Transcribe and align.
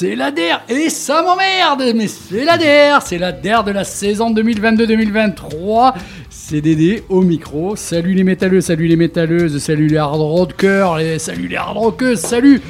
c'est 0.00 0.14
la 0.14 0.30
DER 0.30 0.58
et 0.68 0.90
ça 0.90 1.22
m'emmerde, 1.22 1.82
mais 1.96 2.06
c'est 2.06 2.44
la 2.44 2.56
DER, 2.56 2.98
c'est 3.04 3.18
la 3.18 3.32
DER 3.32 3.64
de 3.66 3.72
la 3.72 3.82
saison 3.82 4.32
2022-2023. 4.32 5.94
C'est 6.30 6.60
Dédé 6.60 7.02
au 7.08 7.22
micro. 7.22 7.74
Salut 7.74 8.14
les 8.14 8.22
métalleux, 8.22 8.60
salut 8.60 8.86
les 8.86 8.94
métalleuses, 8.94 9.58
salut 9.58 9.88
les 9.88 9.96
hard 9.96 10.20
rockers, 10.20 11.00
salut 11.18 11.48
les 11.48 11.56
hard 11.56 11.76
rockeuses, 11.76 12.20
salut 12.20 12.62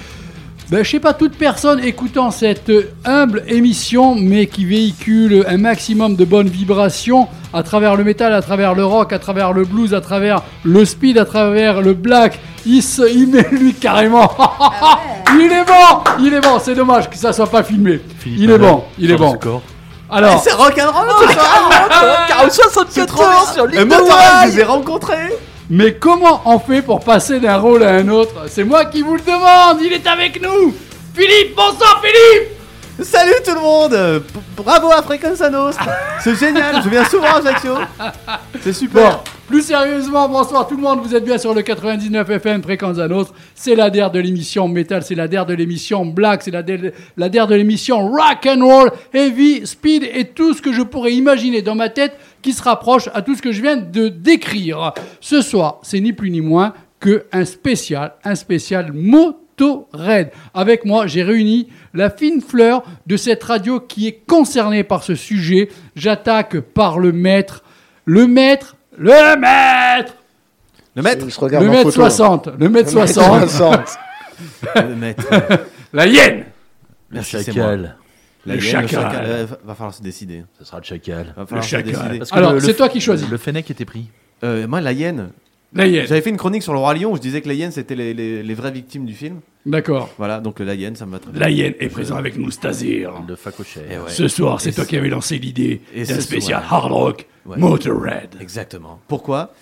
ben, 0.71 0.85
je 0.85 0.91
sais 0.91 1.00
pas, 1.00 1.14
toute 1.14 1.35
personne 1.37 1.80
écoutant 1.82 2.30
cette 2.30 2.71
humble 3.07 3.43
émission, 3.48 4.14
mais 4.14 4.46
qui 4.46 4.66
véhicule 4.66 5.46
un 5.48 5.57
maximum 5.57 6.14
de 6.14 6.27
bonnes 6.27 6.48
vibrations 6.48 7.27
à 7.55 7.62
travers 7.62 7.96
le 7.96 8.05
métal, 8.05 8.34
à 8.34 8.43
travers 8.43 8.74
le 8.74 8.84
rock, 8.84 9.15
à 9.15 9.19
travers 9.19 9.55
le 9.55 9.65
blues, 9.65 9.95
à 9.95 10.02
travers 10.02 10.43
le 10.65 10.84
speed, 10.84 11.16
à 11.16 11.24
travers 11.24 11.80
le 11.80 11.95
black, 11.95 12.38
il, 12.66 12.83
se, 12.83 13.10
il 13.10 13.29
met 13.29 13.46
lui 13.51 13.73
carrément. 13.73 14.30
il 15.41 15.51
est 15.51 15.65
bon, 15.65 16.12
il 16.20 16.34
est 16.34 16.41
bon. 16.41 16.59
C'est 16.62 16.74
dommage 16.74 17.09
que 17.09 17.16
ça 17.16 17.32
soit 17.32 17.46
pas 17.51 17.62
filmé. 17.62 18.01
il 18.27 18.51
est 18.51 18.59
bon, 18.59 18.85
il 18.98 19.10
est 19.10 19.16
bon. 19.16 19.38
Alors, 20.10 20.43
C'est 20.43 20.52
rock'n'roll, 20.52 21.09
c'est 21.29 21.35
ça 21.35 22.27
Car 22.29 22.51
74 22.51 23.52
sur 23.55 23.65
Et 23.65 23.69
l'île 23.69 23.87
moi, 23.87 23.98
de 23.98 24.05
je 24.46 24.52
vous 24.52 24.60
ai 24.60 24.65
rencontré 24.65 25.16
mais 25.71 25.95
comment 25.95 26.43
on 26.45 26.59
fait 26.59 26.83
pour 26.83 27.01
passer 27.01 27.41
d'un 27.41 27.57
rôle 27.59 27.83
à 27.83 27.91
un 27.91 28.09
autre? 28.09 28.47
C'est 28.49 28.65
moi 28.65 28.87
qui 28.87 29.03
vous 29.03 29.15
le 29.15 29.23
demande. 29.23 29.79
Il 29.83 29.93
est 29.93 30.07
avec 30.07 30.41
nous. 30.41 30.75
Philippe, 31.15 31.55
bonsoir 31.55 32.03
Philippe. 32.03 32.58
Salut 33.02 33.34
tout 33.45 33.55
le 33.55 33.61
monde 33.61 34.25
Bravo 34.57 34.91
à 34.91 35.02
Frequenza 35.02 35.48
Nostra 35.48 35.93
C'est 36.20 36.34
génial, 36.34 36.83
je 36.83 36.88
viens 36.88 37.05
souvent 37.05 37.27
à 37.27 37.38
Ajaccio 37.38 37.74
C'est 38.61 38.71
Bon, 38.71 38.77
super 38.77 39.23
plus 39.47 39.62
sérieusement, 39.62 40.29
bonsoir 40.29 40.66
tout 40.66 40.77
le 40.77 40.82
monde, 40.82 41.01
vous 41.02 41.15
êtes 41.15 41.24
bien 41.24 41.38
sur 41.38 41.54
le 41.54 41.63
99 41.63 42.29
FM 42.29 42.63
Fréquence 42.63 42.99
à 42.99 43.09
Nostre. 43.09 43.32
C'est 43.54 43.74
la 43.74 43.88
DER 43.88 44.10
de 44.13 44.19
l'émission 44.19 44.69
Metal, 44.69 45.02
c'est 45.02 45.15
la 45.15 45.26
DER 45.26 45.46
de 45.46 45.54
l'émission 45.54 46.04
Black, 46.04 46.43
c'est 46.43 46.51
la 46.51 46.63
DER, 46.63 46.93
la 47.16 47.30
DER 47.30 47.46
de 47.46 47.54
l'émission 47.54 48.09
Rock 48.09 48.46
and 48.46 48.63
Roll, 48.63 48.91
Heavy, 49.15 49.66
Speed 49.66 50.02
et 50.13 50.24
tout 50.26 50.52
ce 50.52 50.60
que 50.60 50.74
je 50.74 50.82
pourrais 50.82 51.15
imaginer 51.15 51.63
dans 51.63 51.74
ma 51.74 51.88
tête 51.88 52.19
qui 52.43 52.52
se 52.52 52.63
rapproche 52.63 53.09
à 53.15 53.23
tout 53.23 53.37
ce 53.37 53.41
que 53.41 53.52
je 53.52 53.63
viens 53.63 53.76
de 53.79 54.09
décrire. 54.09 54.93
Ce 55.21 55.41
soir, 55.41 55.79
c'est 55.82 56.01
ni 56.01 56.13
plus 56.13 56.30
ni 56.30 56.43
moins 56.43 56.74
que 57.01 57.24
un 57.32 57.46
spécial, 57.46 58.16
un 58.24 58.35
spécial 58.35 58.93
Motorhead. 58.93 60.30
Avec 60.52 60.85
moi, 60.85 61.07
j'ai 61.07 61.23
réuni 61.23 61.69
la 61.99 62.10
fine 62.10 62.41
fleur 62.41 62.82
de 63.07 63.16
cette 63.16 63.43
radio 63.45 63.80
qui 63.80 64.06
est 64.09 64.21
concernée 64.27 64.84
par 64.84 65.03
ce 65.03 65.15
sujet. 65.15 65.69
J'attaque 65.97 66.59
par 66.60 66.99
le 66.99 67.12
maître, 67.12 67.62
le 68.06 68.27
maître, 68.27 68.77
le 68.97 69.37
maître, 69.38 70.15
Le 70.97 71.03
maître? 71.03 71.25
Il 71.26 71.31
se 71.32 71.38
regarde 71.41 71.65
le 71.65 71.71
en 71.71 71.72
maître 71.72 71.91
photo. 71.91 72.00
60, 72.09 72.47
le 72.59 72.69
maître 72.69 72.93
Le 72.94 73.00
mètre 73.00 73.12
60, 73.12 73.49
60. 73.50 73.99
Le 74.76 74.94
maître 74.97 75.25
la 75.93 76.06
hyène. 76.06 76.44
Merci, 77.10 77.43
c'est 77.43 77.54
moi. 77.54 77.65
Chacal. 77.66 77.97
La 78.47 78.54
Le 78.54 78.62
hyène, 78.65 78.88
chacal. 78.88 79.25
euh, 79.26 79.47
va- 79.65 79.75
falloir 79.75 79.94
se 79.94 80.03
décider. 80.03 80.44
Ce 80.59 80.65
sera 80.65 80.78
le 80.78 80.84
chacal. 80.84 81.34
Va 81.37 81.62
se 81.62 81.66
chacal. 81.69 82.22
Alors, 82.31 82.53
le- 82.53 82.59
le 82.59 82.65
c'est 82.65 82.75
toi 82.75 82.88
qui 82.88 83.00
choisis. 83.00 83.28
Le 83.28 83.37
Fennec 83.37 83.71
était 83.71 83.84
pris. 83.84 84.09
Euh, 84.44 84.66
moi, 84.66 84.81
la 84.81 84.93
hyène. 84.93 85.31
La 85.75 85.87
hyène. 85.87 86.06
J'avais 86.06 86.21
fait 86.22 86.31
une 86.31 86.37
chronique 86.37 86.62
sur 86.62 86.72
le 86.72 86.78
Roi 86.78 86.94
Lion 86.94 87.12
où 87.12 87.16
je 87.16 87.21
disais 87.21 87.41
que 87.43 87.49
la 87.49 87.54
hyène 87.54 87.72
c'était 87.72 87.94
les, 87.94 88.15
les- 88.15 88.43
les 88.43 88.54
vraies 88.54 88.71
victimes 88.71 89.04
du 89.04 89.12
film. 89.15 89.41
D'accord. 89.69 90.09
Voilà, 90.19 90.41
donc 90.41 90.61
euh, 90.61 90.65
la 90.65 90.75
hyène, 90.75 90.97
ça 90.97 91.05
me 91.06 91.12
va 91.12 91.19
très 91.19 91.31
bien. 91.31 91.41
La 91.41 91.50
hyène 91.50 91.75
est 91.78 91.88
présent 91.88 92.16
avec 92.16 92.37
nous, 92.37 92.50
Stazir. 92.50 93.21
De 93.27 93.34
facochère. 93.37 93.84
Eh 93.91 93.99
ouais. 93.99 94.09
Ce 94.10 94.27
soir, 94.28 94.60
c'est 94.60 94.71
Et 94.71 94.72
toi 94.72 94.84
ce- 94.84 94.88
qui 94.88 94.97
avais 94.97 95.09
lancé 95.10 95.38
l'idée 95.38 95.83
et 95.94 96.05
d'un 96.05 96.15
ce 96.15 96.21
spécial 96.22 96.62
soir. 96.62 96.75
hard 96.84 96.93
rock 96.93 97.27
Ouais. 97.47 97.56
Motorhead. 97.59 98.31
Exactement. 98.41 99.00
Pourquoi? 99.09 99.53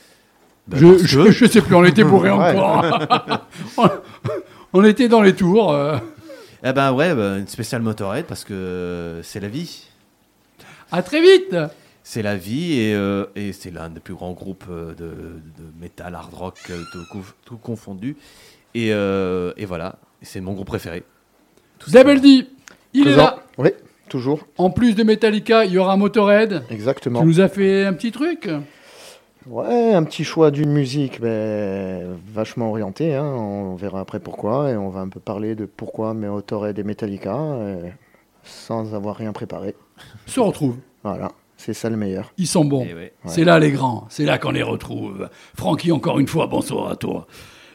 Je, 0.73 0.87
parce 0.89 1.03
je, 1.05 1.21
que- 1.21 1.31
je 1.31 1.47
sais 1.47 1.61
plus, 1.61 1.75
on 1.75 1.85
était 1.85 2.05
bourré 2.11 2.31
Ouais. 2.31 2.57
encore. 2.57 3.47
on, 3.79 3.89
on 4.73 4.85
était 4.85 5.09
dans 5.09 5.23
les 5.23 5.35
tours. 5.35 5.73
euh. 5.73 5.99
Eh 6.65 6.73
ben 6.73 6.93
ouais, 6.93 7.15
bah, 7.15 7.37
une 7.39 7.47
spéciale 7.49 7.83
Motorhead 7.83 8.27
parce 8.27 8.45
que 8.45 8.55
euh, 8.55 9.23
c'est 9.23 9.41
la 9.41 9.49
vie. 9.49 9.87
À 10.91 11.03
très 11.03 11.21
vite. 11.21 11.57
C'est 12.03 12.23
la 12.23 12.37
vie 12.37 12.79
et, 12.81 12.95
euh, 12.95 13.27
et 13.35 13.53
c'est 13.53 13.73
l'un 13.73 13.89
des 13.89 13.99
plus 14.01 14.15
grands 14.15 14.33
groupes 14.33 14.65
euh, 14.71 14.91
de, 14.95 15.05
de 15.07 15.65
metal, 15.81 16.15
hard 16.15 16.33
rock, 16.35 16.57
euh, 16.71 16.81
tout, 16.93 17.19
conf- 17.19 17.35
tout 17.45 17.57
confondu. 17.57 18.17
Et, 18.75 18.93
euh, 18.93 19.53
et 19.57 19.65
voilà, 19.65 19.97
c'est 20.23 20.41
mon 20.41 20.53
groupe 20.53 20.67
préféré. 20.67 21.03
Tout 21.79 21.91
Double 21.91 22.21
D, 22.21 22.47
il 22.95 23.09
est 23.09 23.17
là. 23.17 23.39
Oui, 23.59 23.71
toujours. 24.09 24.47
En 24.59 24.71
plus 24.71 24.95
de 24.95 25.03
Metallica, 25.03 25.65
il 25.65 25.73
y 25.73 25.79
aura 25.79 25.97
Motorhead. 25.97 26.65
Exactement. 26.71 27.21
Tu 27.21 27.27
nous 27.27 27.41
as 27.41 27.49
fait 27.49 27.85
un 27.85 27.93
petit 27.93 28.13
truc. 28.13 28.49
Ouais, 29.47 29.95
un 29.95 30.03
petit 30.03 30.25
choix 30.25 30.51
d'une 30.51 30.73
musique 30.73 31.21
ben, 31.21 32.17
vachement 32.33 32.71
orientée. 32.71 33.15
hein. 33.15 33.25
On 33.25 33.77
verra 33.77 34.01
après 34.01 34.19
pourquoi. 34.19 34.71
Et 34.71 34.77
on 34.77 34.89
va 34.89 35.01
un 35.01 35.09
peu 35.09 35.21
parler 35.21 35.55
de 35.55 35.67
pourquoi 35.67 36.15
Motorhead 36.15 36.79
et 36.79 36.83
Metallica 36.83 37.37
euh, 37.37 37.89
sans 38.43 38.95
avoir 38.95 39.15
rien 39.17 39.33
préparé. 39.33 39.77
Se 40.27 40.41
retrouve. 40.41 40.77
Voilà, 41.05 41.31
c'est 41.57 41.75
ça 41.75 41.89
le 41.89 41.97
meilleur. 41.97 42.33
Ils 42.39 42.49
sont 42.49 42.65
bons. 42.65 42.85
Eh 42.91 42.95
ouais. 42.95 43.13
C'est 43.27 43.45
là 43.45 43.61
les 43.61 43.71
grands, 43.71 44.07
c'est 44.09 44.25
là 44.25 44.39
qu'on 44.39 44.51
les 44.51 44.65
retrouve. 44.65 45.29
Francky, 45.55 45.93
encore 45.93 46.19
une 46.19 46.27
fois, 46.27 46.49
bonsoir 46.49 46.91
à 46.91 46.97
toi. 46.97 47.29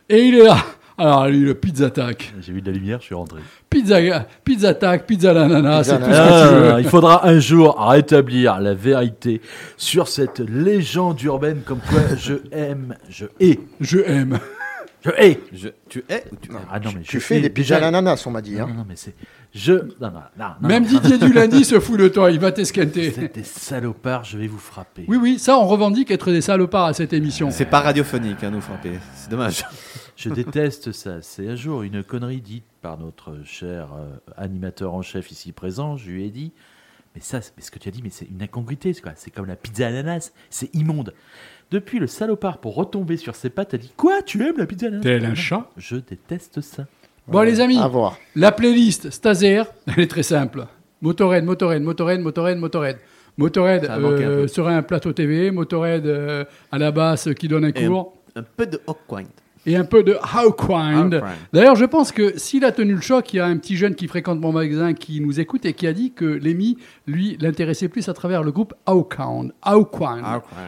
Et 0.10 0.24
il 0.26 0.36
est 0.36 0.44
là. 0.44 0.58
Alors, 1.02 1.28
lui, 1.28 1.40
le 1.40 1.56
pizza 1.56 1.86
attack. 1.88 2.32
J'ai 2.42 2.54
vu 2.54 2.62
de 2.62 2.70
la 2.70 2.78
lumière, 2.78 3.00
je 3.00 3.06
suis 3.06 3.16
rentré. 3.16 3.40
Pizza, 3.72 3.98
pizza 4.44 4.70
attack, 4.70 5.08
pizza 5.08 5.32
à 5.32 5.34
l'ananas, 5.34 5.86
c'est 5.86 5.98
tout 5.98 6.04
ce 6.04 6.10
que 6.10 6.48
tu 6.68 6.74
veux. 6.76 6.80
Il 6.80 6.88
faudra 6.88 7.28
un 7.28 7.40
jour 7.40 7.76
rétablir 7.80 8.60
la 8.60 8.76
vérité 8.76 9.42
sur 9.78 10.08
cette 10.08 10.40
légende 10.40 11.20
urbaine 11.24 11.62
comme 11.66 11.80
quoi 11.80 12.02
je 12.18 12.36
aime, 12.52 12.96
je 13.10 13.26
hais, 13.40 13.60
Je 13.80 13.98
aime. 14.06 14.38
je 15.04 15.10
hais. 15.18 15.40
Je- 15.54 15.70
tu 15.90 16.04
es 16.08 16.24
ou 16.32 16.36
tu 16.40 16.50
Ah 16.72 16.80
non 16.80 16.92
mais 16.96 17.02
Tu 17.02 17.20
je 17.20 17.24
fais 17.26 17.38
hais 17.38 17.42
des 17.42 17.50
pizzas 17.50 17.78
à 17.78 17.80
déjà- 17.80 17.92
l'ananas, 17.92 18.24
on 18.28 18.32
m'a 18.32 18.42
dit. 18.42 18.56
Non, 18.56 18.66
Hein. 18.66 18.68
non, 18.70 18.74
non, 18.76 18.86
mais 18.88 18.96
c'est 18.96 19.16
je 19.54 19.74
non 19.74 19.82
non 20.02 20.12
non. 20.38 20.46
non, 20.62 20.68
Même 20.68 20.84
non. 20.84 20.90
Didier 20.90 21.18
du 21.18 21.34
lundi 21.34 21.66
se 21.66 21.80
fout 21.80 22.00
de 22.00 22.10
toi, 22.10 22.30
il 22.30 22.40
va 22.40 22.50
Vous 22.50 22.56
t'esquinter. 22.58 23.08
êtes 23.08 23.34
des 23.36 23.44
salopards, 23.44 24.24
je 24.26 24.38
vais 24.38 24.48
vous 24.48 24.60
frapper. 24.60 25.06
Oui, 25.08 25.18
oui, 25.20 25.40
ça, 25.40 25.58
on 25.58 25.66
revendique 25.66 26.12
être 26.12 26.32
des 26.32 26.42
salopards 26.42 26.86
à 26.86 26.94
cette 26.94 27.12
émission. 27.14 27.50
C'est 27.50 27.66
pas 27.66 27.80
radiophonique, 27.80 28.44
hein, 28.44 28.52
nous 28.52 28.62
frapper. 28.62 28.92
C'est 29.16 29.32
dommage. 29.32 29.64
Je 30.30 30.30
déteste 30.30 30.92
ça. 30.92 31.22
C'est 31.22 31.48
un 31.48 31.56
jour 31.56 31.84
une 31.84 32.04
connerie 32.04 32.42
dite 32.42 32.66
par 32.82 32.98
notre 32.98 33.44
cher 33.44 33.90
euh, 33.98 34.10
animateur 34.38 34.94
en 34.94 35.02
chef 35.02 35.32
ici 35.32 35.52
présent. 35.52 35.98
Je 35.98 36.10
lui 36.12 36.26
ai 36.26 36.30
dit, 36.30 36.52
mais 37.16 37.22
ça, 37.22 37.42
c'est- 37.42 37.54
mais 37.58 37.64
ce 37.64 37.72
que 37.72 37.80
tu 37.80 37.90
as 37.90 37.92
dit, 37.92 38.02
mais 38.04 38.10
c'est 38.10 38.26
une 38.26 38.42
incongruité. 38.42 38.94
C'est 38.94 39.02
quoi? 39.02 39.14
C'est 39.16 39.32
comme 39.32 39.46
la 39.48 39.56
pizza 39.56 39.88
ananas. 39.88 40.32
C'est 40.50 40.74
immonde. 40.76 41.14
Depuis 41.72 42.00
le 42.00 42.08
salopard 42.08 42.58
pour 42.60 42.76
retomber 42.76 43.18
sur 43.18 43.36
ses 43.36 43.50
pattes 43.50 43.74
a 43.74 43.78
dit 43.78 43.92
quoi? 43.98 44.22
Tu 44.22 44.42
aimes 44.46 44.58
la 44.58 44.66
pizza 44.66 44.88
ananas 44.88 45.04
Tel 45.04 45.26
un 45.26 45.36
chat? 45.36 45.70
Je 45.78 45.96
déteste 45.98 46.62
ça. 46.62 46.86
Bon, 47.28 47.42
les 47.42 47.60
amis, 47.60 47.78
À 47.78 47.88
voir. 47.88 48.18
la 48.36 48.52
playlist 48.52 49.10
Stazer, 49.12 49.66
elle 49.88 50.00
est 50.04 50.08
très 50.08 50.24
simple. 50.24 50.66
Motorhead, 51.02 51.46
Motorhead, 51.46 51.82
Motorhead, 51.82 52.20
Motorhead, 52.22 52.58
Motorhead. 52.58 52.98
Motorhead 53.38 53.86
un 53.86 54.04
euh, 54.04 54.48
sur 54.48 54.68
un 54.68 54.84
plateau 54.84 55.14
TV, 55.14 55.50
Motorhead 55.52 56.06
euh, 56.06 56.44
à 56.72 56.78
la 56.78 56.92
basse 56.92 57.30
qui 57.34 57.48
donne 57.48 57.64
un 57.66 57.70
Et 57.70 57.86
cours. 57.88 58.18
Un 58.36 58.44
peu 58.44 58.66
de 58.66 58.80
Hawkwind. 58.86 59.30
Et 59.66 59.76
un 59.76 59.86
peu 59.86 60.04
de. 60.04 60.18
Hawkwind. 60.22 61.22
D'ailleurs, 61.54 61.76
je 61.76 61.86
pense 61.86 62.12
que 62.12 62.38
s'il 62.38 62.66
a 62.66 62.72
tenu 62.72 62.94
le 62.96 63.02
choc, 63.02 63.34
il 63.34 63.38
y 63.38 63.40
a 63.40 63.46
un 63.46 63.58
petit 63.58 63.76
jeune 63.76 63.96
qui 63.96 64.08
fréquente 64.08 64.40
mon 64.40 64.52
magasin 64.52 64.94
qui 64.94 65.22
nous 65.22 65.40
écoute 65.40 65.66
et 65.66 65.74
qui 65.74 65.88
a 65.88 65.94
dit 65.94 66.12
que 66.14 66.26
Lemmy, 66.26 66.78
lui, 67.08 67.38
l'intéressait 67.40 67.88
plus 67.88 68.08
à 68.10 68.14
travers 68.14 68.44
le 68.44 68.52
groupe. 68.52 68.74
Hawkwind. 68.86 69.54
Hawkwind. 69.62 70.24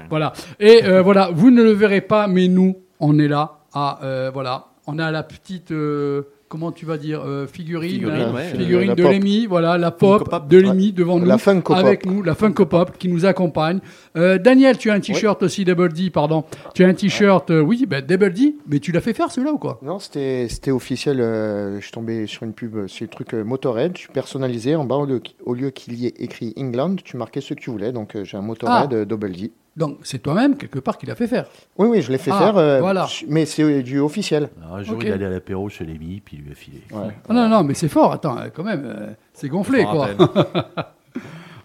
Voilà. 0.09 0.34
Et 0.59 0.84
euh, 0.86 1.02
voilà, 1.02 1.31
vous 1.34 1.52
ne 1.52 1.64
le 1.64 1.72
verrez 1.72 2.02
pas, 2.02 2.28
mais 2.28 2.48
nous, 2.48 2.76
on 3.00 3.18
est 3.20 3.28
là. 3.28 3.59
À, 3.74 4.00
euh, 4.04 4.30
voilà, 4.34 4.68
on 4.88 5.00
a 5.00 5.12
la 5.12 5.24
petite. 5.24 5.72
euh, 5.72 6.24
comment 6.53 6.72
tu 6.72 6.86
vas 6.86 7.00
dire 7.00 7.24
euh, 7.25 7.47
figurine, 7.47 7.90
Figurine, 7.94 8.22
hein, 8.22 8.31
ouais. 8.36 8.44
figurine 8.56 8.88
La 8.90 8.94
de. 8.96 9.02
Lemmy, 9.02 9.47
voilà 9.47 9.80
la 9.80 9.90
pop 9.90 10.47
de 10.47 10.58
Lemmy 10.59 10.91
devant 10.91 11.18
nous, 11.18 11.25
La 11.25 11.38
avec 11.69 12.06
nous, 12.06 12.22
la 12.22 12.36
Funko 12.36 12.68
Pop 12.68 12.96
qui 13.00 13.08
nous 13.09 13.25
accompagne. 13.25 13.80
Euh, 14.16 14.38
Daniel, 14.38 14.78
tu 14.78 14.92
as 14.92 14.94
un 14.94 15.00
t-shirt 15.00 15.42
aussi 15.42 15.66
Double 15.66 15.92
D, 15.94 16.12
pardon. 16.12 16.44
Tu 16.75 16.83
as 16.83 16.88
un 16.88 16.94
t-shirt, 16.94 17.50
euh, 17.50 17.60
oui, 17.60 17.88
ben, 17.88 18.06
Double 18.06 18.31
D, 18.33 18.56
mais 18.68 18.78
tu 18.78 18.92
l'as 18.92 19.01
fait 19.01 19.13
faire 19.13 19.31
celui-là 19.31 19.54
ou 19.54 19.57
quoi? 19.57 19.80
Non, 19.81 19.98
c'était 19.98 20.48
officiel. 20.69 21.19
euh, 21.22 21.78
je 21.80 21.86
suis 21.86 21.92
tombé 21.92 22.28
sur 22.28 22.44
une 22.44 22.54
pub, 22.54 22.75
euh, 22.75 22.88
c'est 22.88 23.06
le 23.06 23.10
truc 23.10 23.33
euh, 23.33 23.44
Motorhead. 23.44 23.94
Je 23.95 24.01
suis 24.01 24.12
personnalisé. 24.13 24.75
En 24.75 24.86
bas, 24.86 24.98
au 24.98 25.06
lieu, 25.07 25.22
au 25.45 25.56
lieu 25.56 25.72
qu'il 25.72 25.95
y 25.95 26.06
ait 26.06 26.13
écrit 26.19 26.54
England, 26.56 26.98
tu 27.04 27.18
marquais 27.18 27.42
ce 27.42 27.56
que 27.56 27.60
tu 27.60 27.72
voulais. 27.72 27.92
Donc, 27.92 28.16
euh, 28.16 28.24
j'ai 28.25 28.38
un 28.38 28.42
Motorhead 28.42 28.89
Ah. 28.92 28.95
euh, 28.95 29.06
Double 29.06 29.31
D. 29.31 29.51
Donc 29.75 29.98
c'est 30.04 30.20
toi-même 30.20 30.56
quelque 30.56 30.78
part 30.80 30.98
qui 30.98 31.06
l'a 31.08 31.16
fait 31.16 31.28
faire. 31.28 31.46
Oui, 31.78 31.88
oui, 31.90 32.02
je 32.02 32.12
l'ai 32.12 32.18
fait 32.20 32.31
Ah, 32.31 32.38
faire. 32.38 32.58
euh, 32.58 32.80
voilà. 32.80 33.08
Mais 33.28 33.46
c'est 33.46 33.64
euh, 33.64 33.81
du 33.81 34.00
officiel. 34.00 34.50
Alors, 34.64 34.75
un 34.75 34.84
jour, 34.84 34.98
Ok. 34.98 35.04
il 35.06 35.12
allait 35.12 35.25
à 35.25 35.30
l'apéro 35.30 35.68
chez 35.70 35.84
Lémi, 35.84 36.22
puis 36.24 36.38
il 36.38 36.44
lui 36.46 36.52
a 36.52 36.56
filé. 36.56 36.81
Ouais. 36.92 37.16
Ah 37.28 37.34
non, 37.34 37.50
non, 37.50 37.64
mais 37.64 37.74
c'est 37.74 37.88
fort, 37.88 38.12
attends, 38.12 38.38
euh, 38.38 38.50
quand 38.54 38.64
même, 38.64 38.84
euh, 38.86 39.08
c'est 39.34 39.50
gonflé 39.50 39.84
quoi. 39.86 40.10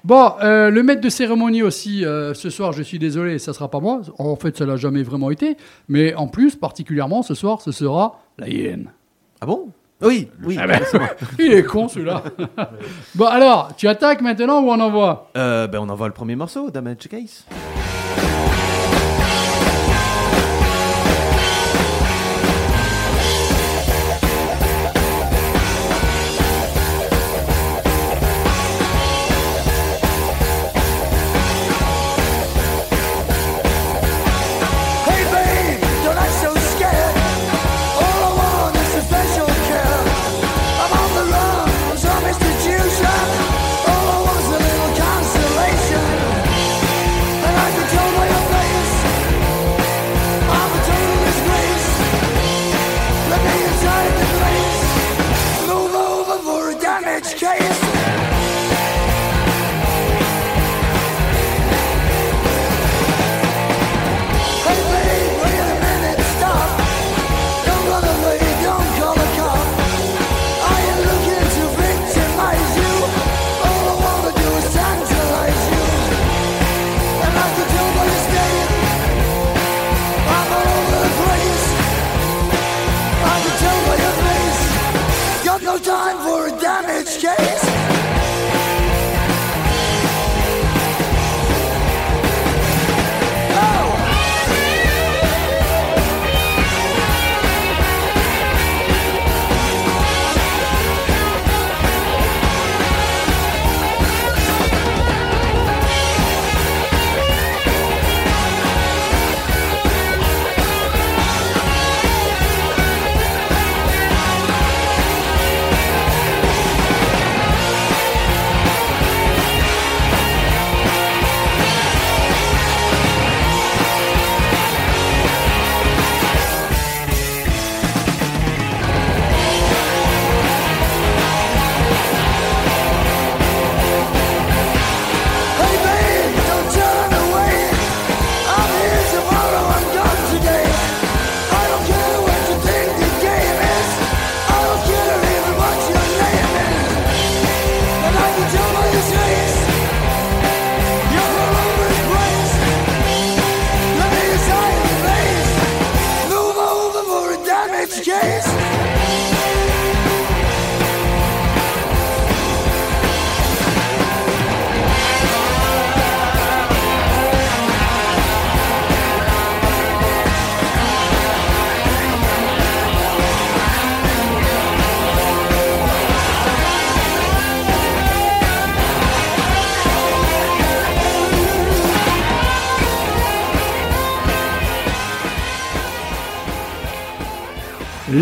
Bon, 0.05 0.33
euh, 0.43 0.71
le 0.71 0.83
maître 0.83 1.01
de 1.03 1.09
cérémonie 1.09 1.63
aussi, 1.63 2.05
euh, 2.05 2.33
ce 2.33 2.49
soir, 2.51 2.73
je 2.73 2.83
suis 2.83 2.99
désolé, 2.99 3.39
ça 3.39 3.53
sera 3.53 3.69
pas 3.69 3.81
moi. 3.81 4.01
En 4.19 4.37
fait, 4.37 4.57
ça 4.57 4.65
l'a 4.65 4.77
jamais 4.77 5.03
vraiment 5.03 5.31
été. 5.31 5.57
Mais 5.89 6.15
en 6.15 6.29
plus, 6.29 6.55
particulièrement, 6.57 7.23
ce 7.23 7.35
soir, 7.35 7.61
ce 7.61 7.73
sera 7.73 8.19
la 8.39 8.49
hyène. 8.49 8.91
Ah 9.41 9.47
bon? 9.47 9.69
Oui, 10.01 10.29
oui. 10.45 10.57
Ah 10.59 10.67
ben, 10.69 10.81
il 11.39 11.53
est 11.53 11.65
con 11.65 11.89
celui-là. 11.89 12.23
bon, 13.17 13.27
alors, 13.27 13.75
tu 13.77 13.89
attaques 13.89 14.23
maintenant 14.23 14.63
ou 14.63 14.71
on 14.71 14.81
envoie? 14.81 15.31
Euh, 15.37 15.67
ben, 15.67 15.81
on 15.81 15.89
envoie 15.89 16.07
le 16.07 16.15
premier 16.15 16.37
morceau, 16.37 16.71
Damage 16.71 17.09
Case. 17.11 17.45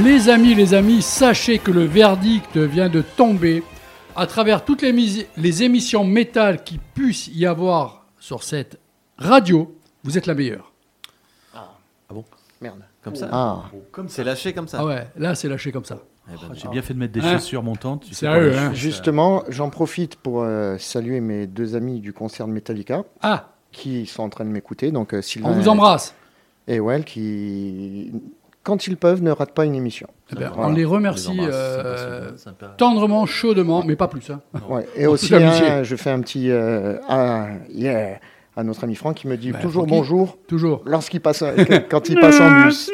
Les 0.04 0.28
amis, 0.28 0.54
les 0.54 0.74
amis, 0.74 1.00
sachez 1.02 1.58
que 1.58 1.70
le 1.70 1.84
verdict 1.84 2.56
vient 2.56 2.88
de 2.88 3.02
tomber. 3.02 3.62
À 4.14 4.26
travers 4.26 4.64
toutes 4.64 4.82
les, 4.82 4.92
mis- 4.92 5.26
les 5.36 5.62
émissions 5.62 6.04
métal 6.04 6.64
qui 6.64 6.78
puissent 6.94 7.28
y 7.28 7.44
avoir 7.46 8.06
sur 8.18 8.42
cette 8.42 8.78
radio, 9.18 9.74
vous 10.04 10.16
êtes 10.18 10.26
la 10.26 10.34
meilleure. 10.34 10.72
Merde. 12.60 12.80
Comme 13.02 13.14
ça. 13.16 13.28
Ah, 13.30 13.64
C'est 14.08 14.24
lâché 14.24 14.52
comme 14.54 14.66
ça. 14.66 14.78
Ah 14.80 14.84
ouais, 14.86 15.06
là 15.18 15.34
c'est 15.34 15.48
lâché 15.48 15.70
comme 15.70 15.84
ça. 15.84 15.98
Eh 16.28 16.32
ben, 16.32 16.38
Ah, 16.50 16.54
J'ai 16.54 16.68
bien 16.68 16.80
fait 16.82 16.94
de 16.94 16.98
mettre 16.98 17.12
des 17.12 17.20
Hein 17.20 17.34
chaussures 17.34 17.62
montantes. 17.62 18.02
tu 18.04 18.14
sais, 18.14 18.20
Sérieux, 18.26 18.56
hein. 18.56 18.72
justement, 18.72 19.44
j'en 19.48 19.68
profite 19.68 20.16
pour 20.16 20.42
euh, 20.42 20.76
saluer 20.78 21.20
mes 21.20 21.46
deux 21.46 21.76
amis 21.76 22.00
du 22.00 22.12
concert 22.14 22.48
de 22.48 22.52
Metallica 22.52 23.04
Ah, 23.22 23.50
qui 23.72 24.06
sont 24.06 24.22
en 24.22 24.28
train 24.30 24.44
de 24.46 24.50
m'écouter. 24.50 24.90
Donc, 24.90 25.12
euh, 25.12 25.20
Sylvain 25.22 25.50
on 25.50 25.52
vous 25.52 25.68
embrasse. 25.68 26.14
et 26.66 26.80
Well 26.80 27.04
qui, 27.04 28.10
quand 28.66 28.86
ils 28.88 28.96
peuvent, 28.96 29.22
ne 29.22 29.30
ratent 29.30 29.52
pas 29.54 29.64
une 29.64 29.76
émission. 29.76 30.08
Eh 30.32 30.34
ben, 30.34 30.50
Voilà. 30.52 30.68
On 30.70 30.72
les 30.72 30.72
On 30.72 30.74
les 30.76 30.84
remercie 30.84 31.38
euh, 31.40 32.32
tendrement, 32.76 33.24
chaudement, 33.24 33.84
mais 33.86 33.94
pas 33.94 34.08
plus. 34.08 34.28
hein. 34.30 34.40
Ouais. 34.68 34.86
Et 34.96 35.06
aussi, 35.06 35.34
hein, 35.34 35.84
je 35.84 35.94
fais 35.96 36.10
un 36.10 36.20
petit 36.20 36.50
euh, 36.50 36.98
ah, 37.08 37.46
yeah 37.72 38.18
à 38.56 38.64
notre 38.64 38.82
ami 38.84 38.94
Franck 38.96 39.16
qui 39.18 39.28
me 39.28 39.36
dit 39.36 39.52
Bah, 39.52 39.58
toujours 39.60 39.82
Francky. 39.86 39.98
bonjour 39.98 40.38
Toujours. 40.48 40.82
lorsqu'il 40.86 41.20
passe 41.20 41.44
quand 41.90 42.08
il 42.08 42.18
passe 42.18 42.40
en 42.40 42.62
bus. 42.64 42.90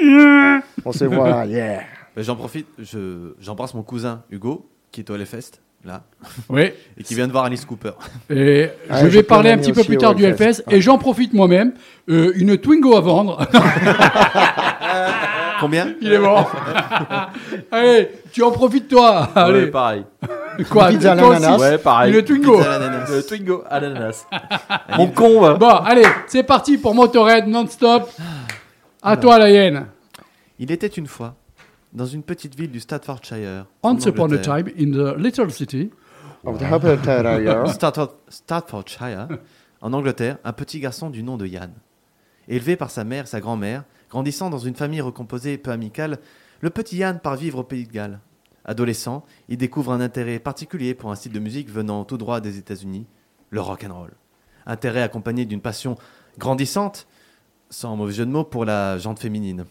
On 0.85 0.93
se 0.93 1.05
voit, 1.07 1.47
yeah. 1.47 1.81
J'en 2.17 2.37
profite, 2.37 2.67
je- 2.79 3.33
j'embrasse 3.41 3.73
mon 3.73 3.83
cousin 3.83 4.23
Hugo, 4.31 4.67
qui 4.91 5.01
est 5.01 5.09
au 5.11 5.15
Hellfest, 5.15 5.61
là, 5.85 6.03
Oui. 6.51 6.73
et 6.99 7.03
qui 7.05 7.15
vient 7.15 7.27
de 7.29 7.33
voir 7.33 7.45
Alice 7.45 7.65
Cooper. 7.65 7.93
Et 8.29 8.69
Ah, 8.91 8.99
je 8.99 9.05
j'ai 9.09 9.19
vais 9.19 9.23
parler 9.23 9.51
un 9.51 9.57
petit 9.59 9.73
peu 9.73 9.85
plus 9.85 9.97
tard 9.97 10.15
du. 10.15 10.25
Hellfest. 10.25 10.65
Et 10.69 10.81
j'en 10.83 10.99
profite 10.99 11.33
moi-même. 11.33 11.73
Euh, 12.11 12.33
une 12.35 12.59
Twingo 12.59 12.95
à 12.97 13.01
vendre. 13.01 13.39
Combien 15.63 15.95
Il 16.03 16.13
est 16.13 16.19
mort. 16.19 16.53
Allez, 17.71 18.11
tu 18.33 18.43
en 18.43 18.51
profites 18.51 18.89
toi. 18.89 19.29
Ouais, 19.35 19.43
Allez. 19.43 19.67
pareil. 19.69 20.05
Quoi 20.71 20.89
Pizza 20.89 21.13
à 21.13 21.15
l'ananas. 21.15 21.57
Ouais, 21.59 21.79
pareil. 21.79 22.15
Une 22.15 22.23
Twingo. 22.23 22.57
Pizza 22.59 22.75
à 22.75 22.79
l'ananas. 22.79 23.11
Le 23.11 23.23
Twingo 23.23 23.65
à 23.71 23.81
l'ananas. 23.81 24.27
Mon 24.99 25.07
con, 25.09 25.41
va. 25.41 25.55
Bon, 25.55 25.69
allez, 25.77 26.05
c'est 26.27 26.43
parti 26.43 26.77
pour 26.79 26.95
Motorhead 26.95 27.47
non-stop. 27.47 28.11
À 29.01 29.17
toi, 29.17 29.39
la 29.39 29.51
hyène. 29.51 29.87
Il 30.59 30.71
était 30.71 30.87
une 30.89 31.07
fois, 31.07 31.35
dans 31.93 32.07
une 32.07 32.23
petite 32.23 32.55
ville 32.57 32.71
du 32.71 32.81
Staffordshire. 32.81 33.65
Once 33.83 34.05
en 34.07 34.11
upon 34.11 34.23
a 34.23 34.25
Angleterre. 34.27 34.57
time 34.65 34.69
in 34.79 34.91
the 34.93 35.17
little 35.19 35.51
city. 35.51 35.91
Of 36.45 36.59
the 36.59 36.65
Staffordshire. 36.67 37.67
Stafford- 37.69 38.11
Staffordshire, 38.29 39.29
en 39.81 39.93
Angleterre, 39.93 40.39
un 40.45 40.53
petit 40.53 40.81
garçon 40.81 41.09
du 41.09 41.23
nom 41.23 41.37
de 41.37 41.47
Yann. 41.47 41.71
Élevé 42.49 42.75
par 42.77 42.91
sa 42.91 43.05
mère 43.05 43.25
et 43.25 43.27
sa 43.29 43.41
grand-mère, 43.41 43.85
grandissant 44.13 44.51
dans 44.51 44.59
une 44.59 44.75
famille 44.75 45.01
recomposée 45.01 45.55
et 45.55 45.59
peu 45.59 45.71
amicale, 45.71 46.19
le 46.61 46.69
petit 46.69 46.99
Yann 46.99 47.19
part 47.19 47.37
vivre 47.37 47.61
au 47.61 47.65
Pays 47.65 47.87
de 47.87 47.93
Galles. 47.93 48.21
Adolescent, 48.67 49.25
il 49.49 49.57
découvre 49.57 49.91
un 49.91 50.03
intérêt 50.03 50.39
particulier 50.39 50.93
pour 50.93 51.11
un 51.11 51.15
style 51.15 51.33
de 51.33 51.39
musique 51.39 51.71
venant 51.71 52.05
tout 52.05 52.19
droit 52.19 52.43
des 52.43 52.59
États-Unis, 52.59 53.07
le 53.49 53.63
rock 53.63 53.87
and 53.89 53.99
roll. 53.99 54.13
Intérêt 54.67 55.01
accompagné 55.01 55.47
d'une 55.47 55.63
passion 55.63 55.97
grandissante, 56.37 57.07
sans 57.71 57.97
mauvais 57.97 58.13
jeu 58.13 58.27
de 58.27 58.31
mots, 58.31 58.45
pour 58.45 58.67
la 58.67 58.99
jante 58.99 59.19
féminine. 59.19 59.65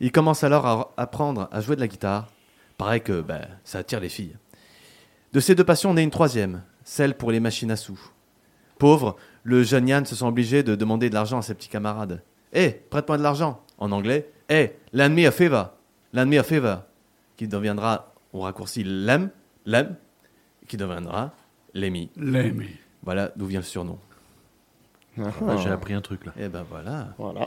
Il 0.00 0.12
commence 0.12 0.44
alors 0.44 0.64
à 0.66 0.94
apprendre 0.96 1.46
à 1.52 1.60
jouer 1.60 1.76
de 1.76 1.80
la 1.80 1.88
guitare. 1.88 2.28
Pareil 2.78 3.02
que 3.02 3.20
ben, 3.20 3.48
ça 3.64 3.80
attire 3.80 4.00
les 4.00 4.08
filles. 4.08 4.38
De 5.34 5.40
ces 5.40 5.54
deux 5.54 5.62
passions 5.64 5.92
naît 5.92 6.04
une 6.04 6.10
troisième, 6.10 6.62
celle 6.84 7.18
pour 7.18 7.32
les 7.32 7.40
machines 7.40 7.70
à 7.70 7.76
sous. 7.76 8.00
Pauvre, 8.78 9.16
le 9.42 9.62
jeune 9.62 9.88
Yann 9.88 10.06
se 10.06 10.16
sent 10.16 10.24
obligé 10.24 10.62
de 10.62 10.74
demander 10.74 11.10
de 11.10 11.14
l'argent 11.14 11.40
à 11.40 11.42
ses 11.42 11.54
petits 11.54 11.68
camarades. 11.68 12.22
Hé, 12.52 12.80
prête-moi 12.90 13.18
de 13.18 13.22
l'argent 13.22 13.62
En 13.78 13.92
anglais, 13.92 14.30
hé, 14.48 14.72
lend 14.92 15.10
me 15.10 15.26
a 15.26 15.30
favor. 15.30 15.72
Lend 16.12 16.26
me 16.26 16.38
a 16.38 16.42
favor. 16.42 16.82
Qui 17.36 17.46
deviendra, 17.48 18.12
on 18.32 18.40
raccourcit 18.40 18.84
lem, 18.84 19.30
lem, 19.66 19.96
qui 20.66 20.76
deviendra 20.76 21.32
Lemmy. 21.74 22.10
L'aimer. 22.16 22.78
Voilà 23.02 23.30
d'où 23.36 23.46
vient 23.46 23.60
le 23.60 23.64
surnom. 23.64 23.98
Ah, 25.18 25.22
Ouais, 25.40 25.58
J'ai 25.58 25.68
appris 25.70 25.94
un 25.94 26.00
truc 26.00 26.24
là. 26.24 26.32
Et 26.38 26.48
ben 26.48 26.64
voilà. 26.68 27.08
Voilà. 27.18 27.46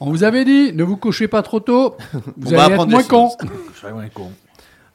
On 0.00 0.10
vous 0.10 0.24
avait 0.24 0.44
dit, 0.44 0.72
ne 0.72 0.84
vous 0.84 0.96
couchez 0.96 1.26
pas 1.28 1.42
trop 1.42 1.60
tôt. 1.60 1.96
Vous 2.36 2.52
On 2.52 2.56
va 2.56 2.64
allez 2.64 2.74
être 2.74 2.86
moins 2.86 3.02
con. 3.02 3.30
un 3.84 4.08
con. 4.14 4.30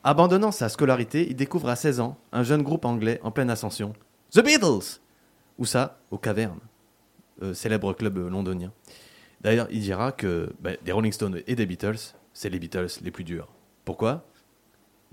Abandonnant 0.04 0.52
sa 0.52 0.70
scolarité, 0.70 1.28
il 1.30 1.36
découvre 1.36 1.70
à 1.70 1.76
16 1.76 2.00
ans 2.02 2.18
un 2.32 2.44
jeune 2.44 2.62
groupe 2.62 2.86
anglais 2.86 3.20
en 3.24 3.32
pleine 3.32 3.50
ascension, 3.50 3.94
The 4.32 4.44
Beatles 4.44 5.00
Où 5.58 5.66
ça? 5.66 5.98
Aux 6.12 6.18
Cavernes, 6.18 6.60
euh, 7.42 7.54
célèbre 7.54 7.94
club 7.94 8.18
euh, 8.18 8.30
londonien. 8.30 8.72
D'ailleurs, 9.44 9.68
il 9.72 9.82
dira 9.82 10.12
que 10.12 10.54
bah, 10.62 10.72
des 10.84 10.92
Rolling 10.92 11.12
Stones 11.12 11.42
et 11.48 11.56
des 11.56 11.66
Beatles, 11.66 12.14
c'est 12.34 12.50
les 12.50 12.60
Beatles 12.60 12.88
les 13.04 13.12
plus 13.12 13.24
durs. 13.24 13.48
Pourquoi? 13.86 14.26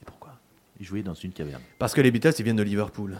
Et 0.00 0.04
pourquoi? 0.04 0.38
Il 0.78 0.86
jouait 0.86 1.02
dans 1.02 1.14
une 1.14 1.32
caverne. 1.32 1.62
Parce 1.78 1.94
que 1.94 2.00
les 2.00 2.10
Beatles, 2.10 2.32
ils 2.38 2.44
viennent 2.44 2.56
de 2.56 2.62
Liverpool. 2.62 3.18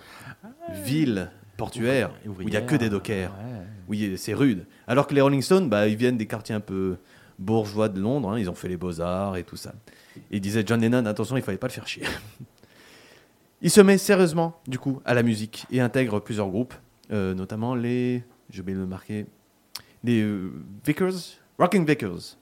Ville 0.85 1.31
portuaire, 1.57 2.11
Ouvrière, 2.25 2.39
où 2.39 2.49
il 2.49 2.51
n'y 2.51 2.57
a 2.57 2.63
que 2.63 2.77
des 2.77 2.89
dockers. 2.89 3.33
Ouais. 3.33 3.67
Oui, 3.89 4.15
c'est 4.17 4.33
rude. 4.33 4.65
Alors 4.87 5.07
que 5.07 5.15
les 5.15 5.21
Rolling 5.21 5.43
Stones, 5.43 5.69
bah, 5.69 5.89
ils 5.89 5.97
viennent 5.97 6.17
des 6.17 6.27
quartiers 6.27 6.55
un 6.55 6.61
peu 6.61 6.97
bourgeois 7.39 7.89
de 7.89 8.01
Londres. 8.01 8.31
hein, 8.31 8.39
ils 8.39 8.49
ont 8.49 8.55
fait 8.55 8.69
les 8.69 8.77
beaux-arts 8.77 9.37
et 9.37 9.45
tout 9.45 9.57
ça. 9.57 9.75
Et 10.31 10.37
il 10.37 10.41
disait 10.41 10.63
John 10.65 10.81
Lennon, 10.81 11.05
attention, 11.07 11.37
il 11.37 11.43
fallait 11.43 11.59
pas 11.59 11.67
le 11.67 11.73
faire 11.73 11.87
chier. 11.87 12.05
il 13.63 13.71
se 13.71 13.81
met 13.81 13.99
sérieusement, 13.99 14.61
du 14.67 14.79
coup, 14.79 15.03
à 15.05 15.13
la 15.13 15.23
musique 15.23 15.67
et 15.71 15.81
intègre 15.81 16.21
plusieurs 16.21 16.49
groupes, 16.49 16.75
euh, 17.13 17.35
notamment 17.35 17.75
les. 17.75 18.23
Je 18.51 18.63
vais 18.63 18.73
le 18.73 18.87
marquer. 18.87 19.27
Les 20.05 20.23
euh, 20.23 20.53
Vickers, 20.85 21.39
Rocking 21.59 21.87
Vickers. 21.87 22.37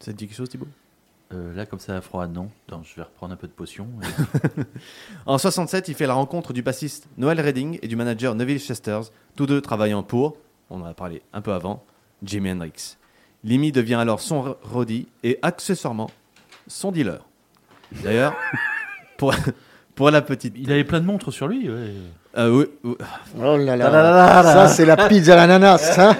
Ça 0.00 0.12
te 0.12 0.16
dit 0.16 0.26
quelque 0.26 0.36
chose, 0.36 0.48
Thibaut? 0.48 0.68
Euh, 1.32 1.52
là, 1.54 1.66
comme 1.66 1.80
ça, 1.80 1.96
à 1.96 2.00
froid, 2.00 2.26
non. 2.26 2.50
Attends, 2.66 2.82
je 2.84 2.94
vais 2.94 3.02
reprendre 3.02 3.32
un 3.32 3.36
peu 3.36 3.48
de 3.48 3.52
potion. 3.52 3.88
En 5.26 5.38
67, 5.38 5.88
il 5.88 5.94
fait 5.94 6.06
la 6.06 6.14
rencontre 6.14 6.52
du 6.52 6.62
bassiste 6.62 7.08
Noel 7.18 7.40
Redding 7.40 7.78
et 7.82 7.88
du 7.88 7.96
manager 7.96 8.34
Neville 8.34 8.60
Chesters, 8.60 9.10
tous 9.34 9.46
deux 9.46 9.60
travaillant 9.60 10.02
pour, 10.02 10.36
on 10.70 10.80
en 10.80 10.84
a 10.84 10.94
parlé 10.94 11.22
un 11.32 11.40
peu 11.40 11.52
avant, 11.52 11.84
Jimi 12.22 12.52
Hendrix. 12.52 12.96
Lemmy 13.42 13.72
devient 13.72 13.94
alors 13.94 14.20
son 14.20 14.56
roadie 14.62 15.08
et 15.24 15.38
accessoirement 15.42 16.10
son 16.68 16.92
dealer. 16.92 17.24
D'ailleurs, 18.02 18.34
pour, 19.18 19.34
pour 19.94 20.10
la 20.10 20.22
petite... 20.22 20.54
Il 20.56 20.70
avait 20.70 20.84
plein 20.84 21.00
de 21.00 21.06
montres 21.06 21.32
sur 21.32 21.48
lui. 21.48 21.68
Ouais. 21.68 21.92
Euh, 22.36 22.50
oui, 22.50 22.66
oui. 22.84 22.94
Oh 23.38 23.56
là 23.56 23.78
Ta-da-da-da-da. 23.78 24.42
là. 24.42 24.52
Ça, 24.52 24.68
c'est 24.68 24.84
la 24.84 25.08
pizza 25.08 25.34
à 25.34 25.36
l'ananas. 25.36 25.94
hein. 25.98 26.16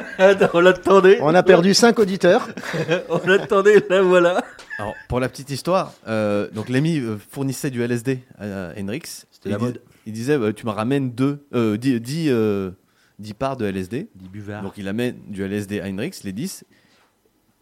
on 0.55 0.61
l'attendait. 0.61 1.19
On 1.21 1.35
a 1.35 1.43
perdu 1.43 1.75
5 1.75 1.99
auditeurs. 1.99 2.49
On 3.09 3.21
l'attendait, 3.27 3.85
là 3.91 4.03
voilà. 4.03 4.43
Alors, 4.79 4.95
pour 5.09 5.21
la 5.21 5.29
petite 5.29 5.51
histoire, 5.51 5.93
euh, 6.09 6.49
donc 6.53 6.69
Lemmy 6.69 6.99
euh, 6.99 7.17
fournissait 7.31 7.71
du 7.71 7.83
LSD 7.83 8.21
à 8.39 8.73
Hendrix. 8.79 9.25
C'était 9.31 9.51
la 9.51 9.57
dis- 9.59 9.65
mode. 9.65 9.81
Il 10.07 10.13
disait, 10.13 10.39
euh, 10.39 10.53
tu 10.53 10.67
me 10.67 10.71
ramènes 10.71 11.11
deux, 11.13 11.45
euh, 11.55 11.77
10, 11.77 12.01
10, 12.01 12.29
euh, 12.31 12.71
10 13.19 13.35
parts 13.35 13.57
de 13.57 13.65
LSD. 13.67 14.09
Dit 14.15 14.29
buvard. 14.29 14.63
Donc 14.63 14.75
il 14.77 14.87
amène 14.89 15.17
du 15.29 15.43
LSD 15.43 15.81
à 15.81 15.87
Hendrix, 15.87 16.13
les 16.25 16.33
10. 16.33 16.65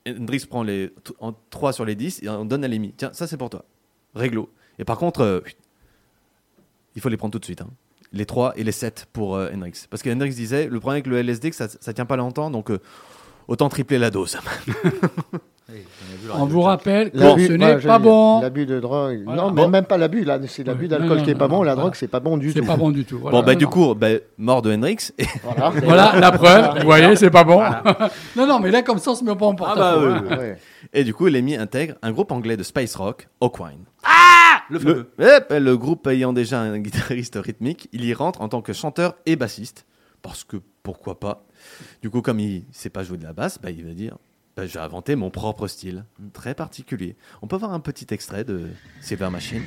Hendrix 0.06 0.44
prend 0.49 0.62
les 0.62 0.92
en 1.20 1.32
3 1.50 1.73
sur 1.73 1.84
les 1.84 1.94
10 1.94 2.23
et 2.23 2.28
on 2.28 2.44
donne 2.44 2.64
à 2.64 2.68
Lemmy. 2.68 2.92
Tiens, 2.96 3.11
ça 3.14 3.26
c'est 3.26 3.37
pour 3.38 3.49
toi. 3.50 3.64
Réglo. 4.14 4.50
Et 4.78 4.84
par 4.84 4.99
contre, 4.99 5.23
euh, 5.23 5.40
il 6.96 7.00
faut 7.00 7.08
les 7.08 7.16
prendre 7.16 7.32
tout 7.32 7.38
de 7.38 7.44
suite. 7.44 7.62
hein. 7.62 7.68
Les 8.14 8.26
3 8.26 8.52
et 8.56 8.64
les 8.64 8.73
7 8.73 9.06
pour 9.12 9.37
euh, 9.37 9.50
Hendrix. 9.54 9.87
Parce 9.90 10.02
que 10.02 10.09
Hendrix 10.11 10.30
disait, 10.30 10.68
le 10.71 10.78
problème 10.80 11.02
avec 11.02 11.06
le 11.09 11.18
LSD, 11.18 11.50
que 11.50 11.56
ça, 11.56 11.66
ça 11.68 11.92
tient 11.92 12.06
pas 12.06 12.16
longtemps, 12.16 12.49
donc 12.50 12.71
euh, 12.71 12.78
autant 13.49 13.68
tripler 13.68 13.99
la 13.99 14.11
dose. 14.11 14.38
On 16.38 16.44
vous 16.47 16.61
rappelle 16.61 17.11
que 17.11 17.18
L'abus- 17.18 17.47
ce 17.49 17.52
n'est 17.52 17.78
pas 17.78 17.99
bon. 17.99 18.40
L'abus 18.40 18.66
de 18.66 18.80
drogue. 18.80 19.23
Voilà. 19.25 19.42
Non, 19.42 19.50
mais 19.50 19.62
Bon. 19.62 19.68
même 19.68 19.85
pas 19.85 19.97
l'abus. 19.99 20.23
Là, 20.25 20.38
c'est 20.47 20.62
l'abus 20.64 20.83
Oui. 20.83 20.88
d'alcool 20.88 21.18
Non, 21.18 21.25
qui 21.25 21.30
est 21.30 21.35
non, 21.35 21.38
pas 21.38 21.49
bon. 21.49 21.56
non, 21.56 21.62
La 21.62 21.73
voilà. 21.75 21.80
drogue, 21.83 21.94
c'est 21.97 22.06
pas 22.09 22.21
bon 22.21 22.37
du 22.37 22.52
C'est 22.52 22.61
tout. 22.61 22.66
pas 22.66 22.76
bon 22.76 22.90
du 22.90 23.04
tout. 23.04 23.18
Voilà. 23.18 23.38
bon, 23.40 23.44
bah, 23.47 23.54
du 23.54 23.66
coup, 23.66 23.94
bah, 23.94 24.09
mort 24.38 24.62
de 24.62 24.73
Hendrix. 24.73 25.11
Et, 25.18 25.25
Voilà. 25.42 25.71
Voilà 25.83 26.21
la 26.21 26.33
preuve. 26.33 26.78
Vous 26.80 26.85
voyez, 26.85 27.16
c'est 27.16 27.30
pas 27.30 27.44
bon. 27.44 27.61
non, 28.37 28.47
non, 28.47 28.61
mais 28.61 28.71
là, 28.71 28.83
comme 28.83 28.99
ça, 28.99 29.11
on 29.12 29.14
se 29.14 29.25
met 29.25 29.35
pas 29.35 29.47
en 29.47 29.54
porte 29.54 29.73
Ah 29.75 29.78
bah, 29.78 29.97
oui, 29.99 30.12
oui. 30.30 30.37
Ouais. 30.37 30.59
et 30.92 31.02
du 31.02 31.12
coup, 31.14 31.26
Lemmy 31.26 31.56
intègre 31.56 31.94
un 32.02 32.12
groupe 32.12 32.30
anglais 32.30 32.56
de 32.56 32.62
space 32.62 32.94
rock, 32.94 33.26
Hawkwind. 33.40 33.78
Le 34.04 34.34
Le, 34.71 34.78
fameux. 34.78 35.11
Le 35.18 35.75
groupe 35.76 36.06
ayant 36.06 36.33
déjà 36.33 36.61
un 36.61 36.78
guitariste 36.78 37.37
rythmique, 37.37 37.88
il 37.92 38.04
y 38.04 38.14
rentre 38.14 38.40
en 38.40 38.49
tant 38.49 38.62
que 38.62 38.73
chanteur 38.73 39.16
et 39.26 39.37
bassiste. 39.37 39.87
Parce 40.23 40.44
que 40.44 40.56
pourquoi 40.83 41.21
pas 41.21 41.44
Du 42.02 42.11
coup, 42.11 42.23
comme 42.23 42.40
il 42.40 42.64
sait 42.73 42.90
pas 42.90 43.04
jouer 43.04 43.18
de 43.18 43.25
la 43.25 43.33
basse, 43.33 43.59
bah, 43.61 43.71
il 43.71 43.85
va 43.85 43.92
dire 43.92 44.16
bah, 44.56 44.66
J'ai 44.66 44.78
inventé 44.78 45.16
mon 45.16 45.30
propre 45.30 45.66
style, 45.66 46.04
très 46.33 46.54
particulier. 46.54 47.16
On 47.42 47.47
peut 47.47 47.56
voir 47.56 47.73
un 47.73 47.80
petit 47.80 48.06
extrait 48.11 48.44
de 48.44 48.68
Silver 49.00 49.30
Machine. 49.30 49.62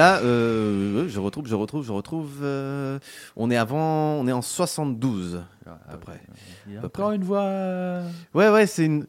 Là, 0.00 0.20
euh, 0.20 1.08
je 1.08 1.20
retrouve, 1.20 1.46
je 1.46 1.54
retrouve, 1.54 1.84
je 1.84 1.92
retrouve. 1.92 2.38
euh, 2.42 2.98
on 3.36 3.50
est 3.50 3.56
avant, 3.58 4.14
on 4.14 4.26
est 4.26 4.32
en 4.32 4.40
72 4.40 5.42
à 5.66 5.92
peu 5.92 5.98
près. 5.98 6.22
Il 6.66 6.72
y 6.72 6.76
a 6.78 6.80
peu 6.80 6.86
encore 6.86 7.12
une 7.12 7.22
voix. 7.22 7.42
euh, 7.42 8.02
Ouais, 8.32 8.48
ouais, 8.48 8.66
c'est 8.66 8.86
une. 8.86 9.06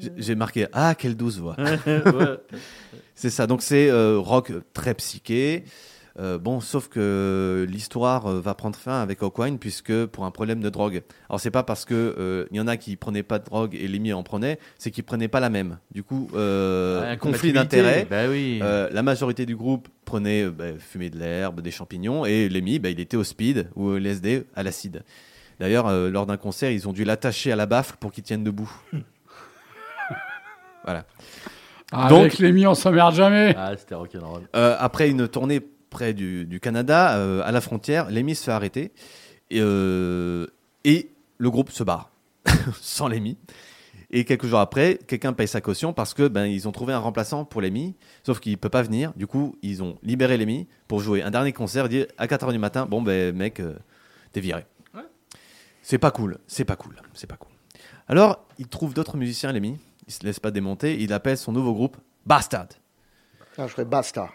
j'ai- 0.00 0.10
J'ai 0.16 0.34
marqué 0.34 0.66
ah 0.72 0.96
quelle 0.96 1.16
douce 1.16 1.38
voix. 1.38 1.54
ouais. 1.86 2.38
C'est 3.14 3.30
ça. 3.30 3.46
Donc 3.46 3.62
c'est 3.62 3.88
euh, 3.88 4.18
rock 4.18 4.50
très 4.72 4.94
psyché. 4.94 5.62
Euh, 6.18 6.38
bon, 6.38 6.60
sauf 6.60 6.88
que 6.88 7.66
l'histoire 7.68 8.26
euh, 8.26 8.40
va 8.40 8.54
prendre 8.54 8.76
fin 8.76 9.00
avec 9.00 9.22
Hawkwind 9.22 9.58
puisque 9.58 10.04
pour 10.06 10.24
un 10.26 10.30
problème 10.30 10.60
de 10.60 10.68
drogue. 10.68 11.02
Alors 11.30 11.40
c'est 11.40 11.50
pas 11.50 11.62
parce 11.62 11.84
que 11.86 11.94
euh, 11.94 12.46
il 12.50 12.58
y 12.58 12.60
en 12.60 12.66
a 12.66 12.76
qui 12.76 12.96
prenaient 12.96 13.22
pas 13.22 13.38
de 13.38 13.44
drogue 13.44 13.74
et 13.74 13.88
Lemmy 13.88 14.12
en 14.12 14.22
prenait, 14.22 14.58
c'est 14.78 14.90
qu'ils 14.90 15.04
prenaient 15.04 15.28
pas 15.28 15.40
la 15.40 15.48
même. 15.48 15.78
Du 15.90 16.02
coup, 16.02 16.28
euh, 16.34 17.10
Ouais, 17.12 17.16
conflit 17.16 17.52
d'intérêts. 17.54 18.06
Bah 18.10 18.28
oui. 18.28 18.60
Euh, 18.62 18.90
la 18.92 19.02
majorité 19.02 19.46
du 19.46 19.56
groupe 19.56 19.88
prenait 20.04 20.48
bah, 20.48 20.64
fumer 20.78 21.08
de 21.08 21.18
l'herbe, 21.18 21.60
des 21.62 21.70
champignons, 21.70 22.26
et 22.26 22.48
Lemmy, 22.50 22.78
bah, 22.78 22.90
il 22.90 23.00
était 23.00 23.16
au 23.16 23.24
speed 23.24 23.68
ou 23.74 23.86
au 23.86 23.96
LSD 23.98 24.44
à 24.54 24.62
l'acide. 24.62 25.04
D'ailleurs, 25.60 25.86
euh, 25.86 26.10
lors 26.10 26.26
d'un 26.26 26.36
concert, 26.36 26.70
ils 26.70 26.88
ont 26.88 26.92
dû 26.92 27.04
l'attacher 27.04 27.52
à 27.52 27.56
la 27.56 27.66
baffle 27.66 27.96
pour 28.00 28.12
qu'il 28.12 28.24
tienne 28.24 28.44
debout. 28.44 28.70
voilà. 30.84 31.04
Ah, 31.92 32.08
Donc- 32.08 32.38
les 32.38 32.52
mi, 32.52 32.66
on 32.66 32.74
s'emmerde 32.74 33.14
jamais. 33.14 33.54
Ah, 33.56 33.72
c'était 33.76 33.94
rock'n'roll. 33.94 34.42
Euh, 34.56 34.76
après 34.78 35.10
une 35.10 35.28
tournée 35.28 35.60
près 35.92 36.14
du, 36.14 36.44
du 36.46 36.58
Canada, 36.58 37.16
euh, 37.16 37.42
à 37.44 37.52
la 37.52 37.60
frontière, 37.60 38.10
Lemmy 38.10 38.34
se 38.34 38.44
fait 38.44 38.50
arrêter 38.50 38.90
et, 39.50 39.60
euh, 39.60 40.46
et 40.82 41.10
le 41.38 41.50
groupe 41.50 41.70
se 41.70 41.84
barre 41.84 42.10
sans 42.80 43.06
Lemmy. 43.06 43.38
Et 44.10 44.24
quelques 44.24 44.46
jours 44.46 44.58
après, 44.58 44.98
quelqu'un 45.06 45.32
paye 45.32 45.48
sa 45.48 45.60
caution 45.60 45.92
parce 45.92 46.12
que 46.12 46.28
ben 46.28 46.44
ils 46.44 46.68
ont 46.68 46.72
trouvé 46.72 46.92
un 46.92 46.98
remplaçant 46.98 47.44
pour 47.44 47.62
Lemmy, 47.62 47.94
sauf 48.24 48.40
qu'il 48.40 48.58
peut 48.58 48.68
pas 48.68 48.82
venir. 48.82 49.12
Du 49.16 49.26
coup, 49.26 49.56
ils 49.62 49.82
ont 49.82 49.96
libéré 50.02 50.36
Lemmy 50.36 50.66
pour 50.88 51.00
jouer 51.00 51.22
un 51.22 51.30
dernier 51.30 51.52
concert. 51.52 51.88
Dire 51.88 52.06
à 52.18 52.26
4h 52.26 52.52
du 52.52 52.58
matin, 52.58 52.84
bon 52.84 53.00
ben 53.00 53.34
mec, 53.34 53.60
euh, 53.60 53.74
t'es 54.32 54.40
viré. 54.40 54.66
C'est 55.84 55.98
pas 55.98 56.12
cool, 56.12 56.38
c'est 56.46 56.64
pas 56.64 56.76
cool, 56.76 56.94
c'est 57.12 57.26
pas 57.26 57.36
cool. 57.36 57.50
Alors, 58.06 58.44
il 58.58 58.68
trouve 58.68 58.94
d'autres 58.94 59.16
musiciens, 59.16 59.50
Lemmy. 59.52 59.78
Il 60.06 60.12
se 60.12 60.24
laisse 60.24 60.38
pas 60.38 60.50
démonter. 60.50 61.00
Il 61.00 61.12
appelle 61.12 61.36
son 61.36 61.52
nouveau 61.52 61.72
groupe 61.74 61.96
Bastard. 62.26 62.68
Ah, 63.58 63.66
je 63.66 63.72
ferais 63.72 63.84
basta. 63.84 64.30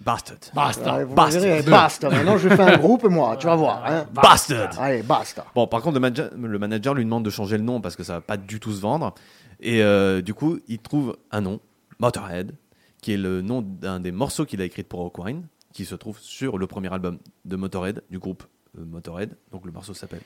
Bastard. 0.00 0.38
Basta. 0.54 0.94
Allez, 0.94 1.04
vous 1.04 1.14
basta. 1.14 1.40
verrez, 1.40 1.62
basta. 1.62 2.10
Maintenant, 2.10 2.36
je 2.38 2.48
fais 2.48 2.60
un 2.62 2.76
groupe, 2.78 3.04
moi, 3.04 3.36
tu 3.36 3.46
vas 3.46 3.56
voir. 3.56 3.84
hein. 3.86 4.06
Bastard. 4.12 4.78
Allez, 4.80 5.02
basta. 5.02 5.46
Bon, 5.54 5.66
par 5.66 5.80
contre, 5.82 5.94
le 5.94 6.00
manager, 6.00 6.30
le 6.36 6.58
manager 6.58 6.94
lui 6.94 7.04
demande 7.04 7.24
de 7.24 7.30
changer 7.30 7.56
le 7.56 7.64
nom 7.64 7.80
parce 7.80 7.96
que 7.96 8.02
ça 8.04 8.14
va 8.14 8.20
pas 8.20 8.36
du 8.36 8.60
tout 8.60 8.72
se 8.72 8.80
vendre. 8.80 9.14
Et 9.60 9.82
euh, 9.82 10.20
du 10.20 10.34
coup, 10.34 10.58
il 10.68 10.78
trouve 10.78 11.16
un 11.30 11.40
nom, 11.40 11.60
Motorhead, 11.98 12.52
qui 13.00 13.12
est 13.12 13.16
le 13.16 13.40
nom 13.42 13.62
d'un 13.62 14.00
des 14.00 14.12
morceaux 14.12 14.44
qu'il 14.44 14.60
a 14.60 14.64
écrit 14.64 14.82
pour 14.82 15.00
Hawkwind, 15.00 15.44
qui 15.72 15.84
se 15.84 15.94
trouve 15.94 16.18
sur 16.20 16.58
le 16.58 16.66
premier 16.66 16.92
album 16.92 17.18
de 17.44 17.56
Motorhead, 17.56 18.02
du 18.10 18.18
groupe 18.18 18.44
euh, 18.78 18.84
Motorhead. 18.84 19.36
Donc 19.52 19.64
le 19.64 19.72
morceau 19.72 19.94
s'appelle 19.94 20.22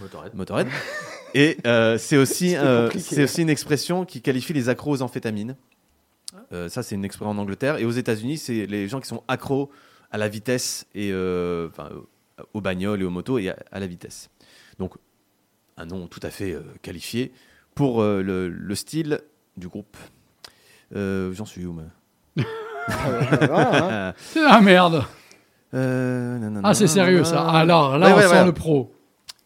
Motorhead. 0.00 0.34
Motorhead. 0.34 0.66
Et 1.34 1.56
euh, 1.66 1.98
c'est 1.98 2.16
aussi, 2.16 2.56
euh, 2.56 2.90
c'est 2.98 3.24
aussi 3.24 3.42
une 3.42 3.50
expression 3.50 4.04
qui 4.04 4.22
qualifie 4.22 4.52
les 4.52 4.68
accros 4.68 4.92
aux 4.96 5.02
amphétamines. 5.02 5.56
Euh, 6.52 6.68
ça, 6.68 6.82
c'est 6.82 6.94
une 6.94 7.04
expression 7.04 7.30
en 7.30 7.38
Angleterre. 7.38 7.78
Et 7.78 7.84
aux 7.84 7.90
États-Unis, 7.90 8.38
c'est 8.38 8.66
les 8.66 8.88
gens 8.88 9.00
qui 9.00 9.08
sont 9.08 9.22
accros 9.28 9.70
à 10.10 10.18
la 10.18 10.28
vitesse 10.28 10.86
et 10.94 11.10
euh, 11.12 11.68
enfin, 11.68 11.88
aux 12.54 12.60
bagnoles 12.60 13.02
et 13.02 13.04
aux 13.04 13.10
motos 13.10 13.38
et 13.38 13.50
à, 13.50 13.56
à 13.70 13.78
la 13.80 13.86
vitesse. 13.86 14.30
Donc, 14.78 14.94
un 15.76 15.86
nom 15.86 16.06
tout 16.08 16.20
à 16.22 16.30
fait 16.30 16.52
euh, 16.52 16.62
qualifié 16.82 17.32
pour 17.74 18.02
le, 18.02 18.48
le 18.48 18.74
style 18.74 19.20
du 19.56 19.68
groupe. 19.68 19.96
J'en 20.92 21.44
suis 21.46 21.64
où. 21.64 21.78
C'est 24.16 24.42
la 24.42 24.60
merde. 24.60 25.04
Euh, 25.74 26.60
Ah, 26.64 26.74
c'est 26.74 26.88
sérieux 26.88 27.24
ça. 27.24 27.48
Alors 27.48 27.96
là, 27.96 28.08
Ouais, 28.08 28.12
on 28.12 28.16
ouais, 28.16 28.26
ouais. 28.38 28.44
le 28.44 28.52
pro. 28.52 28.92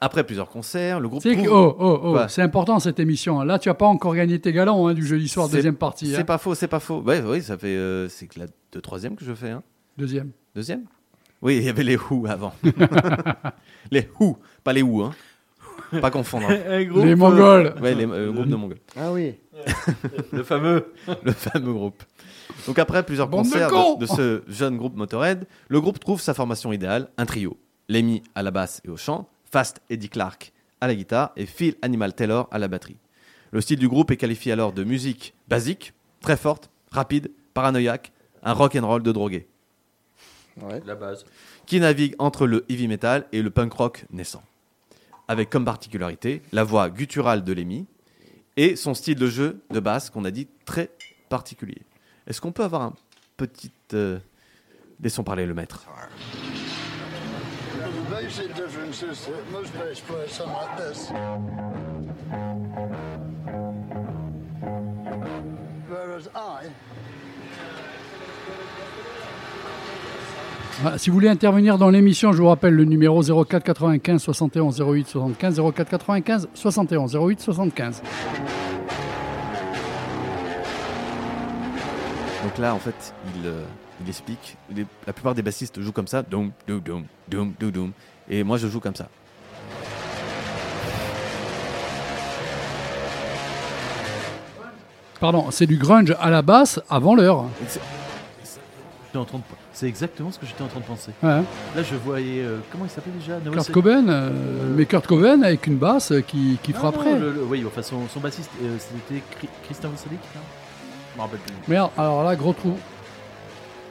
Après 0.04 0.22
plusieurs 0.22 0.50
concerts, 0.50 1.00
le 1.00 1.08
groupe. 1.08 1.22
C'est 1.22 1.34
trouve- 1.34 1.48
oh, 1.50 1.76
oh, 1.78 2.00
oh, 2.04 2.18
c'est 2.28 2.42
important 2.42 2.78
cette 2.78 3.00
émission. 3.00 3.40
Là, 3.40 3.58
tu 3.58 3.70
as 3.70 3.74
pas 3.74 3.86
encore 3.86 4.14
gagné 4.14 4.38
tes 4.38 4.52
galons 4.52 4.86
hein, 4.86 4.92
du 4.92 5.06
jeudi 5.06 5.28
soir, 5.28 5.48
deuxième 5.48 5.76
partie. 5.76 6.08
C'est 6.08 6.18
hein. 6.18 6.24
pas 6.24 6.36
faux, 6.36 6.54
c'est 6.54 6.68
pas 6.68 6.78
faux. 6.78 7.00
Ouais, 7.00 7.22
oui, 7.26 7.40
ça 7.40 7.56
fait. 7.56 7.68
euh, 7.68 8.06
c'est 8.10 8.26
que 8.26 8.38
la 8.38 8.46
de 8.72 8.80
troisième 8.80 9.16
que 9.16 9.24
je 9.24 9.32
fais. 9.32 9.48
Hein. 9.48 9.62
Deuxième. 9.96 10.32
Deuxième? 10.54 10.84
Oui, 11.40 11.56
il 11.56 11.62
y 11.62 11.70
avait 11.70 11.84
les 11.84 11.96
Who 11.96 12.26
avant. 12.28 12.52
les 13.90 14.06
Who, 14.20 14.36
pas 14.62 14.74
les 14.74 14.82
Who, 14.82 15.04
hein. 15.04 15.12
Pas 16.02 16.10
confondre. 16.10 16.48
hein. 16.50 16.78
les 17.04 17.14
Mongols. 17.14 17.74
Ouais, 17.80 17.94
les, 17.94 18.04
euh, 18.04 18.26
le 18.26 18.32
groupe 18.32 18.48
de 18.48 18.56
Mongols. 18.56 18.80
Ah 18.98 19.10
oui. 19.10 19.36
Le 20.32 20.42
fameux. 20.42 20.92
Le 21.22 21.32
fameux 21.32 21.72
groupe. 21.72 22.02
Donc 22.66 22.78
après 22.78 23.02
plusieurs 23.04 23.28
Bande 23.28 23.44
concerts 23.44 23.96
de 23.96 24.04
ce 24.04 24.42
jeune 24.48 24.76
groupe 24.76 24.96
Motorhead, 24.96 25.46
le 25.68 25.80
groupe 25.80 25.98
trouve 25.98 26.20
sa 26.20 26.34
formation 26.34 26.74
idéale, 26.74 27.08
un 27.16 27.24
trio. 27.24 27.56
Lemmy 27.88 28.22
à 28.34 28.42
la 28.42 28.50
basse 28.50 28.82
et 28.84 28.90
au 28.90 28.96
chant, 28.98 29.28
Fast 29.54 29.80
Eddie 29.88 30.08
Clark 30.08 30.52
à 30.80 30.88
la 30.88 30.96
guitare 30.96 31.30
et 31.36 31.46
Phil 31.46 31.76
Animal 31.80 32.12
Taylor 32.12 32.48
à 32.50 32.58
la 32.58 32.66
batterie. 32.66 32.96
Le 33.52 33.60
style 33.60 33.78
du 33.78 33.86
groupe 33.86 34.10
est 34.10 34.16
qualifié 34.16 34.50
alors 34.50 34.72
de 34.72 34.82
musique 34.82 35.32
basique, 35.46 35.92
très 36.20 36.36
forte, 36.36 36.70
rapide, 36.90 37.30
paranoïaque, 37.54 38.10
un 38.42 38.52
rock 38.52 38.74
and 38.74 38.84
roll 38.84 39.04
de 39.04 39.12
drogué, 39.12 39.46
Ouais. 40.60 40.82
La 40.84 40.96
base. 40.96 41.24
qui 41.66 41.78
navigue 41.78 42.16
entre 42.18 42.48
le 42.48 42.64
heavy 42.68 42.88
metal 42.88 43.26
et 43.30 43.42
le 43.42 43.50
punk 43.50 43.72
rock 43.74 44.06
naissant. 44.10 44.42
Avec 45.28 45.50
comme 45.50 45.64
particularité 45.64 46.42
la 46.50 46.64
voix 46.64 46.90
gutturale 46.90 47.44
de 47.44 47.52
Lemmy 47.52 47.86
et 48.56 48.74
son 48.74 48.92
style 48.92 49.14
de 49.20 49.28
jeu 49.28 49.60
de 49.70 49.78
basse 49.78 50.10
qu'on 50.10 50.24
a 50.24 50.32
dit 50.32 50.48
très 50.64 50.90
particulier. 51.28 51.82
Est-ce 52.26 52.40
qu'on 52.40 52.50
peut 52.50 52.64
avoir 52.64 52.82
un 52.82 52.94
petit... 53.36 53.70
euh, 53.92 54.18
Laissons 55.00 55.22
parler 55.22 55.46
le 55.46 55.54
maître. 55.54 55.86
Basic 58.10 58.54
difference 58.54 59.02
is 59.02 59.26
that 59.26 59.50
most 59.50 59.72
bass 59.74 60.00
players 60.00 60.32
sound 60.32 60.52
like 60.52 60.76
this. 60.76 61.10
Whereas 65.88 66.28
I, 66.34 66.68
si 70.98 71.08
vous 71.10 71.14
voulez 71.14 71.28
intervenir 71.28 71.78
dans 71.78 71.88
l'émission, 71.88 72.32
je 72.32 72.42
vous 72.42 72.48
rappelle 72.48 72.74
le 72.74 72.84
numéro 72.84 73.22
04 73.22 73.62
95 73.62 74.20
71 74.20 74.80
08 74.80 75.06
75 75.08 75.60
04 75.74 75.88
95 75.90 76.48
71 76.52 77.16
08 77.16 77.40
75. 77.40 78.02
Donc 82.44 82.58
là, 82.58 82.74
en 82.74 82.78
fait, 82.78 83.14
il, 83.36 83.46
euh, 83.46 83.62
il 84.04 84.08
explique. 84.08 84.56
Les- 84.74 84.86
la 85.06 85.12
plupart 85.12 85.34
des 85.34 85.42
bassistes 85.42 85.80
jouent 85.80 85.92
comme 85.92 86.06
ça. 86.06 86.22
Doum, 86.22 86.52
doum, 86.66 86.80
doum, 86.80 87.04
doum, 87.28 87.52
doum, 87.58 87.70
doum. 87.70 87.92
Et 88.28 88.42
moi, 88.44 88.56
je 88.58 88.68
joue 88.68 88.80
comme 88.80 88.94
ça. 88.94 89.08
Pardon, 95.20 95.46
c'est 95.50 95.66
du 95.66 95.76
grunge 95.76 96.14
à 96.20 96.30
la 96.30 96.42
basse 96.42 96.80
avant 96.90 97.14
l'heure. 97.14 97.44
C'est- 99.72 99.86
exactement 99.86 100.30
ce 100.30 100.38
que 100.38 100.46
j'étais 100.46 100.62
en 100.62 100.66
train 100.66 100.80
de 100.80 100.84
penser. 100.84 101.12
Ouais. 101.22 101.40
Là, 101.76 101.82
je 101.82 101.94
voyais. 101.96 102.42
euh, 102.42 102.58
comment 102.70 102.84
il 102.84 102.90
s'appelle 102.90 103.12
déjà? 103.18 103.38
Kurt 103.52 103.70
Cobain, 103.72 104.08
euh, 104.08 104.30
mais 104.76 104.86
Kurt 104.86 105.06
Cobain 105.06 105.42
avec 105.42 105.66
une 105.66 105.76
basse 105.76 106.12
qui, 106.26 106.58
qui 106.62 106.72
Non, 106.72 106.78
frapperait. 106.78 107.14
non, 107.14 107.20
le- 107.20 107.32
le- 107.32 107.44
oui, 107.44 107.64
enfin, 107.66 107.82
son, 107.82 108.06
son 108.08 108.20
bassiste, 108.20 108.50
euh, 108.62 108.76
c'était 108.78 109.20
Chri- 109.38 109.48
Christian 109.64 109.90
non 109.90 109.96
Je 109.96 111.16
me 111.16 111.22
rappelle 111.22 111.38
plus. 111.40 111.54
Merde, 111.68 111.90
alors 111.98 112.24
là, 112.24 112.34
gros 112.36 112.52
trou. 112.52 112.76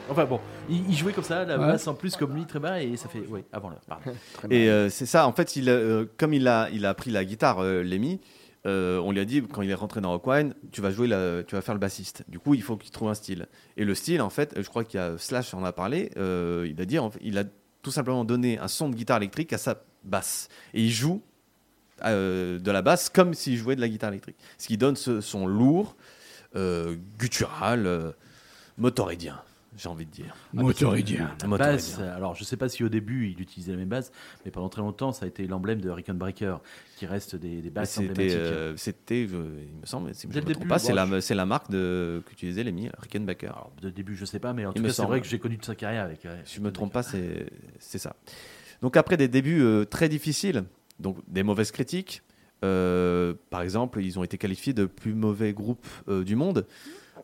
Enfin 0.09 0.25
bon, 0.25 0.39
il, 0.69 0.89
il 0.89 0.95
jouait 0.95 1.13
comme 1.13 1.23
ça, 1.23 1.45
la 1.45 1.57
Ouais. 1.57 1.65
basse 1.67 1.87
en 1.87 1.93
plus 1.93 2.15
comme 2.15 2.35
lui 2.35 2.45
très 2.45 2.59
bas, 2.59 2.81
et 2.81 2.97
ça 2.97 3.07
fait. 3.09 3.23
Oui, 3.29 3.41
avant 3.51 3.69
l'heure, 3.69 3.81
Et 4.51 4.69
euh, 4.69 4.89
c'est 4.89 5.05
ça, 5.05 5.27
en 5.27 5.33
fait, 5.33 5.55
il, 5.55 5.69
euh, 5.69 6.05
comme 6.17 6.33
il 6.33 6.47
a, 6.47 6.69
il 6.71 6.85
a 6.85 6.89
appris 6.89 7.09
la 7.11 7.23
guitare, 7.23 7.59
euh, 7.59 7.83
Lemmy, 7.83 8.19
euh, 8.65 8.97
on 8.99 9.11
lui 9.11 9.19
a 9.19 9.25
dit, 9.25 9.41
quand 9.41 9.61
il 9.61 9.69
est 9.69 9.73
rentré 9.75 10.01
dans 10.01 10.11
Rockwine, 10.11 10.53
tu 10.71 10.81
vas 10.81 10.91
jouer, 10.91 11.07
la- 11.07 11.43
tu 11.43 11.55
vas 11.55 11.61
faire 11.61 11.73
le 11.75 11.79
bassiste. 11.79 12.23
Du 12.27 12.39
coup, 12.39 12.53
il 12.53 12.61
faut 12.61 12.75
qu'il 12.77 12.91
trouve 12.91 13.09
un 13.09 13.13
style. 13.13 13.47
Et 13.77 13.85
le 13.85 13.95
style, 13.95 14.21
en 14.21 14.29
fait, 14.29 14.53
je 14.61 14.67
crois 14.69 14.83
qu'il 14.83 14.99
y 14.99 15.03
a 15.03 15.17
Slash 15.17 15.53
en 15.53 15.63
a 15.63 15.71
parlé, 15.73 16.11
euh, 16.17 16.67
il 16.69 16.79
a 16.81 16.85
dit, 16.85 16.99
en 16.99 17.09
fait, 17.11 17.19
il 17.21 17.37
a 17.37 17.43
tout 17.81 17.91
simplement 17.91 18.23
donné 18.25 18.57
un 18.59 18.67
son 18.69 18.89
de 18.89 18.95
guitare 18.95 19.17
électrique 19.17 19.51
à 19.53 19.57
sa 19.57 19.81
basse. 20.05 20.47
Et 20.73 20.81
il 20.83 20.91
joue 20.91 21.21
euh, 22.05 22.59
de 22.59 22.71
la 22.71 22.81
basse 22.81 23.09
comme 23.09 23.33
s'il 23.33 23.55
jouait 23.57 23.75
de 23.75 23.81
la 23.81 23.87
guitare 23.89 24.09
électrique. 24.09 24.35
Ce 24.57 24.67
qui 24.67 24.77
donne 24.77 24.95
ce 24.95 25.19
son 25.21 25.45
lourd, 25.47 25.95
euh, 26.55 26.95
guttural, 27.19 27.85
euh, 27.87 28.11
motoridien, 28.77 29.41
j'ai 29.77 29.89
envie 29.89 30.05
de 30.05 30.11
dire. 30.11 30.35
Motoridien. 30.53 31.31
La 31.41 31.47
Motoridien. 31.47 31.73
basse, 31.75 31.99
alors 31.99 32.35
je 32.35 32.43
sais 32.43 32.57
pas 32.57 32.69
si 32.69 32.83
au 32.83 32.89
début 32.89 33.27
il 33.29 33.41
utilisait 33.41 33.71
la 33.71 33.77
même 33.77 33.89
base, 33.89 34.11
mais 34.45 34.51
pendant 34.51 34.69
très 34.69 34.81
longtemps 34.81 35.11
ça 35.11 35.25
a 35.25 35.27
été 35.27 35.47
l'emblème 35.47 35.81
de 35.81 35.89
Breaker, 36.13 36.57
qui 36.97 37.05
reste 37.05 37.35
des, 37.35 37.61
des 37.61 37.69
basses 37.69 37.97
emblématiques. 37.97 38.31
euh, 38.35 38.73
c'était, 38.77 39.27
je- 39.27 39.35
il 39.35 39.75
me 39.81 39.85
semble, 39.85 40.13
si 40.13 40.27
je 40.29 40.39
ne 40.39 40.45
me 40.45 40.53
trompe 40.53 40.67
pas, 40.67 40.79
c'est 40.79 40.93
la, 41.35 41.45
marque 41.45 41.69
de, 41.71 42.21
qu'utilisait 42.25 42.63
Lemmy, 42.63 42.89
Rickenbacker. 42.99 43.47
Alors, 43.47 43.71
de 43.81 43.89
début, 43.89 44.15
je 44.15 44.25
sais 44.25 44.39
pas, 44.39 44.53
mais 44.53 44.65
en 44.65 44.71
Il 44.71 44.75
tout 44.75 44.81
me 44.83 44.87
cas, 44.87 44.93
c'est 44.93 45.05
vrai 45.05 45.21
que 45.21 45.27
j'ai 45.27 45.39
connu 45.39 45.55
toute 45.55 45.65
sa 45.65 45.75
carrière 45.75 46.03
avec. 46.03 46.23
ouais, 46.23 46.41
Si 46.45 46.57
je 46.57 46.61
me 46.61 46.71
trompe 46.71 46.93
pas, 46.93 47.03
c'est, 47.03 47.47
ça. 47.79 48.15
Donc 48.81 48.97
après 48.97 49.17
des 49.17 49.27
débuts 49.27 49.61
euh, 49.61 49.85
très 49.85 50.09
difficiles, 50.09 50.63
donc 50.99 51.17
des 51.27 51.43
mauvaises 51.43 51.71
critiques, 51.71 52.21
euh, 52.63 53.33
par 53.49 53.61
exemple, 53.61 54.01
ils 54.01 54.17
ont 54.19 54.23
été 54.23 54.37
qualifiés 54.37 54.73
de 54.73 54.85
plus 54.85 55.13
mauvais 55.13 55.53
groupe 55.53 55.85
euh, 56.07 56.23
du 56.23 56.35
monde. 56.35 56.65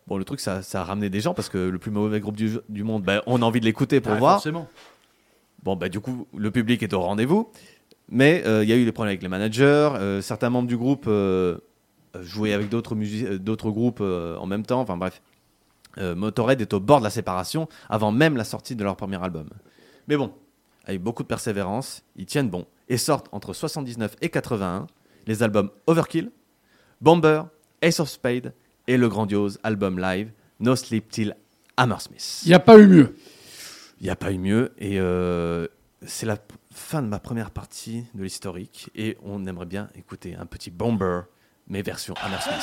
Bon, 0.09 0.17
le 0.17 0.25
truc, 0.25 0.39
ça, 0.39 0.61
ça 0.63 0.81
a 0.81 0.83
ramené 0.83 1.09
des 1.09 1.21
gens 1.21 1.33
parce 1.35 1.49
que 1.49 1.57
le 1.57 1.77
plus 1.77 1.91
mauvais 1.91 2.19
groupe 2.19 2.35
du, 2.35 2.57
du 2.67 2.83
monde, 2.83 3.03
ben, 3.03 3.21
on 3.27 3.41
a 3.41 3.45
envie 3.45 3.59
de 3.59 3.65
l'écouter 3.65 4.01
pour 4.01 4.13
Ah, 4.13 4.17
voir. 4.17 4.33
Forcément. 4.33 4.67
Bon, 5.63 5.75
bah, 5.75 5.87
du 5.87 5.99
coup, 5.99 6.25
le 6.35 6.49
public 6.51 6.81
est 6.83 6.93
au 6.93 7.01
rendez-vous. 7.01 7.51
Mais 8.09 8.41
euh, 8.47 8.63
il 8.63 8.69
y 8.69 8.73
a 8.73 8.75
eu 8.75 8.85
des 8.85 8.91
problèmes 8.91 9.11
avec 9.11 9.21
les 9.21 9.27
managers. 9.29 9.63
euh, 9.93 10.19
certains 10.21 10.49
membres 10.49 10.67
du 10.67 10.75
groupe 10.77 11.05
euh, 11.07 11.59
jouaient 12.21 12.53
avec 12.53 12.69
d'autres 12.69 12.95
d'autres 13.37 13.69
groupes 13.69 14.01
en 14.01 14.45
même 14.47 14.65
temps. 14.65 14.81
Enfin, 14.81 14.97
bref. 14.97 15.21
Motorhead 15.97 16.61
est 16.61 16.73
au 16.73 16.79
bord 16.79 16.99
de 16.99 17.03
la 17.03 17.09
séparation 17.09 17.67
avant 17.89 18.11
même 18.11 18.37
la 18.37 18.45
sortie 18.45 18.75
de 18.75 18.83
leur 18.83 18.95
premier 18.95 19.21
album. 19.21 19.49
Mais 20.07 20.15
bon, 20.17 20.31
avec 20.85 21.03
beaucoup 21.03 21.23
de 21.23 21.27
persévérance, 21.27 22.03
ils 22.15 22.25
tiennent 22.25 22.49
bon 22.49 22.65
et 22.87 22.97
sortent 22.97 23.27
entre 23.33 23.53
79 23.53 24.15
et 24.21 24.29
81 24.29 24.87
les 25.27 25.43
albums 25.43 25.69
Overkill, 25.87 26.31
Bomber, 27.01 27.43
Ace 27.81 27.99
of 27.99 28.07
Spade 28.09 28.53
et 28.89 28.97
le 28.97 29.07
grandiose 29.07 29.59
album 29.61 29.99
live 29.99 30.31
No 30.59 30.75
Sleep 30.75 31.09
Till 31.09 31.35
Hammersmith. 31.77 32.41
Il 32.43 32.49
n'y 32.49 32.55
a 32.55 32.59
pas 32.59 32.79
eu 32.79 32.87
mieux. 32.87 33.15
Il 34.01 34.05
n'y 34.05 34.09
a 34.09 34.15
pas 34.15 34.31
eu 34.31 34.39
mieux. 34.39 34.73
Et 34.79 34.99
euh, 34.99 35.67
c'est 36.05 36.25
la 36.25 36.37
fin 36.73 37.03
de 37.03 37.07
ma 37.07 37.19
première 37.19 37.51
partie 37.51 38.05
de 38.15 38.23
l'historique. 38.23 38.89
Et 38.95 39.15
on 39.23 39.45
aimerait 39.45 39.67
bien 39.67 39.89
écouter 39.93 40.35
un 40.35 40.47
petit 40.47 40.71
bomber, 40.71 41.21
mais 41.67 41.83
version 41.83 42.15
Hammersmith. 42.23 42.55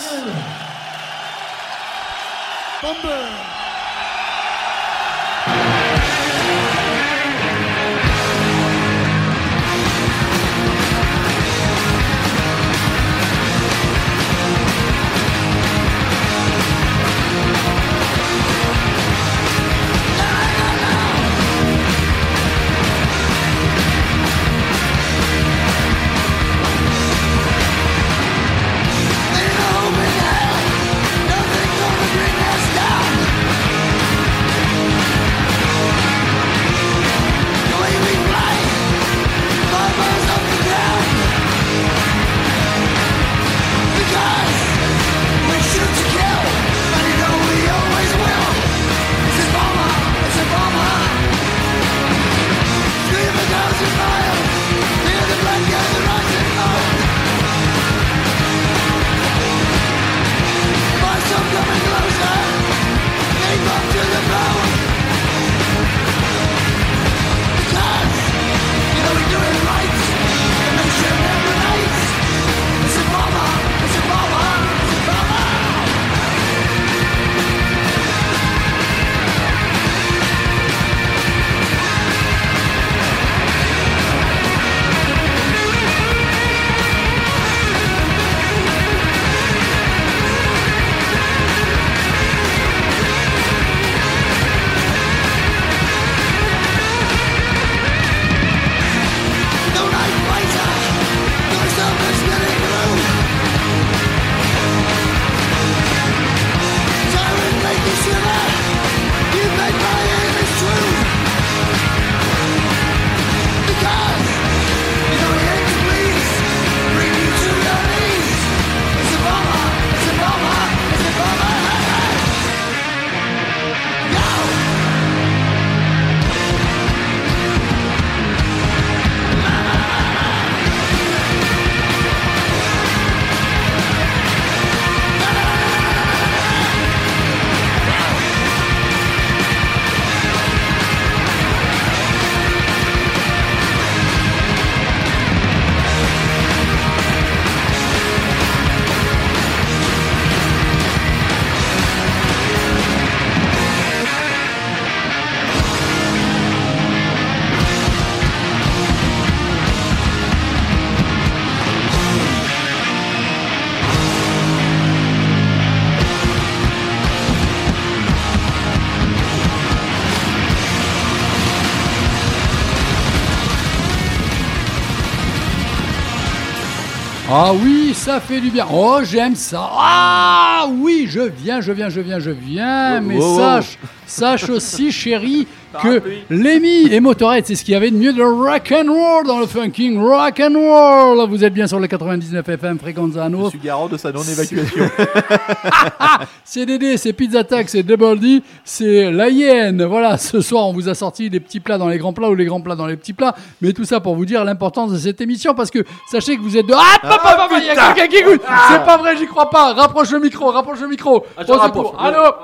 Ah 177.48 177.52
oui, 177.54 177.94
ça 177.94 178.18
fait 178.18 178.40
du 178.40 178.50
bien. 178.50 178.66
Oh, 178.68 178.98
j'aime 179.04 179.36
ça. 179.36 179.70
Ah 179.72 180.66
oui, 180.68 181.06
je 181.08 181.20
viens, 181.20 181.60
je 181.60 181.70
viens, 181.70 181.88
je 181.88 182.00
viens, 182.00 182.18
je 182.18 182.32
viens. 182.32 183.00
Mais 183.00 183.20
sache, 183.20 183.78
sache 184.04 184.50
aussi, 184.50 184.90
chérie, 184.90 185.46
que 185.82 186.02
Lemmy 186.30 186.92
et 186.92 187.00
Motorhead, 187.00 187.46
c'est 187.46 187.54
ce 187.54 187.64
qu'il 187.64 187.74
y 187.74 187.76
avait 187.76 187.90
de 187.90 187.96
mieux 187.96 188.12
de 188.12 188.22
rock 188.22 188.72
and 188.72 188.92
roll 188.92 189.26
dans 189.26 189.38
le 189.38 189.46
funking 189.46 189.98
rock 190.00 190.40
and 190.40 190.54
roll. 190.54 191.28
Vous 191.28 191.44
êtes 191.44 191.52
bien 191.54 191.66
sur 191.66 191.78
le 191.80 191.86
99 191.86 192.48
FM 192.48 192.78
Fréquence 192.78 193.16
à 193.16 193.28
Je 193.30 193.48
suis 193.50 193.58
garant 193.58 193.88
de 193.88 193.96
sa 193.96 194.12
non-évacuation. 194.12 194.84
C'est 196.44 196.66
Dédé, 196.66 196.96
c'est 196.96 197.12
Pizza 197.12 197.44
Tax, 197.44 197.72
c'est 197.72 197.82
Double 197.82 198.18
D, 198.18 198.42
c'est 198.64 199.10
la 199.10 199.28
hyène. 199.28 199.84
Voilà, 199.84 200.16
ce 200.16 200.40
soir, 200.40 200.66
on 200.68 200.72
vous 200.72 200.88
a 200.88 200.94
sorti 200.94 201.28
les 201.28 201.40
petits 201.40 201.60
plats 201.60 201.76
dans 201.78 201.88
les 201.88 201.98
grands 201.98 202.12
plats 202.12 202.30
ou 202.30 202.34
les 202.34 202.44
grands 202.44 202.60
plats 202.60 202.76
dans 202.76 202.86
les 202.86 202.96
petits 202.96 203.12
plats. 203.12 203.34
Mais 203.60 203.72
tout 203.72 203.84
ça 203.84 204.00
pour 204.00 204.14
vous 204.16 204.24
dire 204.24 204.44
l'importance 204.44 204.92
de 204.92 204.98
cette 204.98 205.20
émission 205.20 205.54
parce 205.54 205.70
que 205.70 205.80
sachez 206.10 206.36
que 206.36 206.42
vous 206.42 206.56
êtes 206.56 206.66
de. 206.66 206.74
Ah, 206.76 206.98
papa, 207.02 207.34
papa, 207.36 207.58
il 207.58 207.66
y 207.66 207.70
a 207.70 207.92
quelqu'un 207.94 208.06
qui 208.16 208.22
goûte. 208.22 208.42
C'est 208.70 208.84
pas 208.84 208.96
vrai, 208.96 209.16
j'y 209.16 209.26
crois 209.26 209.50
pas. 209.50 209.74
Rapproche 209.74 210.10
le 210.12 210.20
micro, 210.20 210.50
rapproche 210.50 210.80
le 210.80 210.88
micro. 210.88 211.24
je 211.36 211.42
Au 211.42 211.46
secours. 211.46 211.60
rapproche. 211.60 211.94
Allô? 211.98 212.34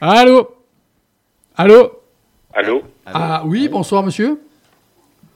Allô? 0.00 0.48
Allô? 1.56 1.90
Allô 2.54 2.82
Ah 3.06 3.42
oui, 3.44 3.68
bonsoir 3.68 4.02
monsieur. 4.02 4.40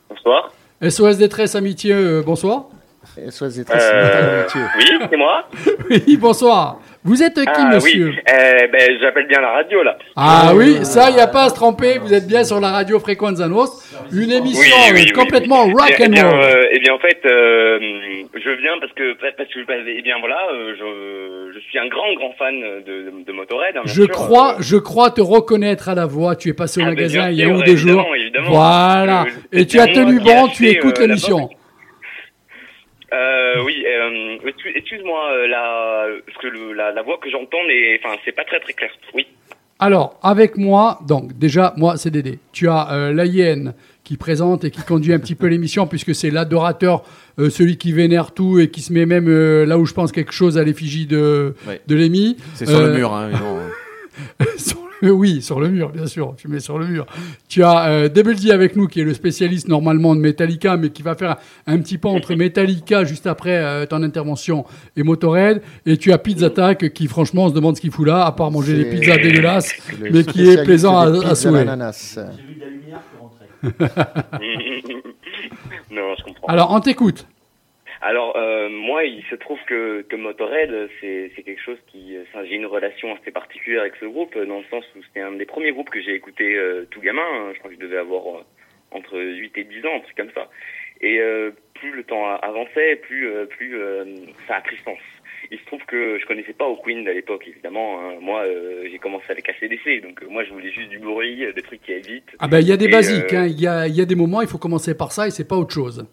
Bonsoir. 0.08 0.52
SOS 0.82 1.18
Détresse 1.18 1.54
Amitié, 1.54 1.92
euh, 1.92 2.22
bonsoir. 2.22 2.64
SOS 3.30 3.56
détresse 3.56 3.82
Euh, 3.92 4.44
oui, 4.78 4.84
c'est 5.10 5.16
moi. 5.16 5.44
Oui, 5.90 6.16
bonsoir. 6.16 6.78
Vous 7.04 7.20
êtes 7.22 7.34
qui, 7.34 7.48
ah 7.52 7.70
monsieur 7.74 8.10
oui, 8.10 8.14
eh 8.28 8.68
ben, 8.68 8.96
j'appelle 9.00 9.26
bien 9.26 9.40
la 9.40 9.50
radio 9.50 9.82
là. 9.82 9.98
Ah 10.14 10.52
oui, 10.54 10.84
ça, 10.84 11.10
il 11.10 11.16
n'y 11.16 11.20
a 11.20 11.26
pas 11.26 11.44
à 11.44 11.48
se 11.48 11.54
tromper. 11.54 11.98
Vous 11.98 12.14
êtes 12.14 12.28
bien 12.28 12.44
sur 12.44 12.60
la 12.60 12.70
radio 12.70 13.00
Fréquence 13.00 13.40
Nostre, 13.40 13.82
une 14.12 14.30
émission 14.30 14.60
Oui, 14.62 14.92
oui, 14.94 15.00
euh, 15.00 15.04
oui, 15.06 15.12
complètement 15.12 15.64
oui. 15.66 15.72
rock 15.72 15.92
Eh 15.98 16.04
and 16.06 16.10
bien, 16.10 16.30
roll. 16.30 16.40
euh, 16.40 16.64
eh 16.70 16.78
bien, 16.78 16.94
en 16.94 16.98
fait, 17.00 17.18
euh, 17.26 17.78
je 18.34 18.50
viens 18.62 18.78
parce 18.80 18.92
que, 18.92 19.14
parce 19.36 19.48
que, 19.48 19.88
eh 19.98 20.02
bien, 20.02 20.14
voilà, 20.20 20.38
euh, 20.52 20.74
je, 20.78 21.52
je 21.54 21.58
suis 21.68 21.78
un 21.80 21.88
grand, 21.88 22.14
grand 22.14 22.32
fan 22.38 22.54
de, 22.60 23.10
de, 23.10 23.24
de 23.26 23.32
Motorhead. 23.32 23.76
hein, 23.76 23.80
bien 23.84 23.92
Je 23.92 24.02
sûr, 24.04 24.10
crois, 24.12 24.52
euh, 24.54 24.56
je 24.60 24.76
crois 24.76 25.10
te 25.10 25.20
reconnaître 25.20 25.88
à 25.88 25.96
la 25.96 26.06
voix. 26.06 26.36
Tu 26.36 26.50
es 26.50 26.54
passé 26.54 26.80
au 26.80 26.84
Ah, 26.84 26.90
ben, 26.90 26.94
magasin 26.94 27.18
bien 27.22 27.30
il 27.30 27.36
y 27.38 27.42
a 27.42 27.48
un 27.48 27.58
ou 27.58 27.62
deux 27.64 27.74
jours. 27.76 27.90
évidemment, 28.14 28.14
évidemment. 28.14 28.50
Voilà. 28.50 29.24
Et 29.50 29.66
tu 29.66 29.80
as 29.80 29.88
tenu 29.88 30.20
bon, 30.20 30.46
tu 30.48 30.68
écoutes 30.68 31.00
euh, 31.00 31.06
l'émission. 31.08 31.50
Euh, 33.12 33.62
oui, 33.64 33.84
euh, 33.86 34.38
excuse- 34.48 34.72
excuse-moi, 34.74 35.20
euh, 35.32 35.46
la, 35.46 36.06
parce 36.26 36.38
que 36.38 36.46
le- 36.46 36.72
la, 36.72 36.92
la 36.92 37.02
voix 37.02 37.18
que 37.22 37.28
j'entends, 37.30 37.62
n'est- 37.66 38.00
enfin, 38.02 38.16
c'est 38.24 38.32
pas 38.32 38.44
très 38.44 38.60
très 38.60 38.72
clair. 38.72 38.90
Oui. 39.14 39.26
Alors, 39.78 40.18
avec 40.22 40.56
moi, 40.56 40.98
donc 41.06 41.36
déjà, 41.36 41.74
moi, 41.76 41.96
c'est 41.96 42.10
Dédé. 42.10 42.38
Tu 42.52 42.68
as 42.68 42.90
euh, 42.92 43.12
la 43.12 43.26
hyène 43.26 43.74
qui 44.04 44.16
présente 44.16 44.64
et 44.64 44.70
qui 44.70 44.80
conduit 44.82 45.12
un 45.12 45.18
petit 45.18 45.34
peu 45.34 45.46
l'émission, 45.46 45.86
puisque 45.86 46.14
c'est 46.14 46.30
l'adorateur, 46.30 47.02
euh, 47.38 47.50
celui 47.50 47.76
qui 47.76 47.92
vénère 47.92 48.32
tout 48.32 48.58
et 48.60 48.68
qui 48.70 48.80
se 48.80 48.92
met 48.92 49.06
même 49.06 49.28
euh, 49.28 49.66
là 49.66 49.78
où 49.78 49.84
je 49.86 49.92
pense 49.94 50.10
quelque 50.12 50.32
chose 50.32 50.56
à 50.56 50.64
l'effigie 50.64 51.06
de, 51.06 51.54
Ouais. 51.68 51.80
de 51.86 51.94
Lémi. 51.96 52.36
C'est 52.54 52.66
sur 52.66 52.78
Euh, 52.78 52.88
le 52.88 52.94
mur, 52.98 53.12
hein, 53.12 53.28
mais 53.32 53.38
non. 54.46 54.46
Oui, 55.10 55.42
sur 55.42 55.60
le 55.60 55.68
mur, 55.68 55.90
bien 55.90 56.06
sûr. 56.06 56.34
Tu 56.36 56.48
mets 56.48 56.60
sur 56.60 56.78
le 56.78 56.86
mur. 56.86 57.06
Tu 57.48 57.62
as 57.62 57.86
euh, 57.88 58.08
avec 58.50 58.76
nous, 58.76 58.86
qui 58.86 59.00
est 59.00 59.04
le 59.04 59.14
spécialiste 59.14 59.68
normalement 59.68 60.14
de 60.14 60.20
Metallica, 60.20 60.76
mais 60.76 60.90
qui 60.90 61.02
va 61.02 61.14
faire 61.14 61.36
un, 61.66 61.78
petit 61.78 61.98
pas 61.98 62.08
entre 62.08 62.34
Metallica 62.34 63.04
juste 63.04 63.26
après 63.26 63.56
euh, 63.56 63.86
ton 63.86 64.02
intervention 64.02 64.64
et 64.96 65.02
Motorhead. 65.02 65.62
Et 65.86 65.96
tu 65.96 66.12
as 66.12 66.18
Pizza 66.18 66.46
Attack, 66.46 66.92
qui 66.92 67.08
franchement 67.08 67.46
on 67.46 67.48
se 67.48 67.54
demande 67.54 67.76
ce 67.76 67.80
qu'il 67.80 67.90
fout 67.90 68.06
là, 68.06 68.24
à 68.24 68.32
part 68.32 68.50
manger 68.50 68.74
des 68.74 68.84
pizzas 68.84 69.16
dégueulasses, 69.16 69.74
mais 70.00 70.24
qui 70.24 70.48
est 70.48 70.62
plaisant 70.64 70.96
à, 70.96 71.06
à 71.06 71.34
souhait. 71.34 71.64
J'ai 71.64 72.42
vu 72.46 72.54
de 72.54 72.60
la 72.60 72.68
lumière 72.68 73.00
qui 73.10 73.18
rentrait. 73.20 73.48
non, 75.90 76.14
je 76.18 76.24
comprends. 76.24 76.46
Alors, 76.46 76.70
on 76.72 76.80
t'écoute. 76.80 77.26
Alors, 78.04 78.36
euh, 78.36 78.68
moi, 78.68 79.04
il 79.04 79.22
se 79.30 79.36
trouve 79.36 79.58
que, 79.66 80.02
que 80.02 80.16
Motorhead, 80.16 80.88
c'est 81.00 81.30
quelque 81.44 81.62
chose 81.62 81.78
qui... 81.86 82.16
euh, 82.16 82.22
enfin, 82.28 82.44
j'ai 82.44 82.56
une 82.56 82.66
relation 82.66 83.14
assez 83.14 83.30
particulière 83.30 83.82
avec 83.82 83.94
ce 84.00 84.06
groupe, 84.06 84.34
dans 84.36 84.58
le 84.58 84.64
sens 84.70 84.84
où 84.96 85.02
c'était 85.04 85.20
un 85.20 85.32
des 85.32 85.46
premiers 85.46 85.70
groupes 85.70 85.88
que 85.90 86.00
j'ai 86.02 86.14
écouté 86.14 86.56
euh, 86.56 86.84
tout 86.90 87.00
gamin. 87.00 87.22
hein. 87.22 87.50
Je 87.54 87.58
crois 87.60 87.70
que 87.70 87.76
je 87.76 87.80
devais 87.80 87.98
avoir 87.98 88.26
euh, 88.26 88.40
entre 88.90 89.18
8 89.20 89.56
et 89.56 89.64
10 89.64 89.86
ans, 89.86 89.96
un 89.96 90.00
truc 90.00 90.16
comme 90.16 90.32
ça. 90.34 90.48
Et 91.00 91.20
euh, 91.20 91.52
plus 91.74 91.92
le 91.92 92.02
temps 92.02 92.26
avançait, 92.28 92.96
plus, 92.96 93.28
euh, 93.28 93.46
plus 93.46 93.76
euh, 93.80 94.04
ça 94.48 94.56
a 94.56 94.60
pris 94.62 94.76
sens. 94.84 94.98
Il 95.52 95.58
se 95.60 95.64
trouve 95.66 95.84
que 95.86 96.18
je 96.20 96.26
connaissais 96.26 96.54
pas 96.54 96.64
Queen 96.82 97.06
à 97.06 97.12
l'époque, 97.12 97.46
évidemment. 97.46 98.00
hein. 98.00 98.14
Moi, 98.20 98.40
euh, 98.42 98.88
j'ai 98.90 98.98
commencé 98.98 99.26
avec 99.28 99.48
ACDC, 99.48 100.02
donc 100.02 100.22
euh, 100.22 100.26
moi, 100.28 100.42
je 100.44 100.50
voulais 100.50 100.70
juste 100.72 100.88
du 100.88 100.98
bruit, 100.98 101.44
euh, 101.44 101.52
des 101.52 101.62
trucs 101.62 101.82
qui 101.82 101.92
aillent 101.92 102.00
vite. 102.02 102.28
Ah 102.40 102.48
ben, 102.48 102.58
il 102.58 102.66
y 102.66 102.72
a 102.72 102.76
des 102.76 102.86
Et, 102.86 102.90
basiques. 102.90 103.32
hein. 103.32 103.46
Il 103.48 103.60
y, 103.60 103.66
a, 103.68 103.86
y 103.86 104.00
a 104.00 104.04
des 104.04 104.14
moments, 104.16 104.40
il 104.42 104.48
faut 104.48 104.58
commencer 104.58 104.96
par 104.96 105.12
ça 105.12 105.28
et 105.28 105.30
c'est 105.30 105.46
pas 105.46 105.56
autre 105.56 105.72
chose. 105.74 106.04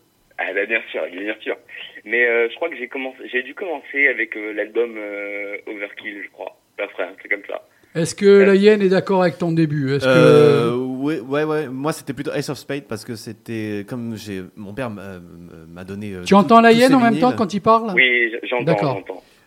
Ah 0.41 0.53
bah 0.53 0.65
bien 0.65 0.81
sûr, 0.89 1.01
bien 1.11 1.35
sûr. 1.41 1.57
Mais 2.05 2.25
euh, 2.27 2.47
je 2.49 2.55
crois 2.55 2.69
que 2.69 2.77
j'ai 2.77 2.87
commencé, 2.87 3.17
j'ai 3.31 3.43
dû 3.43 3.53
commencer 3.53 4.07
avec 4.07 4.35
euh, 4.37 4.53
l'album 4.53 4.95
euh, 4.97 5.57
Overkill, 5.67 6.21
je 6.23 6.29
crois. 6.31 6.57
Après, 6.81 7.03
un 7.03 7.13
truc 7.13 7.31
comme 7.31 7.41
ça. 7.47 7.61
Est-ce 7.95 8.13
que 8.15 8.25
la 8.43 8.53
hyène 8.55 8.81
est 8.83 8.89
d'accord 8.89 9.23
avec 9.23 9.37
ton 9.39 9.51
début? 9.51 9.93
Est-ce 9.95 10.05
Euh, 10.07 10.69
que... 10.71 10.75
ouais, 10.77 11.19
ouais, 11.19 11.43
ouais. 11.43 11.67
Moi, 11.67 11.91
c'était 11.91 12.13
plutôt 12.13 12.31
Ace 12.31 12.49
of 12.49 12.57
Spades 12.57 12.87
parce 12.87 13.03
que 13.03 13.15
c'était 13.15 13.83
comme 13.89 14.15
j'ai 14.15 14.41
mon 14.55 14.73
père 14.73 14.89
m'a 14.91 15.19
m'a 15.67 15.83
donné. 15.83 16.13
euh, 16.13 16.21
Tu 16.23 16.29
tout- 16.29 16.35
entends 16.35 16.61
la 16.61 16.71
hyène 16.71 16.93
en 16.93 16.99
même 16.99 17.19
temps 17.19 17.33
quand 17.33 17.51
il 17.53 17.61
parle? 17.61 17.91
Oui, 17.95 18.31
j'entends, 18.43 18.63
D'accord. 18.63 19.03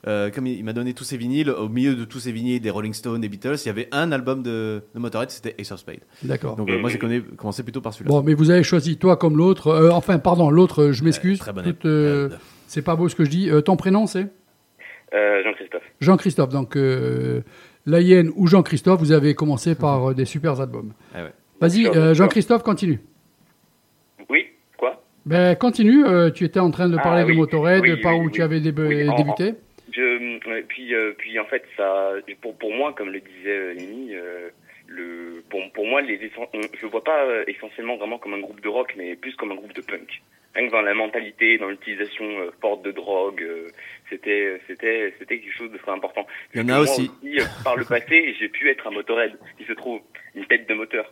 Euh, 0.08 0.30
comme 0.30 0.46
il 0.48 0.58
il 0.58 0.64
m'a 0.64 0.72
donné 0.72 0.94
tous 0.94 1.04
ses 1.04 1.16
vinyles, 1.16 1.48
au 1.50 1.68
milieu 1.68 1.94
de 1.94 2.04
tous 2.04 2.18
ces 2.18 2.32
vinyles 2.32 2.60
des 2.60 2.70
Rolling 2.70 2.92
Stones, 2.92 3.20
des 3.20 3.28
Beatles, 3.28 3.54
il 3.64 3.66
y 3.66 3.70
avait 3.70 3.88
un 3.92 4.10
album 4.10 4.42
de, 4.42 4.82
de 4.94 4.98
Motorhead, 4.98 5.30
c'était 5.30 5.54
Ace 5.60 5.70
of 5.70 5.78
Spades. 5.78 6.00
D'accord. 6.24 6.56
Donc 6.56 6.68
euh, 6.70 6.78
moi 6.80 6.90
j'ai 6.90 6.98
connu- 6.98 7.22
commencé 7.22 7.62
plutôt 7.62 7.80
par 7.80 7.92
celui-là. 7.94 8.08
Bon, 8.10 8.20
mais 8.22 8.34
vous 8.34 8.50
avez 8.50 8.64
choisi 8.64 8.96
toi 8.96 9.16
comme 9.16 9.36
l'autre. 9.36 9.68
Euh, 9.68 9.90
enfin, 9.92 10.18
pardon, 10.18 10.50
l'autre, 10.50 10.90
je 10.90 11.04
m'excuse. 11.04 11.38
très 11.38 11.52
bonne 11.52 12.30
c'est 12.66 12.82
pas 12.82 12.96
beau 12.96 13.08
ce 13.08 13.14
que 13.14 13.24
je 13.24 13.30
dis. 13.30 13.48
Euh, 13.50 13.60
ton 13.60 13.76
prénom, 13.76 14.06
c'est? 14.06 14.26
Euh, 15.14 15.42
Jean-Christophe. 15.44 15.82
Jean-Christophe. 16.00 16.48
Donc, 16.48 16.74
euh, 16.74 17.42
la 17.84 18.00
hyène 18.00 18.30
ou 18.34 18.46
Jean-Christophe, 18.46 18.98
vous 18.98 19.12
avez 19.12 19.34
commencé 19.34 19.74
par 19.76 20.14
des 20.14 20.24
super 20.24 20.58
albums. 20.60 20.94
Ah 21.14 21.24
ouais. 21.24 21.32
Vas-y, 21.60 21.86
euh. 21.86 22.14
Jean-Christophe, 22.14 22.62
continue. 22.62 22.98
Oui, 24.30 24.46
quoi? 24.78 25.02
Ben, 25.26 25.54
continue. 25.56 26.04
euh, 26.06 26.30
tu 26.30 26.44
étais 26.44 26.60
en 26.60 26.70
train 26.70 26.88
de 26.88 26.96
Ah, 26.98 27.02
parler 27.02 27.24
de. 27.24 27.32
Motorhead, 27.38 27.82
Oui, 27.82 27.96
par 28.00 28.14
oui, 28.14 28.20
où 28.20 28.26
oui. 28.26 28.32
tu 28.32 28.42
avais 28.42 28.60
dé- 28.60 28.72
Oui, 28.76 29.08
en- 29.08 29.16
débuté. 29.16 29.54
Je, 29.92 30.48
ouais, 30.48 30.62
puis, 30.62 30.94
euh, 30.94 31.12
puis 31.16 31.38
en 31.38 31.44
fait, 31.44 31.64
ça, 31.76 32.12
pour, 32.40 32.56
pour 32.56 32.72
moi, 32.72 32.92
comme 32.92 33.10
le 33.10 33.20
disait 33.20 33.50
euh, 33.50 33.74
euh, 34.12 34.48
le, 34.88 35.42
pour, 35.50 35.60
pour 35.72 35.86
moi, 35.86 36.00
les, 36.00 36.18
je 36.80 36.86
vois 36.86 37.04
pas 37.04 37.24
euh, 37.24 37.44
essentiellement 37.46 37.96
vraiment 37.96 38.18
comme 38.18 38.34
un 38.34 38.40
groupe 38.40 38.60
de 38.60 38.68
rock, 38.68 38.94
mais 38.96 39.16
plus 39.16 39.34
comme 39.36 39.52
un 39.52 39.56
groupe 39.56 39.74
de 39.74 39.82
punk. 39.82 40.22
Rien 40.54 40.66
que 40.66 40.72
dans 40.72 40.82
la 40.82 40.92
mentalité, 40.92 41.56
dans 41.56 41.68
l'utilisation 41.68 42.24
euh, 42.24 42.50
forte 42.60 42.82
de 42.84 42.90
drogue, 42.92 43.42
euh, 43.42 43.68
c'était, 44.10 44.60
c'était, 44.66 45.14
c'était 45.18 45.38
quelque 45.38 45.56
chose 45.56 45.72
de 45.72 45.78
très 45.78 45.92
important. 45.92 46.26
Il 46.54 46.60
y 46.60 46.64
en 46.64 46.68
a 46.68 46.80
aussi. 46.80 47.10
euh, 47.24 47.44
par 47.64 47.76
le 47.76 47.84
passé, 47.86 48.34
j'ai 48.40 48.48
pu 48.48 48.68
être 48.70 48.86
un 48.86 48.90
motorhead, 48.90 49.32
il 49.58 49.66
se 49.66 49.72
trouve, 49.72 50.00
une 50.34 50.44
tête 50.46 50.68
de 50.68 50.74
moteur. 50.74 51.10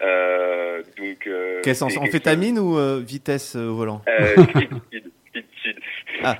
Euh, 0.00 0.82
donc, 0.96 1.26
euh, 1.26 1.60
Quel 1.62 1.76
sens 1.76 1.96
Amphétamine 1.98 2.58
ou 2.58 2.78
euh, 2.78 3.00
vitesse 3.00 3.56
euh, 3.56 3.68
au 3.68 3.74
volant? 3.76 4.02
Euh. 4.08 4.36
Ah. 6.24 6.36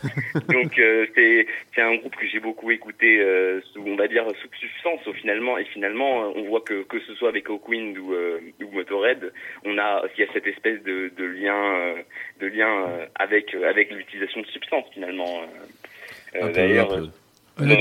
Donc 0.48 0.78
euh, 0.78 1.06
c'est 1.14 1.46
c'est 1.74 1.82
un 1.82 1.96
groupe 1.96 2.16
que 2.16 2.26
j'ai 2.26 2.40
beaucoup 2.40 2.70
écouté 2.70 3.20
euh, 3.20 3.60
sous 3.72 3.82
on 3.86 3.96
va 3.96 4.08
dire 4.08 4.24
sous 4.40 4.48
substance 4.58 5.06
au 5.06 5.12
finalement 5.12 5.58
et 5.58 5.64
finalement 5.64 6.24
euh, 6.24 6.32
on 6.36 6.44
voit 6.44 6.60
que 6.60 6.82
que 6.84 7.00
ce 7.00 7.14
soit 7.14 7.28
avec 7.28 7.48
Hawkwind 7.48 7.98
ou 7.98 8.12
euh, 8.14 8.40
ou 8.62 8.70
Motorhead 8.72 9.32
on 9.64 9.78
a 9.78 10.02
il 10.16 10.24
y 10.24 10.28
a 10.28 10.32
cette 10.32 10.46
espèce 10.46 10.82
de 10.82 11.10
de 11.16 11.24
lien 11.24 11.54
euh, 11.54 11.94
de 12.40 12.46
lien 12.46 12.68
euh, 12.68 13.06
avec 13.14 13.54
euh, 13.54 13.68
avec 13.68 13.90
l'utilisation 13.90 14.40
de 14.40 14.46
substances 14.46 14.86
finalement. 14.92 15.42
Euh, 15.42 16.36
euh, 16.36 16.46
peu, 16.46 16.52
D'ailleurs. 16.52 16.92
Euh, 16.92 17.06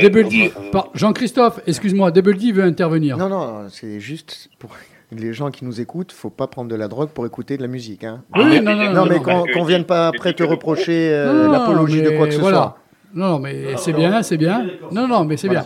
Double 0.01 0.27
D, 0.27 0.51
Jean-Christophe, 0.95 1.61
excuse-moi, 1.65 2.11
Double 2.11 2.35
D 2.35 2.51
veut 2.51 2.63
intervenir. 2.63 3.17
Non, 3.17 3.29
non, 3.29 3.69
c'est 3.69 4.01
juste 4.01 4.49
pour 4.59 4.75
les 5.11 5.33
gens 5.33 5.51
qui 5.51 5.65
nous 5.65 5.81
écoutent, 5.81 6.11
faut 6.11 6.29
pas 6.29 6.47
prendre 6.47 6.69
de 6.69 6.75
la 6.75 6.87
drogue 6.87 7.09
pour 7.09 7.25
écouter 7.25 7.57
de 7.57 7.61
la 7.61 7.67
musique. 7.67 8.03
Hein. 8.03 8.23
Oui, 8.35 8.41
Ah, 8.43 8.47
oui, 8.49 8.49
mais 8.51 8.61
non, 8.61 8.71
c'est- 8.79 8.87
non, 8.87 8.93
Non, 8.93 9.05
mais 9.09 9.15
non, 9.17 9.21
qu'on 9.23 9.43
que 9.63 9.67
vienne 9.67 9.83
pas 9.85 10.07
après 10.07 10.33
te 10.33 10.43
reprocher 10.43 11.09
euh, 11.13 11.31
Non, 11.33 11.45
non, 11.45 11.51
l'apologie 11.51 12.01
de 12.01 12.11
quoi 12.11 12.27
que 12.27 12.33
ce 12.33 12.39
voilà. 12.39 12.57
soit. 12.57 12.77
Non, 13.13 13.27
non, 13.31 13.39
mais 13.39 13.75
c'est 13.75 13.91
bien, 13.91 14.23
c'est 14.23 14.37
bien. 14.37 14.65
Non, 14.91 15.05
non, 15.05 15.25
mais 15.25 15.35
c'est 15.35 15.49
bien. 15.49 15.65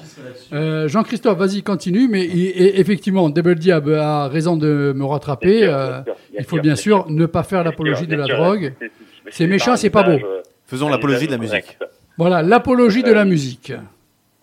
Euh, 0.52 0.88
Jean-Christophe, 0.88 1.38
vas-y, 1.38 1.62
continue. 1.62 2.08
Mais 2.08 2.24
et- 2.24 2.64
et 2.66 2.80
effectivement, 2.80 3.30
Double 3.30 3.54
D 3.56 3.72
a, 3.72 4.28
raison 4.28 4.58
de 4.58 4.94
me 4.96 5.06
rattraper. 5.06 5.60
Euh, 5.64 6.00
il 6.38 6.44
faut 6.44 6.60
bien 6.60 6.76
sûr 6.76 7.06
ne 7.08 7.28
pas 7.28 7.44
faire 7.44 7.64
l'apologie 7.64 8.08
de 8.08 8.16
la 8.16 8.26
drogue. 8.26 8.74
c'est- 9.30 9.46
méchant, 9.48 9.76
c'est 9.76 9.92
pas 9.92 10.02
beau. 10.04 10.12
euh, 10.14 10.42
Faisons 10.66 10.90
l'apologie 10.90 11.28
de 11.28 11.32
la 11.34 11.38
musique. 11.38 11.78
Voilà, 12.18 12.42
l'apologie 12.42 13.04
de 13.04 13.12
la 13.14 13.22
Euh, 13.22 13.26
musique. 13.26 13.74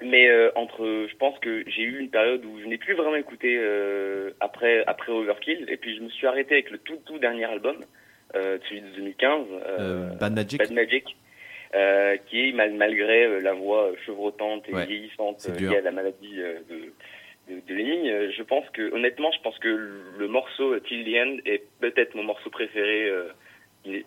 Mais 0.05 0.29
euh, 0.29 0.51
entre, 0.57 1.07
je 1.11 1.17
pense 1.17 1.39
que 1.41 1.63
j'ai 1.69 1.83
eu 1.83 1.99
une 1.99 2.11
période 2.11 2.45
où 2.45 2.61
je 2.61 2.67
n'ai 2.67 2.79
plus 2.79 2.95
vraiment 2.95 3.17
écouté 3.17 3.57
euh, 3.59 4.31
après 4.41 4.85
après 4.87 5.13
Overkill, 5.13 5.67
et 5.69 5.77
puis 5.77 5.97
je 5.97 6.03
me 6.03 6.09
suis 6.11 6.27
arrêté 6.27 6.55
avec 6.55 6.71
le 6.71 6.79
tout 6.79 6.99
tout 7.07 7.19
dernier 7.19 7.45
album, 7.45 7.77
euh, 8.35 8.59
celui 8.69 8.81
de 8.83 8.89
2015, 8.97 9.47
euh, 9.51 9.59
Euh, 9.79 10.11
Bad 10.15 10.35
Magic. 10.35 10.59
Bad 10.59 10.73
Magic, 10.73 11.17
qui 12.27 12.49
est 12.49 12.53
mal, 12.53 12.73
malgré 12.75 13.41
la 13.41 13.53
voix 13.55 13.91
chevrotante 14.05 14.69
et 14.69 14.75
Ouais, 14.75 14.87
vieillissante 14.87 15.41
liée 15.71 15.77
à 15.77 15.81
la 15.81 15.91
maladie 15.93 16.37
de 16.69 16.87
de, 17.49 18.31
je 18.31 18.43
pense 18.45 18.69
que 18.71 18.93
honnêtement, 18.95 19.31
je 19.33 19.41
pense 19.43 19.59
que 19.59 19.69
le 20.19 20.29
morceau 20.29 20.79
Till 20.81 21.05
the 21.05 21.17
End 21.17 21.37
est 21.45 21.65
peut-être 21.81 22.15
mon 22.15 22.23
morceau 22.23 22.51
préféré, 22.51 23.11
qui 23.85 24.05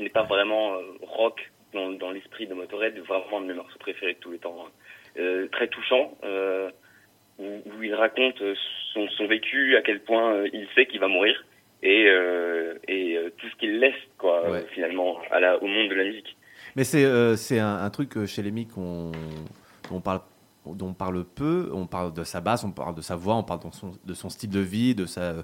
n'est- 0.00 0.08
pas 0.10 0.22
vraiment 0.24 0.76
rock 1.02 1.50
dans, 1.74 1.90
dans 1.90 2.10
l'esprit 2.10 2.46
de 2.46 2.54
Motorhead, 2.54 2.98
vraiment 3.00 3.40
mes 3.40 3.54
morceaux 3.54 3.78
préférés 3.78 4.14
de 4.14 4.18
tous 4.18 4.32
les 4.32 4.38
temps. 4.38 4.56
hein. 4.66 4.70
Euh, 5.18 5.46
très 5.52 5.68
touchant, 5.68 6.16
euh, 6.24 6.70
où, 7.38 7.44
où 7.44 7.82
il 7.82 7.94
raconte 7.94 8.42
son, 8.94 9.06
son 9.10 9.26
vécu, 9.26 9.76
à 9.76 9.82
quel 9.82 10.00
point 10.00 10.32
euh, 10.34 10.48
il 10.54 10.66
sait 10.74 10.86
qu'il 10.86 11.00
va 11.00 11.08
mourir 11.08 11.34
et, 11.82 12.06
et 12.88 13.18
tout 13.38 13.46
ce 13.50 13.56
qu'il 13.56 13.78
laisse 13.80 13.94
quoi 14.16 14.48
Ouais. 14.50 14.64
finalement 14.72 15.18
à 15.30 15.40
la, 15.40 15.62
au 15.62 15.66
monde 15.66 15.90
de 15.90 15.94
la 15.94 16.04
musique. 16.04 16.36
Mais 16.76 16.84
c'est 16.84 17.04
c'est 17.36 17.58
un, 17.58 17.76
un 17.82 17.90
truc 17.90 18.24
chez 18.26 18.40
Lemmy 18.42 18.66
qu'on 18.68 19.10
parle 20.02 20.20
dont 20.64 20.86
on 20.90 20.94
parle 20.94 21.24
peu, 21.24 21.70
on 21.74 21.86
parle 21.88 22.14
de 22.14 22.22
sa 22.22 22.40
basse, 22.40 22.62
on 22.62 22.70
parle 22.70 22.94
de 22.94 23.00
sa 23.02 23.16
voix, 23.16 23.34
on 23.34 23.42
parle 23.42 23.60
de 23.68 23.70
son, 23.74 23.90
de 24.04 24.14
son 24.14 24.28
style 24.30 24.50
de 24.50 24.60
vie, 24.60 24.94
de 24.94 25.06
sa, 25.06 25.34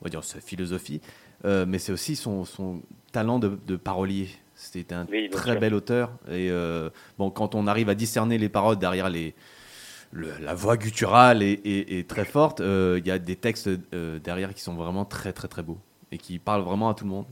on 0.00 0.04
va 0.04 0.10
dire, 0.10 0.22
sa 0.22 0.40
philosophie, 0.40 1.00
Euh, 1.44 1.64
mais 1.66 1.78
c'est 1.78 1.92
aussi 1.92 2.14
son, 2.16 2.44
son 2.44 2.82
talent 3.12 3.38
de, 3.38 3.58
de 3.66 3.76
parolier. 3.76 4.28
C'était 4.56 4.94
un 4.94 5.06
Oui, 5.10 5.28
très 5.30 5.52
sûr. 5.52 5.60
bel 5.60 5.74
auteur. 5.74 6.10
Et 6.28 6.48
euh, 6.50 6.88
bon, 7.18 7.30
quand 7.30 7.54
on 7.54 7.66
arrive 7.66 7.88
à 7.90 7.94
discerner 7.94 8.38
les 8.38 8.48
paroles 8.48 8.78
derrière 8.78 9.10
les, 9.10 9.34
le- 10.12 10.32
la 10.40 10.54
voix 10.54 10.76
gutturale 10.78 11.42
est, 11.42 11.64
est- 11.66 11.98
est 11.98 12.08
très 12.08 12.24
forte, 12.24 12.60
euh, 12.60 12.98
il 12.98 13.06
y 13.06 13.10
a 13.10 13.18
des 13.18 13.36
textes 13.36 13.68
euh, 13.92 14.18
derrière 14.18 14.54
qui 14.54 14.62
sont 14.62 14.74
vraiment 14.74 15.04
très 15.04 15.32
très 15.34 15.46
très 15.48 15.62
beaux 15.62 15.76
et 16.10 16.16
qui 16.18 16.38
parlent 16.38 16.62
vraiment 16.62 16.88
à 16.88 16.94
tout 16.94 17.04
le 17.04 17.10
monde. 17.10 17.26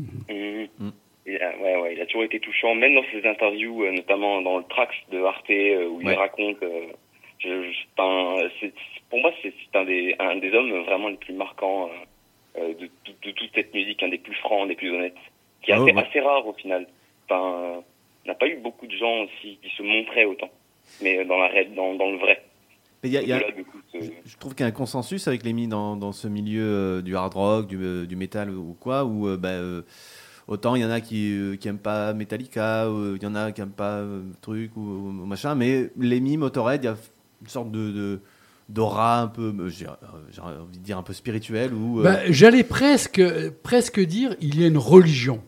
Mhm. 0.00 0.68
Mm. 0.78 0.88
Il 1.26 1.36
a, 1.42 1.56
ouais, 1.58 1.76
ouais, 1.82 1.94
il 1.94 2.00
a 2.00 2.06
toujours 2.06 2.24
été 2.24 2.40
touchant, 2.40 2.74
même 2.74 2.94
dans 2.94 3.04
ses 3.12 3.28
interviews, 3.28 3.84
notamment 3.92 4.40
dans 4.40 4.56
le 4.58 4.64
Trax 4.64 4.92
de 5.12 5.22
Arte, 5.22 5.48
où 5.50 5.98
Ouais. 5.98 6.04
il 6.04 6.14
raconte. 6.14 6.56
je, 7.40 7.48
un- 7.98 8.48
pour 9.10 9.18
moi, 9.20 9.30
c'est 9.42 9.52
un 9.74 9.84
des, 9.84 10.14
un 10.18 10.36
des 10.36 10.50
hommes 10.52 10.72
vraiment 10.84 11.08
les 11.08 11.16
plus 11.18 11.34
marquants 11.34 11.90
de, 12.56 12.72
de- 12.72 12.90
de 13.22 13.30
toute 13.32 13.50
cette 13.54 13.72
musique, 13.74 14.02
un 14.02 14.08
des 14.08 14.18
plus 14.18 14.34
francs, 14.36 14.62
un 14.64 14.66
des 14.66 14.74
plus 14.76 14.90
honnêtes, 14.90 15.14
qui 15.62 15.70
est 15.70 15.74
Ah 15.74 15.82
assez, 15.82 15.92
ouais. 15.92 16.02
assez 16.08 16.20
rare 16.20 16.46
au 16.46 16.52
final. 16.54 16.86
Enfin, 17.28 17.40
euh, 17.76 17.80
on 18.24 18.28
n'a 18.28 18.34
pas 18.34 18.48
eu 18.48 18.56
beaucoup 18.58 18.86
de 18.86 18.96
gens 18.96 19.22
aussi 19.24 19.58
qui 19.62 19.70
se 19.76 19.82
montraient 19.82 20.24
autant, 20.24 20.50
mais 21.02 21.24
dans 21.24 21.38
la 21.38 21.64
dans, 21.64 21.94
dans 21.94 22.10
le 22.10 22.18
vrai. 22.18 22.42
Mais 23.02 23.08
y 23.10 23.16
a- 23.16 23.22
y 23.22 23.32
a- 23.32 23.40
Je 24.24 24.36
trouve 24.38 24.54
qu'il 24.54 24.62
y 24.62 24.66
a 24.66 24.68
un 24.68 24.72
consensus 24.72 25.26
avec 25.26 25.42
Lemmy 25.44 25.66
dans, 25.68 25.96
dans 25.96 26.12
ce 26.12 26.28
milieu 26.28 26.62
euh, 26.62 27.02
du 27.02 27.16
hard 27.16 27.32
rock, 27.34 27.66
du, 27.66 27.78
euh, 27.82 28.04
du 28.06 28.14
métal 28.16 28.50
ou 28.50 28.76
quoi, 28.78 29.04
où 29.04 29.26
euh, 29.28 29.36
bah, 29.36 29.48
euh, 29.50 29.82
Autant 30.48 30.74
il 30.74 30.82
y 30.82 30.84
en 30.84 30.90
a 30.90 31.00
qui, 31.00 31.32
euh, 31.32 31.56
qui 31.56 31.68
aiment 31.68 31.78
pas 31.78 32.12
Metallica, 32.12 32.90
ou 32.90 33.14
il 33.16 33.22
y 33.22 33.26
en 33.26 33.34
a 33.36 33.52
qui 33.52 33.60
aiment 33.60 33.70
pas 33.70 33.98
euh, 33.98 34.22
truc 34.42 34.76
ou, 34.76 34.80
ou 34.80 35.10
machin, 35.26 35.54
mais 35.54 35.90
Lemmy, 35.96 36.36
Motorhead, 36.36 36.82
il 36.82 36.86
y 36.86 36.88
a 36.88 36.96
une 37.40 37.46
sorte 37.48 37.70
de, 37.70 37.90
de 37.92 38.20
d'aura 38.68 39.20
un 39.22 39.26
peu, 39.28 39.54
euh, 39.58 39.68
j'ai 39.68 39.86
euh, 39.86 40.42
envie 40.42 40.78
de 40.78 40.82
dire 40.84 40.98
un 40.98 41.02
peu 41.04 41.12
spirituel 41.12 41.72
ou. 41.72 42.00
euh, 42.00 42.02
Bah, 42.04 42.18
J'allais 42.30 42.64
presque, 42.64 43.22
presque 43.62 44.00
dire 44.00 44.34
il 44.40 44.60
y 44.60 44.64
a 44.64 44.66
une 44.66 44.78
religion. 44.78 45.40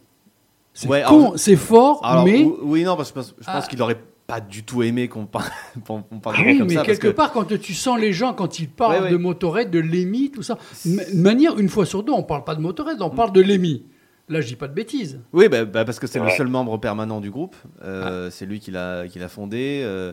C'est 0.75 0.89
Ouais, 0.89 1.03
con, 1.07 1.19
alors, 1.27 1.39
c'est 1.39 1.57
fort, 1.57 2.01
alors, 2.05 2.25
mais. 2.25 2.45
ou- 2.45 2.59
oui, 2.63 2.83
non, 2.85 2.97
parce 2.97 3.13
que 3.13 3.21
je 3.21 3.27
pense, 3.27 3.35
je 3.41 3.45
pense 3.45 3.65
Ah. 3.65 3.69
qu'il 3.69 3.81
aurait 3.83 4.01
pas 4.27 4.41
du 4.41 4.63
tout 4.63 4.83
aimé 4.83 5.09
qu'on 5.09 5.27
parle, 5.27 5.45
parle 5.87 6.03
Ah 6.25 6.33
de 6.39 6.43
lui 6.45 6.53
oui, 6.53 6.59
comme 6.59 6.69
mais 6.69 6.75
ça. 6.75 6.83
quelque 6.83 7.09
que- 7.09 7.13
part, 7.13 7.33
quand 7.33 7.45
tu 7.59 7.75
sens 7.75 7.99
les 8.01 8.13
gens, 8.13 8.33
quand 8.33 8.59
ils 8.59 8.69
parlent 8.69 8.95
Ouais, 8.97 9.03
ouais. 9.03 9.11
de 9.11 9.17
Motorhead, 9.19 9.71
de 9.71 9.79
Lemmy, 9.81 10.31
tout 10.31 10.43
ça, 10.43 10.57
de 10.87 11.19
manière, 11.21 11.59
une 11.59 11.69
fois 11.69 11.85
sur 11.85 12.03
deux, 12.03 12.13
on 12.13 12.23
parle 12.23 12.45
pas 12.45 12.55
de 12.55 12.61
Motorhead, 12.61 13.03
on 13.03 13.11
parle 13.11 13.33
de 13.33 13.43
Lemmy. 13.43 13.85
Là, 14.29 14.41
je 14.41 14.47
dis 14.47 14.57
pas 14.57 14.69
de 14.69 14.73
bêtises. 14.73 15.21
Oui, 15.35 15.49
bah, 15.49 15.65
bah, 15.67 15.85
parce 15.85 15.99
que 15.99 16.07
c'est 16.07 16.21
le 16.21 16.31
seul 16.31 16.47
membre 16.49 16.79
permanent 16.79 17.21
du 17.21 17.31
groupe. 17.31 17.57
Euh, 17.85 18.29
Ah. 18.29 18.31
C'est 18.31 18.47
lui 18.47 18.61
qui 18.61 18.71
l'a 18.71 19.07
qui 19.09 19.19
l'a 19.19 19.29
fondé. 19.29 19.83
euh, 19.85 20.13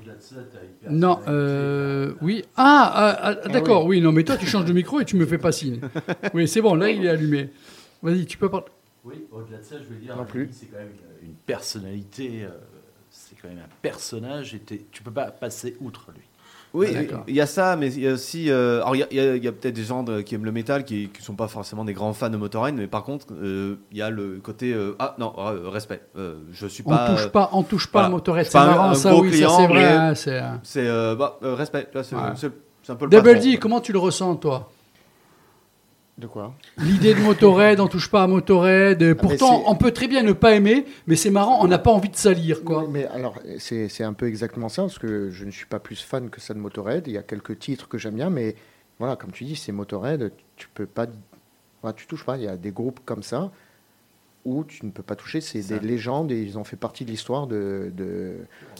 Au-delà 0.00 0.14
de 0.14 0.22
ça, 0.22 0.36
t'as 0.50 0.60
hyper- 0.64 0.90
Non, 0.92 1.18
euh, 1.28 2.12
oui. 2.22 2.42
Ah, 2.56 2.90
ah, 2.94 3.34
ah, 3.44 3.48
d'accord, 3.48 3.84
oui, 3.84 4.00
non, 4.00 4.12
mais 4.12 4.22
toi, 4.24 4.38
tu 4.38 4.46
changes 4.46 4.64
de 4.64 4.72
micro 4.72 5.00
et 5.00 5.04
tu 5.04 5.16
me 5.16 5.26
fais 5.26 5.36
pas 5.36 5.52
signe. 5.52 5.80
Oui, 6.32 6.48
c'est 6.48 6.62
bon, 6.62 6.74
là, 6.74 6.88
il 6.88 7.04
est 7.04 7.08
allumé. 7.10 7.50
Vas-y, 8.02 8.24
tu 8.24 8.38
peux 8.38 8.48
parler. 8.48 8.66
Oui, 9.04 9.26
au-delà 9.32 9.58
de 9.58 9.62
ça, 9.64 9.76
je 9.78 9.84
veux 9.92 10.00
dire, 10.00 10.16
Non 10.16 10.24
plus. 10.24 10.48
C'est 10.52 10.66
quand 10.66 10.78
même 10.78 10.88
une, 11.22 11.28
une 11.30 11.34
personnalité, 11.34 12.44
euh, 12.44 12.48
c'est 13.10 13.36
quand 13.40 13.48
même 13.48 13.58
un 13.58 13.68
personnage, 13.82 14.54
et 14.54 14.62
tu 14.90 15.02
peux 15.02 15.10
pas 15.10 15.30
passer 15.30 15.76
outre 15.80 16.06
lui. 16.14 16.22
Oui, 16.72 16.88
Ah, 17.12 17.22
il 17.28 17.34
y 17.36 17.40
a 17.40 17.46
ça, 17.46 17.76
mais 17.76 17.92
il 17.92 18.00
y 18.00 18.08
a 18.08 18.12
aussi. 18.14 18.50
euh, 18.50 18.78
alors, 18.82 18.96
il 18.96 19.06
y 19.14 19.46
a, 19.48 19.52
peut-être 19.52 19.74
des 19.76 19.84
gens 19.84 20.02
de- 20.02 20.22
qui 20.22 20.34
aiment 20.34 20.44
le 20.44 20.50
métal 20.50 20.84
qui 20.84 21.08
ne 21.16 21.22
sont 21.22 21.36
pas 21.36 21.46
forcément 21.46 21.84
des 21.84 21.92
grands 21.92 22.12
fans 22.14 22.30
de 22.30 22.36
Motorhead, 22.36 22.74
mais 22.74 22.88
par 22.88 23.04
contre, 23.04 23.26
euh, 23.32 23.76
il 23.92 23.98
y 23.98 24.02
a 24.02 24.10
le 24.10 24.40
côté. 24.42 24.72
euh, 24.72 24.96
ah 24.98 25.14
non, 25.18 25.32
euh, 25.38 25.68
respect. 25.68 26.00
Euh, 26.16 26.34
je 26.50 26.66
suis 26.66 26.82
On 26.84 26.90
pas. 26.90 27.14
touche 27.14 27.28
pas, 27.28 27.50
on 27.52 27.62
touche 27.62 27.86
pas 27.86 28.00
voilà. 28.00 28.08
Motorhead. 28.08 28.46
C'est 28.46 28.58
marrant, 28.58 28.90
un 28.90 28.94
ça, 28.94 29.10
gros 29.12 29.22
oui, 29.22 29.28
ça, 29.30 29.34
client, 29.36 29.56
c'est 29.56 29.66
vrai. 29.68 30.14
c'est, 30.16 30.42
C'est. 30.64 31.14
bah, 31.14 31.38
euh, 31.44 31.54
respect. 31.54 31.88
Là, 31.94 32.02
c'est 32.02 32.16
Ouais. 32.16 32.22
c'est- 32.34 32.50
c'est 32.82 32.90
un 32.92 32.96
peu 32.96 33.04
le 33.04 33.10
Double 33.12 33.34
patron. 33.34 33.50
D, 33.52 33.56
comment 33.58 33.80
tu 33.80 33.92
le 33.92 33.98
ressens, 34.00 34.34
toi? 34.34 34.68
De 36.16 36.28
quoi 36.28 36.54
L'idée 36.78 37.12
de 37.14 37.20
Motorhead, 37.20 37.80
on 37.80 37.88
touche 37.88 38.08
pas 38.08 38.22
à 38.22 38.26
Motorhead. 38.28 39.14
Pourtant, 39.14 39.50
Ah, 39.50 39.62
c'est- 39.64 39.70
on 39.70 39.74
peut 39.74 39.90
très 39.90 40.06
bien 40.06 40.22
ne 40.22 40.32
pas 40.32 40.54
aimer, 40.54 40.84
mais 41.08 41.16
c'est 41.16 41.30
marrant, 41.30 41.58
on 41.60 41.66
n'a 41.66 41.78
pas 41.78 41.90
envie 41.90 42.08
de 42.08 42.16
salir, 42.16 42.62
quoi. 42.62 42.86
Mais 42.88 43.04
alors, 43.06 43.40
c'est 43.58 44.04
un 44.04 44.12
peu 44.12 44.28
exactement 44.28 44.68
ça, 44.68 44.82
parce 44.82 44.98
que 45.00 45.30
je 45.30 45.44
ne 45.44 45.50
suis 45.50 45.66
pas 45.66 45.80
plus 45.80 46.00
fan 46.02 46.30
que 46.30 46.40
ça 46.40 46.54
de 46.54 46.60
Motorhead. 46.60 47.08
Il 47.08 47.12
y 47.14 47.18
a 47.18 47.24
quelques 47.24 47.58
titres 47.58 47.88
que 47.88 47.98
j'aime 47.98 48.14
bien, 48.14 48.30
mais 48.30 48.54
voilà, 49.00 49.16
comme 49.16 49.32
tu 49.32 49.42
dis, 49.44 49.56
c'est 49.56 49.72
Motorhead, 49.72 50.30
tu 50.56 50.68
peux 50.72 50.86
pas. 50.86 51.06
voilà, 51.82 51.94
tu 51.94 52.06
touches 52.06 52.24
pas. 52.24 52.36
Il 52.36 52.44
y 52.44 52.48
a 52.48 52.56
des 52.56 52.70
groupes 52.70 53.00
comme 53.04 53.24
ça 53.24 53.50
où 54.44 54.62
tu 54.62 54.86
ne 54.86 54.90
peux 54.92 55.02
pas 55.02 55.16
toucher. 55.16 55.40
C'est 55.40 55.62
des 55.66 55.80
légendes 55.80 56.30
et 56.30 56.40
ils 56.40 56.58
ont 56.58 56.64
fait 56.64 56.76
partie 56.76 57.04
de 57.04 57.10
l'histoire 57.10 57.46
de, 57.48 57.90
de, 57.96 58.34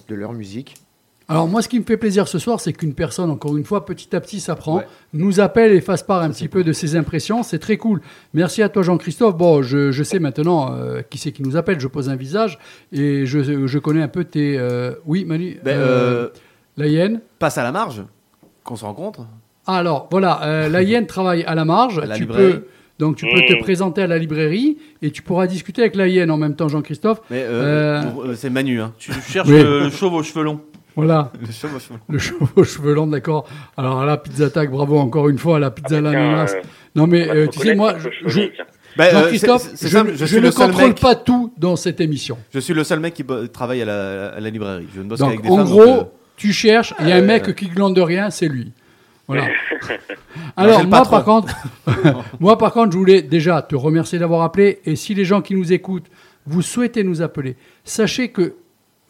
de 0.09 0.14
leur 0.14 0.33
musique. 0.35 0.77
Alors 1.26 1.48
moi, 1.48 1.62
ce 1.62 1.68
qui 1.68 1.78
me 1.80 1.84
fait 1.84 1.96
plaisir 1.96 2.28
ce 2.28 2.38
soir, 2.38 2.60
c'est 2.60 2.74
qu'une 2.74 2.92
personne, 2.92 3.30
encore 3.30 3.56
une 3.56 3.64
fois, 3.64 3.87
petit 3.87 4.14
à 4.14 4.20
petit 4.20 4.40
s'apprend, 4.40 4.76
Ouais. 4.78 4.87
nous 5.14 5.40
appelle 5.40 5.72
et 5.72 5.80
fasse 5.80 6.02
part 6.02 6.20
un 6.20 6.28
petit 6.30 6.48
peu 6.48 6.62
de 6.64 6.72
ses 6.72 6.96
impressions. 6.96 7.42
C'est 7.42 7.58
très 7.58 7.78
cool. 7.78 8.02
Merci 8.34 8.62
à 8.62 8.68
toi, 8.68 8.82
Jean-Christophe. 8.82 9.34
Bon, 9.37 9.62
je, 9.62 9.90
je 9.90 10.02
sais 10.02 10.18
maintenant 10.18 10.74
euh, 10.74 11.00
qui 11.08 11.16
c'est 11.16 11.32
qui 11.32 11.42
nous 11.42 11.56
appelle. 11.56 11.80
Je 11.80 11.88
pose 11.88 12.10
un 12.10 12.16
visage 12.16 12.58
et 12.92 13.24
je, 13.24 13.66
je 13.66 13.78
connais 13.78 14.02
un 14.02 14.08
peu 14.08 14.24
tes... 14.24 14.58
euh, 14.58 14.94
Oui, 15.06 15.24
Manu 15.24 15.58
Ben, 15.64 15.78
euh, 15.78 16.28
La 16.76 16.88
hyène 16.88 17.20
passe 17.38 17.56
à 17.56 17.62
la 17.62 17.72
marge, 17.72 18.02
qu'on 18.62 18.76
se 18.76 18.84
rencontre. 18.84 19.26
Alors, 19.66 20.08
voilà, 20.10 20.68
la 20.68 20.82
hyène 20.82 21.06
travaille 21.06 21.42
à 21.44 21.54
la 21.54 21.64
marge. 21.64 21.98
À 22.00 22.04
la 22.04 22.16
tu 22.16 22.24
librairie. 22.24 22.52
peux, 22.52 22.64
donc 22.98 23.16
tu 23.16 23.24
peux 23.24 23.40
te 23.48 23.58
présenter 23.62 24.02
à 24.02 24.06
la 24.06 24.18
librairie 24.18 24.76
et 25.00 25.10
tu 25.10 25.22
pourras 25.22 25.46
discuter 25.46 25.80
avec 25.80 25.96
la 25.96 26.06
hyène 26.06 26.30
en 26.30 26.37
même 26.37 26.54
temps, 26.54 26.68
Jean-Christophe. 26.68 27.22
Mais 27.30 27.42
euh, 27.44 28.02
Euh, 28.02 28.02
euh, 28.26 28.34
c'est 28.37 28.50
Manu. 28.50 28.82
Hein. 28.82 28.92
Tu 28.98 29.10
cherches 29.26 29.48
Oui. 29.48 29.62
le, 29.62 29.84
le 29.84 29.90
chauve 29.90 30.12
aux 30.12 30.22
cheveux 30.22 30.44
longs. 30.44 30.60
Voilà, 30.96 31.33
Le 31.40 31.50
cheveux. 31.50 31.78
le 32.09 32.18
cheveu 32.18 32.64
cheveux 32.64 33.07
d'accord. 33.11 33.48
Alors 33.76 34.00
à 34.00 34.07
la 34.07 34.16
pizza 34.16 34.48
tag, 34.50 34.70
bravo 34.70 34.98
encore 34.98 35.28
une 35.28 35.38
fois 35.38 35.57
à 35.57 35.59
la 35.59 35.70
pizza 35.70 35.96
à 35.96 35.98
Ah, 35.98 36.02
bah, 36.02 36.12
l'ananas. 36.12 36.54
euh, 36.54 36.61
Non 36.94 37.07
mais 37.09 37.28
euh, 37.28 37.46
tu 37.48 37.59
sais, 37.59 37.74
moi, 37.74 37.94
je, 37.98 38.09
cheveu. 38.28 38.52
Ben, 38.96 39.07
euh, 39.07 39.11
Jean-Christophe, 39.22 39.62
c'est- 39.74 39.88
c'est 39.88 39.88
je, 40.26 40.38
ne 40.38 40.50
contrôle 40.50 40.88
mec- 40.90 41.00
pas 41.00 41.16
tout 41.16 41.52
dans 41.59 41.74
cette 41.74 42.00
émission. 42.00 42.38
Je 42.52 42.61
suis 42.61 42.74
le 42.74 42.85
seul 42.85 43.00
mec 43.00 43.12
qui 43.14 43.24
bo- 43.24 43.48
travaille 43.48 43.83
à 43.83 43.85
la, 43.87 44.26
à 44.28 44.38
la 44.40 44.50
librairie. 44.50 44.87
Je 44.94 45.00
ne 45.00 45.09
bosse 45.09 45.18
Donc 45.18 45.30
qu'avec 45.30 45.42
des 45.42 45.50
en 45.50 45.57
femmes, 45.57 45.66
gros, 45.66 45.85
donc, 45.85 45.98
euh, 45.98 46.11
tu 46.37 46.52
cherches, 46.52 46.94
il 47.00 47.09
y 47.09 47.12
a 47.12 47.16
un 47.16 47.22
euh, 47.22 47.26
mec 47.26 47.54
qui 47.57 47.66
glande 47.66 47.96
de 47.96 48.00
rien, 48.00 48.30
c'est 48.30 48.46
lui. 48.46 48.70
Voilà. 49.26 49.46
j'ai 49.88 49.98
Alors 50.57 50.85
moi 50.87 50.98
patron. 50.98 51.11
par 51.11 51.24
contre, 51.24 51.54
moi 52.40 52.57
par 52.57 52.72
contre, 52.72 52.92
je 52.92 52.98
voulais 52.98 53.22
déjà 53.22 53.62
te 53.62 53.74
remercier 53.74 54.20
d'avoir 54.20 54.42
appelé. 54.42 54.78
Et 54.85 54.94
si 54.94 55.12
les 55.14 55.24
gens 55.24 55.42
qui 55.42 55.57
nous 55.57 55.72
écoutent, 55.72 56.07
vous 56.46 56.62
souhaitez 56.62 57.02
nous 57.02 57.20
appeler, 57.20 57.57
sachez 57.85 58.28
que 58.28 58.54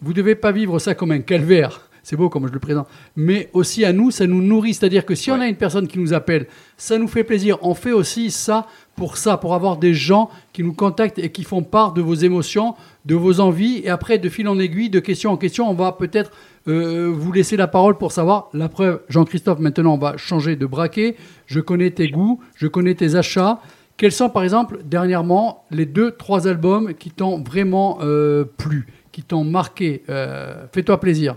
vous 0.04 0.10
ne 0.10 0.16
devez 0.16 0.34
pas 0.34 0.52
vivre 0.52 0.78
ça 0.78 0.94
comme 0.94 1.12
un 1.12 1.20
calvaire. 1.20 1.88
C'est 2.02 2.16
beau 2.16 2.28
comme 2.28 2.46
je 2.46 2.52
le 2.52 2.58
présente. 2.58 2.86
Mais 3.16 3.48
aussi 3.54 3.82
à 3.82 3.94
nous, 3.94 4.10
ça 4.10 4.26
nous 4.26 4.42
nourrit. 4.42 4.74
C'est-à-dire 4.74 5.06
que 5.06 5.14
si 5.14 5.30
on 5.30 5.40
a 5.40 5.48
une 5.48 5.56
personne 5.56 5.88
qui 5.88 5.98
nous 5.98 6.12
appelle, 6.12 6.46
ça 6.76 6.98
nous 6.98 7.08
fait 7.08 7.24
plaisir. 7.24 7.56
On 7.62 7.74
fait 7.74 7.92
aussi 7.92 8.30
ça 8.30 8.66
pour 8.94 9.16
ça, 9.16 9.38
pour 9.38 9.54
avoir 9.54 9.78
des 9.78 9.94
gens 9.94 10.28
qui 10.52 10.62
nous 10.62 10.74
contactent 10.74 11.18
et 11.18 11.32
qui 11.32 11.44
font 11.44 11.62
part 11.62 11.94
de 11.94 12.02
vos 12.02 12.14
émotions, 12.14 12.74
de 13.06 13.14
vos 13.14 13.40
envies. 13.40 13.80
Et 13.82 13.88
après, 13.88 14.18
de 14.18 14.28
fil 14.28 14.46
en 14.48 14.58
aiguille, 14.58 14.90
de 14.90 15.00
question 15.00 15.30
en 15.30 15.38
question, 15.38 15.68
on 15.68 15.74
va 15.74 15.92
peut-être 15.92 16.30
euh, 16.68 17.10
vous 17.10 17.32
laisser 17.32 17.56
la 17.56 17.68
parole 17.68 17.96
pour 17.96 18.12
savoir. 18.12 18.50
La 18.52 18.68
preuve, 18.68 19.00
Jean-Christophe, 19.08 19.58
maintenant, 19.58 19.94
on 19.94 19.98
va 19.98 20.18
changer 20.18 20.56
de 20.56 20.66
braquet. 20.66 21.16
Je 21.46 21.60
connais 21.60 21.90
tes 21.90 22.10
goûts, 22.10 22.38
je 22.56 22.66
connais 22.66 22.94
tes 22.94 23.14
achats. 23.14 23.60
Quels 23.96 24.12
sont, 24.12 24.28
par 24.28 24.42
exemple, 24.42 24.80
dernièrement, 24.84 25.64
les 25.70 25.86
deux, 25.86 26.10
trois 26.10 26.48
albums 26.48 26.92
qui 26.94 27.10
t'ont 27.10 27.42
vraiment 27.42 27.98
euh, 28.02 28.44
plu, 28.44 28.86
qui 29.14 29.22
t'ont 29.22 29.44
marqué 29.44 30.02
Euh, 30.08 30.66
Fais-toi 30.74 30.98
plaisir. 30.98 31.36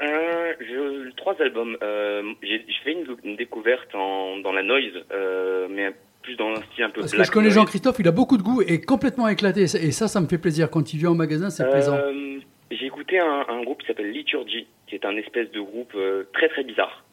Euh, 0.00 0.52
je- 0.60 1.10
trois 1.16 1.34
albums. 1.40 1.76
Euh, 1.82 2.22
j'ai 2.42 2.64
fait 2.84 2.92
une, 2.92 3.06
une 3.24 3.36
découverte 3.36 3.92
en, 3.94 4.38
dans 4.38 4.52
la 4.52 4.62
noise, 4.62 4.92
euh, 5.12 5.66
mais 5.68 5.92
plus 6.22 6.36
dans 6.36 6.50
un 6.50 6.62
style 6.72 6.84
un 6.84 6.90
peu 6.90 7.00
Parce 7.00 7.12
que 7.12 7.24
je 7.24 7.30
connais. 7.32 7.50
Jean-Christophe, 7.50 7.96
il 7.98 8.06
a 8.06 8.12
beaucoup 8.12 8.36
de 8.36 8.42
goût 8.42 8.62
et 8.62 8.80
complètement 8.80 9.26
éclaté. 9.28 9.62
Et 9.62 9.90
ça, 9.90 10.06
ça 10.06 10.20
me 10.20 10.28
fait 10.28 10.38
plaisir. 10.38 10.70
Quand 10.70 10.92
il 10.94 10.98
vient 10.98 11.10
au 11.10 11.14
magasin, 11.14 11.50
c'est 11.50 11.68
plaisant. 11.68 11.96
Euh, 11.96 12.38
J'ai 12.70 12.86
écouté 12.86 13.18
un, 13.18 13.44
un 13.48 13.62
groupe 13.64 13.80
qui 13.80 13.88
s'appelle 13.88 14.10
Liturgy, 14.12 14.68
qui 14.86 14.94
est 14.94 15.04
un 15.04 15.16
espèce 15.16 15.50
de 15.50 15.60
groupe 15.60 15.96
très 16.32 16.48
très 16.48 16.62
bizarre. 16.62 17.04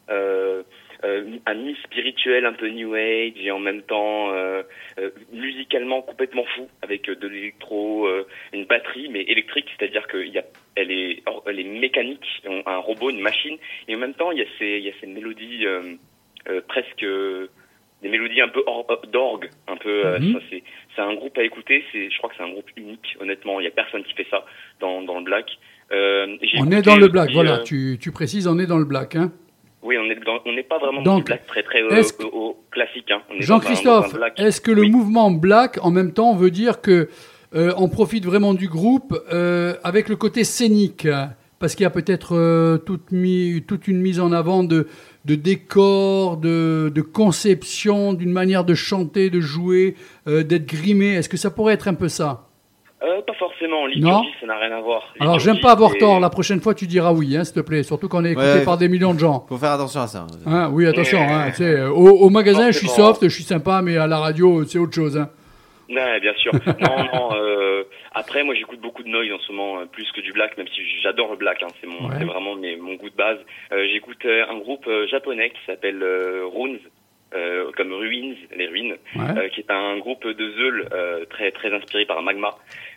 Euh, 1.04 1.38
euh, 1.48 1.54
mi-spirituel, 1.54 2.46
un 2.46 2.52
peu 2.54 2.68
new 2.68 2.94
age, 2.94 3.32
et 3.36 3.50
en 3.50 3.58
même 3.58 3.82
temps 3.82 4.32
euh, 4.32 4.62
euh, 4.98 5.10
musicalement 5.32 6.00
complètement 6.02 6.44
fou, 6.54 6.68
avec 6.82 7.04
de 7.10 7.28
l'électro, 7.28 8.06
euh, 8.06 8.26
une 8.52 8.64
batterie 8.64 9.08
mais 9.10 9.22
électrique, 9.22 9.66
c'est-à-dire 9.78 10.06
qu'elle 10.08 10.44
elle 10.74 10.90
est, 10.90 11.22
elle 11.46 11.60
est 11.60 11.64
mécanique, 11.64 12.26
un 12.66 12.78
robot, 12.78 13.10
une 13.10 13.20
machine, 13.20 13.56
et 13.88 13.94
en 13.94 13.98
même 13.98 14.14
temps 14.14 14.30
il 14.32 14.38
y 14.38 14.42
a 14.42 14.46
ces, 14.58 14.78
il 14.78 14.84
y 14.84 14.88
a 14.88 14.92
ces 15.00 15.06
mélodies 15.06 15.64
presque 16.68 17.02
euh, 17.02 17.48
des 18.02 18.08
mélodies 18.08 18.40
un 18.40 18.48
peu 18.48 18.62
or- 18.66 18.86
d'orgue, 19.10 19.48
un 19.68 19.76
peu. 19.76 20.06
euh, 20.06 20.18
Mhm. 20.18 20.32
ça, 20.34 20.38
c'est 20.50 20.62
c'est 20.94 21.02
un 21.02 21.14
groupe 21.14 21.36
à 21.38 21.42
écouter. 21.42 21.82
C'est, 21.92 22.10
je 22.10 22.18
crois 22.18 22.30
que 22.30 22.36
c'est 22.36 22.42
un 22.42 22.50
groupe 22.50 22.70
unique. 22.76 23.16
Honnêtement, 23.20 23.58
il 23.60 23.64
y 23.64 23.66
a 23.66 23.70
personne 23.70 24.02
qui 24.04 24.14
fait 24.14 24.26
ça 24.30 24.44
dans 24.80 25.02
dans 25.02 25.18
le 25.18 25.24
black. 25.24 25.46
Euh, 25.92 26.26
On 26.28 26.34
écouté 26.42 26.76
est 26.76 26.82
dans 26.82 26.96
le 26.96 27.08
black, 27.08 27.30
voilà. 27.32 27.60
euh, 27.60 27.64
Tu, 27.64 27.96
tu 28.00 28.10
précises, 28.12 28.46
on 28.48 28.58
est 28.58 28.66
dans 28.66 28.78
le 28.78 28.84
black. 28.84 29.16
Hein. 29.16 29.32
Oui, 29.82 29.96
on 29.98 30.52
n'est 30.52 30.62
pas 30.62 30.78
vraiment 30.78 31.02
dans 31.02 31.18
le 31.18 31.24
black 31.24 31.46
très 31.46 31.62
très 31.62 31.80
euh, 31.82 32.02
que- 32.18 32.24
au- 32.24 32.56
classique. 32.70 33.10
Hein. 33.10 33.22
Jean-Christophe, 33.38 34.14
est-ce 34.36 34.60
que 34.60 34.70
le 34.72 34.82
Oui. 34.82 34.90
mouvement 34.90 35.30
black, 35.30 35.78
en 35.82 35.90
même 35.90 36.12
temps, 36.12 36.34
veut 36.34 36.50
dire 36.50 36.80
que 36.80 37.08
euh, 37.54 37.72
on 37.76 37.88
profite 37.88 38.24
vraiment 38.24 38.54
du 38.54 38.68
groupe 38.68 39.16
euh, 39.32 39.74
avec 39.84 40.08
le 40.08 40.16
côté 40.16 40.44
scénique? 40.44 41.06
Parce 41.58 41.74
qu'il 41.74 41.84
y 41.84 41.86
a 41.86 41.90
peut-être 41.90 42.36
euh, 42.36 42.76
toute, 42.76 43.12
mi- 43.12 43.62
toute 43.66 43.88
une 43.88 44.00
mise 44.02 44.20
en 44.20 44.30
avant 44.32 44.62
de, 44.62 44.88
de 45.24 45.34
décors, 45.36 46.36
de, 46.36 46.92
de 46.94 47.00
conception, 47.00 48.12
d'une 48.12 48.32
manière 48.32 48.64
de 48.64 48.74
chanter, 48.74 49.30
de 49.30 49.40
jouer, 49.40 49.94
euh, 50.28 50.42
d'être 50.42 50.66
grimé. 50.66 51.14
Est-ce 51.14 51.28
que 51.30 51.38
ça 51.38 51.50
pourrait 51.50 51.72
être 51.74 51.88
un 51.88 51.94
peu 51.94 52.08
ça? 52.08 52.45
Euh, 53.02 53.20
pas 53.26 53.34
forcément. 53.34 53.82
Non. 53.82 53.86
Liturgie, 53.88 54.28
ça 54.40 54.46
n'a 54.46 54.56
rien 54.58 54.72
à 54.76 54.80
voir. 54.80 55.02
Alors, 55.20 55.38
j'aime 55.38 55.60
pas 55.60 55.72
avoir 55.72 55.92
tort. 55.98 56.18
La 56.18 56.30
prochaine 56.30 56.60
fois, 56.60 56.74
tu 56.74 56.86
diras 56.86 57.12
oui, 57.12 57.36
hein, 57.36 57.44
s'il 57.44 57.54
te 57.54 57.60
plaît. 57.60 57.82
Surtout 57.82 58.08
qu'on 58.08 58.24
est 58.24 58.32
écouté 58.32 58.46
Ouais. 58.46 58.64
par 58.64 58.78
des 58.78 58.88
millions 58.88 59.12
de 59.12 59.18
gens. 59.18 59.44
Faut 59.48 59.58
faire 59.58 59.72
attention 59.72 60.00
à 60.00 60.06
ça. 60.06 60.26
Hein, 60.46 60.70
oui, 60.72 60.86
attention. 60.86 61.18
Hein, 61.20 61.50
tu 61.50 61.56
sais, 61.56 61.82
au, 61.84 61.94
au 62.08 62.30
magasin, 62.30 62.70
je 62.70 62.78
suis 62.78 62.88
soft, 62.88 63.22
je 63.24 63.28
suis 63.34 63.44
sympa, 63.44 63.82
mais 63.82 63.96
à 63.98 64.06
la 64.06 64.18
radio, 64.18 64.64
c'est 64.64 64.78
autre 64.78 64.94
chose. 64.94 65.16
hein. 65.18 65.28
Ouais, 65.90 66.18
bien 66.20 66.32
sûr. 66.38 66.52
non, 66.54 67.04
non. 67.14 67.28
Euh, 67.36 67.84
après, 68.14 68.42
moi, 68.42 68.54
j'écoute 68.54 68.80
beaucoup 68.80 69.02
de 69.02 69.08
noise 69.08 69.28
en 69.32 69.38
ce 69.38 69.52
moment, 69.52 69.80
euh, 69.80 69.84
plus 69.84 70.10
que 70.12 70.20
du 70.22 70.32
black, 70.32 70.56
même 70.56 70.66
si 70.74 70.80
j'adore 71.02 71.30
le 71.30 71.36
black. 71.36 71.62
Hein, 71.62 71.68
c'est 71.80 71.86
mon, 71.86 72.08
Ouais. 72.08 72.14
c'est 72.18 72.24
vraiment 72.24 72.56
mes, 72.56 72.76
mon 72.76 72.94
goût 72.94 73.10
de 73.10 73.14
base. 73.14 73.38
Euh, 73.72 73.86
j'écoute 73.92 74.24
euh, 74.24 74.44
un 74.50 74.58
groupe 74.58 74.86
euh, 74.88 75.06
japonais 75.06 75.50
qui 75.50 75.58
s'appelle 75.66 76.02
euh, 76.02 76.44
Runes, 76.52 76.78
euh, 77.34 77.70
comme 77.76 77.92
Ruins, 77.92 78.34
les 78.56 78.68
ruines, 78.68 78.96
Ouais. 79.16 79.38
euh, 79.38 79.48
qui 79.48 79.60
est 79.60 79.70
un 79.70 79.98
groupe 79.98 80.26
de 80.26 80.50
Zeul 80.52 80.88
euh, 80.92 81.24
très 81.26 81.50
très 81.52 81.72
inspiré 81.74 82.06
par 82.06 82.22
Magma. 82.22 82.50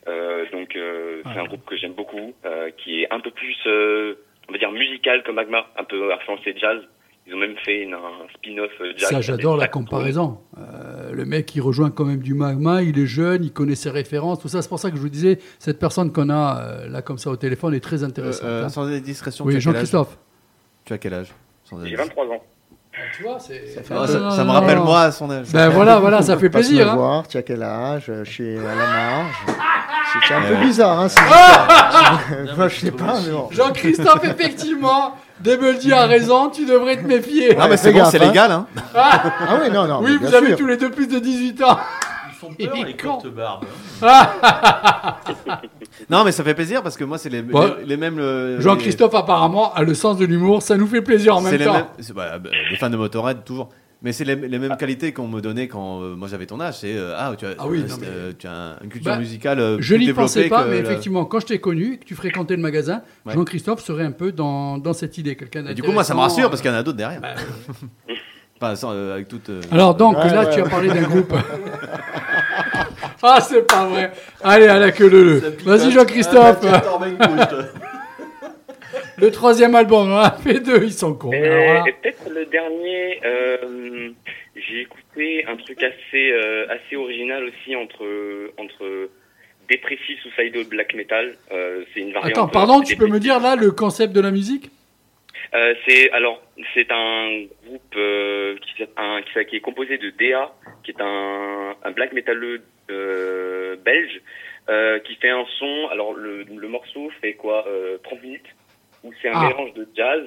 Euh, 0.07 0.45
donc, 0.51 0.75
euh, 0.75 1.21
c'est 1.25 1.39
un 1.39 1.45
groupe 1.45 1.65
que 1.65 1.75
j'aime 1.77 1.93
beaucoup, 1.93 2.33
euh, 2.45 2.69
qui 2.77 3.01
est 3.03 3.13
un 3.13 3.19
peu 3.19 3.31
plus, 3.31 3.55
euh, 3.67 4.15
on 4.47 4.51
va 4.51 4.57
dire, 4.57 4.71
musical 4.71 5.23
que 5.23 5.31
Magma, 5.31 5.65
un 5.77 5.83
peu 5.83 6.13
influencé 6.13 6.53
jazz. 6.57 6.79
Ils 7.27 7.35
ont 7.35 7.37
même 7.37 7.57
fait 7.57 7.83
une- 7.83 7.93
un 7.93 8.27
spin-off 8.33 8.71
jazz. 8.97 9.09
Ça, 9.09 9.15
qui 9.17 9.21
j'adore 9.21 9.55
la 9.57 9.67
comparaison. 9.67 10.39
Euh, 10.57 11.11
le 11.13 11.25
mec, 11.25 11.53
il 11.55 11.61
rejoint 11.61 11.91
quand 11.91 12.05
même 12.05 12.21
du 12.21 12.33
magma, 12.33 12.81
il 12.81 12.97
est 12.97 13.05
jeune, 13.05 13.43
il 13.43 13.53
connaît 13.53 13.75
ses 13.75 13.91
références, 13.91 14.39
tout 14.39 14.47
ça. 14.47 14.63
C'est 14.63 14.69
pour 14.69 14.79
ça 14.79 14.89
que 14.89 14.95
je 14.97 15.01
vous 15.01 15.09
disais, 15.09 15.37
cette 15.59 15.77
personne 15.77 16.11
qu'on 16.11 16.29
a 16.31 16.63
euh, 16.85 16.87
là 16.89 17.03
comme 17.03 17.19
ça 17.19 17.29
au 17.29 17.35
téléphone 17.35 17.75
est 17.75 17.79
très 17.81 18.03
intéressante. 18.03 18.45
euh, 18.49 18.63
hein. 18.65 18.69
sans 18.69 18.87
discrétion, 18.99 19.45
Oui, 19.45 19.53
tu 19.53 19.57
as 19.57 19.61
quel 19.61 19.69
âge? 19.69 19.73
Jean-Christophe. 19.75 20.17
Tu 20.85 20.93
as 20.93 20.97
quel 20.97 21.13
âge? 21.13 21.33
J'ai 21.69 21.75
indiscrétion. 21.75 22.05
23 22.15 22.35
ans. 22.35 22.43
Tu 23.17 23.23
vois, 23.23 23.38
c'est. 23.39 23.53
fait 23.53 23.93
Ah, 23.95 24.07
ça, 24.07 24.19
Non, 24.19 24.31
ça 24.31 24.43
me 24.43 24.51
rappelle 24.51 24.77
non. 24.77 24.85
moi 24.85 25.01
à 25.01 25.12
son 25.12 25.29
âge. 25.31 25.47
Ben 25.51 25.69
voilà, 25.69 25.99
voilà, 25.99 26.21
ça 26.21 26.38
fait 26.38 26.49
Passe 26.49 26.63
me 26.63 26.67
plaisir. 26.69 26.91
hein. 26.91 26.95
voir, 26.95 27.27
tu 27.27 27.38
as 27.38 27.41
quel 27.41 27.63
âge 27.63 28.03
Je 28.23 28.23
suis 28.29 28.57
à 28.57 28.75
la 28.75 28.88
marge. 28.88 29.35
C'est 30.27 30.33
un 30.33 30.41
peu 30.41 30.55
bizarre, 30.55 30.99
hein, 31.01 31.07
Ah. 31.31 32.17
Moi, 32.57 32.67
je 32.69 32.79
sais 32.79 32.91
pas, 32.91 33.15
mais 33.25 33.31
bon. 33.31 33.47
Jean-Christophe, 33.51 34.23
effectivement, 34.23 35.13
Debeldy 35.39 35.93
a 35.93 36.05
raison, 36.05 36.49
tu 36.49 36.65
devrais 36.65 36.97
te 36.97 37.05
méfier. 37.07 37.55
Non, 37.55 37.67
mais 37.69 37.77
c'est 37.77 37.91
bon, 37.91 38.05
c'est 38.05 38.21
hein. 38.21 38.25
légal. 38.27 38.51
Hein. 38.51 38.65
Ah 38.95 39.57
oui, 39.62 39.69
non, 39.71 39.85
non. 39.88 39.99
oui, 40.01 40.17
vous 40.19 40.33
avez 40.33 40.47
sûr. 40.47 40.57
tous 40.57 40.65
les 40.67 40.77
deux 40.77 40.89
plus 40.91 41.07
de 41.07 41.19
18 41.19 41.62
ans. 41.63 41.77
Ils 42.41 42.47
font 42.47 42.56
Il 42.58 42.67
peur, 42.69 42.78
est 42.78 42.84
les 42.86 42.95
courtes 42.97 43.28
barbes. 43.28 43.65
Non, 46.10 46.23
mais 46.23 46.32
ça 46.32 46.43
fait 46.43 46.54
plaisir 46.56 46.82
parce 46.82 46.97
que 46.97 47.04
moi, 47.04 47.17
c'est 47.17 47.30
les, 47.30 47.41
Bon. 47.41 47.73
les, 47.80 47.86
les 47.86 47.97
mêmes. 47.97 48.19
euh, 48.19 48.60
Jean-Christophe, 48.62 49.13
apparemment, 49.15 49.73
a 49.73 49.84
le 49.84 49.93
sens 49.93 50.17
de 50.17 50.25
l'humour, 50.25 50.62
ça 50.62 50.78
nous 50.78 50.88
fait 50.88 51.02
plaisir 51.02 51.36
en 51.36 51.39
les- 51.41 51.45
c'est 51.45 51.52
même 51.52 51.60
les 51.60 51.65
temps. 51.65 51.73
mêmes. 51.73 51.86
c'est- 51.99 52.13
bah, 52.13 52.39
bah, 52.39 52.49
les 52.71 52.78
fans 52.78 52.89
de 52.89 52.97
Motorhead, 52.97 53.43
toujours. 53.43 53.69
Mais 54.02 54.13
c'est 54.13 54.23
les, 54.23 54.36
les 54.36 54.60
mêmes 54.60 54.78
qualités 54.78 55.12
qu'on 55.12 55.28
me 55.28 55.41
donnait 55.41 55.67
quand 55.67 56.02
euh, 56.02 56.15
moi 56.15 56.30
j'avais 56.30 56.45
ton 56.45 56.62
âge. 56.62 56.78
C'est 56.80 56.95
euh, 56.95 57.15
ah, 57.17 57.34
tu 57.38 57.45
as, 57.45 57.49
Ah 57.60 57.67
oui, 57.67 57.82
euh, 57.84 57.88
non, 57.89 57.95
mais- 57.99 58.08
euh, 58.08 58.32
tu 58.38 58.47
as 58.47 58.52
un- 58.54 58.75
une 58.82 58.89
culture 58.89 59.12
Bah, 59.12 59.19
musicale 59.19 59.60
euh, 59.60 59.78
Je 59.82 59.95
plus 59.95 60.06
n'y 60.06 60.13
pensais 60.13 60.47
pas, 60.47 60.63
que 60.63 60.69
mais 60.69 60.78
effectivement, 60.78 61.25
quand 61.25 61.41
je 61.41 61.47
t'ai 61.47 61.60
connu, 61.60 61.97
que 61.99 62.06
tu 62.06 62.15
fréquentais 62.15 62.56
le 62.56 62.62
magasin, 62.62 63.02
Ouais. 63.25 63.34
Jean-Christophe 63.34 63.82
serait 63.84 64.06
un 64.06 64.13
peu 64.13 64.32
dans, 64.32 64.78
dans 64.78 64.93
cette 64.93 65.17
idée. 65.17 65.36
Quelqu'un 65.36 65.65
Et 65.67 65.73
du 65.73 65.84
coup, 65.84 65.91
moi, 65.91 66.06
ça 66.06 66.13
me 66.13 66.19
d'intéressant. 66.19 66.36
rassure 66.38 66.49
parce 66.49 66.62
qu'il 66.62 66.71
y 66.71 66.73
en 66.73 66.78
a 66.78 66.84
d'autres 66.84 66.97
derrière. 66.97 67.19
Bah, 67.19 67.36
Enfin, 68.62 68.75
sans, 68.75 68.91
euh, 68.93 69.13
avec 69.13 69.28
toute. 69.30 69.49
euh, 69.49 69.62
Alors 69.71 69.95
donc, 69.95 70.17
Ouais, 70.17 70.34
là, 70.34 70.43
ouais, 70.43 70.49
tu 70.54 70.60
as 70.62 70.67
parlé 70.67 70.89
d'un 70.89 71.04
groupe. 71.04 71.34
ah, 73.23 73.41
c'est 73.41 73.67
pas 73.67 73.85
vrai. 73.85 74.12
Allez, 74.43 74.67
à 74.67 74.79
la 74.79 74.91
queue 74.91 75.10
le 75.10 75.23
le. 75.23 75.39
Vas-y, 75.63 75.91
Jean-Christophe. 75.91 76.62
le 79.17 79.31
troisième 79.31 79.75
album, 79.75 80.12
on 80.12 80.17
a 80.17 80.31
fait 80.31 80.60
deux, 80.60 80.83
ils 80.83 80.93
sont 80.93 81.13
cons. 81.13 81.31
Et, 81.31 81.41
là, 81.41 81.83
et 81.85 81.93
peut-être 81.93 82.29
le 82.29 82.46
dernier, 82.46 83.19
euh, 83.25 84.10
j'ai 84.56 84.81
écouté 84.81 85.46
un 85.48 85.58
truc 85.58 85.83
assez 85.83 86.31
euh, 86.31 86.65
assez 86.69 86.96
original 86.96 87.43
aussi 87.43 87.75
entre 87.75 88.06
entre 88.58 89.10
Depressive 89.69 90.17
Suicidal 90.21 90.63
Black 90.65 90.96
Metal. 90.96 91.35
Euh, 91.52 91.83
c'est 91.93 92.00
une 92.00 92.13
variante. 92.13 92.31
Attends, 92.31 92.48
pardon, 92.48 92.81
tu 92.81 92.96
peux 92.96 93.08
me 93.08 93.19
dire 93.19 93.39
là 93.39 93.56
le 93.56 93.71
concept 93.71 94.13
de 94.13 94.21
la 94.21 94.31
musique? 94.31 94.71
Euh, 95.56 95.73
c'est 95.87 96.12
alors 96.12 96.41
c'est 96.75 96.91
un 96.91 97.45
groupe 97.65 97.95
euh, 97.95 98.56
qui, 98.58 98.71
s'appelle- 98.77 98.93
un- 98.97 99.21
qui, 99.23 99.45
qui 99.45 99.56
est 99.56 99.62
composé 99.62 99.97
de 99.97 100.12
DA, 100.12 100.54
qui 100.83 100.91
est 100.91 101.02
un, 101.02 101.75
un 101.83 101.91
black 101.91 102.13
metaleux 102.13 102.62
euh, 102.91 103.75
belge, 103.77 104.21
euh, 104.69 105.00
qui 105.00 105.15
fait 105.15 105.29
un 105.29 105.45
son. 105.58 105.87
Alors 105.91 106.13
le, 106.13 106.43
le 106.43 106.67
morceau 106.67 107.10
fait 107.21 107.33
quoi 107.33 107.65
euh, 107.67 107.97
30 108.04 108.21
minutes 108.21 108.56
où 109.04 109.12
c'est 109.21 109.29
un 109.29 109.33
Ah. 109.35 109.47
mélange 109.47 109.73
de 109.73 109.87
jazz 109.95 110.23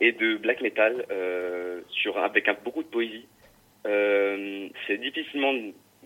et 0.00 0.12
de 0.12 0.36
black 0.36 0.60
metal 0.60 1.06
euh, 1.10 1.80
sur 1.90 2.18
avec 2.18 2.46
un, 2.48 2.54
beaucoup 2.64 2.82
de 2.82 2.88
poésie. 2.88 3.26
Euh, 3.86 4.68
c'est 4.86 4.98
difficilement 4.98 5.54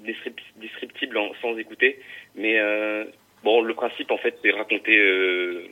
descrip- 0.01 0.53
descriptible 0.57 1.19
en- 1.19 1.35
sans 1.43 1.57
écouter, 1.59 1.99
mais 2.37 2.57
euh, 2.59 3.05
bon 3.43 3.63
le 3.63 3.75
principe 3.75 4.13
en 4.13 4.19
fait 4.19 4.37
c'est 4.43 4.53
raconter. 4.53 4.97
euh, 4.97 5.67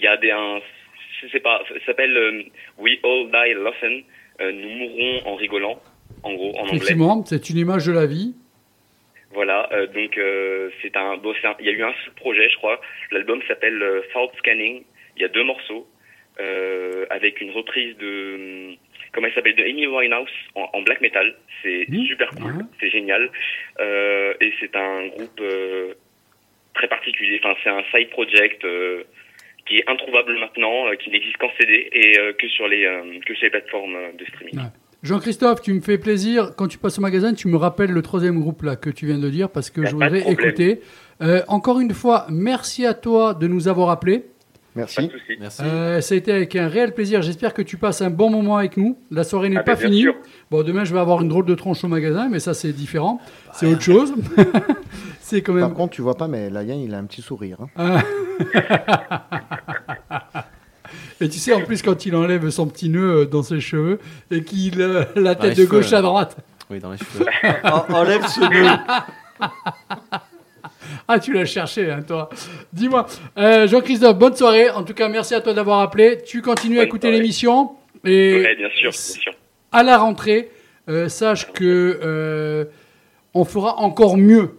Il 0.00 0.04
y 0.04 0.08
a 0.08 0.16
des 0.16 0.30
un, 0.32 0.60
je 1.22 1.28
sais 1.28 1.40
pas, 1.40 1.62
ça 1.68 1.74
s'appelle 1.86 2.16
euh, 2.16 2.42
We 2.78 2.98
All 3.04 3.26
Die 3.30 3.54
Laughing. 3.62 4.04
Euh, 4.40 4.52
nous 4.52 4.68
mourrons 4.70 5.20
en 5.26 5.34
rigolant, 5.36 5.80
en 6.22 6.32
gros, 6.34 6.50
en 6.56 6.62
anglais. 6.62 6.76
Effectivement, 6.76 7.24
c'est 7.26 7.50
une 7.50 7.58
image 7.58 7.86
de 7.86 7.92
la 7.92 8.06
vie. 8.06 8.34
Voilà, 9.32 9.68
euh, 9.72 9.86
donc 9.86 10.16
euh, 10.18 10.70
c'est 10.82 10.96
un, 10.96 11.16
bon, 11.18 11.34
c'est 11.40 11.46
un- 11.46 11.56
il 11.60 11.66
y 11.66 11.68
a 11.68 11.72
eu 11.72 11.82
un 11.84 11.92
sous-projet, 12.04 12.48
je 12.50 12.56
crois. 12.56 12.80
L'album 13.12 13.40
s'appelle 13.46 13.82
Fault 14.12 14.32
Scanning. 14.38 14.82
Il 15.16 15.22
y 15.22 15.24
a 15.24 15.28
deux 15.28 15.44
morceaux 15.44 15.86
avec 17.10 17.40
une 17.42 17.50
reprise 17.50 17.94
de, 17.98 18.70
comment 19.12 19.26
elle 19.26 19.34
s'appelle, 19.34 19.56
de 19.56 19.62
Amy 19.64 19.86
Winehouse 19.86 20.30
en, 20.54 20.70
en 20.72 20.80
black 20.80 21.02
metal. 21.02 21.36
C'est 21.62 21.84
Mmh, 21.88 22.06
super 22.06 22.30
cool, 22.30 22.64
c'est 22.80 22.88
génial. 22.90 23.30
Et 24.40 24.52
c'est 24.58 24.74
un 24.74 25.08
groupe 25.08 25.42
très 26.72 26.88
particulier. 26.88 27.38
Enfin, 27.44 27.54
c'est 27.62 27.68
un 27.68 27.84
side 27.92 28.08
project. 28.08 28.64
Qui 29.70 29.78
est 29.78 29.88
introuvable 29.88 30.36
maintenant, 30.40 30.88
euh, 30.88 30.96
qui 30.96 31.10
n'existe 31.10 31.36
qu'en 31.36 31.50
CD 31.58 31.88
et 31.92 32.18
euh, 32.18 32.32
que 32.32 32.48
sur 32.48 32.66
les 32.66 32.84
euh, 32.84 33.20
que 33.24 33.34
sur 33.34 33.44
les 33.44 33.50
plateformes 33.50 33.96
de 34.18 34.24
streaming. 34.26 34.56
Ouais. 34.56 34.70
Jean-Christophe, 35.02 35.62
tu 35.62 35.72
me 35.72 35.80
fais 35.80 35.96
plaisir. 35.96 36.50
Quand 36.56 36.68
tu 36.68 36.76
passes 36.76 36.98
au 36.98 37.00
magasin, 37.00 37.32
tu 37.32 37.48
me 37.48 37.56
rappelles 37.56 37.90
le 37.90 38.02
troisième 38.02 38.38
groupe 38.38 38.62
là 38.62 38.76
que 38.76 38.90
tu 38.90 39.06
viens 39.06 39.18
de 39.18 39.30
dire 39.30 39.48
parce 39.48 39.70
que 39.70 39.86
je 39.86 39.92
voudrais 39.92 40.30
écouter. 40.30 40.80
Euh, 41.22 41.40
encore 41.48 41.80
une 41.80 41.94
fois, 41.94 42.26
merci 42.28 42.84
à 42.84 42.92
toi 42.92 43.32
de 43.32 43.46
nous 43.46 43.68
avoir 43.68 43.88
appelés. 43.88 44.24
Pas 44.74 44.80
Merci. 44.80 45.10
Merci. 45.40 45.62
Euh, 45.64 46.00
ça 46.00 46.14
a 46.14 46.18
été 46.18 46.32
avec 46.32 46.54
un 46.54 46.68
réel 46.68 46.94
plaisir. 46.94 47.22
J'espère 47.22 47.52
que 47.54 47.62
tu 47.62 47.76
passes 47.76 48.02
un 48.02 48.10
bon 48.10 48.30
moment 48.30 48.56
avec 48.56 48.76
nous. 48.76 48.96
La 49.10 49.24
soirée 49.24 49.48
n'est 49.48 49.56
Ah 49.58 49.62
pas 49.64 49.74
ben, 49.74 49.80
bien 49.80 49.88
finie. 49.88 50.02
sûr. 50.02 50.14
Bon, 50.50 50.62
demain, 50.62 50.84
je 50.84 50.94
vais 50.94 51.00
avoir 51.00 51.20
une 51.22 51.28
drôle 51.28 51.44
de 51.46 51.54
tronche 51.56 51.82
au 51.82 51.88
magasin, 51.88 52.28
mais 52.30 52.38
ça, 52.38 52.54
c'est 52.54 52.72
différent. 52.72 53.20
C'est 53.52 53.66
autre 53.66 53.82
chose. 53.82 54.14
c'est 55.20 55.42
quand 55.42 55.54
Par 55.58 55.68
même. 55.68 55.74
contre, 55.76 55.94
tu 55.94 56.02
vois 56.02 56.14
pas, 56.16 56.28
mais 56.28 56.50
Laïen, 56.50 56.76
il 56.76 56.94
a 56.94 56.98
un 56.98 57.04
petit 57.04 57.20
sourire. 57.22 57.58
hein. 57.76 57.98
Et 61.20 61.28
tu 61.28 61.38
sais, 61.38 61.52
en 61.52 61.60
plus, 61.62 61.82
quand 61.82 62.06
il 62.06 62.16
enlève 62.16 62.48
son 62.50 62.66
petit 62.66 62.88
nœud 62.88 63.20
euh, 63.22 63.26
dans 63.26 63.42
ses 63.42 63.60
cheveux 63.60 63.98
et 64.30 64.42
qu'il 64.42 64.80
euh, 64.80 65.04
la 65.16 65.34
tête 65.34 65.56
de 65.58 65.64
gauche 65.66 65.92
à 65.92 66.00
droite. 66.00 66.36
Oui, 66.70 66.78
dans 66.78 66.92
les 66.92 66.98
cheveux. 66.98 67.26
enlève 67.94 68.26
ce 68.26 68.40
nœud. 68.40 68.70
Ah, 71.08 71.18
tu 71.18 71.32
l'as 71.32 71.44
cherché, 71.44 71.90
hein, 71.90 72.02
toi. 72.06 72.28
Dis-moi, 72.72 73.06
euh, 73.38 73.66
Jean-Christophe, 73.66 74.16
bonne 74.18 74.36
soirée. 74.36 74.70
En 74.70 74.82
tout 74.82 74.94
cas, 74.94 75.08
merci 75.08 75.34
à 75.34 75.40
toi 75.40 75.52
d'avoir 75.52 75.80
appelé. 75.80 76.18
Tu 76.24 76.42
continues 76.42 76.78
à 76.80 76.84
écouter 76.84 77.10
l'émission. 77.10 77.72
Et 78.04 78.40
Ouais, 78.42 78.56
bien 78.56 78.68
sûr, 78.70 78.90
bien 78.90 79.22
sûr. 79.22 79.32
à 79.72 79.82
la 79.82 79.98
rentrée, 79.98 80.50
euh, 80.88 81.08
sache 81.08 81.52
que 81.52 81.98
euh, 82.02 82.64
on 83.34 83.44
fera 83.44 83.76
encore 83.78 84.16
mieux 84.16 84.56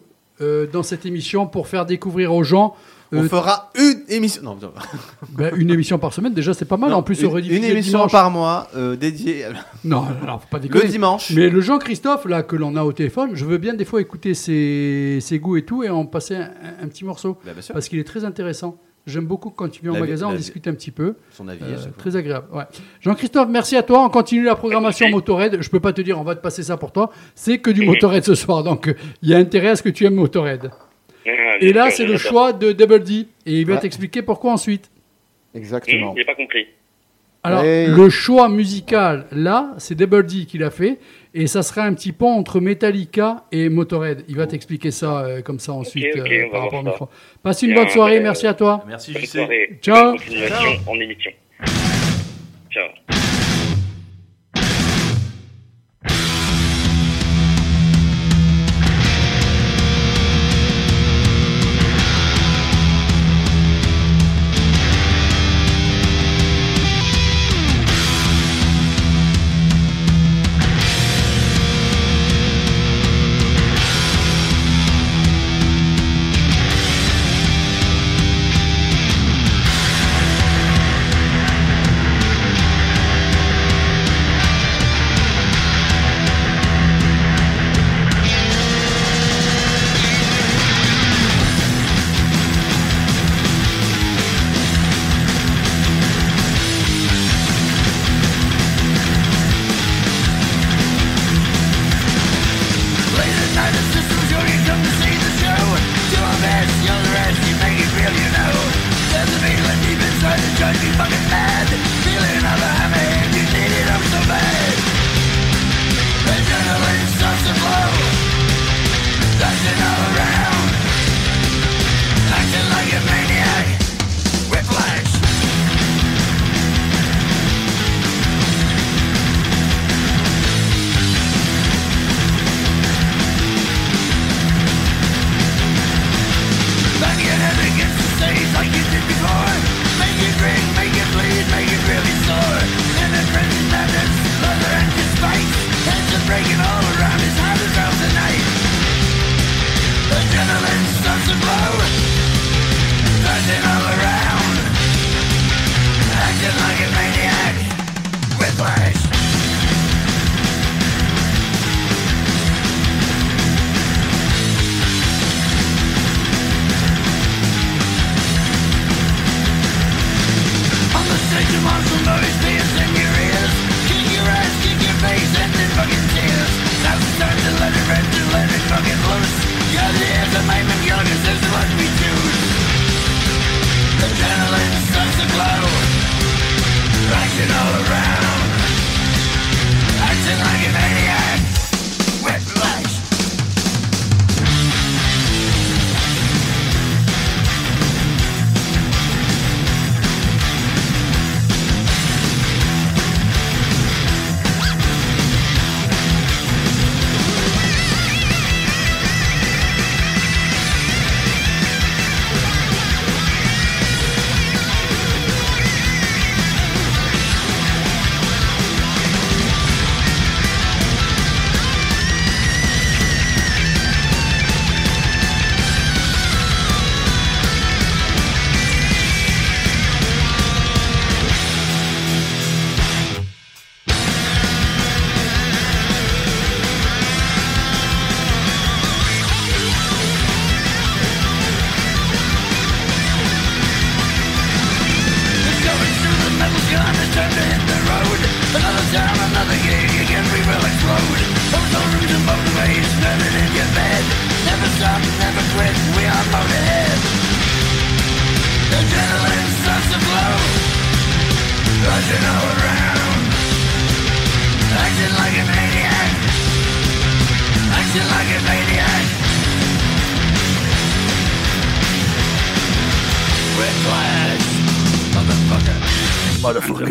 dans 0.74 0.82
cette 0.82 1.06
émission 1.06 1.46
pour 1.46 1.68
faire 1.68 1.86
découvrir 1.86 2.34
aux 2.34 2.42
gens 2.44 2.76
On 3.14 3.24
euh, 3.24 3.28
fera 3.28 3.72
une 3.76 4.04
émission. 4.08 4.42
Non, 4.42 4.58
non. 4.62 4.72
ben, 5.30 5.54
une 5.56 5.70
émission 5.70 6.00
par 6.00 6.14
semaine. 6.14 6.34
Déjà, 6.34 6.54
c'est 6.54 6.66
pas 6.66 6.78
mal. 6.78 6.92
Non, 6.92 6.98
en 6.98 7.04
plus, 7.04 7.22
une, 7.22 7.28
on 7.28 7.32
rediffuser 7.32 7.58
une 7.58 7.66
le 7.66 7.72
émission 7.72 8.00
dimanche. 8.00 8.12
par 8.12 8.32
mois 8.32 8.68
euh, 8.76 8.96
dédiée 8.96 9.46
Non, 9.84 10.06
non, 10.26 10.40
faut 10.40 10.48
pas 10.50 10.58
le 10.58 10.64
déconner. 10.64 10.88
dimanche. 10.88 11.32
Mais 11.32 11.50
le 11.50 11.60
Jean-Christophe, 11.60 12.26
là, 12.26 12.44
que 12.44 12.56
l'on 12.56 12.76
a 12.76 12.84
au 12.84 12.94
téléphone, 12.94 13.32
je 13.34 13.46
veux 13.46 13.58
bien 13.58 13.74
des 13.74 13.86
fois 13.86 14.00
écouter 14.00 14.34
ses, 14.34 15.20
ses 15.22 15.40
goûts 15.40 15.58
et 15.58 15.66
tout 15.66 15.84
et 15.84 15.90
en 15.90 16.06
passer 16.06 16.36
un, 16.36 16.88
petit 16.88 17.04
morceau. 17.04 17.38
Bah, 17.46 17.52
bien 17.54 17.62
sûr. 17.62 17.74
Parce 17.74 17.90
qu'il 17.90 18.00
est 18.00 18.06
très 18.06 18.24
intéressant. 18.24 18.78
J'aime 19.08 19.26
beaucoup 19.26 19.50
quand 19.50 19.68
tu 19.68 19.82
viens 19.82 19.94
au 19.94 19.98
magasin, 20.00 20.28
on 20.28 20.34
discute 20.34 20.68
un 20.68 20.74
petit 20.74 20.92
peu. 20.92 21.16
Son 21.32 21.48
avis. 21.48 21.64
Euh, 21.64 21.78
très 21.98 22.16
agréable. 22.16 22.46
Ouais. 22.54 22.66
Jean-Christophe, 23.00 23.50
merci 23.50 23.76
à 23.76 23.82
toi. 23.82 24.06
On 24.06 24.10
continue 24.10 24.44
la 24.44 24.56
programmation 24.56 25.10
Motorhead. 25.12 25.58
Je 25.60 25.70
peux 25.70 25.80
pas 25.80 25.92
te 25.92 26.02
dire, 26.02 26.20
on 26.20 26.24
va 26.24 26.36
te 26.36 26.42
passer 26.42 26.62
ça 26.62 26.78
pour 26.78 26.92
toi. 26.92 27.10
C'est 27.34 27.58
que 27.58 27.72
du 27.72 27.84
Motorhead 27.84 28.24
ce 28.24 28.36
soir. 28.36 28.64
Donc, 28.64 28.88
euh, 28.88 28.94
il 29.24 29.30
y 29.30 29.34
a 29.34 29.38
intérêt 29.38 29.70
à 29.70 29.76
ce 29.76 29.82
que 29.82 29.90
tu 29.90 30.06
aimes 30.06 30.16
Motorhead. 30.16 30.70
Ah, 31.28 31.58
Et 31.62 31.72
là, 31.74 31.90
c'est 31.92 32.06
le 32.06 32.18
choix 32.18 32.54
de 32.54 32.72
Double 32.72 33.04
D. 33.04 33.28
Et 33.46 33.60
il 33.62 33.66
va 33.66 33.76
Ouais. 33.76 33.80
t'expliquer 33.80 34.22
pourquoi 34.22 34.52
ensuite. 34.54 34.90
Exactement. 35.54 36.12
Hum, 36.12 36.18
J'ai 36.18 36.26
pas 36.26 36.36
compris. 36.36 36.68
Alors, 37.44 37.64
le 37.64 38.10
choix 38.10 38.50
musical, 38.50 39.26
là, 39.32 39.74
c'est 39.80 39.96
Double 39.96 40.26
D 40.26 40.46
qui 40.46 40.58
l'a 40.60 40.70
fait. 40.70 41.00
Et 41.34 41.48
ça 41.48 41.64
sera 41.64 41.84
un 41.84 41.94
petit 41.94 42.12
pont 42.12 42.32
entre 42.34 42.60
Metallica 42.60 43.46
et 43.52 43.70
Motorhead. 43.70 44.24
Il 44.28 44.36
va 44.36 44.46
t'expliquer 44.48 44.92
ça 44.92 45.22
euh, 45.22 45.42
comme 45.42 45.60
ça 45.60 45.72
ensuite. 45.74 46.06
ok, 46.16 46.30
euh, 46.30 46.50
par 46.52 46.70
rapport. 46.70 47.10
Passe 47.42 47.62
une 47.64 47.70
Bien, 47.74 47.78
bonne 47.84 47.90
soirée. 47.90 48.18
euh, 48.18 48.24
Merci 48.24 48.48
à 48.48 48.54
toi. 48.54 48.84
Merci, 48.88 49.14
JC. 49.14 49.80
Ciao. 49.82 50.16
En 50.88 51.00
émission. 51.00 51.32
Ciao. 52.70 53.31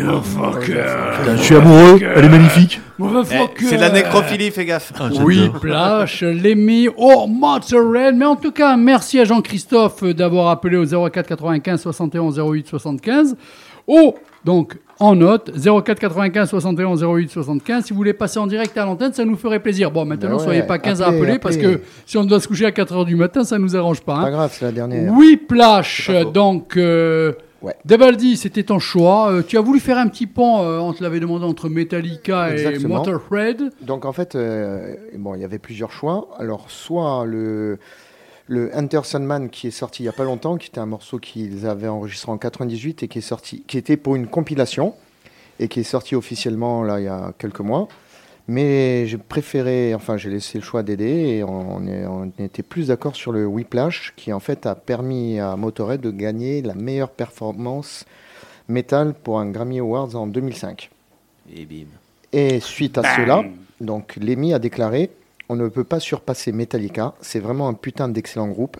Putain, 0.01 1.35
je 1.37 1.41
suis 1.41 1.55
amoureux, 1.55 1.99
elle 2.15 2.25
est 2.25 2.29
magnifique. 2.29 2.79
Eh, 2.99 3.63
c'est 3.65 3.75
de 3.77 3.81
la 3.81 3.89
nécrophilie, 3.89 4.51
fais 4.51 4.65
gaffe. 4.65 4.91
Ah. 4.99 5.09
Oui, 5.23 5.49
Plash, 5.61 6.21
Lemmy, 6.21 6.87
oh, 6.97 7.25
Mozzarella. 7.27 8.11
Mais 8.11 8.25
en 8.25 8.35
tout 8.35 8.51
cas, 8.51 8.75
merci 8.77 9.19
à 9.19 9.25
Jean-Christophe 9.25 10.03
d'avoir 10.03 10.49
appelé 10.49 10.77
au 10.77 10.85
04 11.09 11.27
95 11.27 11.81
71 11.81 12.39
08 12.39 12.67
75. 12.67 13.35
Oh, 13.87 14.15
donc, 14.45 14.77
en 14.99 15.15
note, 15.15 15.51
04 15.57 15.99
95 15.99 16.49
71 16.49 17.03
08 17.03 17.29
75. 17.31 17.85
Si 17.85 17.91
vous 17.93 17.97
voulez 17.97 18.13
passer 18.13 18.37
en 18.39 18.45
direct 18.45 18.77
à 18.77 18.85
l'antenne, 18.85 19.13
ça 19.13 19.25
nous 19.25 19.35
ferait 19.35 19.59
plaisir. 19.59 19.89
Bon, 19.89 20.05
maintenant, 20.05 20.29
Ben 20.29 20.35
ouais, 20.37 20.43
soyez 20.43 20.63
pas 20.63 20.77
15 20.77 21.01
à 21.01 21.07
appelez, 21.07 21.21
appeler 21.21 21.39
parce 21.39 21.55
appelez. 21.55 21.77
que 21.77 21.81
si 22.05 22.17
on 22.17 22.23
doit 22.23 22.39
se 22.39 22.47
coucher 22.47 22.67
à 22.67 22.71
4 22.71 22.93
h 22.95 23.05
du 23.05 23.15
matin, 23.15 23.43
ça 23.43 23.57
nous 23.57 23.75
arrange 23.75 24.01
pas. 24.01 24.17
hein. 24.17 24.23
Pas 24.23 24.31
grave, 24.31 24.51
c'est 24.53 24.65
la 24.65 24.71
dernière. 24.71 25.11
Oui, 25.15 25.37
Plash, 25.37 26.05
C'est 26.07 26.31
donc. 26.31 26.77
Euh, 26.77 27.33
Ouais. 27.61 27.75
Devaldi, 27.85 28.37
c'était 28.37 28.63
ton 28.63 28.79
choix. 28.79 29.31
Euh, 29.31 29.43
tu 29.43 29.57
as 29.57 29.61
voulu 29.61 29.79
faire 29.79 29.97
un 29.97 30.07
petit 30.07 30.25
pont, 30.25 30.63
euh, 30.63 30.79
on 30.79 30.93
te 30.93 31.03
l'avait 31.03 31.19
demandé, 31.19 31.45
entre 31.45 31.69
Metallica 31.69 32.51
Exactement. 32.51 33.03
et 33.03 33.11
Motorhead. 33.11 33.69
Donc 33.81 34.05
en 34.05 34.13
fait, 34.13 34.35
euh, 34.35 34.95
bon, 35.15 35.35
il 35.35 35.41
y 35.41 35.45
avait 35.45 35.59
plusieurs 35.59 35.91
choix. 35.91 36.29
Alors 36.39 36.69
soit 36.69 37.25
le 37.25 37.77
le 38.47 38.69
Enter 38.75 39.01
Sandman 39.03 39.49
qui 39.49 39.67
est 39.67 39.71
sorti 39.71 40.03
il 40.03 40.07
y 40.07 40.09
a 40.09 40.13
pas 40.13 40.25
longtemps, 40.25 40.57
qui 40.57 40.67
était 40.67 40.79
un 40.79 40.85
morceau 40.85 41.19
qu'ils 41.19 41.65
avaient 41.65 41.87
enregistré 41.87 42.31
en 42.31 42.37
98 42.37 43.03
et 43.03 43.07
qui 43.07 43.19
est 43.19 43.21
sorti, 43.21 43.63
qui 43.65 43.77
était 43.77 43.95
pour 43.95 44.15
une 44.15 44.27
compilation 44.27 44.93
et 45.59 45.69
qui 45.69 45.79
est 45.79 45.83
sorti 45.83 46.15
officiellement 46.15 46.83
là 46.83 46.99
il 46.99 47.05
y 47.05 47.07
a 47.07 47.33
quelques 47.37 47.61
mois. 47.61 47.87
Mais 48.47 49.05
j'ai 49.07 49.17
préféré, 49.17 49.93
enfin 49.95 50.17
j'ai 50.17 50.29
laissé 50.29 50.57
le 50.57 50.63
choix 50.63 50.83
d'aider 50.83 51.05
et 51.37 51.43
on, 51.43 51.85
est- 51.87 52.05
on 52.05 52.31
était 52.39 52.63
plus 52.63 52.87
d'accord 52.87 53.15
sur 53.15 53.31
le 53.31 53.45
Whiplash 53.45 54.13
qui 54.15 54.33
en 54.33 54.39
fait 54.39 54.65
a 54.65 54.75
permis 54.75 55.39
à 55.39 55.55
Motorhead 55.55 56.01
de 56.01 56.11
gagner 56.11 56.61
la 56.61 56.73
meilleure 56.73 57.11
performance 57.11 58.05
métal 58.67 59.13
pour 59.13 59.39
un 59.39 59.49
Grammy 59.49 59.79
Awards 59.79 60.15
en 60.15 60.27
2005. 60.27 60.89
Et 61.55 61.65
bim. 61.65 61.85
Et 62.33 62.59
suite 62.59 62.97
à 62.97 63.03
cela, 63.15 63.43
donc 63.79 64.15
Lemmy 64.15 64.53
a 64.53 64.59
déclaré 64.59 65.11
On 65.49 65.55
ne 65.55 65.67
peut 65.67 65.83
pas 65.83 65.99
surpasser 65.99 66.51
Metallica, 66.51 67.13
c'est 67.21 67.39
vraiment 67.39 67.67
un 67.67 67.73
putain 67.73 68.07
d'excellent 68.09 68.47
groupe. 68.47 68.77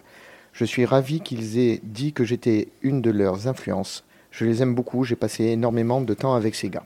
Je 0.54 0.66
suis 0.66 0.86
ravi 0.86 1.20
qu'ils 1.22 1.58
aient 1.60 1.80
dit 1.84 2.14
que 2.14 2.24
j'étais 2.24 2.70
une 2.82 3.02
de 3.02 3.12
leurs 3.12 3.48
influences. 3.48 4.04
Je 4.32 4.46
les 4.46 4.62
aime 4.62 4.74
beaucoup, 4.74 5.04
j'ai 5.04 5.16
passé 5.18 5.46
énormément 5.46 6.00
de 6.02 6.14
temps 6.14 6.34
avec 6.34 6.56
ces 6.56 6.70
gars. 6.70 6.84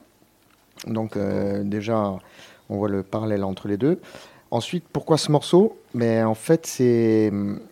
Donc, 0.87 1.15
euh, 1.17 1.63
déjà, 1.63 2.15
on 2.69 2.77
voit 2.77 2.89
le 2.89 3.03
parallèle 3.03 3.43
entre 3.43 3.67
les 3.67 3.77
deux. 3.77 3.99
Ensuite, 4.51 4.85
pourquoi 4.91 5.17
ce 5.17 5.31
morceau? 5.31 5.77
Mais 5.93 6.23
En 6.23 6.35
fait, 6.35 6.65
c'est 6.65 7.31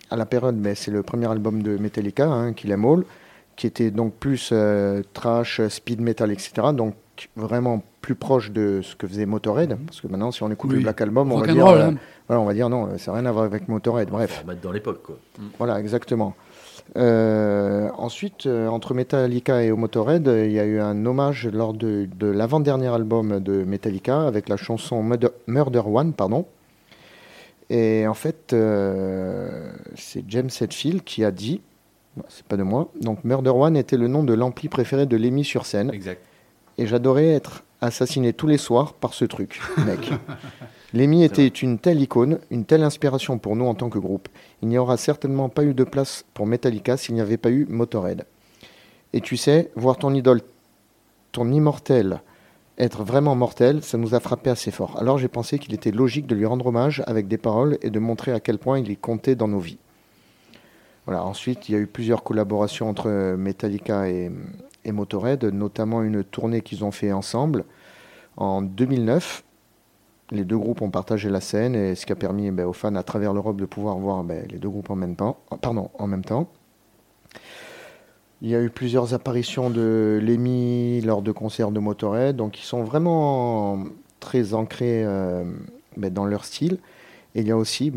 à 0.10 0.16
la 0.16 0.26
période, 0.26 0.56
mais 0.56 0.76
c'est 0.76 0.92
le 0.92 1.04
premier 1.04 1.30
album 1.30 1.62
de 1.62 1.78
Metallica, 1.78 2.26
hein, 2.26 2.54
Kill 2.54 2.72
'Em 2.72 2.84
All, 2.86 3.04
qui 3.56 3.68
était 3.68 3.92
donc 3.92 4.14
plus 4.14 4.50
euh, 4.52 5.02
trash, 5.14 5.62
speed 5.68 6.02
metal, 6.02 6.32
etc. 6.32 6.68
Donc 6.74 6.96
vraiment 7.36 7.84
plus 8.02 8.16
proche 8.16 8.52
de 8.52 8.82
ce 8.84 8.96
que 8.96 9.08
faisait 9.08 9.26
Motorhead. 9.26 9.78
Parce 9.86 10.02
que 10.02 10.08
maintenant, 10.08 10.32
si 10.32 10.44
on 10.44 10.52
écoute 10.52 10.72
Oui. 10.72 10.78
le 10.78 10.84
Black 10.84 11.00
Album, 11.02 11.32
on 11.32 11.38
va, 11.40 11.48
dire, 11.48 11.68
euh, 11.68 11.90
hein. 11.90 11.96
voilà, 12.28 12.42
on 12.42 12.46
va 12.46 12.54
dire 12.54 12.70
non, 12.70 12.98
ça 12.98 13.12
n'a 13.12 13.20
rien 13.20 13.28
à 13.28 13.32
voir 13.32 13.46
avec 13.46 13.68
Motorhead. 13.68 14.10
Bref. 14.10 14.44
Dans 14.62 14.72
l'époque, 14.72 15.04
quoi. 15.04 15.18
Voilà, 15.58 15.80
exactement. 15.80 16.34
Euh, 16.96 17.90
ensuite, 17.98 18.46
euh, 18.46 18.68
entre 18.68 18.94
Metallica 18.94 19.64
et 19.64 19.72
Motorhead, 19.72 20.28
euh, 20.28 20.46
il 20.46 20.52
y 20.52 20.60
a 20.60 20.66
eu 20.66 20.80
un 20.80 21.06
hommage 21.06 21.48
lors 21.48 21.74
de, 21.74 22.08
de 22.16 22.28
l'avant-dernier 22.28 22.88
album 22.88 23.40
de 23.40 23.64
Metallica 23.64 24.28
avec 24.28 24.48
la 24.48 24.58
chanson 24.58 25.02
Murder, 25.02 25.30
Murder 25.48 25.82
One, 25.86 26.14
pardon. 26.14 26.46
Et 27.70 28.06
en 28.08 28.14
fait, 28.14 28.56
c'est 29.96 30.24
James 30.28 30.50
Hetfield 30.62 31.04
qui 31.04 31.24
a 31.24 31.32
dit, 31.32 31.62
bon, 32.16 32.24
c'est 32.28 32.46
pas 32.46 32.58
de 32.58 32.62
moi, 32.62 32.90
donc 33.02 33.24
Murder 33.24 33.50
One 33.50 33.76
était 33.78 33.98
le 33.98 34.08
nom 34.08 34.24
de 34.24 34.34
l'ampli 34.34 34.68
préféré 34.68 35.08
de 35.08 35.18
Lemmy 35.18 35.44
sur 35.44 35.66
scène, 35.66 35.90
Exact. 35.92 36.22
et 36.78 36.86
j'adorais 36.86 37.30
être 37.30 37.64
assassiné 37.82 38.34
tous 38.34 38.48
les 38.48 38.58
soirs 38.60 38.94
par 38.94 39.14
ce 39.14 39.26
truc, 39.26 39.60
mec. 39.88 40.12
Lemmy 40.94 41.24
était 41.24 41.48
une 41.48 41.80
telle 41.80 42.00
icône, 42.02 42.40
une 42.52 42.66
telle 42.66 42.84
inspiration 42.84 43.40
pour 43.40 43.56
nous 43.56 43.66
en 43.66 43.74
tant 43.74 43.90
que 43.90 43.98
groupe. 43.98 44.30
Il 44.62 44.68
n'y 44.68 44.78
aura 44.78 44.96
certainement 44.96 45.50
pas 45.50 45.64
eu 45.64 45.74
de 45.74 45.84
place 45.84 46.24
pour 46.36 46.46
Metallica 46.46 46.98
s'il 46.98 47.16
n'y 47.16 47.22
avait 47.22 47.38
pas 47.38 47.50
eu 47.50 47.66
Motorhead. 47.68 48.26
Et 49.12 49.20
tu 49.20 49.36
sais, 49.36 49.72
voir 49.76 49.98
ton 49.98 50.14
idole, 50.14 50.42
ton 51.32 51.52
immortel, 51.52 52.22
être 52.78 53.04
vraiment 53.04 53.36
mortel, 53.36 53.82
ça 53.82 53.98
nous 53.98 54.14
a 54.14 54.20
frappé 54.20 54.52
assez 54.52 54.70
fort. 54.70 55.00
Alors 55.00 55.18
j'ai 55.18 55.28
pensé 55.28 55.58
qu'il 55.58 55.74
était 55.74 55.92
logique 55.92 56.28
de 56.28 56.36
lui 56.36 56.46
rendre 56.46 56.68
hommage 56.68 57.02
avec 57.08 57.28
des 57.28 57.38
paroles 57.40 57.80
et 57.82 57.90
de 57.90 58.00
montrer 58.00 58.32
à 58.32 58.40
quel 58.40 58.60
point 58.60 58.78
il 58.78 58.92
est 58.92 58.96
compté 58.96 59.34
dans 59.34 59.48
nos 59.48 59.60
vies. 59.60 59.80
Voilà. 61.06 61.24
Ensuite, 61.26 61.70
il 61.70 61.72
y 61.74 61.76
a 61.76 61.80
eu 61.80 61.88
plusieurs 61.88 62.24
collaborations 62.24 62.88
entre 62.88 63.36
Metallica 63.36 64.08
et, 64.10 64.32
et 64.86 64.92
Motorhead, 64.92 65.44
notamment 65.44 66.04
une 66.04 66.24
tournée 66.24 66.62
qu'ils 66.62 66.86
ont 66.86 66.92
fait 66.92 67.12
ensemble 67.12 67.66
en 68.38 68.62
2009. 68.62 69.44
Les 70.34 70.46
deux 70.46 70.58
groupes 70.58 70.82
ont 70.82 70.90
partagé 70.90 71.30
la 71.30 71.42
scène, 71.42 71.76
et 71.76 71.94
ce 71.94 72.08
qui 72.08 72.12
a 72.12 72.16
permis 72.16 72.50
ben, 72.50 72.66
aux 72.66 72.74
fans 72.74 72.96
à 72.96 73.04
travers 73.04 73.34
l'Europe 73.34 73.56
de 73.56 73.66
pouvoir 73.66 73.98
voir 73.98 74.24
ben, 74.24 74.46
les 74.50 74.58
deux 74.58 74.68
groupes 74.68 74.90
en 74.90 74.96
même 74.96 75.16
temps. 75.16 75.38
Pardon, 75.62 75.92
en 76.00 76.08
même 76.08 76.26
temps. 76.26 76.48
Il 78.42 78.50
y 78.50 78.56
a 78.56 78.62
eu 78.62 78.72
plusieurs 78.72 79.14
apparitions 79.14 79.70
de 79.70 80.20
Lemmy 80.22 81.02
lors 81.02 81.22
de 81.22 81.32
concerts 81.32 81.70
de 81.70 81.80
Motorhead, 81.80 82.36
donc 82.36 82.60
ils 82.60 82.66
sont 82.66 82.84
vraiment 82.84 83.86
très 84.20 84.56
ancrés 84.56 85.04
euh, 85.06 85.44
ben, 85.98 86.12
dans 86.12 86.26
leur 86.26 86.46
style. 86.46 86.80
Et 87.36 87.42
il 87.42 87.48
y 87.48 87.52
a 87.52 87.58
aussi 87.58 87.92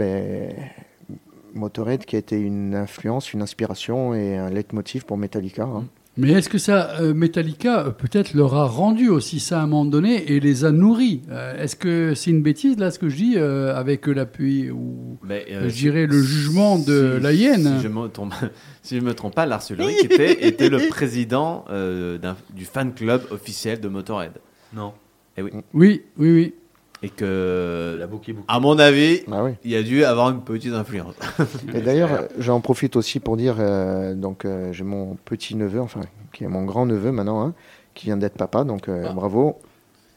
Motorhead 1.54 2.04
qui 2.04 2.16
a 2.16 2.18
été 2.18 2.38
une 2.38 2.74
influence, 2.74 3.32
une 3.32 3.40
inspiration 3.40 4.14
et 4.14 4.36
un 4.36 4.50
leitmotiv 4.50 5.06
pour 5.06 5.16
Metallica. 5.16 5.64
hein. 5.64 5.84
Mais 6.18 6.32
est-ce 6.32 6.48
que 6.48 6.56
ça, 6.56 6.98
euh, 7.00 7.12
Metallica, 7.12 7.80
euh, 7.86 7.90
peut-être 7.90 8.32
leur 8.32 8.54
a 8.54 8.64
rendu 8.64 9.10
aussi 9.10 9.38
ça 9.38 9.60
à 9.60 9.64
un 9.64 9.66
moment 9.66 9.84
donné 9.84 10.32
et 10.32 10.40
les 10.40 10.64
a 10.64 10.70
nourris? 10.72 11.20
Euh, 11.30 11.62
Est-ce 11.62 11.76
que 11.76 12.14
c'est 12.14 12.30
une 12.30 12.42
bêtise, 12.42 12.78
là, 12.78 12.90
ce 12.90 12.98
que 12.98 13.10
je 13.10 13.16
dis, 13.16 13.34
euh, 13.36 13.76
avec 13.76 14.06
l'appui 14.06 14.70
ou 14.70 15.18
Mais, 15.22 15.44
je 15.50 15.74
dirais 15.74 16.06
le 16.06 16.22
jugement 16.22 16.78
de 16.78 17.18
la 17.20 17.32
hyène? 17.34 17.76
Si 17.76 17.82
je 17.82 17.88
me 17.88 18.08
trompe, 18.08 18.32
si 18.82 18.96
je 18.96 19.02
me 19.02 19.12
trompe 19.12 19.34
pas, 19.34 19.44
Lars 19.44 19.62
Ulrich 19.70 20.04
était, 20.04 20.46
était 20.46 20.70
le 20.70 20.88
président 20.88 21.66
euh, 21.70 22.16
du 22.54 22.64
fan 22.64 22.94
club 22.94 23.22
officiel 23.30 23.80
de 23.80 23.88
Motorhead. 23.88 24.32
Non. 24.74 24.94
Oui, 25.38 25.50
oui, 25.74 26.02
oui. 26.18 26.54
Et 27.02 27.10
que, 27.10 27.96
La 27.98 28.06
boucle 28.06 28.30
est 28.30 28.32
bouclée. 28.32 28.46
à 28.48 28.58
mon 28.58 28.78
avis, 28.78 29.20
Bah 29.28 29.42
oui. 29.44 29.52
il 29.64 29.76
a 29.76 29.82
dû 29.82 30.04
avoir 30.04 30.30
une 30.30 30.40
petite 30.40 30.72
influence. 30.72 31.14
Et 31.74 31.80
d'ailleurs, 31.82 32.24
j'en 32.38 32.60
profite 32.60 32.96
aussi 32.96 33.20
pour 33.20 33.36
dire, 33.36 33.56
euh, 33.58 34.14
donc 34.14 34.44
euh, 34.44 34.72
j'ai 34.72 34.84
mon 34.84 35.16
petit 35.24 35.54
neveu, 35.56 35.80
enfin 35.80 36.00
qui 36.32 36.44
est 36.44 36.48
mon 36.48 36.64
grand 36.64 36.86
neveu 36.86 37.12
maintenant, 37.12 37.42
hein, 37.44 37.54
qui 37.94 38.06
vient 38.06 38.16
d'être 38.16 38.36
papa, 38.38 38.64
donc 38.64 38.88
euh, 38.88 39.04
Ah. 39.08 39.12
bravo. 39.12 39.56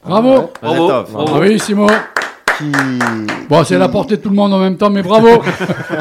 Bravo. 0.05 0.30
Ouais. 0.30 0.47
Bravo. 0.61 0.88
Bravo. 0.88 1.03
Bravo. 1.11 1.32
Ah 1.36 1.39
oui, 1.41 1.59
Simon. 1.59 1.88
Qui, 2.57 2.71
Bon, 3.49 3.63
c'est 3.63 3.75
qui- 3.75 3.80
la 3.80 3.88
portée 3.89 4.17
de 4.17 4.21
tout 4.21 4.30
le 4.30 4.36
monde 4.36 4.53
en 4.53 4.59
même 4.59 4.75
temps, 4.77 4.89
mais 4.89 5.01
bravo. 5.03 5.27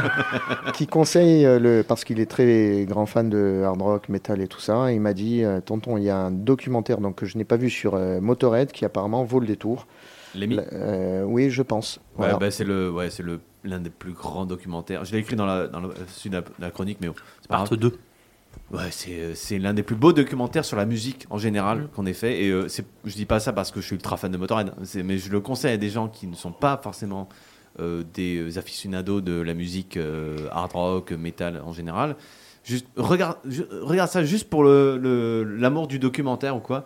qui 0.74 0.86
conseille 0.86 1.44
euh, 1.46 1.58
le 1.58 1.82
parce 1.82 2.04
qu'il 2.04 2.20
est 2.20 2.26
très 2.30 2.84
grand 2.88 3.06
fan 3.06 3.28
de 3.28 3.62
hard 3.64 3.80
rock, 3.82 4.08
metal 4.08 4.40
et 4.40 4.48
tout 4.48 4.60
ça. 4.60 4.90
et 4.90 4.94
il 4.94 5.00
m'a 5.00 5.12
dit, 5.14 5.44
euh, 5.44 5.60
tonton, 5.60 5.96
il 5.98 6.04
y 6.04 6.10
a 6.10 6.16
un 6.16 6.30
documentaire 6.30 6.98
donc 6.98 7.16
que 7.16 7.26
je 7.26 7.36
n'ai 7.38 7.44
pas 7.44 7.56
vu 7.56 7.70
sur 7.70 7.94
euh, 7.94 8.20
Motorhead 8.20 8.72
qui 8.72 8.84
apparemment 8.84 9.24
vaut 9.24 9.40
le 9.40 9.46
détour. 9.46 9.86
Lémi. 10.34 10.58
Euh, 10.72 11.22
oui, 11.24 11.50
je 11.50 11.62
pense. 11.62 12.00
Voilà. 12.16 12.36
bah, 12.36 12.50
c'est 12.50 12.64
le, 12.64 12.90
ouais, 12.90 13.10
c'est 13.10 13.22
le 13.22 13.40
l'un 13.64 13.80
des 13.80 13.90
plus 13.90 14.12
grands 14.12 14.46
documentaires. 14.46 15.04
Je 15.04 15.12
l'ai 15.12 15.18
écrit 15.18 15.36
dans 15.36 15.46
la, 15.46 15.66
dans 15.66 15.80
le, 15.80 15.90
la, 16.60 16.70
chronique, 16.70 16.98
mais 17.00 17.08
c'est 17.40 17.48
pas 17.48 17.56
Part 17.56 17.64
grave. 17.66 17.78
2. 17.78 17.98
Ouais, 18.72 18.88
c'est, 18.90 19.12
euh, 19.18 19.34
c'est 19.34 19.58
l'un 19.58 19.74
des 19.74 19.82
plus 19.82 19.96
beaux 19.96 20.12
documentaires 20.12 20.64
sur 20.64 20.76
la 20.76 20.86
musique 20.86 21.26
en 21.30 21.38
général 21.38 21.88
qu'on 21.94 22.06
ait 22.06 22.12
fait. 22.12 22.44
Et 22.44 22.50
euh, 22.50 22.68
c'est, 22.68 22.84
je 23.04 23.14
dis 23.14 23.26
pas 23.26 23.40
ça 23.40 23.52
parce 23.52 23.70
que 23.70 23.80
je 23.80 23.86
suis 23.86 23.94
ultra 23.96 24.16
fan 24.16 24.30
de 24.30 24.36
Motorhead, 24.36 24.68
hein. 24.68 24.80
c'est, 24.84 25.02
mais 25.02 25.18
je 25.18 25.30
le 25.30 25.40
conseille 25.40 25.72
à 25.72 25.76
des 25.76 25.90
gens 25.90 26.08
qui 26.08 26.26
ne 26.26 26.34
sont 26.34 26.52
pas 26.52 26.78
forcément 26.82 27.28
euh, 27.80 28.02
des 28.14 28.58
aficionados 28.58 29.20
de 29.20 29.40
la 29.40 29.54
musique 29.54 29.96
euh, 29.96 30.36
hard 30.52 30.72
rock, 30.72 31.12
metal 31.12 31.62
en 31.64 31.72
général. 31.72 32.16
Juste, 32.64 32.86
regarde, 32.96 33.38
regarde 33.82 34.10
ça 34.10 34.22
juste 34.24 34.48
pour 34.50 34.62
le, 34.62 34.98
le- 34.98 35.42
l'amour 35.44 35.86
du 35.88 35.98
documentaire 35.98 36.56
ou 36.56 36.60
quoi. 36.60 36.84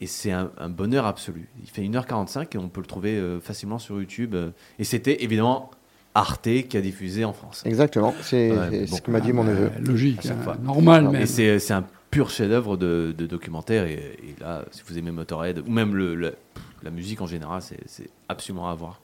Et 0.00 0.06
c'est 0.06 0.30
un, 0.32 0.50
un 0.58 0.68
bonheur 0.68 1.06
absolu. 1.06 1.48
Il 1.62 1.68
fait 1.68 1.82
1h45 1.82 2.54
et 2.54 2.58
on 2.58 2.68
peut 2.68 2.80
le 2.80 2.86
trouver 2.86 3.16
euh, 3.16 3.40
facilement 3.40 3.78
sur 3.78 3.98
YouTube. 4.00 4.34
euh. 4.34 4.50
Et 4.78 4.84
c'était 4.84 5.24
évidemment 5.24 5.70
Arte 6.14 6.48
qui 6.68 6.76
a 6.76 6.80
diffusé 6.80 7.24
en 7.24 7.32
France. 7.32 7.62
Exactement, 7.66 8.14
c'est 8.22 8.50
Ouais, 8.50 8.86
ce 8.86 9.00
que 9.00 9.10
m'a 9.10 9.20
dit 9.20 9.32
mon 9.32 9.44
neveu. 9.44 9.66
Euh, 9.66 9.80
Logique, 9.80 10.24
hein, 10.26 10.36
fois. 10.42 10.56
normal 10.62 11.08
même. 11.08 11.22
Et 11.22 11.26
c'est, 11.26 11.72
un 11.72 11.84
pur 12.10 12.30
chef-d'œuvre 12.30 12.76
de, 12.76 13.14
de 13.16 13.26
documentaire. 13.26 13.84
Et, 13.84 13.92
et 13.94 14.34
là, 14.40 14.64
si 14.70 14.82
vous 14.86 14.96
aimez 14.98 15.10
Motorhead, 15.10 15.58
ou 15.66 15.70
même 15.70 15.94
le, 15.94 16.14
le- 16.14 16.34
la 16.82 16.90
musique 16.90 17.20
en 17.20 17.26
général, 17.26 17.60
c'est, 17.60 17.78
c'est 17.86 18.08
absolument 18.28 18.70
à 18.70 18.74
voir. 18.74 19.00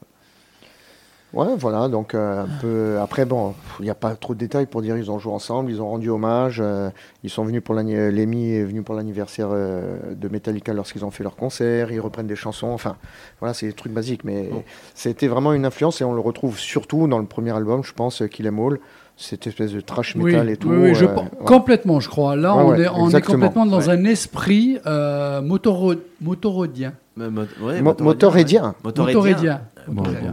Ouais, 1.35 1.49
voilà, 1.59 1.89
donc 1.89 2.14
euh, 2.14 2.45
un 2.45 2.49
peu. 2.61 2.99
Après, 3.01 3.24
bon, 3.24 3.55
il 3.80 3.85
n'y 3.85 3.91
a 3.91 3.95
pas 3.97 4.14
trop 4.14 4.35
de 4.35 4.39
détails 4.39 4.66
pour 4.66 4.82
dire 4.82 4.97
ils 4.97 5.11
ont 5.11 5.18
joué 5.18 5.32
ensemble, 5.32 5.70
ils 5.70 5.82
ont 5.82 5.89
rendu 5.89 6.09
hommage, 6.09 6.61
euh, 6.64 6.91
ils 7.24 7.30
sont 7.30 7.45
venus 7.45 7.61
pour 7.62 7.74
l'anni- 7.74 7.95
Lemmy 8.12 8.53
est 8.53 8.62
venu 8.64 8.82
pour 8.82 8.95
l'anniversaire 8.95 9.49
euh, 9.51 10.14
de 10.14 10.28
Metallica 10.28 10.72
lorsqu'ils 10.72 11.05
ont 11.05 11.11
fait 11.11 11.24
leur 11.24 11.35
concert, 11.35 11.91
ils 11.91 11.99
reprennent 12.01 12.28
des 12.28 12.37
chansons, 12.37 12.68
enfin, 12.68 12.97
voilà, 13.41 13.53
c'est 13.53 13.66
des 13.66 13.72
trucs 13.72 13.93
basiques, 13.93 14.22
mais 14.22 14.45
Bon. 14.53 14.62
c'était 14.95 15.26
vraiment 15.26 15.53
une 15.53 15.64
influence 15.66 16.01
et 16.01 16.05
on 16.05 16.14
le 16.14 16.20
retrouve 16.20 16.59
surtout 16.59 17.09
dans 17.09 17.18
le 17.18 17.26
premier 17.26 17.51
album, 17.51 17.82
je 17.82 17.93
pense, 17.93 18.22
euh, 18.22 18.26
Kill 18.28 18.47
Em 18.47 18.59
All, 18.61 18.78
cette 19.16 19.47
espèce 19.49 19.72
de 19.72 19.80
trash 19.80 20.14
Oui, 20.16 20.32
metal 20.32 20.51
et 20.51 20.57
tout. 20.57 20.68
oui, 20.68 20.76
oui, 20.76 20.95
je 20.95 21.05
euh, 21.05 21.09
pense- 21.09 21.28
voilà. 21.41 21.47
complètement, 21.47 21.99
je 22.01 22.09
crois. 22.09 22.37
Là, 22.37 22.55
Ouais, 22.57 22.62
on, 22.62 22.68
ouais, 22.70 22.80
est, 22.82 22.89
on 22.89 23.03
est 23.03 23.05
exactement. 23.07 23.35
complètement 23.49 23.66
dans 23.66 23.78
Ouais. 23.80 23.91
un 23.91 24.05
esprit 24.05 24.78
euh, 24.87 25.41
motoro- 25.41 25.99
motorodien. 26.20 26.93
Ouais, 27.17 27.31
Mo-. 27.31 27.47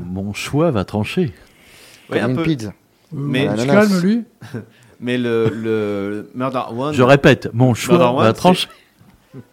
Mon, 0.06 0.34
choix 0.34 0.72
va 0.72 0.84
trancher. 0.86 1.34
Ouais, 2.10 2.20
un 2.20 2.34
peu. 2.36 2.44
pizza. 2.44 2.70
Euh, 2.70 2.72
Mais- 3.14 3.48
on 3.50 3.56
se 3.58 3.62
Ananas. 3.62 3.88
calme, 3.88 4.02
lui. 4.02 4.24
Mais 5.00 5.18
le, 5.18 5.50
le 5.50 6.30
Murder 6.36 6.62
One. 6.78 6.94
Je 6.94 7.02
répète, 7.04 7.50
mon 7.54 7.74
choix 7.74 7.98
Murder 7.98 8.24
va 8.24 8.34
trancher. 8.34 8.68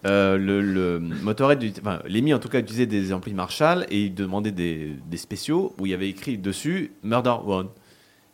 Euh, 0.04 0.36
le, 0.36 0.60
le 0.60 0.98
Motorhead, 0.98 1.62
ut- 1.62 1.72
enfin, 1.80 2.00
Lemmy 2.08 2.34
en 2.34 2.38
tout 2.40 2.48
cas 2.48 2.58
utilisait 2.58 2.86
des 2.86 3.12
amplis 3.12 3.32
Marshall 3.32 3.86
et 3.90 4.02
il 4.06 4.14
demandait 4.14 4.50
des, 4.50 4.96
des 5.08 5.16
spéciaux 5.16 5.74
où 5.78 5.86
il 5.86 5.90
y 5.90 5.94
avait 5.94 6.08
écrit 6.08 6.36
dessus 6.36 6.92
Murder 7.04 7.36
One. 7.46 7.68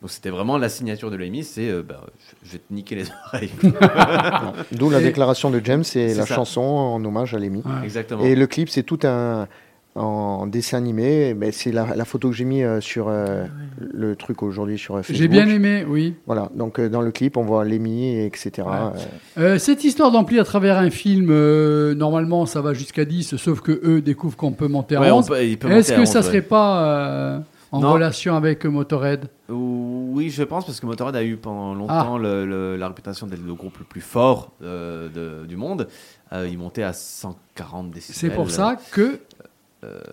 Donc 0.05 0.11
c'était 0.11 0.29
vraiment 0.29 0.59
la 0.59 0.69
signature 0.69 1.09
de 1.09 1.15
Lemmy, 1.15 1.43
c'est 1.43 1.67
euh, 1.67 1.81
bah, 1.81 2.01
je 2.43 2.51
vais 2.51 2.57
te 2.59 2.71
niquer 2.71 2.93
les 2.93 3.05
oreilles. 3.33 3.49
D'où 4.71 4.91
la 4.91 5.01
Et- 5.01 5.03
déclaration 5.03 5.49
de 5.49 5.59
James, 5.63 5.83
c'est 5.83 6.09
C'est 6.09 6.19
la 6.19 6.27
ça. 6.27 6.35
chanson 6.35 6.61
en 6.61 7.03
hommage 7.03 7.33
à 7.33 7.39
Lemmy. 7.39 7.63
Ouais. 7.65 7.83
Exactement. 7.85 8.23
Et 8.23 8.35
le 8.35 8.45
clip, 8.45 8.69
c'est 8.69 8.83
tout 8.83 8.99
un 9.03 9.47
en 9.95 10.45
dessin 10.45 10.77
animé. 10.77 11.33
Ben, 11.33 11.51
c'est 11.51 11.71
la, 11.71 11.95
la 11.95 12.05
photo 12.05 12.29
que 12.29 12.35
j'ai 12.35 12.43
mis 12.45 12.61
euh, 12.61 12.81
sur 12.81 13.07
euh, 13.09 13.45
le 13.79 14.15
truc 14.15 14.43
aujourd'hui 14.43 14.77
sur 14.77 14.93
Facebook. 14.97 15.15
J'ai 15.17 15.27
bien 15.27 15.47
aimé, 15.47 15.83
oui. 15.89 16.13
Voilà. 16.27 16.51
Donc 16.53 16.77
euh, 16.79 16.87
dans 16.87 17.01
le 17.01 17.09
clip, 17.09 17.35
on 17.35 17.41
voit 17.43 17.65
Lemmy, 17.65 18.05
et 18.05 18.25
etc. 18.27 18.51
Ouais. 18.59 18.63
Euh, 19.39 19.55
Euh, 19.55 19.57
cette 19.57 19.83
histoire 19.85 20.11
d'ampli 20.11 20.37
à 20.39 20.43
travers 20.43 20.77
un 20.77 20.91
film, 20.91 21.29
euh, 21.31 21.95
normalement, 21.95 22.45
ça 22.45 22.61
va 22.61 22.75
jusqu'à 22.75 23.05
10, 23.05 23.37
sauf 23.37 23.61
que 23.61 23.71
eux 23.83 24.01
découvrent 24.01 24.37
qu'on 24.37 24.51
peut 24.51 24.67
monter 24.67 24.97
à 24.97 25.01
Ouais, 25.01 25.09
11. 25.09 25.31
Est-ce 25.31 25.93
que 25.93 26.01
à 26.01 26.05
ça 26.05 26.19
11, 26.19 26.25
serait 26.25 26.41
pas 26.43 26.83
euh, 26.85 27.39
en 27.71 27.79
Non. 27.81 27.93
relation 27.93 28.35
avec 28.35 28.65
Motorhead 28.65 29.27
Oui, 29.49 30.29
je 30.29 30.43
pense, 30.43 30.65
parce 30.65 30.79
que 30.79 30.85
Motorhead 30.85 31.15
a 31.15 31.23
eu 31.23 31.35
pendant 31.37 31.73
Ah. 31.73 31.75
longtemps 32.03 32.17
le- 32.17 32.45
le- 32.45 32.75
la 32.77 32.87
réputation 32.87 33.27
d'être 33.27 33.45
le 33.45 33.53
groupe 33.53 33.77
le 33.79 33.85
plus 33.85 34.01
fort 34.01 34.51
euh, 34.61 35.09
de- 35.09 35.45
du 35.45 35.57
monde. 35.57 35.87
Euh, 36.33 36.47
il 36.49 36.57
montait 36.57 36.83
à 36.83 36.93
140 36.93 37.91
décibels. 37.91 38.15
C'est 38.17 38.29
pour 38.35 38.49
ça 38.49 38.77
que 38.91 39.19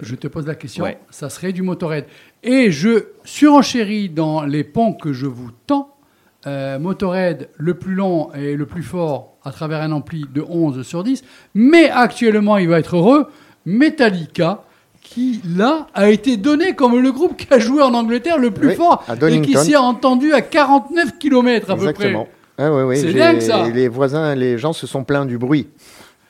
je 0.02 0.14
te 0.16 0.26
pose 0.28 0.46
la 0.46 0.54
question. 0.54 0.84
Ça 1.10 1.30
serait 1.30 1.52
du 1.52 1.62
Motorhead. 1.62 2.04
Et 2.42 2.70
je 2.70 3.06
surenchéris 3.24 4.10
dans 4.10 4.42
les 4.42 4.64
ponts 4.64 4.92
que 4.92 5.12
je 5.12 5.26
vous 5.26 5.50
tends. 5.66 5.88
euh, 6.48 6.80
Motorhead, 6.80 7.50
le 7.56 7.74
plus 7.74 7.94
long 7.94 8.32
et 8.34 8.56
le 8.56 8.66
plus 8.66 8.82
fort 8.82 9.36
à 9.44 9.52
travers 9.52 9.80
un 9.80 9.92
ampli 9.92 10.24
de 10.34 10.42
11 10.42 10.82
sur 10.82 11.04
10. 11.04 11.22
Mais 11.54 11.88
actuellement, 11.88 12.56
il 12.58 12.68
va 12.68 12.80
être 12.80 12.96
heureux. 12.96 13.28
Metallica, 13.64 14.64
qui 15.12 15.40
là 15.56 15.86
a 15.94 16.08
été 16.10 16.36
donné 16.36 16.74
comme 16.74 16.98
le 17.00 17.12
groupe 17.12 17.36
qui 17.36 17.46
a 17.52 17.58
joué 17.58 17.82
en 17.82 17.92
Angleterre 17.94 18.38
le 18.38 18.50
plus 18.50 18.68
Oui, 18.68 18.74
fort 18.74 19.04
et 19.28 19.40
qui 19.40 19.54
s'est 19.56 19.76
entendu 19.76 20.32
à 20.32 20.40
49 20.40 21.18
km 21.18 21.70
à 21.70 21.74
exactement. 21.74 22.24
peu 22.24 22.62
près. 22.62 22.64
Ah, 22.64 22.94
C'est 22.94 23.12
dingue, 23.12 23.40
ça. 23.40 23.68
Les 23.68 23.88
voisins, 23.88 24.34
les 24.34 24.58
gens 24.58 24.72
se 24.72 24.86
sont 24.86 25.04
plaints 25.04 25.26
du 25.26 25.38
bruit. 25.38 25.68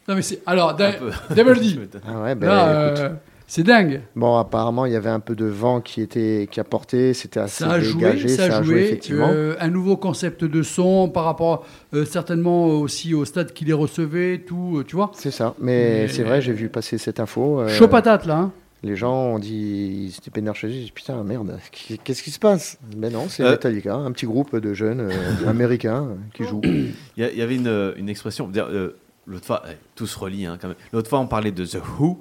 Non 0.09 0.15
mais 0.17 0.23
c'est 0.23 0.41
alors. 0.47 0.75
Double 0.75 1.59
D. 1.61 1.79
Ah 2.09 2.23
ouais, 2.23 2.35
ben, 2.35 2.47
Là, 2.49 2.87
écoute. 2.89 2.99
euh, 3.05 3.09
c'est 3.47 3.63
dingue. 3.63 4.01
Bon, 4.17 4.37
apparemment, 4.37 4.85
il 4.87 4.93
y 4.93 4.97
avait 4.97 5.11
un 5.11 5.21
peu 5.21 5.37
de 5.37 5.45
vent 5.45 5.81
qui 5.81 6.01
était 6.01 6.49
qui 6.51 6.59
a 6.59 6.65
porté. 6.65 7.13
C'était 7.15 7.39
assez 7.41 7.63
Ça 7.65 7.71
a 7.73 7.81
joué, 7.81 7.95
dégagé. 8.03 8.29
ça 8.29 8.45
a 8.57 8.63
joué. 8.63 8.83
effectivement. 8.85 9.29
euh, 9.31 9.55
un 9.61 9.69
nouveau 9.69 9.97
concept 9.97 10.43
de 10.45 10.63
son 10.65 11.09
par 11.09 11.25
rapport 11.25 11.65
euh, 11.95 12.05
certainement 12.05 12.67
aussi 12.67 13.15
au 13.15 13.25
stade 13.25 13.53
qui 13.53 13.65
les 13.65 13.73
recevait, 13.75 14.39
tout, 14.45 14.79
euh, 14.79 14.85
tu 14.85 14.97
vois. 14.97 15.11
C'est 15.15 15.31
ça. 15.31 15.55
Mais 15.61 16.03
Mais- 16.03 16.09
c'est 16.09 16.25
vrai, 16.25 16.41
j'ai 16.41 16.53
vu 16.53 16.69
passer 16.69 16.99
cette 16.99 17.21
info. 17.21 17.61
euh, 17.61 17.69
Chaud 17.69 17.87
patate 17.89 18.27
là. 18.27 18.37
hein. 18.39 18.53
Les 18.85 18.97
gens 18.97 19.15
ont 19.15 19.39
dit, 19.39 20.09
ils 20.09 20.17
étaient 20.17 20.31
peinards 20.33 20.57
chez 20.57 20.67
eux, 20.67 20.71
ils 20.71 20.81
disent, 20.81 20.91
putain, 20.91 21.23
merde, 21.23 21.57
qu'est-ce 22.03 22.23
qui 22.23 22.31
se 22.33 22.39
passe? 22.41 22.79
Ben 22.97 23.13
non, 23.13 23.27
c'est 23.29 23.45
Euh. 23.45 23.53
Metallica, 23.53 23.95
un 23.95 24.11
petit 24.11 24.27
groupe 24.27 24.57
de 24.57 24.75
jeunes 24.75 25.01
euh, 25.03 25.47
américains 25.49 26.09
euh, 26.11 26.15
qui 26.35 26.45
jouent. 26.45 26.63
Il 26.65 26.93
y, 27.17 27.43
avait 27.43 27.55
une, 27.57 27.93
une 27.97 28.09
expression. 28.09 28.49
dire, 28.49 28.67
euh, 28.71 28.97
L'autre 29.29 29.47
fois, 29.47 29.63
eh, 29.71 29.77
tout 29.95 30.09
se 30.09 30.19
relie 30.19 30.47
hein, 30.47 30.59
quand 30.61 30.67
même. 30.67 30.77
L'autre 30.93 31.09
fois, 31.09 31.21
on 31.21 31.29
parlait 31.29 31.53
de 31.53 31.65
The 31.65 31.79
Who. 32.01 32.19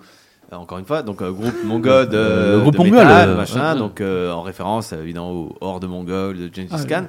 euh, 0.53 0.55
Encore 0.55 0.77
une 0.77 0.85
fois, 0.85 1.01
donc 1.01 1.23
euh, 1.23 1.31
groupe 1.31 1.55
mongol 1.65 2.07
de, 2.09 2.15
Euh, 2.17 2.55
le 2.57 2.61
groupe 2.61 2.73
de 2.73 2.77
mongol, 2.77 2.93
métal, 2.93 3.29
euh, 3.29 3.35
machin, 3.35 3.73
ouais. 3.73 3.79
donc 3.79 3.99
euh, 3.99 4.31
en 4.31 4.43
référence 4.43 4.93
euh, 4.93 5.01
évidemment 5.01 5.31
au 5.31 5.55
horde 5.61 5.85
mongol 5.85 6.37
de 6.37 6.43
Gengis 6.53 6.67
Ah, 6.71 6.83
Khan. 6.87 7.03
Euh, 7.05 7.07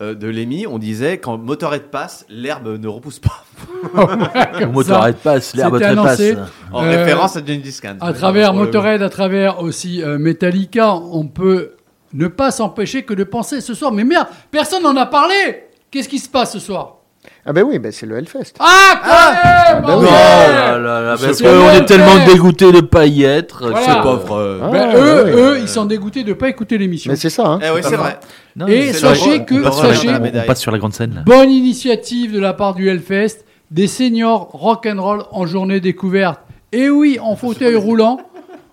de 0.00 0.26
Lemmy, 0.28 0.66
on 0.66 0.78
disait 0.78 1.18
quand 1.18 1.38
Motorhead 1.38 1.84
passe, 1.84 2.26
l'herbe 2.28 2.78
ne 2.80 2.88
repousse 2.88 3.20
pas. 3.20 3.44
Motorhead 4.66 5.16
passe, 5.16 5.54
l'herbe 5.54 5.80
annoncé. 5.82 6.36
En 6.72 6.84
Euh, 6.84 6.90
référence 6.90 7.36
à 7.36 7.40
Khan. 7.42 7.96
À 8.00 8.12
travers 8.12 8.54
Motorhead, 8.54 9.02
à 9.02 9.08
travers 9.08 9.60
aussi 9.62 10.02
euh, 10.02 10.18
Metallica, 10.18 10.94
on 10.96 11.26
peut 11.28 11.72
ne 12.12 12.26
pas 12.28 12.50
s'empêcher 12.50 13.04
que 13.04 13.14
de 13.14 13.24
penser 13.24 13.60
ce 13.60 13.74
soir. 13.74 13.92
Mais 13.92 14.04
merde, 14.04 14.26
personne 14.50 14.82
n'en 14.82 14.96
a 14.96 15.06
parlé. 15.06 15.64
Qu'est-ce 15.90 16.08
qui 16.08 16.18
se 16.18 16.28
passe 16.28 16.52
ce 16.52 16.58
soir? 16.58 16.98
Ah 17.46 17.52
ben 17.52 17.62
oui, 17.62 17.78
ben 17.78 17.92
c'est 17.92 18.06
le 18.06 18.16
Hellfest. 18.16 18.54
Ah, 18.60 19.00
quand 19.02 19.74
même 19.74 19.82
bah 19.84 19.94
Oh 19.96 20.00
oui. 20.00 20.06
bordel 20.06 20.54
là 20.54 20.78
là 20.78 21.00
là, 21.00 21.16
parce 21.20 21.32
C'est 21.32 21.44
qu'on 21.44 21.70
est 21.70 21.84
tellement 21.84 22.24
dégoûté 22.26 22.72
de 22.72 22.80
pas 22.80 23.06
y 23.06 23.22
être. 23.24 23.68
Voilà. 23.70 23.80
Ce 23.98 24.02
pauvre. 24.02 24.36
euh, 24.36 24.60
Ah, 24.62 24.68
Ben, 24.70 24.88
ouais, 24.88 24.94
eux, 25.00 25.24
ouais. 25.24 25.32
eux, 25.32 25.58
ils 25.60 25.68
sont 25.68 25.84
dégoûtés 25.84 26.22
de 26.24 26.30
ne 26.30 26.34
pas 26.34 26.48
écouter 26.48 26.78
l'émission. 26.78 27.10
Mais 27.10 27.16
c'est 27.16 27.30
ça, 27.30 27.46
hein. 27.46 27.58
Eh 27.62 27.70
oui, 27.74 27.80
c'est 27.82 27.96
vrai. 27.96 28.18
Non, 28.56 28.66
Et 28.66 28.92
c'est 28.92 29.00
sachez 29.00 29.28
vrai. 29.38 29.44
que- 29.44 29.54
on 29.56 29.62
passe, 29.62 29.74
sur 29.76 29.84
la- 29.88 29.94
sachez- 29.94 30.08
on- 30.42 30.46
passe 30.46 30.60
sur 30.60 30.70
la 30.72 30.78
grande 30.78 30.92
scène. 30.94 31.14
là. 31.16 31.22
Bonne 31.26 31.50
initiative 31.50 32.32
de 32.32 32.40
la 32.40 32.52
part 32.54 32.74
du 32.74 32.88
Hellfest, 32.88 33.44
des 33.70 33.86
seniors 33.88 34.48
rock'n'roll 34.52 35.24
en 35.32 35.46
journée 35.46 35.80
découverte. 35.80 36.40
Et 36.72 36.88
oui, 36.88 37.18
en 37.20 37.36
fauteuil 37.36 37.76
roulant, 37.76 38.20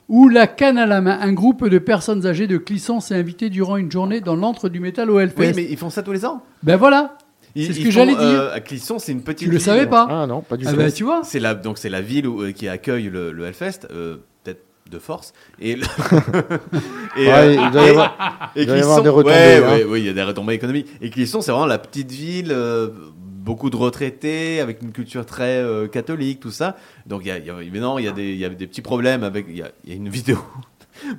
ou 0.10 0.28
la 0.28 0.46
canne 0.48 0.78
à 0.78 0.86
la 0.86 1.00
main. 1.02 1.18
Un 1.22 1.32
groupe 1.34 1.68
de 1.70 1.78
personnes 1.78 2.26
âgées 2.28 2.48
de 2.48 2.58
Clisson 2.58 3.00
s'est 3.00 3.16
invité 3.16 3.50
durant 3.50 3.78
une 3.78 3.90
journée 3.92 4.20
dans 4.22 4.36
l'antre 4.36 4.68
du 4.70 4.80
métal 4.80 5.10
au 5.10 5.20
Hellfest. 5.20 5.38
Oui, 5.40 5.54
mais 5.56 5.68
ils 5.70 5.78
font 5.78 5.90
ça 5.90 6.04
tous 6.04 6.12
les 6.12 6.26
ans. 6.26 6.42
Ben 6.64 6.76
voilà, 6.76 7.16
C'est 7.56 7.74
ce 7.74 7.80
que 7.82 7.92
j'allais 7.92 8.14
dire. 8.16 8.22
euh, 8.22 8.54
à 8.54 8.60
Clisson, 8.60 9.00
c'est 9.00 9.12
une 9.12 9.24
petite. 9.24 9.40
tu 9.40 9.46
le 9.46 9.52
ville. 9.52 9.62
savais 9.62 9.88
pas 9.88 10.08
Ah 10.10 10.26
non, 10.28 10.42
pas 10.42 10.58
du 10.58 10.66
Ah 10.68 10.72
tout. 10.72 10.78
ben 10.78 10.92
tu 10.92 11.04
vois 11.04 11.22
C'est 11.24 11.40
la 11.40 11.54
donc 11.56 11.78
c'est 11.78 11.90
la 11.90 12.02
ville 12.02 12.28
où- 12.28 12.42
euh, 12.44 12.52
qui 12.52 12.68
accueille 12.68 13.10
le, 13.10 13.32
le 13.32 13.46
Hellfest, 13.46 13.88
euh, 13.92 14.18
peut-être 14.44 14.64
de 14.90 15.00
force. 15.00 15.34
Et, 15.60 15.76
le- 15.76 15.84
et, 17.18 17.28
Ouais, 17.28 17.32
euh, 17.34 17.54
il 17.66 17.72
doit 17.72 17.84
y 17.86 17.90
avoir, 17.90 18.52
et 18.56 18.62
il 18.62 18.66
doit 18.68 18.76
y 18.78 18.80
Clisson- 18.80 18.84
avoir 18.84 19.04
des 19.04 19.10
retombées. 19.10 19.34
Ouais, 19.36 19.84
hein. 19.84 19.88
ouais, 19.88 20.00
il 20.02 20.06
y 20.06 20.10
a 20.10 20.14
des 20.14 20.24
retombées 20.24 20.54
économiques. 20.54 20.88
Et 21.02 21.10
Clisson, 21.10 21.42
c'est 21.42 21.52
vraiment 21.52 21.66
la 21.66 21.78
petite 21.80 22.12
ville, 22.12 22.52
euh, 22.52 22.90
beaucoup 23.18 23.70
de 23.70 23.76
retraités, 23.76 24.60
avec 24.62 24.82
une 24.82 24.92
culture 24.92 25.26
très 25.26 25.58
euh, 25.58 25.88
catholique, 25.88 26.40
tout 26.40 26.52
ça. 26.52 26.76
Donc 27.06 27.22
il 27.24 27.30
y 27.30 27.32
a, 27.32 27.38
y 27.40 27.50
a- 27.50 27.62
il 27.62 28.04
y 28.04 28.08
a 28.08 28.12
des, 28.12 28.32
il 28.32 28.38
y 28.38 28.46
a 28.46 28.50
des 28.50 28.68
petits 28.68 28.82
problèmes 28.82 29.24
avec. 29.24 29.46
Il 29.50 29.58
y 29.58 29.62
a, 29.62 29.72
y 29.86 29.92
a 29.92 29.96
une 29.96 30.10
vidéo 30.20 30.38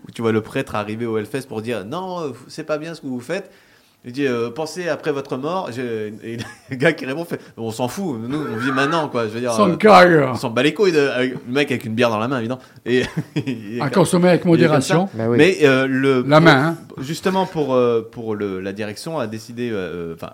où 0.07 0.11
tu 0.12 0.22
vois 0.22 0.33
le 0.33 0.41
prêtre 0.41 0.74
arriver 0.76 1.07
au 1.07 1.18
Hellfest 1.18 1.43
pour 1.49 1.61
dire 1.62 1.85
non, 1.85 2.33
c'est 2.49 2.64
pas 2.64 2.78
bien 2.78 2.95
ce 2.95 3.01
que 3.01 3.07
vous 3.07 3.20
faites. 3.20 3.51
Il 4.05 4.11
dit 4.12 4.26
euh, 4.26 4.50
pensez 4.50 4.88
après 4.88 5.12
votre 5.12 5.36
mort. 5.36 5.70
Et 5.78 6.36
le 6.70 6.76
gars 6.76 6.92
qui 6.92 7.07
répond 7.07 7.24
fait 7.24 7.40
on 7.57 7.70
s'en 7.70 7.86
fout, 7.86 8.18
nous 8.20 8.36
on 8.53 8.57
vit 8.57 8.72
maintenant 8.72 9.09
quoi. 9.09 9.24
Je 9.28 9.32
veux 9.32 9.40
dire, 9.40 9.53
euh, 9.53 10.26
on 10.32 10.34
s'en 10.34 10.50
bat 10.50 10.62
les 10.64 10.74
couilles. 10.74 10.90
De, 10.92 11.07
avec- 11.09 11.34
le 11.46 11.53
mec 11.53 11.70
avec 11.70 11.84
une 11.84 11.94
bière 11.94 12.11
dans 12.11 12.18
la 12.18 12.26
main 12.26 12.38
évidemment. 12.40 12.61
Et, 12.84 13.03
À 13.80 13.90
consommer 13.90 14.28
avec 14.30 14.44
modération. 14.44 15.09
Bah 15.14 15.28
oui. 15.28 15.36
Mais 15.38 15.59
euh, 15.62 15.86
le 15.86 16.24
La 16.26 16.40
main, 16.40 16.66
hein. 16.66 16.76
justement 17.00 17.46
pour 17.46 17.74
euh, 17.74 18.03
pour 18.11 18.34
le, 18.34 18.61
la 18.61 18.72
direction 18.72 19.18
a 19.20 19.26
décidé, 19.28 19.70
euh, 19.72 20.14
enfin 20.14 20.32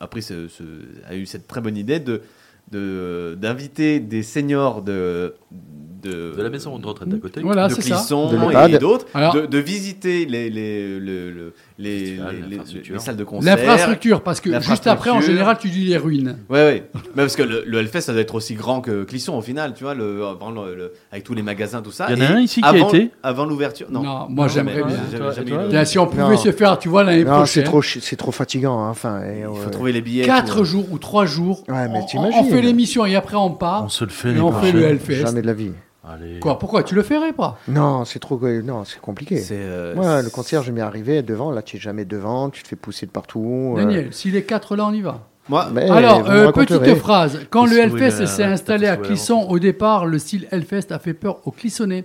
a, 0.00 0.06
pris 0.08 0.22
ce, 0.22 0.48
ce- 0.48 0.62
a 1.08 1.14
eu 1.14 1.24
cette 1.26 1.46
très 1.46 1.60
bonne 1.60 1.76
idée 1.76 2.00
de 2.00 2.22
de 2.72 3.36
d'inviter 3.40 4.00
des 4.00 4.22
seniors 4.24 4.82
de 4.82 5.34
de, 6.04 6.34
De 6.36 6.42
la 6.42 6.50
maison 6.50 6.78
de 6.78 6.86
retraite 6.86 7.12
à 7.12 7.16
côté. 7.18 7.40
Voilà, 7.42 7.68
de 7.68 7.74
ça. 7.74 7.80
Clisson 7.82 8.30
et 8.68 8.78
d'autres, 8.78 9.06
de, 9.34 9.46
de 9.46 9.58
visiter 9.58 10.26
les, 10.26 10.50
les, 10.50 10.98
le- 11.00 11.30
le- 11.30 11.52
les, 11.78 11.90
les- 11.98 12.10
les- 12.10 12.16
l'infrastructure. 12.50 12.94
les 12.94 13.00
salles 13.00 13.16
de 13.16 13.24
concert. 13.24 13.56
L'infrastructure, 13.56 14.22
parce 14.22 14.40
que 14.40 14.60
juste 14.60 14.86
après, 14.86 15.10
en 15.10 15.20
général, 15.20 15.56
tu 15.58 15.68
dis 15.70 15.84
les 15.84 15.96
ruines. 15.96 16.36
Ouais, 16.48 16.64
ouais. 16.64 16.90
Mais 17.16 17.22
parce 17.22 17.34
que 17.36 17.42
le, 17.42 17.64
le 17.66 17.78
Hellfest, 17.78 18.02
ça 18.02 18.12
doit 18.12 18.20
être 18.22 18.34
aussi 18.34 18.54
grand 18.54 18.80
que 18.80 19.04
Clisson 19.04 19.34
au 19.36 19.42
final, 19.42 19.74
tu 19.74 19.84
vois, 19.84 19.94
le, 19.94 20.24
avant 20.24 20.50
le- 20.50 20.74
le- 20.74 20.92
avec 21.10 21.24
tous 21.24 21.34
les 21.34 21.42
magasins, 21.42 21.82
tout 21.82 21.90
ça. 21.90 22.06
Il 22.10 22.18
y 22.18 22.22
en 22.22 22.26
a 22.26 22.28
un 22.34 22.40
ici 22.40 22.60
qui 22.60 22.66
a 22.68 22.76
été 22.76 23.10
Avant 23.22 23.44
l'ouverture. 23.46 23.88
Non. 23.90 24.02
Non, 24.02 24.26
moi, 24.28 24.46
j'aimerais 24.48 24.82
bien. 24.84 25.84
si 25.84 25.98
on 25.98 26.06
pouvait 26.06 26.22
Non. 26.22 26.36
se 26.36 26.52
faire, 26.52 26.78
tu 26.78 26.88
vois, 26.88 27.02
l'année 27.04 27.24
Non, 27.24 27.44
c'est 27.46 27.62
prochaine. 27.62 27.64
trop, 27.64 28.00
c'est 28.02 28.16
trop 28.16 28.32
fatigant. 28.32 28.78
hein, 28.84 28.90
Enfin, 28.90 29.22
et, 29.24 29.40
Il 29.40 29.44
euh, 29.44 29.54
faut 29.54 29.70
trouver 29.70 29.92
les 29.92 30.00
billets. 30.02 30.24
Quatre 30.24 30.58
tout. 30.58 30.64
jours 30.64 30.86
ou 30.92 30.98
trois 30.98 31.26
jours. 31.26 31.64
Ouais, 31.68 31.88
mais 31.88 32.00
on- 32.14 32.44
fait 32.44 32.62
l'émission 32.62 33.04
et 33.06 33.16
après 33.16 33.36
on 33.36 33.50
part. 33.50 33.84
On 33.84 33.88
se 33.88 34.04
le 34.04 34.10
fait 34.10 34.30
et 34.30 34.34
les 34.34 34.40
on 34.40 34.52
fait 34.52 34.70
le. 34.72 34.82
Hellfest. 34.82 35.14
jamais 35.26 35.42
de 35.42 35.46
la 35.46 35.52
vie. 35.54 35.72
Allez. 36.06 36.38
Quoi 36.40 36.58
Pourquoi 36.58 36.82
Tu 36.82 36.94
le 36.94 37.02
ferais 37.02 37.32
pas? 37.32 37.58
Non, 37.68 38.04
c'est 38.04 38.18
trop, 38.18 38.38
non, 38.62 38.84
c'est 38.84 39.00
compliqué. 39.00 39.38
C'est. 39.38 39.54
euh, 39.58 39.94
Moi, 39.94 40.22
le 40.22 40.30
concert, 40.30 40.62
je 40.62 40.70
m'y 40.70 40.80
arrivé 40.80 41.22
devant. 41.22 41.50
Là, 41.50 41.62
tu 41.62 41.76
es 41.78 41.80
jamais 41.80 42.04
devant. 42.04 42.50
Tu 42.50 42.62
te 42.62 42.68
fais 42.68 42.76
pousser 42.76 43.06
de 43.06 43.10
partout. 43.10 43.74
euh, 43.76 43.80
Daniel, 43.80 44.08
si 44.12 44.30
les 44.30 44.42
quatre 44.44 44.76
là, 44.76 44.86
on 44.86 44.92
y 44.92 45.00
va. 45.00 45.26
Moi, 45.48 45.68
mais 45.72 45.88
Alors, 45.90 46.28
euh, 46.30 46.52
petite 46.52 46.94
phrase. 46.96 47.40
Quand 47.50 47.66
le 47.66 47.78
Hellfest 47.78 48.26
s'est 48.26 48.44
installé 48.44 48.86
à 48.86 48.96
Clisson, 48.96 49.46
au 49.48 49.58
départ, 49.58 50.06
le 50.06 50.18
style 50.18 50.46
Hellfest 50.50 50.90
a 50.90 50.98
fait 50.98 51.14
peur 51.14 51.40
aux 51.46 51.50
Clissonnais. 51.50 52.04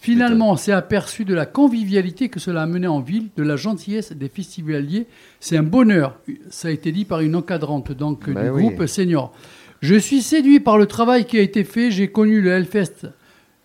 Finalement, 0.00 0.52
on 0.52 0.56
s'est 0.56 0.72
aperçu 0.72 1.24
de 1.26 1.34
la 1.34 1.44
convivialité 1.44 2.28
que 2.30 2.40
cela 2.40 2.62
a 2.62 2.66
mené 2.66 2.86
en 2.86 3.00
ville, 3.00 3.28
de 3.36 3.42
la 3.42 3.56
gentillesse 3.56 4.12
des 4.12 4.28
festivaliers. 4.28 5.06
C'est 5.40 5.56
un 5.58 5.62
bonheur. 5.62 6.16
Ça 6.48 6.68
a 6.68 6.70
été 6.70 6.90
dit 6.90 7.04
par 7.04 7.20
une 7.20 7.36
encadrante 7.36 7.92
donc 7.92 8.28
Ben 8.30 8.44
du 8.44 8.50
oui. 8.50 8.62
groupe 8.74 8.86
senior. 8.86 9.32
Je 9.82 9.94
suis 9.96 10.22
séduit 10.22 10.58
par 10.60 10.78
le 10.78 10.86
travail 10.86 11.26
qui 11.26 11.38
a 11.38 11.42
été 11.42 11.64
fait. 11.64 11.90
J'ai 11.90 12.08
connu 12.10 12.40
le 12.40 12.50
Hellfest. 12.50 13.08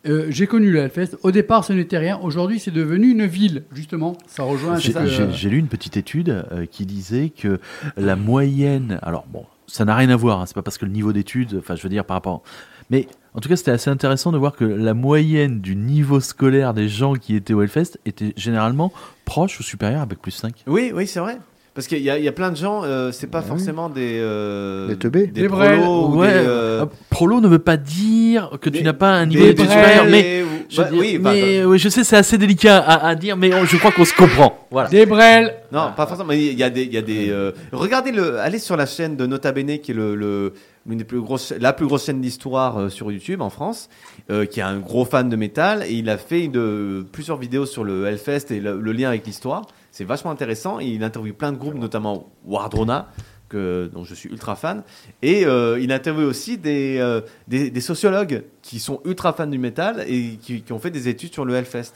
Euh, 0.08 0.28
j'ai 0.30 0.48
connu 0.48 0.72
le 0.72 0.80
Hellfest. 0.80 1.18
Au 1.24 1.32
départ, 1.32 1.64
ce 1.66 1.74
n'était 1.74 1.98
rien. 1.98 2.20
Aujourd'hui, 2.22 2.60
c'est 2.60 2.72
devenu 2.72 3.12
une 3.12 3.26
ville. 3.26 3.64
Justement, 3.74 4.18
ça 4.28 4.44
rejoint. 4.44 4.78
J'ai 4.78 4.94
j'ai 5.32 5.50
lu 5.50 5.58
une 5.58 5.68
petite 5.68 5.98
étude 5.98 6.30
euh, 6.52 6.66
qui 6.66 6.86
disait 6.86 7.30
que 7.30 7.60
la 7.98 8.16
moyenne. 8.16 9.00
Alors 9.02 9.26
bon, 9.32 9.46
ça 9.68 9.86
n'a 9.86 9.96
rien 9.96 10.10
à 10.10 10.16
voir. 10.16 10.42
hein, 10.42 10.46
c'est 10.46 10.56
pas 10.56 10.62
parce 10.62 10.78
que 10.78 10.86
le 10.86 10.92
niveau 10.92 11.14
d'études. 11.14 11.56
Enfin, 11.60 11.76
je 11.76 11.84
veux 11.84 11.90
dire 11.90 12.06
par 12.06 12.16
rapport. 12.16 12.44
Mais 12.90 13.08
en 13.34 13.40
tout 13.40 13.50
cas, 13.50 13.56
c'était 13.56 13.72
assez 13.72 13.90
intéressant 13.90 14.32
de 14.32 14.38
voir 14.38 14.56
que 14.56 14.64
la 14.64 14.94
moyenne 14.94 15.60
du 15.60 15.76
niveau 15.76 16.20
scolaire 16.20 16.74
des 16.74 16.88
gens 16.88 17.16
qui 17.16 17.36
étaient 17.36 17.54
au 17.54 17.62
Hellfest 17.64 17.98
était 18.06 18.34
généralement 18.38 18.94
proche 19.26 19.60
ou 19.60 19.64
supérieure 19.64 20.02
à 20.02 20.06
bac 20.06 20.20
plus 20.20 20.32
5. 20.32 20.64
Oui, 20.68 20.92
oui, 20.94 21.08
c'est 21.08 21.20
vrai. 21.20 21.38
Parce 21.76 21.88
qu'il 21.88 22.00
y, 22.00 22.10
a- 22.10 22.18
il 22.18 22.24
y 22.24 22.28
a 22.30 22.32
plein 22.32 22.52
de 22.52 22.56
gens, 22.56 22.84
euh, 22.86 23.12
c'est 23.12 23.28
pas 23.28 23.40
Ah 23.40 23.42
oui. 23.44 23.50
forcément 23.50 23.90
des. 23.90 24.18
euh, 24.22 24.88
Des 24.88 24.96
teubés. 24.96 25.28
Des, 25.28 25.42
Des 25.42 25.48
prolos 25.50 26.08
ou 26.08 26.16
Ouais. 26.22 26.28
des, 26.30 26.48
euh, 26.48 26.86
Prolo 27.10 27.42
ne 27.42 27.50
veut 27.50 27.60
pas 27.60 27.76
dire 27.76 28.50
que 28.62 28.70
tu 28.70 28.82
n'as 28.82 28.94
pas 28.94 29.12
un 29.12 29.26
niveau 29.26 29.44
brels. 29.44 29.58
supérieures, 29.60 30.06
mais. 30.10 30.44
ou- 30.44 30.46
Je, 30.70 30.82
bah, 30.82 30.90
dire- 30.90 31.00
oui, 31.00 31.18
bah, 31.20 31.32
mais 31.34 31.64
oui, 31.66 31.78
je 31.78 31.90
sais, 31.90 32.04
c'est 32.06 32.16
assez 32.16 32.38
délicat 32.38 32.78
à, 32.80 33.08
à 33.10 33.16
dire, 33.16 33.36
mais 33.38 33.54
on- 33.54 33.66
je 33.66 33.76
crois 33.78 33.92
qu'on 33.92 34.06
se 34.06 34.16
comprend. 34.16 34.58
Voilà. 34.72 34.88
Des 34.90 35.06
brels. 35.06 35.54
Non, 35.72 35.92
pas 35.96 36.08
forcément. 36.08 36.30
mais 36.30 36.42
Il 36.44 36.58
y 36.58 36.64
a 36.64 36.70
des, 36.70 36.84
il 36.84 36.94
y 36.94 36.98
a 36.98 37.02
des. 37.02 37.30
euh, 37.30 37.52
regardez 37.74 38.12
le, 38.14 38.40
allez 38.40 38.58
sur 38.60 38.78
la 38.78 38.86
chaîne 38.86 39.18
de 39.18 39.26
Nota 39.28 39.52
Bene, 39.52 39.78
qui 39.80 39.92
est 39.92 39.96
le, 39.96 40.16
le- 40.16 40.54
l'une 40.88 40.98
des 41.00 41.04
plus 41.04 41.20
grosses, 41.20 41.54
la 41.60 41.74
plus 41.74 41.88
grosse 41.88 42.06
chaîne 42.06 42.22
d'histoire 42.22 42.78
euh, 42.80 42.90
sur 42.90 43.12
YouTube 43.12 43.42
en 43.42 43.50
France, 43.50 43.90
euh, 44.32 44.46
qui 44.46 44.60
est 44.62 44.64
un 44.64 44.78
gros 44.78 45.04
fan 45.04 45.28
de 45.30 45.36
métal, 45.36 45.84
et 45.88 45.94
il 45.94 46.10
a 46.10 46.18
fait 46.18 46.48
de, 46.48 47.06
plusieurs 47.12 47.38
vidéos 47.38 47.66
sur 47.66 47.84
le 47.84 48.06
Hellfest 48.06 48.52
et 48.52 48.60
le, 48.62 48.80
le 48.80 48.92
lien 48.94 49.10
avec 49.10 49.26
l'histoire. 49.28 49.64
C'est 49.96 50.04
vachement 50.04 50.32
intéressant. 50.32 50.80
Il 50.80 51.06
interviewe 51.06 51.32
plein 51.34 51.54
de 51.54 51.58
groupes, 51.58 51.76
notamment 51.76 52.30
Wardrona, 52.44 53.08
que, 53.48 53.90
dont 53.94 54.04
je 54.04 54.14
suis 54.14 54.28
ultra 54.28 54.58
fan. 54.58 54.84
Et 55.22 55.46
euh, 55.46 55.80
il 55.80 55.94
interviewe 55.94 56.26
aussi 56.28 56.58
des, 56.58 56.98
euh, 57.00 57.22
des, 57.48 57.70
des 57.72 57.80
sociologues 57.80 58.44
qui 58.62 58.80
sont 58.82 59.00
ultra 59.06 59.32
fans 59.32 59.48
du 59.48 59.58
métal 59.58 60.04
et 60.06 60.38
qui, 60.42 60.66
ont 60.72 60.80
fait 60.80 60.92
des 60.92 61.08
études 61.08 61.32
sur 61.32 61.46
le 61.46 61.56
Hellfest. 61.56 61.94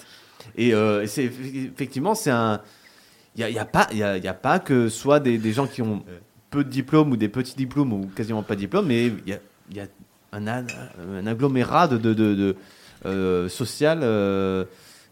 Et, 0.55 0.73
euh, 0.73 1.05
c'est 1.07 1.25
effectivement, 1.25 2.15
c'est 2.15 2.31
un. 2.31 2.61
Il 3.35 3.45
n'y 3.45 3.57
a, 3.59 3.63
a, 3.63 3.65
pas- 3.65 3.89
y 3.91 3.97
y 3.97 4.27
a 4.29 4.33
pas 4.33 4.59
que 4.59 4.87
soit 4.87 5.19
des, 5.19 5.37
des 5.37 5.51
gens 5.51 5.67
qui 5.67 5.81
ont 5.81 6.01
peu 6.51 6.63
de 6.63 6.69
diplômes 6.69 7.11
ou 7.11 7.17
des 7.17 7.27
petits 7.27 7.57
diplômes 7.57 7.91
ou 7.91 8.09
quasiment 8.15 8.43
pas 8.43 8.55
de 8.55 8.61
diplômes, 8.61 8.87
mais 8.87 9.07
il 9.07 9.27
y 9.27 9.33
a, 9.33 9.39
y 9.73 9.79
a 9.81 9.87
un, 10.31 10.47
un 10.47 11.27
agglomérat 11.27 11.89
de, 11.89 11.97
de, 11.97 12.13
de, 12.13 12.55
de, 13.03 13.47
social. 13.49 13.99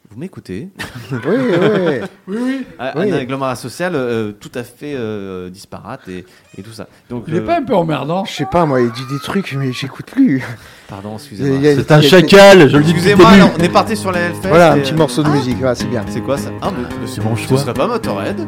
Euh, 0.10 0.14
vous 0.14 0.20
m'écoutez 0.20 0.70
Oui, 1.12 1.18
oui. 1.26 2.00
Oui, 2.28 2.38
oui. 2.40 2.66
Un, 2.80 2.92
Oui. 3.00 3.12
un 3.12 3.18
agglomérat 3.18 3.56
social 3.56 3.94
euh, 3.96 4.32
tout 4.32 4.52
à 4.56 4.64
fait 4.64 4.94
euh, 4.96 5.50
disparate 5.50 6.08
et, 6.08 6.26
et 6.58 6.64
tout 6.64 6.72
ça. 6.72 6.88
Donc, 7.10 7.26
Il 7.28 7.34
n'est 7.34 7.40
euh, 7.42 7.46
pas 7.46 7.58
un 7.60 7.64
peu 7.64 7.76
emmerdant. 7.76 8.26
Je 8.26 8.32
sais 8.34 8.46
pas, 8.46 8.66
moi, 8.66 8.82
il 8.82 8.92
dit 8.92 9.06
des 9.12 9.20
trucs, 9.20 9.54
mais 9.54 9.72
j'écoute 9.74 10.06
plus. 10.06 10.44
Pardon, 10.88 11.16
excusez-moi. 11.16 11.60
C'est 11.76 11.92
un 11.92 12.02
chacal, 12.02 12.70
je 12.70 12.78
le 12.78 12.84
dis 12.84 12.92
Excusez-moi, 12.92 13.28
on 13.58 13.64
est 13.64 13.70
parti 13.70 13.96
sur 13.98 14.12
la 14.12 14.20
Hellfest. 14.20 14.48
Voilà, 14.50 14.74
un 14.74 14.76
et, 14.78 14.82
petit 14.82 14.94
euh, 14.94 14.98
morceau 14.98 15.24
de 15.24 15.30
ah, 15.30 15.36
musique, 15.36 15.58
voilà, 15.58 15.76
c'est 15.76 15.86
bien. 15.86 16.04
C'est 16.10 16.22
quoi 16.22 16.38
ça 16.38 16.50
Ah, 16.62 16.72
mais, 16.72 17.08
C'est 17.08 17.24
mon 17.24 17.36
Ce 17.36 17.48
choix. 17.48 17.58
serait 17.60 17.74
pas 17.74 17.88
Motorhead 17.88 18.40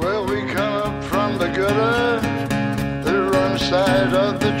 Well, 0.00 0.24
we 0.26 0.42
come 0.52 0.74
up 0.74 1.04
from 1.04 1.38
the 1.38 1.48
gutter, 1.48 2.20
the 3.04 3.30
wrong 3.30 3.56
side 3.58 4.12
of 4.14 4.40
the 4.40 4.52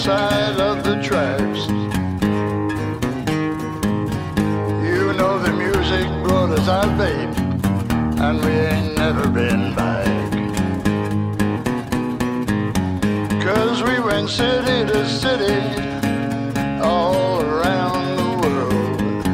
side 0.00 0.58
of 0.58 0.82
the 0.82 0.94
tracks. 1.02 1.66
You 4.88 5.12
know 5.12 5.38
the 5.38 5.52
music 5.52 6.06
brought 6.24 6.50
us 6.58 6.66
out, 6.68 6.96
babe, 6.96 7.28
and 8.18 8.42
we 8.42 8.50
ain't 8.50 8.96
never 8.96 9.28
been 9.28 9.74
back. 9.74 10.06
Cause 13.44 13.82
we 13.82 14.00
went 14.00 14.30
city 14.30 14.90
to 14.90 15.06
city 15.06 15.60
all 16.80 17.42
around 17.42 18.16
the 18.20 18.30
world. 18.40 19.24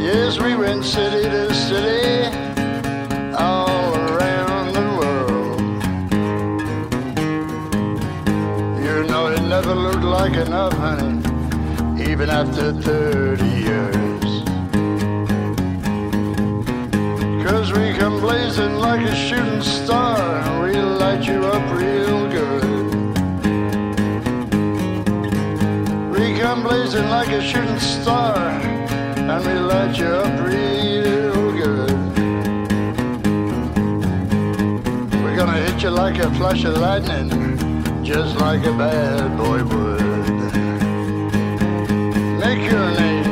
Yes, 0.00 0.40
we 0.40 0.56
went 0.56 0.84
city 0.84 1.22
to 1.30 1.45
like 10.18 10.46
enough, 10.46 10.72
honey, 10.72 12.10
even 12.10 12.30
after 12.30 12.72
30 12.72 13.44
years. 13.68 14.30
Cause 17.44 17.70
we 17.76 17.92
come 18.00 18.18
blazing 18.20 18.76
like 18.76 19.02
a 19.02 19.14
shooting 19.14 19.60
star, 19.60 20.18
and 20.18 20.54
we 20.64 20.72
light 21.02 21.22
you 21.30 21.40
up 21.54 21.64
real 21.82 22.20
good. 22.36 22.64
We 26.14 26.24
come 26.40 26.62
blazing 26.62 27.08
like 27.10 27.28
a 27.28 27.42
shooting 27.42 27.78
star, 27.78 28.38
and 29.30 29.40
we 29.46 29.54
light 29.72 29.98
you 29.98 30.12
up 30.24 30.34
real 30.48 31.52
good. 31.62 31.96
We're 35.22 35.36
gonna 35.36 35.60
hit 35.66 35.82
you 35.82 35.90
like 35.90 36.16
a 36.18 36.30
flash 36.36 36.64
of 36.64 36.78
lightning, 36.78 37.28
just 38.02 38.40
like 38.40 38.64
a 38.64 38.72
bad 38.72 39.36
boy 39.36 39.62
would 39.62 39.85
regularly. 42.46 43.25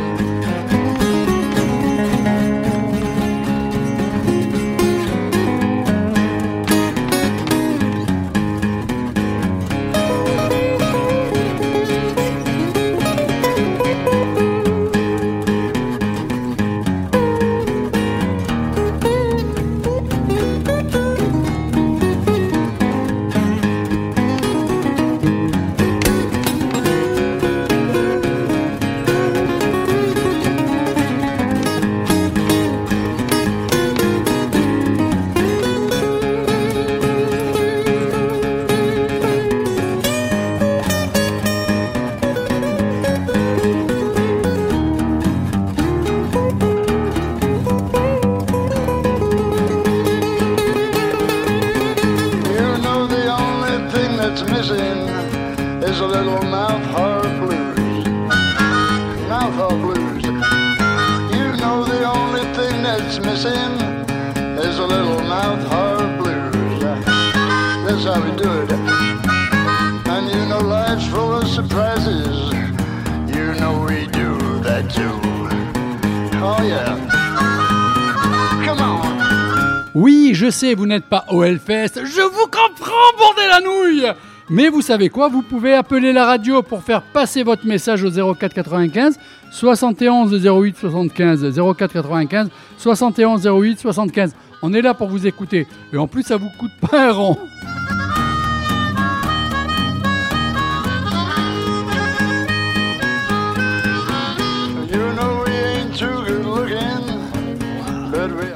Vous 80.73 80.87
n'êtes 80.87 81.05
pas 81.05 81.27
au 81.31 81.45
Hellfest. 81.45 82.07
Je 82.07 82.23
vous 82.23 82.47
comprends, 82.47 83.19
bordel 83.19 83.49
la 83.49 83.61
nouille 83.61 84.07
Mais 84.49 84.71
vous 84.71 84.81
savez 84.81 85.11
quoi 85.11 85.29
Vous 85.29 85.43
pouvez 85.43 85.75
appeler 85.75 86.15
la 86.15 86.25
radio 86.25 86.63
pour 86.63 86.83
faire 86.83 87.03
passer 87.03 87.43
votre 87.43 87.67
message 87.67 88.03
au 88.03 88.35
04 88.35 88.55
95 88.55 89.19
71 89.51 90.47
08 90.47 90.77
75 90.79 91.61
04 91.77 91.93
95 91.93 92.49
71 92.79 93.47
08 93.47 93.79
75. 93.79 94.35
On 94.63 94.73
est 94.73 94.81
là 94.81 94.95
pour 94.95 95.09
vous 95.09 95.27
écouter. 95.27 95.67
Et 95.93 95.99
en 95.99 96.07
plus, 96.07 96.23
ça 96.23 96.39
vous 96.39 96.49
coûte 96.59 96.73
pas 96.81 97.09
un 97.09 97.13
rond. 97.13 97.37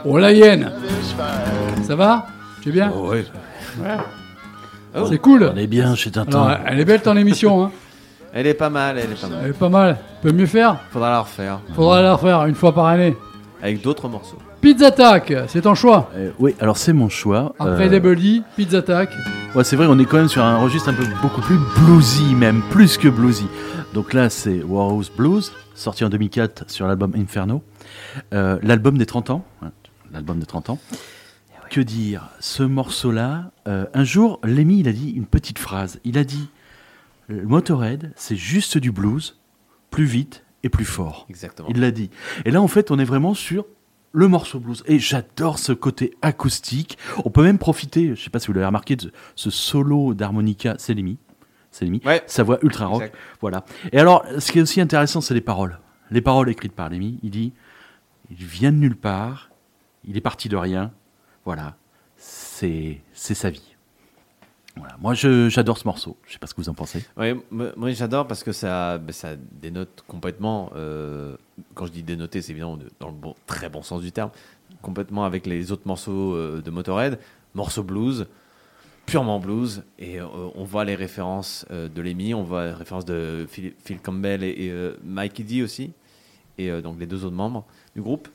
Oh 0.06 0.16
la 0.16 0.32
hyène. 0.32 0.72
Ça 1.82 1.96
va 1.96 2.26
Tu 2.62 2.68
es 2.68 2.72
bien 2.72 2.90
ouais. 2.92 3.24
C'est 5.08 5.18
cool 5.18 5.50
On 5.54 5.56
est 5.56 5.66
bien 5.66 5.94
chez 5.94 6.10
Tintin. 6.10 6.42
Alors, 6.42 6.58
elle 6.66 6.80
est 6.80 6.84
belle 6.84 7.02
ton 7.02 7.16
émission, 7.16 7.64
hein 7.64 7.70
Elle 8.32 8.46
est 8.46 8.54
pas 8.54 8.70
mal, 8.70 8.98
elle 8.98 9.12
est 9.12 9.20
pas 9.20 9.28
mal. 9.28 9.38
Elle 9.44 9.50
est 9.50 9.58
pas 9.58 9.68
mal. 9.68 9.98
Peut 10.22 10.32
mieux 10.32 10.46
faire 10.46 10.76
Faudra 10.90 11.10
la 11.10 11.20
refaire. 11.20 11.60
Faudra 11.74 12.02
la 12.02 12.14
refaire 12.14 12.44
une 12.46 12.54
fois 12.54 12.74
par 12.74 12.86
année. 12.86 13.16
Avec 13.62 13.82
d'autres 13.82 14.08
morceaux. 14.08 14.38
Pizza 14.60 14.88
Attack, 14.88 15.32
c'est 15.48 15.62
ton 15.62 15.74
choix. 15.74 16.10
Euh, 16.16 16.30
oui, 16.38 16.54
alors 16.60 16.76
c'est 16.76 16.92
mon 16.92 17.08
choix. 17.08 17.54
Après 17.58 17.86
Euh, 17.86 18.00
Double 18.00 18.16
D, 18.16 18.42
Pizza 18.56 18.78
Attack. 18.78 19.10
Ouais, 19.54 19.64
c'est 19.64 19.76
vrai, 19.76 19.86
on 19.88 19.98
est 19.98 20.04
quand 20.04 20.16
même 20.18 20.28
sur 20.28 20.42
un 20.44 20.58
registre 20.58 20.88
un 20.88 20.94
peu 20.94 21.04
beaucoup 21.22 21.40
plus 21.40 21.58
bluesy, 21.76 22.34
même 22.34 22.62
plus 22.70 22.98
que 22.98 23.08
bluesy. 23.08 23.46
Donc 23.94 24.12
là, 24.14 24.30
c'est 24.30 24.62
Warhouse 24.62 25.10
Blues, 25.16 25.52
sorti 25.74 26.04
en 26.04 26.08
2004 26.08 26.64
sur 26.68 26.86
l'album 26.86 27.12
Inferno. 27.16 27.62
Euh, 28.34 28.58
l'album 28.62 28.98
des 28.98 29.06
30 29.06 29.30
ans. 29.30 29.44
L'album 30.12 30.38
des 30.38 30.46
30 30.46 30.70
ans. 30.70 30.78
Que 31.70 31.80
dire 31.80 32.30
Ce 32.40 32.62
morceau-là, 32.62 33.52
euh, 33.66 33.86
un 33.92 34.04
jour, 34.04 34.40
Lemmy, 34.42 34.80
il 34.80 34.88
a 34.88 34.92
dit 34.92 35.10
une 35.10 35.26
petite 35.26 35.58
phrase. 35.58 36.00
Il 36.04 36.16
a 36.16 36.24
dit 36.24 36.48
Le 37.28 37.44
Motorhead, 37.44 38.12
c'est 38.16 38.36
juste 38.36 38.78
du 38.78 38.90
blues, 38.90 39.38
plus 39.90 40.06
vite 40.06 40.44
et 40.62 40.70
plus 40.70 40.84
fort. 40.84 41.26
Exactement. 41.28 41.68
Il 41.70 41.80
l'a 41.80 41.90
dit. 41.90 42.10
Et 42.44 42.50
là, 42.50 42.62
en 42.62 42.68
fait, 42.68 42.90
on 42.90 42.98
est 42.98 43.04
vraiment 43.04 43.34
sur 43.34 43.66
le 44.12 44.28
morceau 44.28 44.60
blues. 44.60 44.82
Et 44.86 44.98
j'adore 44.98 45.58
ce 45.58 45.72
côté 45.72 46.14
acoustique. 46.22 46.96
On 47.24 47.30
peut 47.30 47.42
même 47.42 47.58
profiter, 47.58 48.14
je 48.14 48.22
sais 48.22 48.30
pas 48.30 48.38
si 48.38 48.46
vous 48.46 48.54
l'avez 48.54 48.66
remarqué, 48.66 48.96
de 48.96 49.12
ce 49.34 49.50
solo 49.50 50.14
d'harmonica, 50.14 50.74
c'est 50.78 50.94
Lemmy. 50.94 51.18
C'est 51.70 51.84
Lemmy. 51.84 52.00
Ouais. 52.04 52.22
Sa 52.26 52.44
voix 52.44 52.58
ultra 52.62 52.86
rock. 52.86 53.02
Exact. 53.02 53.18
Voilà. 53.40 53.64
Et 53.92 53.98
alors, 53.98 54.24
ce 54.38 54.50
qui 54.52 54.58
est 54.58 54.62
aussi 54.62 54.80
intéressant, 54.80 55.20
c'est 55.20 55.34
les 55.34 55.42
paroles. 55.42 55.78
Les 56.10 56.22
paroles 56.22 56.48
écrites 56.48 56.72
par 56.72 56.88
Lemmy. 56.88 57.18
Il 57.22 57.30
dit 57.30 57.52
il 58.30 58.36
vient 58.36 58.72
de 58.72 58.78
nulle 58.78 58.96
part, 58.96 59.50
il 60.04 60.16
est 60.16 60.22
parti 60.22 60.48
de 60.48 60.56
rien. 60.56 60.92
Voilà. 61.48 61.76
C'est 62.18 63.00
sa 63.14 63.48
vie. 63.48 63.74
Voilà. 64.76 64.98
Moi, 65.00 65.14
j'adore 65.14 65.78
ce 65.78 65.86
morceau. 65.86 66.18
Je 66.26 66.34
sais 66.34 66.38
pas 66.38 66.46
ce 66.46 66.52
que 66.52 66.60
vous 66.60 66.68
en 66.68 66.74
pensez. 66.74 67.02
Ouais, 67.16 67.34
moi, 67.50 67.90
j'adore 67.92 68.26
parce 68.26 68.44
que 68.44 68.52
ça, 68.52 68.98
ben, 68.98 69.14
ça 69.14 69.30
dénote 69.34 70.04
complètement. 70.06 70.70
euh, 70.76 71.38
quand 71.72 71.86
je 71.86 71.92
dis 71.92 72.02
dénoter, 72.02 72.42
c'est 72.42 72.52
évidemment 72.52 72.76
de- 72.76 72.90
dans 73.00 73.08
le 73.08 73.14
bon, 73.14 73.34
très 73.46 73.70
bon 73.70 73.80
sens 73.80 74.02
du 74.02 74.12
terme, 74.12 74.30
complètement 74.82 75.24
avec 75.24 75.46
les 75.46 75.72
autres 75.72 75.86
morceaux 75.86 76.34
euh, 76.34 76.60
de 76.60 76.70
Motorhead, 76.70 77.18
morceaux 77.54 77.82
blues, 77.82 78.26
purement 79.06 79.40
blues, 79.40 79.84
et 79.98 80.20
euh, 80.20 80.26
on 80.54 80.64
voit 80.64 80.84
les 80.84 80.96
références 80.96 81.64
de 81.70 82.02
Lemmy, 82.02 82.34
on 82.34 82.42
voit 82.42 82.66
les 82.66 82.72
références 82.74 83.06
de 83.06 83.46
Phil, 83.48 83.72
Campbell 84.02 84.44
et, 84.44 84.70
Mike 85.02 85.40
Eddy 85.40 85.62
aussi, 85.62 85.92
et 86.58 86.82
donc 86.82 87.00
les 87.00 87.06
deux 87.06 87.24
autres 87.24 87.34
membres 87.36 87.64
du 87.96 88.02
groupe. 88.02 88.28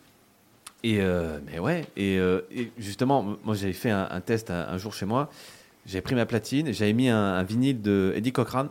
Et 0.85 0.97
euh, 0.99 1.39
mais 1.45 1.59
ouais, 1.59 1.85
et, 1.95 2.17
euh, 2.17 2.41
et 2.53 2.69
justement, 2.77 3.23
moi 3.45 3.55
j'avais 3.55 3.71
fait 3.73 3.89
un, 3.91 4.07
un 4.11 4.19
test 4.21 4.51
un, 4.51 4.67
un 4.67 4.77
jour 4.77 4.93
chez 4.93 5.05
moi. 5.05 5.29
J'avais 5.85 6.01
pris 6.01 6.15
ma 6.15 6.25
platine, 6.25 6.67
et 6.67 6.73
j'avais 6.73 6.93
mis 6.93 7.09
un, 7.09 7.17
un 7.35 7.43
vinyle 7.43 7.81
de 7.81 8.13
Eddie 8.15 8.31
Cochran. 8.33 8.67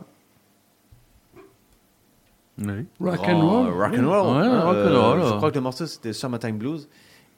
Oui. 2.59 2.85
Rock 2.99 3.19
and 3.27 3.41
roll. 3.41 3.67
euh, 3.67 3.71
rock 3.71 3.93
and 3.97 4.07
roll. 4.07 4.37
Ouais, 4.37 4.47
Euh, 4.47 4.61
rock 4.63 4.77
and 4.77 5.01
roll. 5.01 5.23
Je 5.31 5.37
crois 5.37 5.49
que 5.49 5.55
le 5.55 5.61
morceau 5.61 5.85
c'était 5.87 6.13
Summertime 6.13 6.57
Blues. 6.57 6.87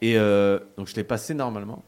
Et 0.01 0.17
euh, 0.17 0.59
donc 0.77 0.87
je 0.87 0.95
l'ai 0.95 1.03
passé 1.05 1.33
normalement. 1.33 1.83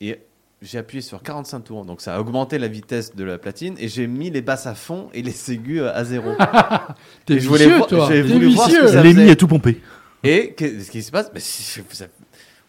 Et 0.00 0.20
j'ai 0.62 0.78
appuyé 0.78 1.02
sur 1.02 1.20
45 1.22 1.60
tours. 1.60 1.84
Donc 1.84 2.00
ça 2.00 2.14
a 2.14 2.20
augmenté 2.20 2.58
la 2.58 2.68
vitesse 2.68 3.16
de 3.16 3.24
la 3.24 3.38
platine. 3.38 3.74
Et 3.78 3.88
j'ai 3.88 4.06
mis 4.06 4.30
les 4.30 4.40
basses 4.42 4.66
à 4.68 4.74
fond 4.74 5.08
et 5.12 5.22
les 5.22 5.52
aigus 5.52 5.82
à 5.82 6.04
zéro. 6.04 6.30
T'es 7.26 7.36
vicieux, 7.36 7.76
voir- 7.76 7.86
toi. 7.88 8.06
j'ai 8.08 8.22
T'es 8.22 8.28
voulu 8.28 8.46
voir 8.54 8.68
ce 8.68 8.72
que 8.76 8.80
vicieux. 8.82 8.92
ça- 8.96 9.02
faisait- 9.02 9.30
a 9.30 9.36
tout 9.36 9.48
pompé. 9.48 9.80
et 10.22 10.54
qu'est- 10.56 10.78
ce 10.80 10.90
qui 10.92 11.02
se 11.02 11.10
passe, 11.10 11.32
bah, 11.32 11.40
ça, 11.40 12.06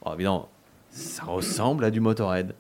Bon, 0.04 0.14
évidemment, 0.14 0.50
ça 0.92 1.24
ressemble 1.24 1.86
à 1.86 1.92
du 1.92 2.00
Motorhead. 2.00 2.54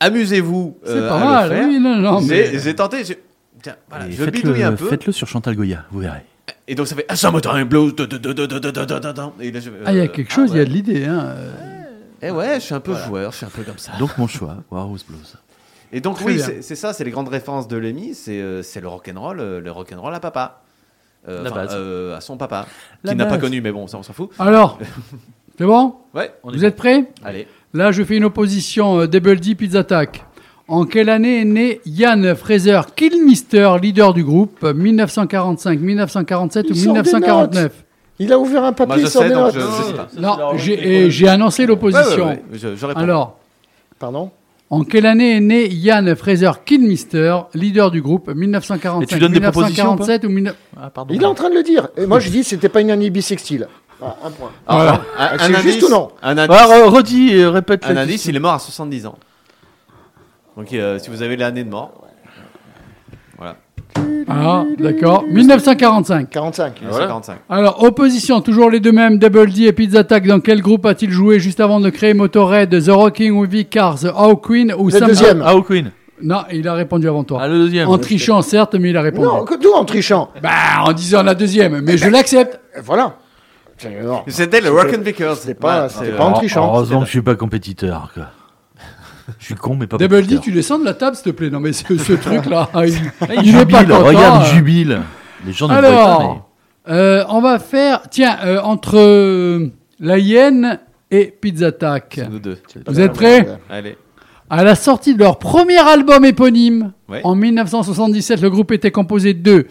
Amusez-vous. 0.00 0.78
C'est 0.84 0.90
euh, 0.90 1.08
pas 1.08 1.16
à 1.16 1.48
mal, 1.48 1.66
oui, 1.68 1.80
non, 1.80 1.96
non. 1.96 2.20
Mais... 2.20 2.58
J'ai 2.58 2.74
tenté. 2.74 3.02
Tiens, 3.62 3.76
voilà, 3.88 4.10
je 4.10 4.24
bidouille 4.24 4.62
un 4.62 4.72
peu. 4.72 4.88
Faites-le 4.88 5.12
sur 5.12 5.28
Chantal 5.28 5.54
Goya, 5.54 5.84
vous 5.90 6.00
verrez. 6.00 6.24
Et 6.66 6.74
donc 6.74 6.88
ça 6.88 6.96
fait. 6.96 7.06
Ah, 7.08 7.16
ça 7.16 7.30
Motorhead 7.30 7.68
Blues. 7.68 7.94
Ah, 7.98 9.92
il 9.92 9.98
y 9.98 10.00
a 10.00 10.08
quelque 10.08 10.32
euh, 10.32 10.34
chose, 10.34 10.50
ah, 10.52 10.56
il 10.56 10.58
y 10.58 10.60
a 10.60 10.64
de 10.64 10.70
l'idée. 10.70 11.04
Hein. 11.04 11.20
Euh. 11.36 11.72
Eh 12.22 12.30
ouais, 12.30 12.54
je 12.54 12.60
suis 12.60 12.74
un 12.74 12.80
peu 12.80 12.92
voilà. 12.92 13.06
joueur, 13.06 13.32
je 13.32 13.36
suis 13.38 13.46
un 13.46 13.50
peu 13.50 13.62
comme 13.62 13.78
ça. 13.78 13.92
Donc 13.98 14.16
mon 14.16 14.28
choix, 14.28 14.58
Warhouse 14.70 15.04
Blues. 15.04 15.36
Et 15.92 16.00
donc 16.00 16.16
Très 16.16 16.24
oui, 16.24 16.40
c'est 16.62 16.76
ça, 16.76 16.92
c'est 16.92 17.04
les 17.04 17.10
grandes 17.10 17.28
références 17.28 17.68
de 17.68 17.76
Lemmy, 17.76 18.14
c'est 18.14 18.40
euh, 18.40 18.62
le 18.80 18.88
rock'n'roll, 18.88 19.40
euh, 19.40 19.60
le 19.60 19.70
rock'n'roll 19.70 20.14
à 20.14 20.20
papa. 20.20 20.62
Euh, 21.28 22.16
à 22.16 22.20
son 22.20 22.36
papa, 22.36 22.66
qui 23.06 23.14
n'a 23.14 23.26
pas 23.26 23.38
connu, 23.38 23.60
mais 23.60 23.70
bon, 23.70 23.86
ça 23.86 23.98
on 23.98 24.02
s'en 24.02 24.12
fout. 24.12 24.30
Alors 24.38 24.78
c'est 25.58 25.64
bon 25.64 25.94
Ouais, 26.14 26.30
Vous 26.44 26.64
êtes 26.64 26.76
prêts 26.76 27.04
allez. 27.24 27.46
Là, 27.74 27.90
je 27.90 28.02
fais 28.02 28.16
une 28.16 28.24
opposition 28.24 29.00
euh, 29.00 29.06
Double 29.06 29.40
D 29.40 29.54
Pizza 29.54 29.78
Attack. 29.80 30.24
En 30.68 30.84
quelle 30.84 31.08
année 31.08 31.40
est 31.40 31.44
né 31.44 31.80
Ian 31.86 32.34
Fraser 32.36 32.80
Killmister, 32.94 33.70
leader 33.82 34.12
du 34.14 34.24
groupe 34.24 34.62
1945, 34.62 35.80
1947 35.80 36.66
ou 36.66 36.68
Il 36.70 36.76
sort 36.76 36.92
des 36.94 37.00
1949 37.00 37.72
Il 38.18 38.32
a 38.32 38.38
ouvert 38.38 38.64
un 38.64 38.72
papier 38.72 39.02
je 39.02 39.06
sur 39.06 39.20
sais, 39.20 39.28
des 39.28 39.34
donc 39.34 39.46
notes. 39.46 39.54
je, 39.54 39.60
je 39.60 39.82
sais 39.88 39.94
pas. 39.94 40.08
Non, 40.18 40.56
j'ai 40.56 41.04
et 41.06 41.10
j'ai 41.10 41.28
annoncé 41.28 41.66
l'opposition. 41.66 42.24
Ouais, 42.26 42.30
ouais, 42.32 42.42
ouais, 42.52 42.58
je, 42.58 42.74
je 42.76 42.86
réponds. 42.86 43.00
Alors, 43.00 43.38
Pardon 43.98 44.30
en 44.72 44.84
quelle 44.84 45.04
année 45.04 45.36
est 45.36 45.40
né 45.40 45.68
Ian 45.68 46.02
Fraser 46.16 46.50
Killmister, 46.64 47.40
leader 47.52 47.90
du 47.90 48.00
groupe 48.00 48.34
1945, 48.34 49.02
Et 49.02 49.06
tu 49.06 49.18
donnes 49.18 49.32
des 49.32 49.40
propositions, 49.40 49.92
1947 49.92 50.24
ou 50.24 50.28
19... 50.28 50.56
Ah, 50.80 50.88
pardon. 50.88 51.14
Il 51.14 51.22
est 51.22 51.26
en 51.26 51.34
train 51.34 51.50
de 51.50 51.54
le 51.56 51.62
dire. 51.62 51.88
Et 51.98 52.06
moi, 52.06 52.20
je 52.20 52.30
dis, 52.30 52.42
c'était 52.42 52.70
pas 52.70 52.80
une 52.80 52.90
année 52.90 53.10
bissextile. 53.10 53.68
Ah, 54.04 54.16
un 54.24 54.30
point. 54.30 54.50
Voilà. 54.68 54.92
un, 54.92 54.98
Ah, 55.18 55.36
c'est 55.38 55.62
juste 55.62 55.82
ou 55.84 55.88
non 55.90 56.08
Un 56.22 56.36
indice, 56.38 56.56
Ah, 56.58 56.66
re- 56.66 56.88
redis, 56.88 57.30
et 57.30 57.46
répète. 57.46 57.84
un 57.86 57.96
indice, 57.96 58.24
il 58.26 58.36
est 58.36 58.40
mort 58.40 58.54
à 58.54 58.58
70 58.58 59.06
ans. 59.06 59.16
Donc 60.56 60.72
euh, 60.72 60.98
si 60.98 61.08
vous 61.10 61.22
avez 61.22 61.36
l'année 61.36 61.64
de 61.64 61.70
mort, 61.70 61.92
voilà, 63.38 63.56
Ah, 64.28 64.64
d'accord. 64.78 65.24
1945. 65.28 66.30
45. 66.30 66.80
1945. 66.80 67.36
Alors, 67.48 67.82
opposition, 67.82 68.40
toujours 68.40 68.70
les 68.70 68.80
deux 68.80 68.92
mêmes, 68.92 69.18
Double 69.18 69.50
D 69.50 69.64
et 69.64 69.72
Pizza 69.72 70.00
Attack. 70.00 70.26
Dans 70.26 70.40
quel 70.40 70.60
groupe 70.62 70.86
a-t-il 70.86 71.10
joué 71.10 71.40
juste 71.40 71.60
avant 71.60 71.80
de 71.80 71.90
créer 71.90 72.14
Motorhead, 72.14 72.70
The 72.70 72.88
Rocking 72.90 73.32
Movie 73.32 73.66
Cars, 73.66 74.00
The 74.00 74.08
How 74.16 74.36
Queen 74.36 74.72
ou 74.76 74.86
Le 74.90 74.98
Sam- 74.98 75.08
deuxième. 75.08 75.42
Ah, 75.44 75.54
au 75.56 75.62
Queen. 75.62 75.90
Non, 76.22 76.42
il 76.52 76.68
a 76.68 76.74
répondu 76.74 77.08
avant 77.08 77.24
toi. 77.24 77.40
Ah, 77.42 77.48
le 77.48 77.58
deuxième. 77.58 77.88
en 77.88 77.98
trichant, 77.98 78.42
certes, 78.42 78.74
mais 78.76 78.90
il 78.90 78.96
a 78.96 79.02
répondu. 79.02 79.26
Non, 79.26 79.44
que- 79.44 79.60
d'où 79.60 79.72
en 79.72 79.84
trichant 79.84 80.30
Bah, 80.40 80.50
en 80.84 80.92
disant 80.92 81.22
la 81.24 81.34
deuxième, 81.34 81.80
mais 81.80 81.96
je 81.98 82.08
l'accepte. 82.08 82.60
Et 82.76 82.80
Voilà. 82.80 83.16
C'était 84.28 84.60
le 84.60 84.70
Rock'n 84.70 85.00
Vickers. 85.02 85.36
c'était 85.36 85.54
pas- 85.54 85.88
c'était 85.88 86.06
c'est, 86.06 86.16
pas 86.16 86.24
en 86.24 86.32
trichant. 86.32 86.66
Heureusement 86.66 87.00
que 87.00 87.06
je 87.06 87.10
suis 87.10 87.22
pas 87.22 87.34
compétiteur. 87.34 88.10
Quoi. 88.14 88.24
Je 89.38 89.44
suis 89.44 89.54
con, 89.54 89.76
mais 89.76 89.86
pas 89.86 89.96
Double 89.98 90.26
D, 90.26 90.38
tu 90.40 90.50
descends 90.52 90.78
de 90.78 90.84
la 90.84 90.94
table, 90.94 91.16
s'il 91.16 91.24
te 91.32 91.36
plaît. 91.36 91.50
Non, 91.50 91.60
mais 91.60 91.72
ce, 91.72 91.96
ce 91.96 92.12
truc-là, 92.12 92.68
il, 92.74 92.94
Ah, 93.20 93.26
il 93.36 93.46
il 93.46 93.56
est 93.56 93.64
pas 93.66 93.78
jubile, 93.80 93.88
content. 93.94 94.04
regarde, 94.04 94.42
il 94.46 94.54
jubile. 94.56 95.00
Les 95.46 95.52
gens 95.52 95.68
ne 95.68 95.72
voient 95.72 95.80
pas, 95.82 95.88
Alors, 95.88 96.50
euh, 96.88 97.24
on 97.28 97.40
va 97.40 97.58
faire, 97.58 98.02
tiens, 98.10 98.36
euh, 98.44 98.60
entre 98.60 98.98
euh, 98.98 99.68
la 100.00 100.18
hyène 100.18 100.80
et 101.10 101.26
Pizza 101.40 101.66
Attack. 101.68 102.20
nous 102.30 102.38
deux. 102.40 102.58
Vous 102.86 103.00
êtes 103.00 103.12
prêts 103.12 103.46
Allez. 103.70 103.96
À 104.50 104.64
la 104.64 104.74
sortie 104.74 105.14
de 105.14 105.20
leur 105.20 105.38
premier 105.38 105.78
album 105.78 106.24
éponyme, 106.24 106.92
Ouais. 107.08 107.20
en 107.24 107.34
1977, 107.34 108.40
le 108.42 108.50
groupe 108.50 108.70
était 108.72 108.90
composé 108.90 109.34
de 109.34 109.66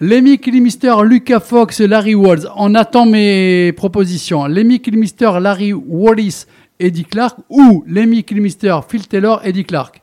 Lemmy 0.00 0.38
Kilmister, 0.38 0.94
Lucas 1.04 1.40
Fox, 1.40 1.80
Larry 1.80 2.14
Walls. 2.14 2.48
On 2.56 2.74
attend 2.74 3.06
mes 3.06 3.72
propositions. 3.72 4.46
Lemmy 4.46 4.80
Kilmister, 4.80 5.30
Larry 5.40 5.72
Wallis, 5.72 6.44
Eddie 6.78 7.04
Clark 7.04 7.38
ou 7.48 7.82
Lemmy 7.88 8.22
Kilmister, 8.22 8.78
Phil 8.88 9.08
Taylor, 9.08 9.40
Eddie 9.44 9.64
Clark? 9.64 10.00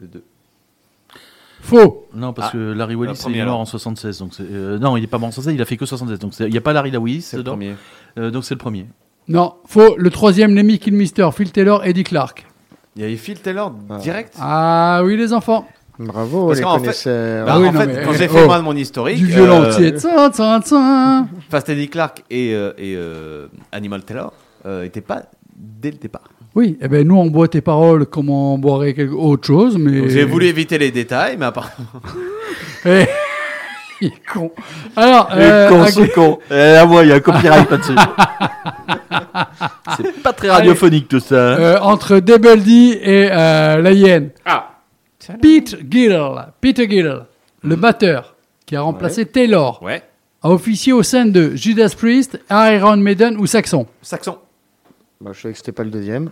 Le 0.00 0.06
deux. 0.06 0.24
Faux. 1.62 2.06
Non, 2.14 2.32
parce 2.34 2.48
Ah, 2.48 2.52
que 2.52 2.58
Larry 2.72 2.94
la 2.94 2.98
Wallis 3.00 3.18
est 3.34 3.44
mort 3.44 3.60
en 3.60 3.64
76. 3.64 4.18
Donc 4.18 4.34
c'est- 4.34 4.42
euh, 4.42 4.78
non, 4.78 4.96
il 4.98 5.04
est 5.04 5.06
pas 5.06 5.18
mort 5.18 5.28
en 5.28 5.32
76, 5.32 5.54
il 5.54 5.62
a 5.62 5.64
fait 5.64 5.76
que 5.78 5.86
76. 5.86 6.18
Donc 6.18 6.34
c'est- 6.34 6.44
il 6.46 6.50
n'y 6.50 6.58
a 6.58 6.60
pas 6.60 6.72
Larry 6.74 6.90
Lewis 6.90 7.22
C'est 7.22 7.36
le 7.38 7.44
premier. 7.44 7.74
Euh, 8.18 8.30
donc 8.30 8.44
c'est 8.44 8.54
le 8.54 8.58
premier. 8.58 8.86
Non, 9.28 9.54
faux. 9.64 9.94
Le 9.96 10.10
troisième, 10.10 10.54
Lemmy 10.54 10.78
Kilmister, 10.78 11.28
Phil 11.34 11.52
Taylor, 11.52 11.86
Eddie 11.86 12.02
Clark. 12.04 12.44
Il 12.96 13.02
y 13.02 13.04
avait 13.06 13.16
Phil 13.16 13.38
Taylor 13.40 13.72
direct? 14.02 14.34
Ah 14.38 15.00
oui, 15.04 15.16
les 15.16 15.32
enfants. 15.32 15.66
Bravo, 15.98 16.46
Parce 16.48 16.60
les 16.60 16.92
fait-. 16.92 17.44
Bah, 17.44 17.52
Ah 17.54 17.60
oui, 17.60 17.68
en 17.68 17.72
non, 17.72 17.80
fait, 17.80 17.86
mais- 17.86 18.02
quand 18.04 18.12
j'ai 18.14 18.28
oh. 18.30 18.34
fait 18.36 18.46
moi 18.46 18.58
de 18.58 18.62
mon 18.62 18.74
historique, 18.76 19.18
Du 19.18 19.32
euh, 19.38 19.90
tsa, 19.98 20.30
tsa. 20.60 21.24
Fast 21.50 21.68
Eddie 21.68 21.88
Clark 21.88 22.22
et, 22.30 22.54
euh, 22.54 22.72
et 22.78 22.94
euh, 22.96 23.46
Animal 23.72 24.02
Taylor 24.02 24.32
euh, 24.66 24.82
n'étaient 24.84 25.00
pas 25.02 25.22
dès 25.54 25.90
le 25.90 25.98
départ. 25.98 26.22
Oui, 26.54 26.78
eh 26.82 26.88
ben 26.88 27.06
nous 27.06 27.16
on 27.16 27.26
boit 27.26 27.48
tes 27.48 27.60
paroles 27.62 28.04
comme 28.06 28.28
on 28.30 28.58
boirait 28.58 28.92
quelque 28.94 29.14
autre 29.14 29.46
chose, 29.46 29.76
mais. 29.78 30.08
J'ai 30.10 30.24
voulu 30.24 30.46
éviter 30.46 30.76
les 30.78 30.90
détails, 30.90 31.36
mais 31.38 31.46
apparemment. 31.46 31.72
Eh, 32.84 33.06
il 34.00 34.08
est 34.08 34.12
con. 34.32 34.50
Alors, 34.96 35.28
Euh, 35.32 35.38
euh, 35.38 35.68
con, 35.68 35.82
ok. 35.82 35.88
ce 35.90 36.14
con. 36.14 36.38
Eh, 36.50 36.54
à 36.54 36.84
moi, 36.84 37.04
il 37.04 37.10
y 37.10 37.12
a 37.12 37.16
un 37.16 37.20
copyright 37.20 37.70
là-dessus. 37.70 37.94
c'est 39.96 40.22
pas 40.22 40.32
très 40.32 40.50
radiophonique 40.50 41.06
tout 41.08 41.20
ça. 41.20 41.52
hein. 41.52 41.56
Euh, 41.60 41.78
entre 41.80 42.18
Double 42.18 42.60
D 42.60 42.98
et 43.02 43.28
euh, 43.30 43.80
la 43.80 43.92
hyène. 43.92 44.30
Ah 44.44 44.68
Pete 45.40 45.76
Gill, 45.90 46.18
Peter 46.60 46.88
Gill, 46.88 47.20
le 47.62 47.76
batteur 47.76 48.34
qui 48.66 48.76
a 48.76 48.80
remplacé 48.82 49.26
Taylor, 49.26 49.82
Ouais. 49.82 50.02
a 50.42 50.50
officié 50.50 50.92
au 50.92 51.02
sein 51.02 51.26
de 51.26 51.54
Judas 51.54 51.94
Priest, 51.96 52.40
Iron 52.50 52.96
Maiden 52.96 53.36
ou 53.38 53.46
Saxon. 53.46 53.86
Saxon. 54.02 54.38
Bah, 55.20 55.30
je 55.32 55.40
savais 55.40 55.52
que 55.52 55.58
c'était 55.58 55.70
pas 55.72 55.84
le 55.84 55.90
deuxième. 55.90 56.30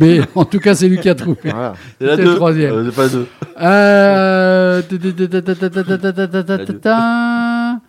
Mais 0.00 0.20
en 0.34 0.44
tout 0.44 0.58
cas, 0.58 0.74
c'est 0.74 0.88
lui 0.88 0.98
qui 0.98 1.08
a 1.08 1.14
trouvé. 1.14 1.38
Voilà. 1.44 1.74
C'est 2.00 2.04
la 2.06 2.10
c'était 2.12 2.22
le 2.24 2.28
deux. 2.30 2.34
troisième. 2.36 2.72
Euh, 2.72 2.90
c'est 2.90 2.96
pas 2.96 3.08
deux. 3.08 3.26
Euh, 3.60 4.82
ta- 4.82 4.98
ta- 4.98 5.12
ta- 5.12 5.42
ta- 5.42 5.54
ta- 5.54 5.70
ta- 5.70 5.84
ta- 5.98 6.12
ta- 6.12 6.12
ta- 6.12 6.28
ta- 6.28 6.42
ta- 6.58 6.64
ta- 6.66 6.72
ta. 6.74 7.80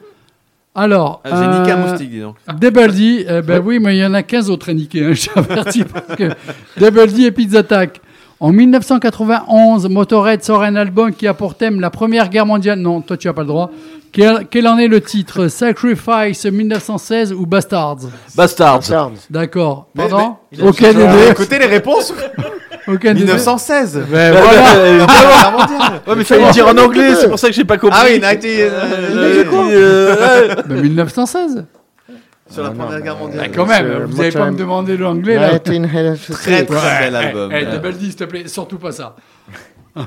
Alors, 0.78 1.22
Ah, 1.24 1.30
J'ai 1.30 1.60
niqué 1.60 1.72
un 1.72 1.78
euh, 1.84 1.90
moustique, 1.90 2.10
dis 2.12 2.20
donc. 2.20 2.36
Double 2.60 2.92
D, 2.94 3.26
eh 3.30 3.42
ben 3.42 3.62
oui, 3.66 3.80
mais 3.80 3.96
il 3.96 4.00
y 4.02 4.06
en 4.06 4.14
a 4.14 4.24
15 4.24 4.50
autres 4.50 4.70
à 4.70 4.74
niquer, 4.74 5.06
hein, 5.06 5.14
je 5.14 5.30
t'avertis, 5.30 5.84
parce 5.86 6.16
que 6.18 6.30
Double 6.78 7.08
D 7.14 7.24
et 7.24 7.32
Pizza 7.32 7.60
Attack. 7.60 8.02
En 8.46 8.52
1991, 8.52 9.90
Motorhead 9.90 10.44
sort 10.44 10.62
un 10.62 10.76
album 10.76 11.12
qui 11.12 11.26
a 11.28 11.34
pour 11.34 11.56
thème 11.56 11.80
la 11.80 11.90
Première 11.90 12.30
Guerre 12.30 12.46
mondiale. 12.46 12.78
Non, 12.78 13.02
toi 13.02 13.18
tu 13.18 13.28
as 13.28 13.34
pas 13.34 13.42
le 13.42 13.48
droit. 13.48 13.72
Quel, 14.12 14.46
quel 14.52 14.68
en 14.68 14.78
est 14.78 14.88
le 14.88 15.02
titre? 15.02 15.48
Sacrifice 15.48 16.46
1916 16.46 17.34
ou 17.34 17.48
Bastards? 17.48 17.98
Bastards. 18.36 18.82
D'accord. 19.32 19.88
Mais- 19.96 20.08
Pardon? 20.08 20.36
mais- 20.56 20.64
Aucun 20.64 20.94
des 20.94 21.08
deux. 21.08 21.32
Écoutez 21.32 21.58
les 21.58 21.66
réponses 21.66 22.14
Aucun 22.88 23.16
des 23.16 23.22
deux. 23.22 23.34
1916 23.34 24.04
Ben 24.12 24.32
voilà. 24.32 25.06
Guerre 25.08 25.52
mondiale. 25.52 26.02
Ouais, 26.06 26.14
mais 26.16 26.24
fallait 26.24 26.46
le 26.46 26.52
dire 26.52 26.68
en 26.68 26.78
anglais, 26.78 27.16
c'est 27.16 27.28
pour 27.28 27.40
ça 27.40 27.48
que 27.48 27.54
j'ai 27.56 27.66
pas 27.66 27.80
compris. 27.80 27.98
Ah 28.00 28.06
oui, 28.08 28.20
90, 28.20 28.48
Euh, 28.62 28.70
euh, 29.16 29.44
dit, 29.44 29.74
euh, 29.74 30.50
ouais. 30.50 30.56
Ben, 30.68 30.82
1916. 30.82 31.66
Sur 32.56 32.64
la 32.64 32.72
Première 32.72 33.02
Guerre 33.02 33.18
mondiale. 33.18 33.46
Ben, 33.48 33.52
quand 33.56 33.66
même, 33.68 33.86
Euh, 33.86 34.06
vous 34.08 34.24
tu 34.24 34.32
pas 34.32 34.46
as- 34.46 34.52
me 34.52 34.58
demander 34.58 34.98
l'anglais 34.98 35.36
là. 35.36 35.52
1986. 35.66 36.34
Très 36.34 36.66
très 36.66 37.00
bel 37.00 37.16
album. 37.16 37.52
eh, 37.54 37.58
eh, 37.62 37.66
Euh, 37.68 37.76
Double 37.76 37.94
D, 37.94 38.00
s'il 38.06 38.16
te 38.16 38.24
plaît, 38.24 38.48
surtout 38.48 38.78
pas 38.78 38.92
ça. 38.92 39.16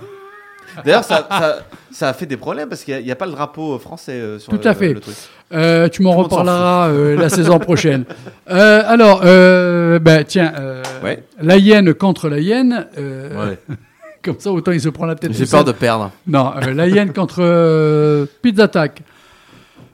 D'ailleurs, 0.84 1.02
ça, 1.04 1.26
ça, 1.30 1.58
ça 1.90 2.08
a 2.10 2.12
fait 2.12 2.26
des 2.26 2.36
problèmes 2.36 2.68
parce 2.68 2.84
qu'il 2.84 3.02
n'y 3.02 3.10
a, 3.10 3.16
pas 3.16 3.26
le 3.26 3.32
drapeau 3.32 3.78
français 3.78 4.12
euh, 4.12 4.38
sur 4.38 4.52
Tout 4.52 4.60
le, 4.62 4.68
à 4.68 4.74
fait. 4.74 4.92
le 4.94 5.00
truc. 5.00 5.14
Euh, 5.52 5.88
tu 5.88 6.02
m'en 6.02 6.12
reparleras 6.12 6.88
euh, 6.88 7.16
la 7.16 7.28
saison 7.38 7.58
prochaine. 7.58 8.04
Euh, 8.50 8.82
alors, 8.86 9.22
euh, 9.24 9.98
ben, 9.98 10.22
tiens, 10.24 10.52
euh, 10.58 10.82
Ouais. 11.02 11.24
la 11.40 11.56
hyène 11.56 11.94
contre 11.94 12.28
la 12.28 12.38
hyène. 12.38 12.86
euh, 12.98 13.50
Ouais. 13.50 13.58
Comme 14.22 14.36
ça, 14.38 14.52
autant 14.52 14.72
il 14.72 14.80
se 14.80 14.88
prend 14.88 15.06
la 15.06 15.14
tête. 15.14 15.32
J'ai 15.32 15.46
peur 15.46 15.60
seul. 15.60 15.64
de 15.68 15.72
perdre. 15.72 16.10
Non, 16.26 16.52
euh, 16.56 16.74
la 16.74 16.86
hyène 16.86 17.12
contre 17.12 17.38
euh, 17.40 18.26
Pizza 18.42 18.64
Attack. 18.64 19.02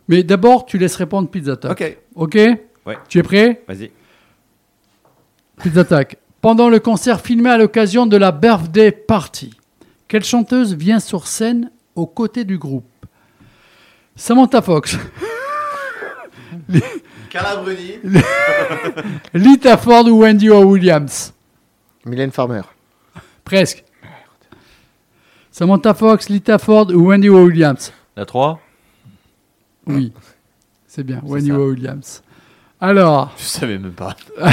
Mais 0.09 0.23
d'abord, 0.23 0.67
tu 0.67 0.77
laisses 0.77 0.97
répondre 0.97 1.29
Pizza 1.31 1.53
Attack. 1.53 1.71
Ok, 1.73 1.97
Ok 2.15 2.39
Ouais. 2.87 2.99
Tu 3.09 3.19
es 3.19 3.23
prêt 3.23 3.63
vas-y. 3.67 3.91
Pizza 5.63 5.81
Attack. 5.81 6.19
Pendant 6.43 6.69
le 6.69 6.79
concert 6.79 7.21
filmé 7.23 7.49
à 7.49 7.57
l'occasion 7.57 8.05
de 8.05 8.19
la 8.19 8.31
birthday 8.31 8.93
party, 8.93 9.55
quelle 10.07 10.25
chanteuse 10.25 10.75
vient 10.75 11.01
sur 11.01 11.27
scène 11.27 11.71
aux 11.95 12.07
côtés 12.07 12.45
du 12.45 12.59
groupe? 12.59 12.85
Samantha 14.17 14.61
Fox, 14.61 14.99
Carla 17.31 17.57
Bruni. 17.57 17.95
Lita 19.35 19.77
Ford 19.77 20.07
ou 20.07 20.21
Wendy 20.21 20.51
O. 20.51 20.63
Williams? 20.65 21.33
Mylène 22.05 22.31
Farmer. 22.31 22.63
Presque. 23.45 23.83
Samantha 25.51 25.95
Fox, 25.95 26.29
Lita 26.29 26.59
Ford 26.59 26.91
ou 26.91 27.09
Wendy 27.09 27.29
O. 27.29 27.45
Williams? 27.47 27.93
La 28.17 28.25
3 28.27 28.61
Oui, 29.87 30.13
c'est 30.95 31.03
bien, 31.05 31.21
Wendy 31.25 31.49
ça. 31.49 31.59
O. 31.59 31.71
Williams. 31.71 32.23
Alors, 32.81 33.33
Je 33.39 33.45
savais 33.45 33.79
même 33.79 33.93
pas. 33.93 34.15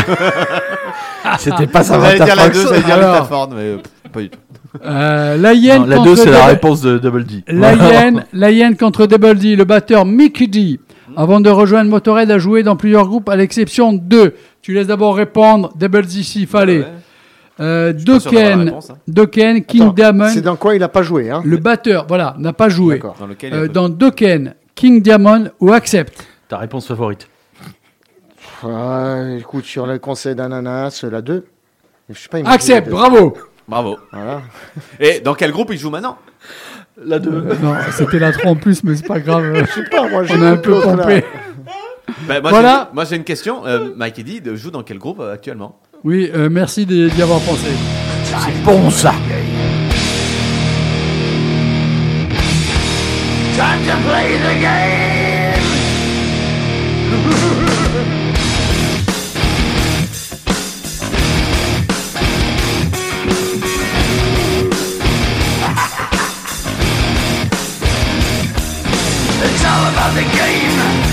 C'était 1.39 1.67
pas 1.67 1.83
J'allais 1.83 2.19
dire 2.23 2.35
la 2.35 2.49
2, 2.49 2.63
j'allais 2.67 2.81
dire 2.81 2.95
Alors. 2.95 3.27
Ford, 3.27 3.49
mais 3.51 3.61
euh, 3.61 3.77
pff, 3.77 4.11
pas 4.11 4.21
du 4.21 4.29
tout. 4.29 4.39
euh, 4.83 5.37
la 5.37 5.53
hyène 5.53 5.85
La 5.85 5.97
contre 5.97 6.09
2, 6.09 6.15
c'est 6.15 6.31
la 6.31 6.45
réponse 6.45 6.81
de 6.81 6.97
Double 6.97 7.25
D. 7.25 7.43
La 7.47 7.73
hyène, 7.75 8.25
la 8.33 8.51
hyène 8.51 8.75
contre 8.77 9.05
Double 9.05 9.37
D, 9.37 9.55
le 9.55 9.65
batteur 9.65 10.05
Mickey 10.05 10.47
D. 10.47 10.79
Avant 11.17 11.41
de 11.41 11.49
rejoindre 11.49 11.89
Motorhead, 11.89 12.31
a 12.31 12.37
joué 12.39 12.63
dans 12.63 12.77
plusieurs 12.77 13.05
groupes, 13.05 13.27
à 13.27 13.35
l'exception 13.35 13.91
de. 13.93 14.33
Tu 14.61 14.73
laisses 14.73 14.87
d'abord 14.87 15.15
répondre 15.15 15.73
Double 15.75 16.05
D 16.05 16.23
s'il 16.23 16.47
fallait. 16.47 16.79
Ouais. 16.79 16.87
Euh, 17.59 17.91
Dokken, 17.93 18.61
réponse, 18.69 18.89
hein. 18.89 18.97
Dokken, 19.07 19.63
King 19.65 19.81
Attends, 19.81 19.93
Diamond, 19.93 20.29
C'est 20.33 20.41
dans 20.41 20.55
quoi 20.55 20.73
il 20.75 20.81
a 20.81 20.87
pas 20.87 21.03
joué, 21.03 21.29
hein? 21.29 21.41
Le 21.43 21.57
batteur, 21.57 22.05
voilà, 22.07 22.33
n'a 22.39 22.53
pas 22.53 22.69
joué. 22.69 22.95
D'accord. 22.95 23.15
Dans 23.19 23.27
lequel 23.27 23.53
Euh, 23.53 23.67
dans 23.67 23.89
Dokken, 23.89 24.55
King 24.73 25.01
Diamond 25.01 25.49
ou 25.59 25.71
Accept. 25.71 26.25
Ta 26.51 26.57
réponse 26.57 26.85
favorite. 26.85 27.29
Ah, 28.61 29.19
écoute, 29.39 29.63
sur 29.63 29.87
le 29.87 29.99
conseil 29.99 30.35
d'ananas, 30.35 31.01
la 31.09 31.21
2. 31.21 31.45
Je 32.09 32.19
sais 32.19 32.27
pas, 32.27 32.39
il 32.39 32.43
m'a 32.43 32.49
Accept, 32.51 32.89
dit 32.89 32.93
la 32.93 33.07
deux. 33.07 33.09
bravo. 33.09 33.37
Bravo. 33.69 33.97
Voilà. 34.11 34.41
Et 34.99 35.21
dans 35.21 35.33
quel 35.33 35.53
groupe 35.53 35.69
il 35.71 35.77
joue 35.79 35.89
maintenant 35.89 36.17
La 37.01 37.19
2. 37.19 37.29
Non, 37.63 37.75
c'était 37.93 38.19
la 38.19 38.33
3 38.33 38.51
en 38.51 38.55
plus, 38.57 38.83
mais 38.83 38.97
c'est 38.97 39.07
pas 39.07 39.21
grave. 39.21 39.63
Je 39.65 39.71
sais 39.71 39.89
pas, 39.89 40.09
moi, 40.09 40.25
j'ai 40.25 40.35
On 40.35 40.41
a 40.41 40.49
un 40.51 40.57
peu. 40.57 40.81
Bah, 42.27 42.41
moi, 42.41 42.49
Voilà. 42.51 42.87
j'ai- 42.89 42.95
Moi 42.95 43.05
j'ai 43.05 43.15
une 43.15 43.23
question. 43.23 43.65
Euh, 43.65 43.93
Mike 43.95 44.19
Eddy 44.19 44.41
de- 44.41 44.53
joue 44.57 44.71
dans 44.71 44.83
quel 44.83 44.97
groupe 44.97 45.21
euh, 45.21 45.33
actuellement 45.33 45.79
Oui, 46.03 46.29
euh, 46.35 46.49
merci 46.49 46.85
d'y 46.85 47.09
d'y 47.09 47.21
avoir 47.21 47.39
pensé. 47.39 47.67
C'est 48.25 48.63
bon 48.65 48.89
ça. 48.89 49.13
Time 53.55 53.79
to 53.87 54.09
play 54.09 54.37
the 54.39 54.61
game. 54.61 55.10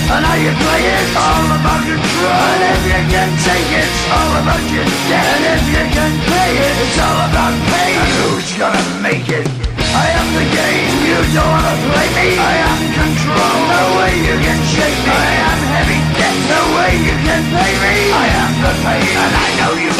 And 0.09 0.25
how 0.25 0.37
you 0.41 0.53
play 0.57 0.83
it. 0.89 1.07
All 1.17 1.49
about 1.59 1.83
control. 1.85 2.33
And 2.33 2.63
if 2.73 2.83
you 2.89 3.01
can 3.13 3.31
take 3.45 3.71
it, 3.77 3.89
it's 3.89 4.05
all 4.09 4.33
about 4.41 4.65
your 4.73 4.89
debt. 5.09 5.27
And 5.37 5.45
if 5.53 5.65
you 5.69 5.85
can 5.93 6.13
pay 6.25 6.53
it, 6.57 6.75
it's 6.85 6.99
all 6.99 7.21
about 7.29 7.55
pain. 7.69 7.97
And 8.01 8.13
who's 8.17 8.49
gonna 8.57 8.85
make 9.05 9.29
it? 9.29 9.47
I 9.89 10.07
am 10.21 10.29
the 10.37 10.47
game. 10.49 10.93
You 11.09 11.19
don't 11.33 11.49
wanna 11.49 11.75
play 11.89 12.09
me. 12.17 12.29
I 12.41 12.55
am 12.69 12.81
control. 12.97 13.57
No 13.69 13.83
way 14.01 14.13
you 14.29 14.37
can 14.41 14.61
shake 14.73 15.01
me. 15.05 15.13
I 15.13 15.33
am 15.53 15.61
heavy 15.77 16.01
debt. 16.17 16.37
No 16.49 16.61
way 16.77 16.93
you 17.09 17.17
can 17.25 17.43
pay 17.53 17.73
me. 17.85 17.97
I 18.13 18.27
am 18.43 18.53
the 18.65 18.73
pain, 18.85 19.13
and 19.25 19.33
I 19.45 19.49
know 19.61 19.73
you 19.77 19.93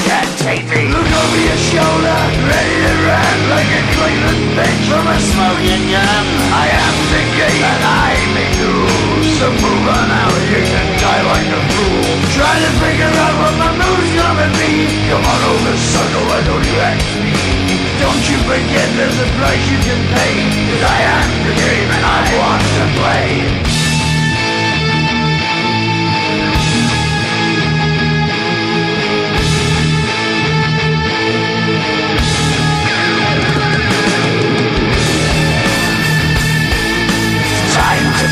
can't 0.49 0.69
me. 0.73 0.89
Look 0.89 1.05
over 1.05 1.41
your 1.45 1.61
shoulder, 1.61 2.21
ready 2.49 2.77
to 2.81 2.95
run 3.05 3.39
like 3.53 3.69
a 3.69 3.83
Cleveland 3.93 4.45
bench 4.57 4.85
from 4.89 5.05
a 5.05 5.19
smoking 5.21 5.85
gun. 5.93 6.25
I 6.57 6.67
am 6.73 6.97
the 7.13 7.23
game, 7.37 7.65
and 7.69 7.83
I 7.85 8.13
may 8.33 8.49
lose. 8.57 9.29
So 9.37 9.47
move 9.53 9.87
on 9.93 10.09
out. 10.09 10.39
You 10.49 10.63
can 10.65 10.89
die 10.97 11.25
like 11.29 11.49
a 11.53 11.61
fool. 11.73 12.09
Trying 12.33 12.63
to 12.65 12.73
figure 12.81 13.13
out 13.13 13.35
what 13.37 13.55
my 13.61 13.73
move's 13.77 14.13
gonna 14.17 14.49
be. 14.57 14.73
Come 15.13 15.25
on 15.25 15.41
over, 15.53 15.77
sucker. 15.77 16.23
Why 16.25 16.41
don't 16.49 16.65
you 16.65 16.79
ask 16.81 17.09
me? 17.21 17.37
Don't 18.01 18.25
you 18.31 18.39
forget 18.49 18.87
there's 18.97 19.19
a 19.21 19.29
price 19.37 19.65
you 19.69 19.79
can 19.83 20.01
pay 20.15 20.35
Cause 20.71 20.85
I 20.87 20.99
am 21.03 21.29
the 21.43 21.55
game 21.59 21.91
and 21.91 22.05
I 22.07 22.21
want 22.39 22.63
to 22.63 22.85
play 22.95 23.88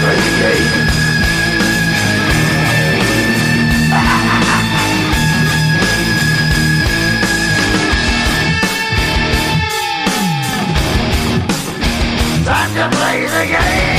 Time 0.07 0.15
to 12.75 12.97
play 12.97 13.27
the 13.27 13.47
game 13.51 13.96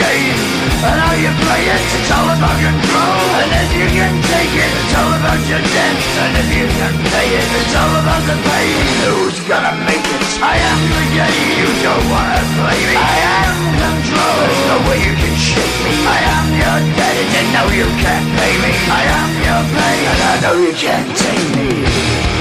Time 0.00 1.36
play 1.44 1.62
it, 1.68 1.82
it's 2.00 2.10
all 2.16 2.28
about 2.32 2.56
control. 2.56 3.20
And 3.40 3.50
if 3.52 3.70
you 3.76 3.86
can 3.92 4.14
take 4.32 4.54
it, 4.56 4.72
it's 4.80 4.94
all 4.96 5.12
about 5.12 5.40
your 5.44 5.60
debt. 5.60 5.96
And 6.24 6.32
if 6.40 6.48
you 6.56 6.66
can 6.72 6.94
pay 7.12 7.28
it, 7.36 7.48
it's 7.60 7.74
all 7.76 7.94
about 8.00 8.22
the 8.24 8.36
pain. 8.40 8.80
Who's 9.04 9.38
gonna 9.44 9.76
make 9.84 10.00
it? 10.00 10.22
I 10.40 10.56
am 10.56 10.80
the 10.96 11.04
game. 11.12 11.52
You 11.60 11.68
don't 11.84 12.06
wanna 12.08 12.40
play 12.56 12.80
me. 12.88 12.96
I 12.96 13.16
am 13.44 13.56
control. 13.84 14.36
There's 14.40 14.64
no 14.72 14.78
way 14.88 14.98
you 15.04 15.14
can 15.20 15.36
shake 15.36 15.76
me. 15.84 15.92
I 16.08 16.18
am 16.36 16.46
your 16.56 16.78
debt, 16.96 17.16
and 17.20 17.30
you 17.36 17.44
know 17.52 17.66
you 17.80 17.88
can't 18.00 18.28
pay 18.40 18.54
me. 18.64 18.72
I 18.88 19.02
am 19.20 19.30
your 19.44 19.62
pain, 19.76 20.00
and 20.10 20.20
I 20.30 20.34
know 20.40 20.54
you 20.64 20.72
can't 20.72 21.10
take 21.12 21.46
me. 21.56 22.39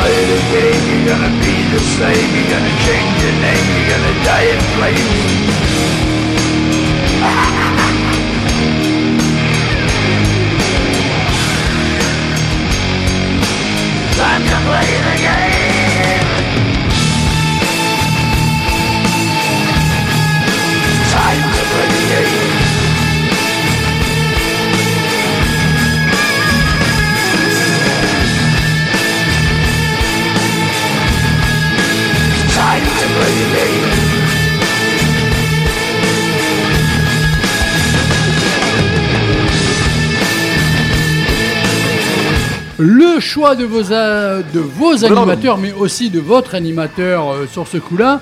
Play 0.00 0.24
the 0.24 0.40
game, 0.48 0.82
you're 0.88 1.12
gonna 1.12 1.28
be 1.44 1.54
the 1.68 1.78
same 1.78 2.28
You're 2.34 2.48
gonna 2.48 2.74
change 2.88 3.16
your 3.20 3.36
name, 3.44 3.66
you're 3.76 3.90
gonna 3.92 4.24
die 4.24 4.48
in 4.48 4.60
flames 4.72 5.60
Time 14.16 14.42
to 14.48 14.56
play 14.64 14.90
the 15.04 15.16
game 15.20 16.24
Time 21.12 21.44
to 21.52 21.62
play 21.70 21.88
the 21.92 22.00
game 22.08 22.69
Le 42.78 43.20
choix 43.20 43.54
de 43.56 43.64
vos, 43.64 43.92
a- 43.92 44.38
de 44.42 44.58
vos 44.58 45.04
animateurs, 45.04 45.58
mais 45.58 45.72
aussi 45.72 46.08
de 46.08 46.18
votre 46.18 46.54
animateur 46.54 47.30
euh, 47.30 47.46
sur 47.50 47.66
ce 47.68 47.76
coup-là. 47.76 48.20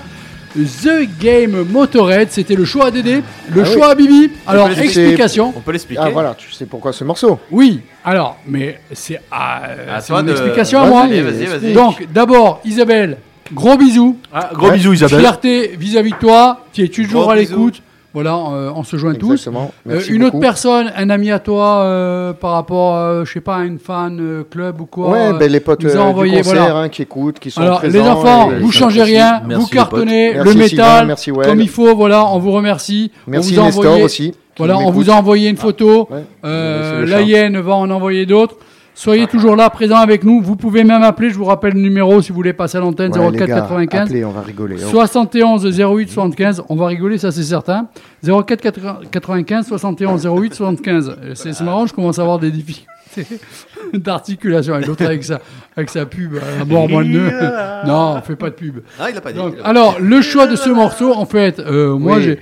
The 0.57 1.07
Game 1.21 1.63
Motorhead, 1.71 2.29
c'était 2.31 2.55
le 2.55 2.65
choix 2.65 2.87
à 2.87 2.91
Dédé, 2.91 3.21
le 3.53 3.61
Ah 3.61 3.65
oui. 3.67 3.73
choix 3.73 3.91
à 3.91 3.95
Bibi. 3.95 4.31
Alors, 4.47 4.67
explication. 4.69 5.53
On 5.55 5.59
peut 5.61 5.71
l'expliquer. 5.71 6.01
Ah 6.03 6.09
voilà, 6.09 6.33
tu 6.35 6.51
sais 6.51 6.65
pourquoi 6.65 6.91
ce 6.91 7.03
morceau 7.03 7.39
Oui, 7.51 7.81
alors, 8.03 8.35
mais 8.47 8.79
c'est 8.91 9.21
à, 9.31 9.61
À 9.95 10.01
c'est 10.01 10.07
toi 10.07 10.21
mon 10.23 10.27
de- 10.27 10.31
explication 10.31 10.81
à 10.81 10.87
moi. 10.87 11.01
allez, 11.03 11.21
vas-y, 11.21 11.45
vas-y. 11.45 11.71
Donc, 11.73 12.05
d'abord, 12.11 12.61
Isabelle, 12.65 13.17
gros 13.53 13.77
bisous. 13.77 14.17
Ah, 14.33 14.49
gros 14.53 14.67
Ouais. 14.69 14.75
bisous 14.75 14.93
Isabelle. 14.93 15.19
Fierté 15.19 15.75
vis-à-vis 15.77 16.11
de 16.11 16.17
toi. 16.17 16.61
Tu 16.73 16.83
es 16.83 16.87
toujours 16.87 17.21
Gros 17.23 17.31
à 17.31 17.35
bisous. 17.35 17.51
l'écoute. 17.55 17.81
Voilà, 18.11 18.33
euh, 18.33 18.71
on 18.75 18.83
se 18.83 18.97
joint 18.97 19.13
tous. 19.13 19.47
Euh, 19.87 20.01
une 20.09 20.23
autre 20.23 20.39
personne, 20.39 20.91
un 20.97 21.11
ami 21.11 21.29
à 21.29 21.37
toi, 21.37 21.81
euh, 21.83 22.33
par 22.33 22.53
rapport, 22.53 22.95
euh, 22.95 23.23
je 23.23 23.31
sais 23.33 23.39
pas, 23.39 23.57
à 23.57 23.63
une 23.65 23.77
fan 23.77 24.17
euh, 24.19 24.43
club 24.49 24.81
ou 24.81 24.85
quoi. 24.87 25.09
Ouais, 25.11 25.27
euh, 25.27 25.33
ben, 25.33 25.51
les 25.51 25.59
potes 25.59 25.83
nous 25.83 25.91
a 25.95 25.99
euh, 25.99 26.01
envoyé, 26.01 26.37
du 26.37 26.43
concert 26.43 26.55
voilà. 26.71 26.75
hein, 26.79 26.89
qui 26.89 27.03
écoutent, 27.03 27.37
qui 27.37 27.51
sont 27.51 27.61
Alors, 27.61 27.77
présents. 27.77 28.01
les 28.03 28.09
enfants, 28.09 28.51
et- 28.51 28.59
vous 28.61 28.71
changez 28.71 29.03
rien, 29.03 29.43
Merci, 29.45 29.63
vous 29.63 29.69
cartonnez 29.69 30.33
le 30.33 30.53
métal 30.55 31.05
merci, 31.05 31.29
Well. 31.29 31.45
comme 31.47 31.61
il 31.61 31.69
faut. 31.69 31.95
Voilà, 31.95 32.25
on 32.25 32.39
vous 32.39 32.51
remercie. 32.51 33.11
Merci 33.27 33.51
on 33.51 33.55
vous 33.57 33.61
a 33.61 33.65
Nestor 33.65 33.85
envoyé, 33.85 34.03
aussi. 34.03 34.33
Voilà, 34.57 34.79
on 34.79 34.89
vous 34.89 35.11
a 35.11 35.13
envoyé 35.13 35.47
une 35.47 35.57
photo. 35.57 36.07
Ouais, 36.09 36.23
Euh, 36.45 37.01
c'est 37.01 37.05
le 37.05 37.11
la 37.11 37.21
hyène 37.21 37.59
va 37.59 37.75
en 37.75 37.91
envoyer 37.91 38.25
d'autres. 38.25 38.55
Soyez 38.99 39.27
toujours 39.27 39.55
là, 39.55 39.69
présents 39.69 39.95
avec 39.95 40.25
nous. 40.25 40.41
Vous 40.41 40.57
pouvez 40.57 40.83
même 40.83 41.03
appeler. 41.03 41.29
Je 41.29 41.37
vous 41.37 41.45
rappelle 41.45 41.71
le 41.73 41.79
numéro 41.79 42.21
si 42.21 42.33
vous 42.33 42.35
voulez 42.35 42.51
passer 42.51 42.79
à 42.79 42.81
l'antenne 42.81 43.17
Ouais, 43.17 43.31
les 43.31 43.37
04 43.37 43.47
gars, 43.47 43.55
95 43.61 44.01
appelez, 44.01 44.25
on 44.25 44.31
va 44.31 44.41
rigoler. 44.41 44.75
Oh. 44.85 44.89
71 44.89 45.79
08 45.79 46.09
75. 46.09 46.63
On 46.67 46.75
va 46.75 46.87
rigoler, 46.87 47.17
ça 47.17 47.31
c'est 47.31 47.43
certain. 47.43 47.87
04 48.25 48.61
95 49.09 49.67
71 49.67 50.27
08 50.27 50.53
75. 50.53 51.15
Euh, 51.23 51.31
C'est 51.33 51.61
marrant, 51.61 51.85
je 51.85 51.93
commence 51.93 52.19
à 52.19 52.23
avoir 52.23 52.39
des 52.39 52.51
difficultés 52.51 52.89
d'articulation 53.93 54.73
avec 54.73 54.87
l'autre 54.87 55.05
avec 55.05 55.23
sa, 55.23 55.39
avec 55.77 55.89
sa 55.89 56.05
pub 56.05 56.33
à 56.35 56.65
mort 56.65 56.89
moins 56.89 57.05
de 57.05 57.09
nœuds. 57.09 57.31
Non, 57.87 58.15
on 58.17 58.21
fait 58.21 58.35
pas 58.35 58.49
de 58.49 58.55
pub. 58.55 58.79
Ah, 58.99 59.09
il 59.09 59.15
a 59.17 59.21
pas 59.21 59.31
dit. 59.31 59.37
Donc, 59.37 59.55
alors, 59.63 59.95
le 60.01 60.21
choix 60.21 60.45
de 60.45 60.57
ce 60.57 60.69
morceau, 60.69 61.13
en 61.13 61.25
fait, 61.25 61.59
euh, 61.59 61.97
moi 61.97 62.17
Oui. 62.17 62.35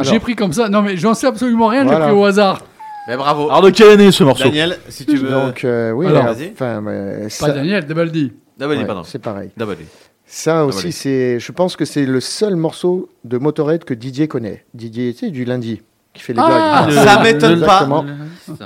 j'ai. 0.00 0.18
Pris 0.18 0.34
comme 0.34 0.52
ça. 0.52 0.68
Non, 0.68 0.82
mais 0.82 0.96
j'en 0.96 1.14
sais 1.14 1.28
absolument 1.28 1.68
rien, 1.68 1.84
Voilà. 1.84 2.00
j'ai 2.00 2.10
pris 2.10 2.20
au 2.20 2.24
hasard. 2.24 2.62
Mais 3.08 3.16
bravo. 3.16 3.48
Alors 3.48 3.62
de 3.62 3.70
quelle 3.70 3.90
année 3.90 4.12
ce 4.12 4.22
morceau 4.24 4.44
Daniel, 4.44 4.78
si 4.88 5.06
tu 5.06 5.16
veux. 5.16 5.30
Donc, 5.30 5.64
euh, 5.64 5.90
oui, 5.92 6.06
Alors, 6.06 6.24
vas-y. 6.24 6.50
enfin, 6.52 6.84
euh, 6.86 7.28
Pas 7.40 7.50
Daniel, 7.50 7.86
Debaldi. 7.86 8.32
Dabali, 8.58 8.80
ouais, 8.80 8.86
pardon. 8.86 9.04
c'est 9.04 9.18
pareil. 9.18 9.50
Dabali. 9.56 9.84
Ça 10.26 10.64
aussi, 10.64 10.92
c'est, 10.92 11.40
je 11.40 11.50
pense 11.52 11.74
que 11.76 11.84
c'est 11.84 12.06
le 12.06 12.20
seul 12.20 12.54
morceau 12.54 13.08
de 13.24 13.36
Motorhead 13.36 13.82
que 13.84 13.94
Didier 13.94 14.28
connaît. 14.28 14.64
Didier, 14.74 15.12
tu 15.12 15.26
sais, 15.26 15.30
du 15.32 15.44
lundi, 15.44 15.82
qui 16.12 16.22
fait 16.22 16.32
les 16.32 16.40
Ah, 16.42 16.84
blagues. 16.86 16.96
le- 16.96 17.04
Ça 17.04 17.22
m'étonne 17.22 17.60
pas. 17.60 17.82
Exactement. 17.82 18.04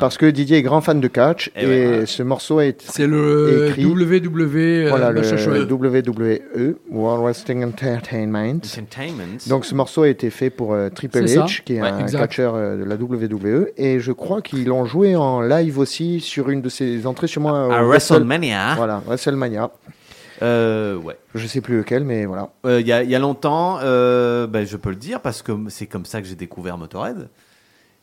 Parce 0.01 0.17
que 0.17 0.27
Didier 0.27 0.59
est 0.59 0.63
grand 0.63 0.81
fan 0.81 0.99
de 0.99 1.09
catch 1.09 1.51
Et 1.55 1.65
et, 1.65 1.67
ouais. 2.01 2.07
ce 2.07 2.23
morceau 2.23 2.61
est 2.61 2.81
C'est 2.91 3.07
le 3.07 3.67
Écrit. 3.69 3.85
WW. 3.85 4.57
euh, 4.57 4.87
voilà, 4.89 5.11
le. 5.11 5.21
WWE, 5.21 6.77
World 6.91 7.23
Wrestling 7.23 7.65
Entertainment. 7.65 8.57
Entertainment. 8.65 9.39
Donc 9.49 9.65
ce 9.67 9.75
morceau 9.75 10.03
a 10.03 10.09
été 10.09 10.31
fait 10.31 10.49
pour 10.51 10.73
euh, 10.73 10.89
Triple. 10.89 11.19
H, 11.25 11.63
qui 11.65 11.75
est 11.77 11.83
Ouais, 11.83 11.89
un 11.89 11.99
exact. 12.01 12.21
catcheur 12.21 12.55
euh, 12.55 12.77
de 12.79 12.85
la 12.85 12.97
WWE, 12.97 13.69
et 13.77 14.01
je 14.01 14.13
crois 14.13 14.41
qu'ils 14.41 14.65
l'ont 14.67 14.85
joué 14.87 15.17
en 15.17 15.41
live 15.43 15.79
aussi 15.79 16.21
sur 16.21 16.49
une 16.51 16.63
de 16.63 16.69
ses 16.69 17.07
entrées 17.07 17.27
sur 17.27 17.43
moi. 17.43 17.53
au 17.69 17.71
à 17.71 17.81
Wrestle- 17.83 17.87
WrestleMania. 18.15 18.75
Voilà, 18.77 19.03
WrestleMania. 19.07 19.71
Euh, 20.43 20.97
ouais. 20.97 21.17
Je 21.35 21.47
sais 21.47 21.61
plus 21.61 21.79
lequel, 21.79 22.05
mais 22.05 22.25
voilà. 22.27 22.51
Euh, 22.67 22.81
Il 22.81 22.87
y, 22.87 22.93
a, 22.93 23.03
il 23.03 23.11
y 23.11 23.15
a 23.15 23.19
longtemps, 23.19 23.79
euh, 23.83 24.47
ben, 24.47 24.67
je 24.67 24.77
peux 24.77 24.91
le 24.91 24.97
dire 24.97 25.21
parce 25.21 25.43
que 25.43 25.53
c'est 25.69 25.87
comme 25.87 26.05
ça 26.05 26.21
que 26.21 26.27
j'ai 26.27 26.35
découvert 26.35 26.77
Motorhead. 26.79 27.29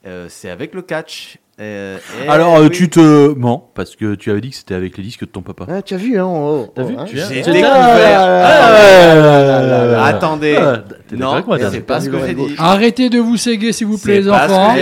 Euh, 0.08 0.28
c'est 0.30 0.50
avec 0.50 0.74
le 0.74 0.82
catch. 0.82 1.38
Euh, 1.60 2.00
Alors 2.28 2.56
euh, 2.56 2.64
oui. 2.64 2.70
tu 2.72 2.90
te 2.90 3.36
mens 3.36 3.70
parce 3.76 3.96
que 3.96 4.16
tu 4.16 4.32
avais 4.32 4.42
dit 4.42 4.50
que 4.50 4.56
c'était 4.56 4.74
avec 4.74 4.98
les 4.98 5.04
disques 5.04 5.22
de 5.22 5.26
ton 5.30 5.44
papa. 5.44 5.66
Ah, 5.70 5.82
tu 5.84 5.94
as 5.94 5.98
vu, 5.98 6.18
hein 6.18 6.26
oh, 6.26 6.72
T'as 6.74 6.82
oh, 6.82 6.88
vu 6.88 6.96
hein. 6.98 7.06
J'ai 7.06 7.42
découvert. 7.44 8.20
Ah, 8.20 9.96
Ah, 9.98 10.06
Attendez. 10.06 10.56
Ah, 10.58 10.84
non, 11.12 11.44
c'est 11.70 11.82
pas 11.82 12.02
ce 12.02 12.10
que 12.10 12.18
j'ai 12.26 12.34
dit. 12.34 12.56
Arrêtez 12.58 13.10
de 13.10 13.20
vous 13.20 13.38
séguer, 13.38 13.74
s'il 13.74 13.88
vous 13.88 14.00
plaît, 14.00 14.22
les 14.22 14.30
enfants. 14.30 14.76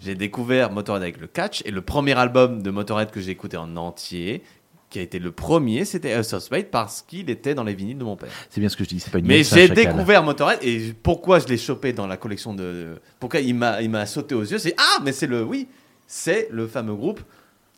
J'ai 0.00 0.14
découvert 0.14 0.70
Motorhead 0.70 1.02
avec 1.02 1.20
le 1.20 1.26
catch 1.26 1.62
et 1.64 1.70
le 1.70 1.80
premier 1.80 2.16
album 2.18 2.62
de 2.62 2.70
Motorhead 2.70 3.10
que 3.10 3.20
j'ai 3.20 3.30
écouté 3.30 3.56
en 3.56 3.76
entier, 3.76 4.42
qui 4.90 4.98
a 4.98 5.02
été 5.02 5.18
le 5.18 5.32
premier, 5.32 5.84
c'était 5.84 6.18
Us 6.18 6.32
of 6.32 6.42
Spade 6.42 6.66
parce 6.70 7.02
qu'il 7.02 7.28
était 7.30 7.54
dans 7.54 7.64
les 7.64 7.74
vinyles 7.74 7.98
de 7.98 8.04
mon 8.04 8.16
père. 8.16 8.30
C'est 8.50 8.60
bien 8.60 8.68
ce 8.68 8.76
que 8.76 8.84
je 8.84 8.88
dis, 8.88 9.00
c'est 9.00 9.10
pas 9.10 9.18
une 9.18 9.26
Mais 9.26 9.44
j'ai 9.44 9.68
découvert 9.68 10.22
Motorhead 10.22 10.60
et 10.62 10.94
pourquoi 11.02 11.38
je 11.38 11.46
l'ai 11.46 11.58
chopé 11.58 11.92
dans 11.92 12.06
la 12.06 12.16
collection 12.16 12.54
de. 12.54 13.00
Pourquoi 13.20 13.40
il 13.40 13.54
m'a 13.54 13.82
il 13.82 13.90
m'a 13.90 14.06
sauté 14.06 14.34
aux 14.34 14.42
yeux 14.42 14.58
C'est 14.58 14.74
ah 14.78 15.00
mais 15.04 15.12
c'est 15.12 15.26
le 15.26 15.42
oui 15.42 15.68
c'est 16.06 16.48
le 16.50 16.66
fameux 16.66 16.94
groupe 16.94 17.20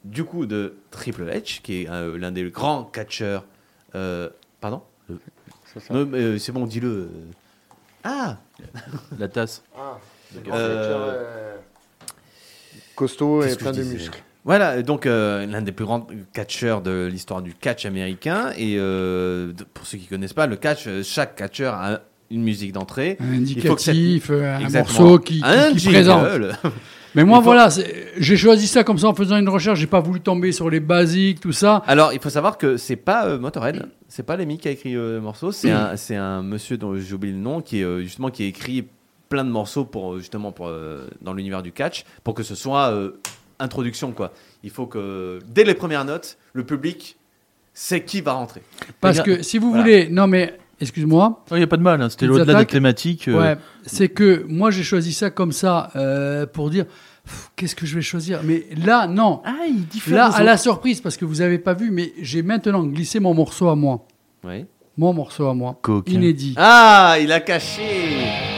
du 0.05 0.25
coup 0.25 0.47
de 0.47 0.77
Triple 0.91 1.25
H 1.25 1.61
qui 1.61 1.83
est 1.83 1.91
euh, 1.91 2.17
l'un 2.17 2.31
des 2.31 2.49
grands 2.51 2.85
catcheurs. 2.85 3.45
euh, 3.95 4.31
pardon 4.61 4.83
C'est 5.65 5.81
ça. 5.81 5.93
Non, 5.93 6.07
mais, 6.07 6.19
euh, 6.19 6.39
C'est 6.39 6.53
bon 6.53 6.65
dis-le. 6.65 7.11
Ah 8.05 8.39
la 9.19 9.29
tasse. 9.29 9.63
Euh, 10.49 11.57
Costaud 12.95 13.43
et 13.43 13.57
plein 13.57 13.73
de 13.73 13.83
muscles. 13.83 14.23
Voilà, 14.45 14.83
donc 14.83 15.05
euh, 15.07 15.45
l'un 15.47 15.61
des 15.63 15.73
plus 15.73 15.85
grands 15.85 16.07
catcheurs 16.33 16.81
de 16.81 17.07
l'histoire 17.11 17.43
du 17.43 17.55
catch 17.55 17.85
américain. 17.85 18.53
Et 18.57 18.77
euh, 18.79 19.53
pour 19.75 19.87
ceux 19.87 19.99
qui 19.99 20.07
connaissent 20.07 20.33
pas, 20.33 20.47
le 20.47 20.57
catch, 20.57 20.85
euh, 20.87 21.03
chaque 21.03 21.37
catcheur 21.37 21.75
a 21.75 22.01
une 22.31 22.43
musique 22.43 22.73
d'entrée. 22.73 23.17
Un 23.21 23.25
cette- 23.25 23.35
indicatif, 23.35 24.31
un 24.31 24.61
Exactement. 24.61 25.01
morceau 25.01 25.19
qui, 25.19 25.39
qui- 25.41 25.45
Un 25.45 25.75
qui 25.75 25.89
présente. 25.89 26.27
Mais 27.17 27.25
moi, 27.25 27.39
faut- 27.39 27.45
voilà, 27.45 27.69
j'ai 28.19 28.37
choisi 28.37 28.69
ça 28.69 28.85
comme 28.85 28.97
ça 28.97 29.09
en 29.09 29.15
faisant 29.15 29.37
une 29.37 29.49
recherche. 29.49 29.81
J'ai 29.81 29.89
pas 29.89 29.99
voulu 30.01 30.21
tomber 30.21 30.53
sur 30.53 30.71
les 30.71 30.79
basiques, 30.81 31.41
tout 31.41 31.51
ça. 31.53 31.83
Alors, 31.89 32.13
il 32.13 32.21
faut 32.21 32.31
savoir 32.31 32.57
que 32.57 32.77
c'est 32.77 32.95
pas 32.97 33.27
euh, 33.27 33.37
Motorhead, 33.39 33.85
c'est 34.09 34.23
pas 34.23 34.37
Lemmy 34.37 34.59
qui 34.59 34.69
a 34.69 34.71
écrit 34.71 34.95
euh, 34.95 35.15
le 35.17 35.21
morceau, 35.21 35.51
c'est 35.51 35.73
un, 35.73 35.97
c'est 35.97 36.15
un 36.17 36.41
monsieur 36.43 36.77
dont 36.79 36.95
j'ai 36.97 37.13
oublié 37.15 37.35
le 37.35 37.41
nom 37.41 37.61
qui 37.61 37.81
est 37.81 37.85
euh, 37.85 38.01
justement 38.03 38.31
qui 38.31 38.45
a 38.45 38.47
écrit 38.47 38.87
plein 39.29 39.45
de 39.45 39.51
morceaux 39.51 39.85
pour 39.85 40.19
justement 40.19 40.51
pour 40.53 40.73
dans 41.23 41.33
l'univers 41.35 41.63
du 41.63 41.71
catch 41.73 42.05
pour 42.25 42.35
que 42.35 42.43
ce 42.45 42.55
soit 42.57 42.93
introduction 43.61 44.13
quoi. 44.13 44.33
Il 44.65 44.71
faut 44.71 44.87
que 44.87 45.39
dès 45.47 45.65
les 45.65 45.75
premières 45.75 46.05
notes, 46.05 46.37
le 46.53 46.65
public 46.65 47.17
sait 47.73 48.03
qui 48.05 48.21
va 48.21 48.33
rentrer. 48.33 48.63
Parce 49.01 49.21
que 49.21 49.43
si 49.43 49.59
vous 49.59 49.69
Voilà. 49.71 49.83
voulez, 49.85 50.09
non 50.09 50.27
mais 50.27 50.59
Il 50.81 50.85
excuse-moi, 50.85 51.45
n'y 51.53 51.61
Oh, 51.61 51.63
a 51.63 51.67
pas 51.67 51.77
de 51.77 51.83
mal, 51.83 52.01
hein, 52.03 52.09
c'était 52.09 52.27
au-delà 52.27 52.45
de 52.47 52.53
la 52.53 52.65
thématique. 52.65 53.29
euh, 53.29 53.39
ouais, 53.39 53.57
c'est 53.85 54.09
que 54.09 54.45
moi 54.49 54.71
j'ai 54.71 54.83
choisi 54.83 55.13
ça 55.13 55.31
comme 55.31 55.53
ça 55.53 55.91
euh, 55.95 56.47
pour 56.47 56.71
dire 56.71 56.87
qu'est-ce 57.55 57.77
que 57.77 57.85
je 57.87 57.95
vais 57.95 58.03
choisir? 58.03 58.41
Mais 58.43 58.67
là, 58.85 59.07
non. 59.07 59.43
Ah, 59.45 59.67
il 59.69 59.87
diffère. 59.87 60.17
Là, 60.17 60.27
à 60.35 60.43
la 60.43 60.57
surprise, 60.57 61.01
parce 61.01 61.17
que 61.19 61.25
vous 61.27 61.43
avez 61.43 61.59
pas 61.59 61.75
vu, 61.75 61.91
mais 61.91 62.13
j'ai 62.21 62.43
maintenant 62.43 62.83
glissé 62.85 63.21
mon 63.21 63.35
morceau 63.35 63.69
à 63.69 63.77
moi. 63.77 64.07
Oui. 64.43 64.65
Mon 64.97 65.13
morceau 65.13 65.47
à 65.47 65.55
moi. 65.55 65.79
Coquin. 65.83 66.13
Inédit. 66.13 66.55
Ah, 66.57 67.17
il 67.21 67.31
a 67.31 67.41
caché 67.41 68.50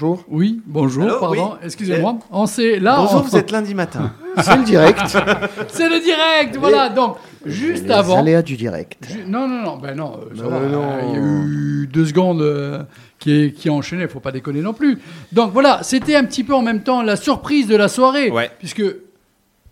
Bonjour. 0.00 0.24
Oui, 0.28 0.62
bonjour, 0.64 1.02
Allô, 1.04 1.18
pardon, 1.18 1.50
oui. 1.54 1.58
excusez-moi. 1.64 2.18
On 2.30 2.46
sait 2.46 2.78
là, 2.78 2.98
Bonjour, 2.98 3.16
on- 3.16 3.22
vous 3.22 3.36
êtes 3.36 3.50
lundi 3.50 3.74
matin. 3.74 4.12
C'est 4.40 4.56
le 4.56 4.62
direct. 4.62 5.00
c'est 5.68 5.88
le 5.88 5.98
direct, 6.00 6.56
voilà. 6.56 6.88
Donc 6.88 7.16
juste 7.44 7.84
Les 7.86 7.90
avant, 7.90 8.18
aléas 8.20 8.42
du 8.42 8.56
direct. 8.56 9.04
Ju- 9.10 9.24
Non, 9.26 9.48
non, 9.48 9.60
non, 9.64 9.76
ben 9.76 9.96
non, 9.96 10.12
euh, 10.20 10.36
ça 10.36 10.42
Ben 10.44 10.48
va, 10.50 10.60
non. 10.68 10.82
euh, 10.82 11.00
Il 11.02 11.12
y 11.12 11.16
a 11.16 11.18
eu 11.18 11.88
deux 11.92 12.06
secondes 12.06 12.42
euh, 12.42 12.84
qui, 13.18 13.32
est- 13.32 13.52
qui 13.52 13.68
a 13.68 13.72
enchaîné, 13.72 14.06
faut 14.06 14.20
pas 14.20 14.30
déconner 14.30 14.60
non 14.60 14.72
plus. 14.72 15.00
Donc 15.32 15.52
voilà, 15.52 15.80
c'était 15.82 16.14
un 16.14 16.24
petit 16.24 16.44
peu 16.44 16.54
en 16.54 16.62
même 16.62 16.84
temps 16.84 17.02
la 17.02 17.16
surprise 17.16 17.66
de 17.66 17.74
la 17.74 17.88
soirée. 17.88 18.30
Ouais. 18.30 18.50
Puisque, 18.60 18.84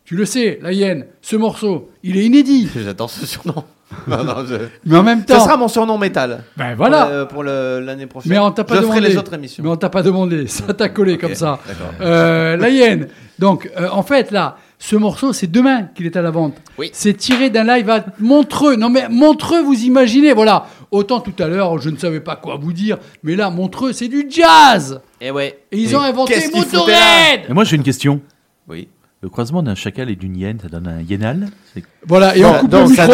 tu 0.05 0.17
le 0.17 0.25
sais, 0.25 0.59
la 0.61 0.73
hyène, 0.73 1.07
ce 1.23 1.37
morceau, 1.37 1.89
il 2.03 2.17
est 2.17 2.25
inédit. 2.25 2.69
J'adore 2.77 3.11
ce 3.11 3.25
surnom. 3.27 3.63
Non, 4.09 4.25
non, 4.25 4.45
je- 4.47 4.55
Mais 4.85 4.97
en 4.97 5.03
même 5.03 5.21
Ça 5.29 5.37
temps, 5.37 5.45
sera 5.45 5.57
mon 5.57 5.69
surnom 5.69 5.97
métal. 5.99 6.43
ben 6.57 6.75
voilà. 6.75 7.27
Pour, 7.27 7.43
le- 7.45 7.81
l'année 7.81 8.07
prochaine. 8.07 8.33
Mais 8.33 8.39
on 8.39 8.51
t'a 8.51 8.65
pas 8.65 8.77
je 8.77 8.81
demandé. 8.81 8.99
ferai 9.01 9.11
les 9.11 9.17
autres 9.17 9.35
émissions. 9.35 9.63
Mais 9.63 9.71
on 9.71 9.77
t'a 9.77 9.89
pas 9.91 10.03
demandé, 10.03 10.47
ça 10.49 10.75
t'a 10.75 10.89
collé 10.89 11.19
comme 11.19 11.35
ça. 11.35 11.59
D'accord. 11.67 11.93
Euh, 12.01 12.57
la 12.57 12.69
hyène. 12.69 13.09
Donc, 13.39 13.71
euh, 13.79 13.89
en 13.93 14.03
fait, 14.03 14.31
là, 14.33 14.57
ce 14.79 14.97
morceau, 14.97 15.33
c'est 15.33 15.47
demain 15.51 15.85
qu'il 15.95 16.05
est 16.07 16.17
à 16.17 16.23
la 16.23 16.31
vente. 16.31 16.57
Oui. 16.79 16.91
C'est 16.93 17.15
tiré 17.15 17.49
d'un 17.51 17.65
live 17.65 17.89
à 17.91 18.05
Montreux. 18.19 18.77
Non, 18.77 18.91
mais 18.91 19.09
Montreux, 19.09 19.63
vous 19.63 19.81
imaginez, 19.85 20.33
voilà. 20.33 20.67
Autant 20.91 21.21
tout 21.21 21.35
à 21.43 21.47
l'heure, 21.47 21.79
je 21.79 21.91
ne 21.91 21.97
savais 21.97 22.21
pas 22.21 22.37
quoi 22.37 22.57
vous 22.61 22.73
dire, 22.73 22.99
mais 23.23 23.37
là, 23.37 23.51
Montreux, 23.51 23.93
c'est 23.93 24.09
du 24.09 24.27
jazz. 24.29 25.01
Et 25.21 25.31
ouais. 25.31 25.61
Et 25.71 25.79
ils 25.79 25.93
Et 25.93 25.97
ont 25.97 26.01
inventé 26.01 26.35
Motorhead. 26.55 27.41
Et 27.49 27.53
moi, 27.53 27.65
j'ai 27.65 27.77
une 27.77 27.83
question. 27.83 28.21
Oui. 28.69 28.89
Le 29.27 29.31
croisement 29.31 29.61
d'un 29.61 29.75
chacal 29.75 30.09
et 30.09 30.15
d'une 30.15 30.37
hyène, 30.37 30.61
ça 30.63 30.69
donne 30.69 30.87
un 30.87 31.01
hyénal 31.01 31.49
C'est- 31.75 31.83
Voilà, 32.07 32.37
et 32.37 32.45
on 32.45 32.61
coupe 32.61 32.71
le 32.73 32.95
ça 32.95 33.09
micro. 33.09 33.13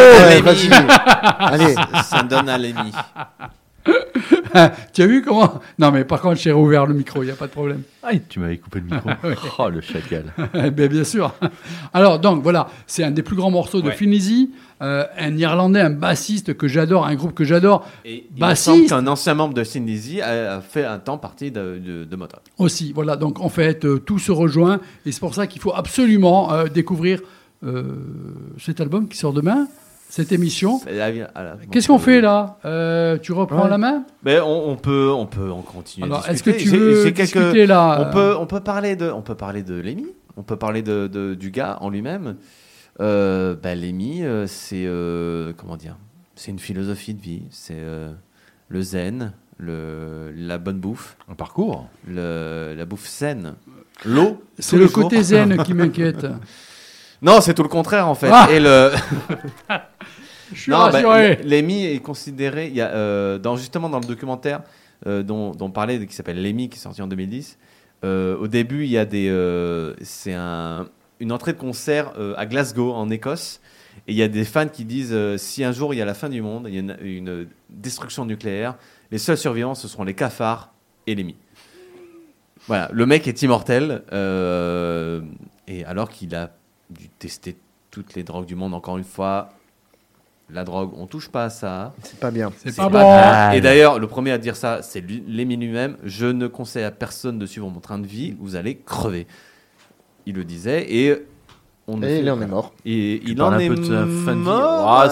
Allez. 1.39 1.75
Ça 2.05 2.23
donne 2.23 2.51
un 2.51 2.59
Lémi. 2.59 2.93
tu 4.93 5.03
as 5.03 5.07
vu 5.07 5.23
comment 5.23 5.61
Non, 5.79 5.91
mais 5.91 6.05
par 6.05 6.21
contre, 6.21 6.41
j'ai 6.41 6.53
rouvert 6.53 6.87
le 6.87 6.95
micro, 6.95 7.23
il 7.23 7.27
n'y 7.27 7.33
a 7.33 7.37
pas 7.37 7.47
de 7.47 7.53
problème. 7.53 7.83
Ah, 8.03 8.11
tu 8.29 8.41
m'avais 8.41 8.59
coupé 8.59 8.81
le 8.81 8.95
micro. 8.95 9.11
Oh, 9.59 9.69
le 9.69 9.81
chacal. 9.81 10.33
Ben, 10.53 10.89
bien 10.89 11.05
sûr. 11.05 11.35
Alors, 11.93 12.19
donc, 12.19 12.43
voilà, 12.43 12.69
c'est 12.87 13.05
un 13.05 13.11
des 13.11 13.23
plus 13.23 13.37
grands 13.37 13.51
morceaux 13.51 13.81
de 13.81 13.89
Ouais. 13.89 13.95
Finisi. 13.95 14.51
Euh, 14.81 15.05
un 15.17 15.37
Irlandais, 15.37 15.81
un 15.81 15.91
bassiste 15.91 16.55
que 16.55 16.67
j'adore, 16.67 17.07
un 17.07 17.15
groupe 17.15 17.35
que 17.35 17.45
j'adore 17.45 17.87
Et 18.05 18.27
Bassiste. 18.37 18.65
semble 18.65 18.87
qu'un 18.89 19.07
ancien 19.07 19.35
membre 19.35 19.55
de 19.55 19.63
Sin 19.63 19.85
Lizzy 19.85 20.21
a 20.21 20.61
fait 20.61 20.85
un 20.85 20.99
temps 20.99 21.19
partie 21.19 21.53
de, 21.53 21.79
de, 21.79 22.17
aussi. 22.59 22.93
Voilà, 22.93 23.17
donc 23.17 23.41
en 23.41 23.49
fait, 23.49 23.85
euh, 23.85 23.99
tout 23.99 24.19
se 24.19 24.33
rejoint. 24.33 24.81
Et 25.07 25.13
c'est 25.13 25.21
pour 25.21 25.35
ça 25.35 25.47
qu'il 25.47 25.61
faut 25.61 25.73
absolument 25.75 26.53
euh, 26.53 26.67
découvrir 26.67 27.21
euh, 27.65 27.85
cet 28.59 28.81
album 28.81 29.09
qui 29.09 29.17
sort 29.17 29.33
demain, 29.33 29.69
cette 30.15 30.31
émission. 30.31 30.79
Qu'est-ce 31.71 31.89
qu'on 31.89 31.99
fait 31.99 32.21
là? 32.21 32.59
Euh, 32.67 33.17
Tu 33.17 33.33
reprends 33.33 33.65
Ouais. 33.65 33.71
la 33.71 33.79
main? 33.79 34.05
Mais 34.25 34.39
on, 34.41 34.69
on 34.69 34.77
peut, 34.77 35.11
on 35.11 35.25
peut 35.25 35.51
en 35.51 35.63
continuer. 35.63 36.07
Alors, 36.07 36.27
à 36.27 36.33
est-ce 36.33 36.43
que 36.43 36.51
tu 36.51 36.69
veux 36.69 37.05
quelques- 37.13 37.17
discuter 37.39 37.65
là? 37.67 38.07
On 38.07 38.13
peut, 38.13 38.37
on 38.39 38.47
peut 38.47 38.61
parler 38.61 38.95
de, 38.95 39.11
on 39.11 39.23
peut 39.23 39.35
parler 39.35 39.63
de 39.63 39.75
Lémi. 39.75 40.07
On 40.37 40.43
peut 40.43 40.57
parler 40.57 40.83
de, 40.83 41.07
de- 41.07 41.33
du 41.35 41.51
gars 41.51 41.79
en 41.81 41.89
lui-même. 41.89 42.37
Euh, 43.01 43.57
bah, 43.63 43.75
Lémi, 43.75 44.23
euh, 44.23 44.47
c'est 44.47 44.85
euh, 44.85 45.55
comment 45.57 45.77
dire? 45.79 45.97
C'est 46.35 46.51
une 46.51 46.59
philosophie 46.59 47.15
de 47.15 47.23
vie. 47.23 47.43
C'est 47.51 47.79
euh, 47.79 48.13
le 48.69 48.83
zen, 48.83 49.33
le, 49.57 50.31
la 50.37 50.59
bonne 50.59 50.79
bouffe, 50.79 51.17
Un 51.31 51.35
parcours. 51.35 51.89
le, 52.07 52.75
la 52.77 52.85
bouffe 52.85 53.07
saine, 53.07 53.55
l'eau. 54.05 54.43
C'est 54.59 54.77
le 54.77 54.89
côté 54.89 55.23
zen 55.23 55.57
qui 55.63 55.73
m'inquiète. 55.81 56.27
Non, 57.23 57.41
c'est 57.41 57.55
tout 57.55 57.63
le 57.63 57.69
contraire 57.69 58.09
en 58.09 58.15
fait. 58.15 58.29
Ah 58.31 58.49
Et 58.51 58.59
le, 58.61 58.91
Je 60.53 60.61
suis 60.61 60.71
Non, 60.71 60.79
bah, 60.79 60.91
rassuré. 60.91 61.41
Lémi 61.45 61.87
est 61.87 62.01
considéré, 62.01 62.67
il 62.67 62.75
y 62.75 62.81
a, 62.81 62.89
euh, 62.91 63.39
dans, 63.39 63.57
justement 63.57 63.89
dans 63.89 64.01
le 64.01 64.07
documentaire 64.07 64.63
euh, 65.07 65.23
dont, 65.23 65.53
dont 65.53 65.67
on 65.67 65.71
parlait, 65.71 66.05
qui 66.07 66.15
s'appelle 66.15 66.41
Lémi, 66.41 66.69
qui 66.69 66.79
est 66.79 66.81
sorti 66.81 67.03
en 67.03 67.07
2010, 67.07 67.59
euh, 68.05 68.37
au 68.37 68.49
début, 68.49 68.85
il 68.85 68.91
y 68.91 68.99
a 68.99 69.05
des, 69.05 69.29
c'est 70.03 70.35
un, 70.35 70.89
une 71.21 71.33
entrée 71.33 71.53
de 71.53 71.59
concert 71.59 72.13
à 72.37 72.47
Glasgow, 72.47 72.93
en 72.93 73.09
Écosse, 73.11 73.61
et 74.09 74.13
il 74.13 74.17
y 74.17 74.23
a 74.23 74.29
des 74.29 74.45
fans 74.45 74.69
qui 74.69 74.85
disent 74.85 75.17
si 75.37 75.65
un 75.65 75.73
jour 75.73 75.95
il 75.95 75.99
y 75.99 76.03
a 76.03 76.05
la 76.05 76.15
fin 76.15 76.29
du 76.29 76.43
monde, 76.43 76.67
il 76.69 76.75
y 76.75 76.79
a 76.79 76.81
une, 76.81 76.97
une 77.03 77.49
destruction 77.71 78.25
nucléaire, 78.25 78.77
les 79.11 79.19
seuls 79.19 79.39
survivants, 79.39 79.75
ce 79.75 79.87
seront 79.89 80.05
les 80.05 80.15
cafards 80.15 80.73
et 81.07 81.15
Lémi. 81.15 81.37
Voilà, 82.67 82.89
le 82.93 83.07
mec 83.07 83.27
est 83.29 83.43
immortel, 83.43 84.03
et 85.69 85.85
alors 85.85 86.11
qu'il 86.11 86.35
a 86.35 86.51
dû 86.93 87.09
tester 87.09 87.57
toutes 87.91 88.15
les 88.15 88.23
drogues 88.23 88.47
du 88.47 88.55
monde, 88.55 88.75
encore 88.75 88.97
une 88.99 89.05
fois, 89.05 89.51
la 90.51 90.65
drogue, 90.65 90.91
on 90.97 91.07
touche 91.07 91.29
pas 91.29 91.45
à 91.45 91.51
ça. 91.51 91.93
C'est 92.03 92.19
pas 92.21 92.31
bien. 92.31 92.53
C'est 92.65 92.77
pas 92.77 92.91
pas 92.91 93.51
bon. 93.51 93.57
Et 93.57 93.61
d'ailleurs, 93.61 93.99
le 93.99 94.07
premier 94.07 94.33
à 94.33 94.39
dire 94.39 94.57
ça, 94.57 94.83
c'est 94.83 95.01
lui- 95.01 95.25
Lémi 95.27 95.57
lui-même. 95.57 95.97
Je 96.05 96.27
ne 96.27 96.47
conseille 96.47 96.85
à 96.85 96.91
personne 96.91 97.39
de 97.39 97.47
suivre 97.47 97.69
mon 97.71 97.81
train 97.81 97.99
de 97.99 98.07
vie, 98.07 98.35
vous 98.39 98.55
allez 98.57 98.77
crever. 98.77 99.27
Il 100.27 100.35
le 100.35 100.45
disait, 100.45 100.87
et 100.93 101.27
on 101.89 102.01
Et 102.03 102.19
il 102.19 102.31
en 102.31 102.41
est 102.41 102.47
mort. 102.47 102.73
Et 102.85 103.21
Tu 103.25 103.33
il 103.33 103.43
en 103.43 103.59
est 103.59 103.69
mort, 103.69 104.85
Ah, 104.89 105.09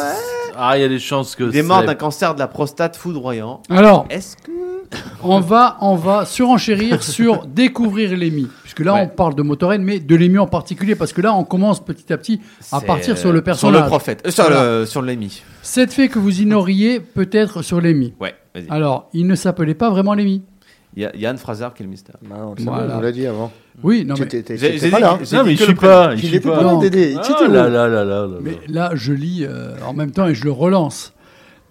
Ah, 0.57 0.77
il 0.79 0.83
y 0.83 0.85
a 0.85 0.89
des 0.89 0.99
chances 0.99 1.37
que 1.37 1.45
Il 1.45 1.57
est 1.57 1.63
mort 1.63 1.85
d'un 1.85 1.95
cancer 1.95 2.35
de 2.35 2.39
la 2.39 2.49
prostate 2.49 2.97
foudroyant. 2.97 3.63
Alors, 3.71 4.07
Est-ce 4.11 4.37
que 4.37 4.51
on 5.23 5.41
va, 5.41 5.77
on 5.81 5.95
va 5.97 6.25
surenchérir 6.25 7.03
sur 7.03 7.47
découvrir 7.47 8.17
l'émi. 8.17 8.49
Puisque 8.63 8.81
là, 8.81 8.95
Ouais. 8.95 9.01
on 9.03 9.09
parle 9.09 9.35
de 9.35 9.43
Motorhead, 9.43 9.81
mais 9.81 10.01
de 10.01 10.17
l'émi 10.17 10.39
en 10.39 10.47
particulier. 10.47 10.95
Parce 10.95 11.13
que 11.13 11.21
là, 11.21 11.35
on 11.35 11.45
commence 11.45 11.85
petit 11.85 12.13
à 12.13 12.19
petit 12.19 12.41
à 12.73 12.81
partir 12.81 13.15
euh, 13.15 13.17
sur 13.17 13.33
le 13.33 13.43
personnage. 13.43 13.77
Sur 13.77 13.85
le 13.85 13.89
prophète, 13.89 14.23
euh, 14.27 14.31
sur 14.31 14.45
Voilà. 14.45 14.79
le 14.81 14.87
sur 14.87 15.03
Lémi. 15.03 15.43
Cette 15.63 15.93
fait 15.93 16.09
que 16.09 16.19
vous 16.19 16.41
ignoriez 16.41 17.01
peut-être 17.01 17.63
sur 17.63 17.81
l'émi. 17.81 18.15
Ouais, 18.21 18.35
vas-y. 18.55 18.67
Alors, 18.71 19.09
il 19.13 19.27
ne 19.27 19.35
s'appelait 19.35 19.75
pas 19.75 19.91
vraiment 19.91 20.15
l'émi. 20.15 20.43
Il 20.97 21.03
y 21.05 21.07
a 21.07 21.15
Yann 21.17 21.39
Fraser 21.39 21.69
qui 21.77 21.83
est 21.83 21.87
le 21.87 21.91
mystère. 21.91 22.17
Bah, 22.29 22.37
on 22.45 22.55
Voilà. 22.65 23.01
l'a 23.01 23.13
dit 23.13 23.25
avant. 23.25 23.53
Oui, 23.85 24.05
non, 24.05 24.17
Tu 24.17 24.23
mais, 24.23 24.29
t'es- 24.29 24.43
t'es- 24.43 24.57
J'ai- 24.57 24.73
t'étais 24.73 24.87
j'ai 24.87 24.91
pas 24.91 24.97
dit- 24.97 25.03
là. 25.05 25.19
j'ai 25.23 25.37
Non, 25.37 25.45
mais 25.45 25.55
je 25.55 25.63
suis 25.65 25.75
pas. 25.75 26.17
Je 26.17 26.27
suis 26.27 26.41
pas 26.41 26.63
là, 26.65 26.77
Dédé. 26.81 27.17
Ah, 27.17 27.47
là, 27.49 27.69
là, 27.69 27.87
là, 27.89 28.05
là, 28.05 28.27
là. 28.27 28.39
mais 28.43 28.59
là, 28.67 28.91
je 28.95 29.13
lis 29.13 29.45
euh, 29.49 29.75
en 29.87 29.93
même 29.95 30.11
temps 30.11 30.27
et 30.27 30.35
je 30.35 30.43
le 30.45 30.51
relance. 30.51 31.13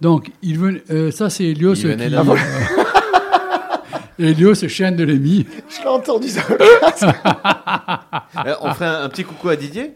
Donc, 0.00 0.30
il 0.42 0.58
venait, 0.58 0.82
euh, 0.90 1.10
ça, 1.10 1.28
c'est 1.28 1.44
Elios 1.44 1.74
Il 1.74 1.88
venait 1.88 2.06
qui. 2.06 2.12
d'avant. 2.12 2.32
euh, 2.34 2.36
Elios, 4.20 4.54
c'est 4.54 4.68
chaîne 4.68 4.96
de 4.96 5.04
l'émi. 5.04 5.46
Je 5.68 5.80
l'ai 5.82 5.88
entendu 5.88 6.28
ça. 6.28 6.42
Euh, 8.46 8.54
on 8.62 8.72
ferait 8.74 8.86
un, 8.86 9.02
un 9.04 9.08
petit 9.08 9.24
coucou 9.24 9.48
à 9.48 9.56
Didier. 9.56 9.92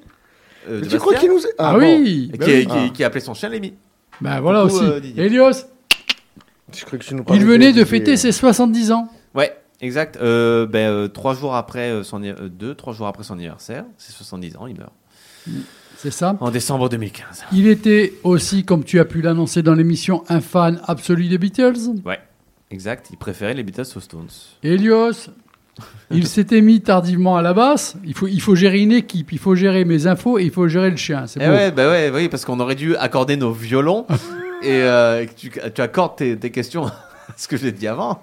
euh, 0.68 0.82
tu 0.88 0.98
crois 0.98 1.14
qu'il 1.14 1.28
nous. 1.30 1.38
Ah, 1.58 1.72
bon. 1.74 1.78
oui 1.78 2.30
qui, 2.32 2.38
bah 2.38 2.44
qui- 2.46 2.52
oui. 2.52 2.66
qui- 2.66 2.92
qui 2.92 3.04
a 3.04 3.06
appelé 3.06 3.20
son 3.20 3.34
chien 3.34 3.48
Lémi. 3.48 3.74
Ben 4.20 4.40
voilà 4.40 4.62
Coucou, 4.62 4.74
aussi. 4.76 4.84
euh, 4.84 5.00
Didier. 5.00 5.24
Elios, 5.24 5.52
Je 6.72 6.84
crois 6.84 6.98
que 6.98 7.04
tu 7.04 7.14
nous 7.14 7.24
il 7.32 7.44
venait 7.44 7.72
de 7.72 7.84
fêter 7.84 8.16
ses 8.16 8.32
70 8.32 8.92
ans. 8.92 9.08
Ouais, 9.34 9.56
exact. 9.80 10.18
Euh, 10.20 10.66
ben, 10.66 10.90
euh, 10.90 11.08
trois 11.08 11.34
jours 11.34 11.54
après 11.54 12.02
son 12.02 12.22
euh, 12.22 12.48
deux, 12.48 12.74
trois 12.74 12.92
jours 12.92 13.06
après 13.06 13.24
son 13.24 13.34
anniversaire, 13.34 13.84
c'est 13.98 14.12
70 14.12 14.56
ans, 14.56 14.66
il 14.66 14.76
meurt. 14.76 14.92
C'est 15.96 16.10
ça. 16.10 16.36
En 16.40 16.50
décembre 16.50 16.88
2015. 16.88 17.44
Il 17.52 17.66
était 17.68 18.14
aussi, 18.24 18.64
comme 18.64 18.84
tu 18.84 18.98
as 19.00 19.04
pu 19.04 19.22
l'annoncer 19.22 19.62
dans 19.62 19.74
l'émission, 19.74 20.24
un 20.28 20.40
fan 20.40 20.80
absolu 20.86 21.28
des 21.28 21.38
Beatles. 21.38 21.74
Ouais, 22.04 22.18
exact. 22.74 23.08
Il 23.10 23.16
préférait 23.16 23.54
les 23.54 23.62
Beatles 23.62 23.86
aux 23.96 24.00
Stones. 24.00 24.28
Elios, 24.62 25.30
il 26.10 26.26
s'était 26.26 26.60
mis 26.60 26.80
tardivement 26.80 27.36
à 27.36 27.42
la 27.42 27.54
basse. 27.54 27.96
Il 28.04 28.14
faut, 28.14 28.26
il 28.26 28.40
faut 28.40 28.54
gérer 28.54 28.80
une 28.80 28.92
équipe, 28.92 29.32
il 29.32 29.38
faut 29.38 29.54
gérer 29.54 29.84
mes 29.84 30.06
infos 30.06 30.38
et 30.38 30.44
il 30.44 30.50
faut 30.50 30.68
gérer 30.68 30.90
le 30.90 30.96
chien. 30.96 31.26
C'est 31.26 31.40
Eh 31.42 31.48
ouais, 31.48 31.70
bah 31.70 31.88
ouais, 31.88 32.10
oui, 32.14 32.28
parce 32.28 32.44
qu'on 32.44 32.60
aurait 32.60 32.74
dû 32.74 32.96
accorder 32.96 33.36
nos 33.36 33.52
violons 33.52 34.06
et, 34.62 34.82
euh, 34.82 35.24
tu, 35.36 35.50
tu 35.74 35.80
accordes 35.80 36.16
tes, 36.16 36.36
tes 36.36 36.50
questions 36.50 36.86
à 36.86 36.92
ce 37.36 37.48
que 37.48 37.56
j'ai 37.56 37.72
dit 37.72 37.88
avant. 37.88 38.20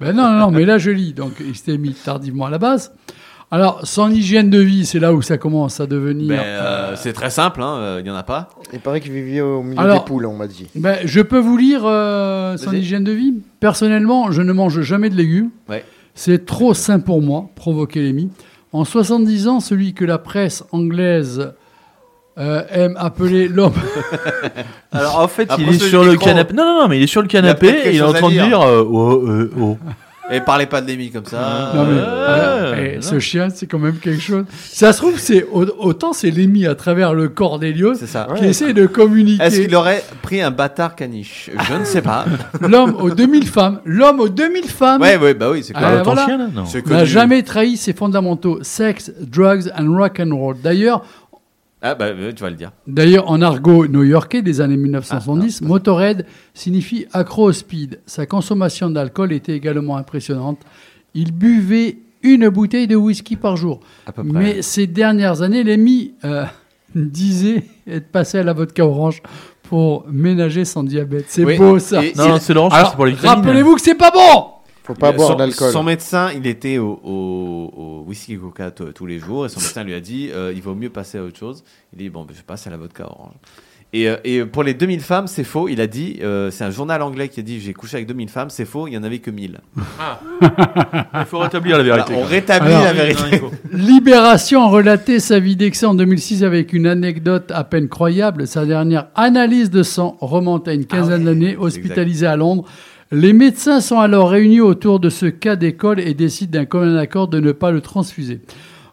Ben 0.00 0.12
non, 0.12 0.30
non, 0.30 0.38
non, 0.38 0.50
mais 0.50 0.64
là 0.64 0.78
je 0.78 0.90
lis. 0.90 1.12
Donc 1.12 1.32
il 1.40 1.56
s'était 1.56 1.78
mis 1.78 1.94
tardivement 1.94 2.46
à 2.46 2.50
la 2.50 2.58
base. 2.58 2.92
Alors, 3.52 3.80
son 3.84 4.10
hygiène 4.12 4.48
de 4.48 4.60
vie, 4.60 4.86
c'est 4.86 5.00
là 5.00 5.12
où 5.12 5.22
ça 5.22 5.36
commence 5.36 5.80
à 5.80 5.86
devenir. 5.86 6.28
Ben, 6.28 6.38
euh, 6.38 6.92
c'est 6.94 7.12
très 7.12 7.30
simple, 7.30 7.60
hein, 7.62 7.76
euh, 7.78 7.96
il 7.98 8.04
n'y 8.04 8.10
en 8.10 8.14
a 8.14 8.22
pas. 8.22 8.48
Il 8.72 8.78
paraît 8.78 9.00
qu'il 9.00 9.10
vivait 9.12 9.40
au 9.40 9.62
milieu 9.62 9.80
Alors- 9.80 9.98
des 9.98 10.04
poules, 10.04 10.26
on 10.26 10.36
m'a 10.36 10.46
dit. 10.46 10.68
Ben, 10.76 10.98
je 11.04 11.20
peux 11.20 11.38
vous 11.40 11.56
lire 11.56 11.82
euh, 11.84 12.56
son 12.56 12.70
Vas-y. 12.70 12.80
hygiène 12.80 13.02
de 13.02 13.10
vie. 13.12 13.34
Personnellement, 13.58 14.30
je 14.30 14.42
ne 14.42 14.52
mange 14.52 14.80
jamais 14.82 15.10
de 15.10 15.16
légumes. 15.16 15.50
Ouais. 15.68 15.84
C'est 16.14 16.46
trop 16.46 16.74
sain 16.74 17.00
pour 17.00 17.22
moi, 17.22 17.48
provoquer 17.56 18.00
l'émi. 18.02 18.30
En 18.72 18.84
70 18.84 19.48
ans, 19.48 19.58
celui 19.60 19.94
que 19.94 20.04
la 20.04 20.18
presse 20.18 20.62
anglaise 20.70 21.52
euh, 22.38 22.62
aime 22.70 22.94
appeler 22.98 23.48
l'homme. 23.48 23.72
Alors 24.92 25.18
en 25.18 25.26
fait, 25.28 25.48
il 25.58 25.68
est 25.70 25.78
sur 25.78 26.04
le 26.04 26.12
micro. 26.12 26.26
canapé. 26.26 26.54
Non, 26.54 26.64
non, 26.64 26.82
non, 26.82 26.88
mais 26.88 26.98
il 26.98 27.02
est 27.02 27.08
sur 27.08 27.20
le 27.22 27.28
canapé 27.28 27.66
et 27.68 27.90
il 27.90 27.96
est 27.96 28.02
en 28.02 28.12
train 28.12 28.28
de 28.28 28.32
dire. 28.32 28.46
dire 28.46 28.60
euh, 28.60 28.84
oh, 28.88 29.26
euh, 29.26 29.50
oh. 29.60 29.76
Et 30.32 30.40
parlez 30.40 30.66
pas 30.66 30.80
de 30.80 30.86
Lémi 30.86 31.10
comme 31.10 31.24
ça. 31.24 31.72
Non, 31.74 31.84
mais, 31.84 31.98
euh, 31.98 32.72
ouais, 32.72 32.90
eh, 32.92 32.96
non. 32.96 33.02
ce 33.02 33.18
chien, 33.18 33.48
c'est 33.50 33.66
quand 33.66 33.78
même 33.78 33.96
quelque 33.96 34.20
chose. 34.22 34.44
Ça 34.62 34.92
se 34.92 34.98
trouve, 34.98 35.18
c'est 35.18 35.44
au- 35.50 35.66
autant 35.78 36.12
c'est 36.12 36.30
l'émi 36.30 36.66
à 36.66 36.74
travers 36.74 37.14
le 37.14 37.28
corps 37.28 37.58
ça. 38.06 38.28
qui 38.36 38.44
essaie 38.46 38.72
de 38.72 38.86
communiquer. 38.86 39.42
Est-ce 39.42 39.60
qu'il 39.62 39.74
aurait 39.74 40.02
pris 40.22 40.40
un 40.40 40.50
bâtard 40.50 40.94
caniche? 40.94 41.50
Je 41.68 41.74
ne 41.74 41.84
sais 41.84 42.02
pas. 42.02 42.24
L'homme 42.60 42.94
aux 43.00 43.10
2000 43.10 43.46
femmes, 43.46 43.80
l'homme 43.84 44.20
aux 44.20 44.28
2000 44.28 44.64
femmes 44.64 45.00
ouais, 45.00 45.16
ouais, 45.16 45.34
bah 45.34 45.48
oui, 45.50 45.62
c'est 45.64 45.72
Ah, 45.76 45.98
ton 45.98 46.02
voilà. 46.04 46.24
chien 46.26 46.38
là 46.38 46.46
Non. 46.54 46.64
N'a 46.86 47.04
jamais 47.04 47.42
trahi 47.42 47.76
ses 47.76 47.92
fondamentaux 47.92 48.58
sexe, 48.62 49.12
drugs 49.20 49.70
and 49.76 49.92
rock 49.96 50.20
and 50.20 50.34
roll. 50.36 50.56
D'ailleurs, 50.62 51.04
Ah 51.82 51.94
bah 51.94 52.06
euh, 52.06 52.32
tu 52.32 52.42
vas 52.42 52.50
le 52.50 52.56
dire. 52.56 52.72
D'ailleurs, 52.86 53.30
en 53.30 53.40
argot 53.40 53.86
new-yorkais 53.86 54.42
des 54.42 54.60
années 54.60 54.76
1970, 54.76 55.62
Motorhead 55.62 56.26
signifie 56.52 57.06
accro 57.12 57.44
au 57.48 57.52
speed. 57.52 58.00
Sa 58.06 58.26
consommation 58.26 58.90
d'alcool 58.90 59.32
était 59.32 59.54
également 59.56 59.96
impressionnante. 59.96 60.58
Il 61.14 61.32
buvait 61.32 61.98
une 62.22 62.48
bouteille 62.50 62.86
de 62.86 62.96
whisky 62.96 63.36
par 63.36 63.56
jour. 63.56 63.80
À 64.06 64.12
peu 64.12 64.22
près. 64.22 64.38
Mais 64.38 64.62
ces 64.62 64.86
dernières 64.86 65.40
années, 65.40 65.64
euh, 66.24 66.44
disait 66.94 67.64
être 67.86 68.10
passé 68.10 68.38
à 68.38 68.42
la 68.42 68.52
vodka 68.52 68.84
orange 68.84 69.22
pour 69.62 70.04
ménager 70.10 70.64
son 70.64 70.82
diabète. 70.82 71.26
C'est 71.28 71.44
Oui, 71.44 71.56
beau 71.56 71.78
ça. 71.78 72.04
et- 72.04 72.12
Non, 72.16 72.28
non, 72.28 72.38
c'est 72.40 72.52
l'orange, 72.52 72.74
Alors, 72.74 72.90
c'est 72.90 72.96
pour 72.96 73.06
les 73.06 73.12
vitamines. 73.12 73.44
rappelez-vous 73.44 73.74
que 73.76 73.80
c'est 73.80 73.94
pas 73.94 74.10
bon 74.10 74.44
Faut 74.94 75.00
pas 75.00 75.10
Il- 75.10 75.16
boire 75.16 75.28
son, 75.30 75.34
d'alcool. 75.36 75.72
Son 75.72 75.82
médecin, 75.84 76.30
il 76.34 76.46
était 76.46 76.78
au, 76.78 77.00
au, 77.04 77.72
au 77.76 78.04
whisky 78.08 78.36
coca 78.36 78.70
tous 78.70 79.06
les 79.06 79.18
jours 79.18 79.46
et 79.46 79.48
son 79.48 79.60
médecin 79.60 79.84
lui 79.84 79.94
a 79.94 80.00
dit 80.00 80.30
euh, 80.32 80.52
il 80.54 80.62
vaut 80.62 80.74
mieux 80.74 80.90
passer 80.90 81.18
à 81.18 81.22
autre 81.22 81.38
chose. 81.38 81.62
Il 81.92 81.98
dit 81.98 82.08
bon, 82.10 82.24
ben, 82.24 82.34
je 82.36 82.42
passe 82.42 82.66
à 82.66 82.70
la 82.70 82.76
vodka 82.76 83.04
orange. 83.04 83.34
Et, 83.92 84.08
euh, 84.08 84.16
et 84.22 84.44
pour 84.44 84.62
les 84.62 84.72
2000 84.72 85.00
femmes, 85.00 85.26
c'est 85.26 85.42
faux. 85.42 85.68
Il 85.68 85.80
a 85.80 85.88
dit 85.88 86.20
euh, 86.22 86.52
c'est 86.52 86.62
un 86.62 86.70
journal 86.70 87.02
anglais 87.02 87.28
qui 87.28 87.40
a 87.40 87.42
dit 87.42 87.60
j'ai 87.60 87.72
couché 87.72 87.96
avec 87.96 88.06
2000 88.06 88.28
femmes, 88.28 88.48
c'est 88.50 88.64
faux, 88.64 88.86
il 88.86 88.92
y 88.94 88.96
en 88.98 89.02
avait 89.02 89.18
que 89.18 89.32
1000. 89.32 89.58
Il 90.42 91.24
faut 91.26 91.38
rétablir 91.40 91.76
la 91.78 91.82
vérité. 91.82 92.12
on 92.14 92.18
quoi. 92.18 92.26
rétablit 92.26 92.72
Alors, 92.72 92.84
la 92.84 92.92
vérité. 92.92 93.40
Non, 93.40 93.50
Libération 93.72 94.68
relatait 94.70 95.18
sa 95.18 95.38
vie 95.40 95.56
d'excès 95.56 95.86
en 95.86 95.94
2006 95.94 96.44
avec 96.44 96.72
une 96.72 96.86
anecdote 96.86 97.50
à 97.52 97.64
peine 97.64 97.88
croyable. 97.88 98.46
Sa 98.46 98.64
dernière 98.64 99.08
analyse 99.16 99.70
de 99.70 99.82
sang 99.82 100.16
remonte 100.20 100.68
à 100.68 100.72
une 100.72 100.86
quinzaine 100.86 101.12
Ah 101.14 101.18
ouais, 101.18 101.24
d'années, 101.24 101.50
c'est 101.58 101.64
hospitalisé 101.64 102.26
à 102.26 102.36
Londres. 102.36 102.64
Les 103.12 103.32
médecins 103.32 103.80
sont 103.80 103.98
alors 103.98 104.30
réunis 104.30 104.60
autour 104.60 105.00
de 105.00 105.10
ce 105.10 105.26
cas 105.26 105.56
d'école 105.56 105.98
et 105.98 106.14
décident 106.14 106.60
d'un 106.60 106.64
commun 106.64 106.96
accord 106.96 107.26
de 107.26 107.40
ne 107.40 107.50
pas 107.50 107.72
le 107.72 107.80
transfuser. 107.80 108.40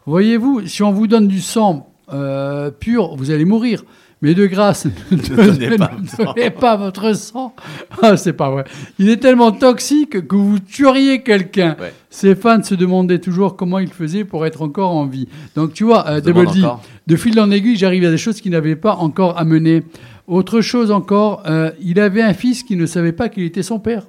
Voyez-vous, 0.06 0.66
si 0.66 0.82
on 0.82 0.90
vous 0.90 1.06
donne 1.06 1.28
du 1.28 1.40
sang 1.40 1.92
euh, 2.12 2.72
pur, 2.72 3.14
vous 3.14 3.30
allez 3.30 3.44
mourir. 3.44 3.84
Mais 4.20 4.34
de 4.34 4.46
grâce, 4.46 4.86
ne 5.12 5.16
donnez 5.16 5.76
pas 5.76 5.92
ne 5.96 6.02
le 6.02 6.08
sang. 6.08 6.32
donnez 6.34 6.50
pas 6.50 6.76
votre 6.76 7.14
sang. 7.14 7.54
Ah, 8.02 8.16
c'est 8.16 8.32
pas 8.32 8.50
vrai. 8.50 8.64
Il 8.98 9.08
est 9.08 9.18
tellement 9.18 9.52
toxique 9.52 10.26
que 10.26 10.34
vous 10.34 10.58
tueriez 10.58 11.22
quelqu'un. 11.22 11.76
Ouais. 11.78 11.92
Ses 12.10 12.34
fans 12.34 12.64
se 12.64 12.74
demandaient 12.74 13.20
toujours 13.20 13.56
comment 13.56 13.78
il 13.78 13.92
faisait 13.92 14.24
pour 14.24 14.44
être 14.46 14.62
encore 14.62 14.90
en 14.90 15.06
vie. 15.06 15.28
Donc 15.54 15.74
tu 15.74 15.84
vois, 15.84 16.08
euh, 16.08 16.20
Double 16.20 16.46
D, 16.46 16.66
de 17.06 17.16
fil 17.16 17.38
en 17.38 17.52
aiguille, 17.52 17.76
j'arrive 17.76 18.04
à 18.04 18.10
des 18.10 18.18
choses 18.18 18.40
qu'il 18.40 18.50
n'avait 18.50 18.74
pas 18.74 18.96
encore 18.96 19.38
amenées. 19.38 19.84
Autre 20.28 20.60
chose 20.60 20.90
encore, 20.90 21.42
euh, 21.46 21.72
il 21.80 21.98
avait 21.98 22.20
un 22.20 22.34
fils 22.34 22.62
qui 22.62 22.76
ne 22.76 22.84
savait 22.84 23.12
pas 23.12 23.30
qu'il 23.30 23.44
était 23.44 23.62
son 23.62 23.80
père. 23.80 24.06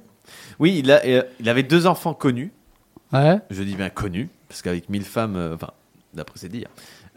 Oui, 0.59 0.75
il, 0.79 0.91
a, 0.91 1.01
euh, 1.05 1.23
il 1.39 1.47
avait 1.47 1.63
deux 1.63 1.87
enfants 1.87 2.13
connus. 2.13 2.51
Ouais. 3.13 3.39
Je 3.49 3.63
dis 3.63 3.75
bien 3.75 3.89
connus, 3.89 4.27
parce 4.49 4.61
qu'avec 4.61 4.89
1000 4.89 5.03
femmes, 5.03 5.37
euh, 5.37 5.55
enfin, 5.55 5.69
d'après 6.13 6.37
ses 6.37 6.49
dires, 6.49 6.67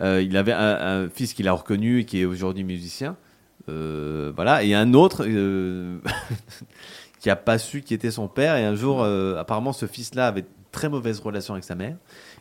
il 0.01 0.37
avait 0.37 0.53
un, 0.53 1.03
un 1.05 1.09
fils 1.09 1.33
qu'il 1.33 1.47
a 1.49 1.53
reconnu 1.53 2.01
et 2.01 2.05
qui 2.05 2.21
est 2.21 2.25
aujourd'hui 2.25 2.65
musicien. 2.65 3.17
Voilà, 3.67 4.63
et 4.63 4.75
un 4.75 4.95
autre 4.95 5.25
qui 7.21 7.31
a 7.31 7.37
pas 7.37 7.59
su 7.59 7.83
qui 7.83 7.95
était 7.95 8.11
son 8.11 8.27
père. 8.27 8.57
Et 8.57 8.65
un 8.65 8.75
jour, 8.75 9.05
apparemment, 9.05 9.73
ce 9.73 9.87
fils-là 9.87 10.27
avait 10.27 10.41
une 10.41 10.47
très 10.73 10.89
mauvaise 10.89 11.21
relation 11.21 11.55
avec 11.55 11.63
sa 11.63 11.77
mère. 11.77 11.97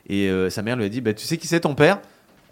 Et 0.10 0.32
sa 0.50 0.64
mère 0.64 0.76
lui 0.76 0.86
a 0.86 0.90
dit 0.90 1.02
bah, 1.02 1.14
Tu 1.14 1.24
sais 1.26 1.38
qui 1.38 1.46
c'est 1.46 1.60
ton 1.60 1.76
père? 1.76 2.00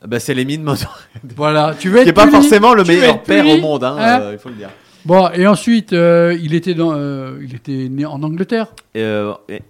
Bah, 0.06 0.20
C'est 0.20 0.34
Lémi 0.34 0.58
de 0.58 0.64
Motor. 0.64 1.00
Voilà, 1.36 1.76
tu 1.78 1.90
veux 1.90 1.96
Qui 1.96 2.02
être 2.02 2.08
n'est 2.08 2.14
pas 2.14 2.28
puni, 2.28 2.36
forcément 2.36 2.74
le 2.74 2.84
meilleur 2.84 3.22
père 3.24 3.44
puni, 3.44 3.58
au 3.58 3.62
monde, 3.62 3.84
hein, 3.84 3.96
hein 4.00 4.22
euh, 4.22 4.30
il 4.34 4.40
faut 4.40 4.50
le 4.50 4.56
dire. 4.56 4.70
Bon, 5.06 5.30
et 5.34 5.48
ensuite, 5.48 5.94
euh, 5.94 6.38
il, 6.42 6.54
était 6.54 6.74
dans, 6.74 6.94
euh, 6.94 7.40
il 7.42 7.56
était 7.56 7.88
né 7.90 8.06
en 8.06 8.22
Angleterre. 8.22 8.68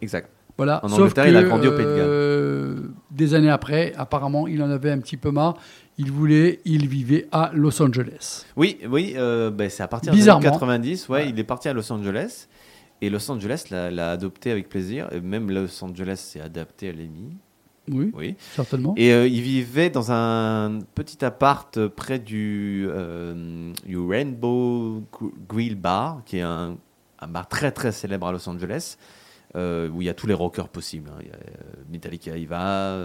Exact. 0.01 0.30
Voilà. 0.57 0.84
En 0.84 0.89
Sauf 0.89 0.99
Angleterre, 0.99 1.26
que, 1.26 1.30
il 1.30 1.38
a 1.38 1.43
grandi 1.43 1.68
au 1.68 1.72
Pays 1.72 1.85
de 1.85 1.95
Galles. 1.95 2.89
des 3.11 3.34
années 3.34 3.49
après, 3.49 3.93
apparemment, 3.97 4.47
il 4.47 4.61
en 4.61 4.69
avait 4.69 4.91
un 4.91 4.99
petit 4.99 5.18
peu 5.18 5.31
marre. 5.31 5.56
Il 5.97 6.11
voulait, 6.11 6.60
il 6.65 6.88
vivait 6.88 7.27
à 7.31 7.51
Los 7.53 7.81
Angeles. 7.81 8.45
Oui, 8.56 8.77
oui, 8.89 9.15
ben, 9.15 9.69
c'est 9.69 9.84
à 9.84 9.88
partir 9.88 10.14
des 10.14 10.27
années 10.30 10.43
90. 10.43 11.07
Ouais, 11.10 11.15
Ouais. 11.15 11.30
il 11.30 11.39
est 11.39 11.43
parti 11.43 11.69
à 11.69 11.73
Los 11.73 11.91
Angeles. 11.91 12.47
Et 13.01 13.10
Los 13.10 13.31
Angeles 13.31 13.65
l'a 13.72 14.11
adopté 14.11 14.51
avec 14.51 14.68
plaisir. 14.68 15.07
Et 15.11 15.22
même 15.22 15.49
Los 15.49 15.84
Angeles 15.84 16.18
s'est 16.18 16.41
adapté 16.41 16.89
à 16.89 16.91
Lemmy. 16.91 17.38
Oui, 17.91 18.11
Oui. 18.15 18.35
certainement. 18.55 18.93
Et 18.97 19.11
euh, 19.13 19.27
il 19.27 19.41
vivait 19.41 19.89
dans 19.89 20.11
un 20.11 20.79
petit 20.95 21.23
appart 21.25 21.87
près 21.87 22.19
du, 22.19 22.85
euh, 22.89 23.71
du 23.85 23.97
Rainbow 23.97 25.03
Gr- 25.11 25.31
Grill 25.47 25.75
Bar, 25.75 26.21
qui 26.25 26.37
est 26.37 26.41
un, 26.41 26.77
un 27.19 27.27
bar 27.27 27.47
très 27.47 27.71
très 27.71 27.91
célèbre 27.91 28.27
à 28.27 28.31
Los 28.31 28.47
Angeles, 28.49 28.97
euh, 29.55 29.89
où 29.89 30.01
il 30.01 30.05
y 30.05 30.09
a 30.09 30.13
tous 30.13 30.27
les 30.27 30.33
rockers 30.33 30.69
possibles. 30.69 31.09
hein. 31.13 31.19
Il 31.21 31.27
y 31.27 31.31
a 31.31 31.37
Metallica, 31.91 32.37
il 32.37 32.47
va. 32.47 32.97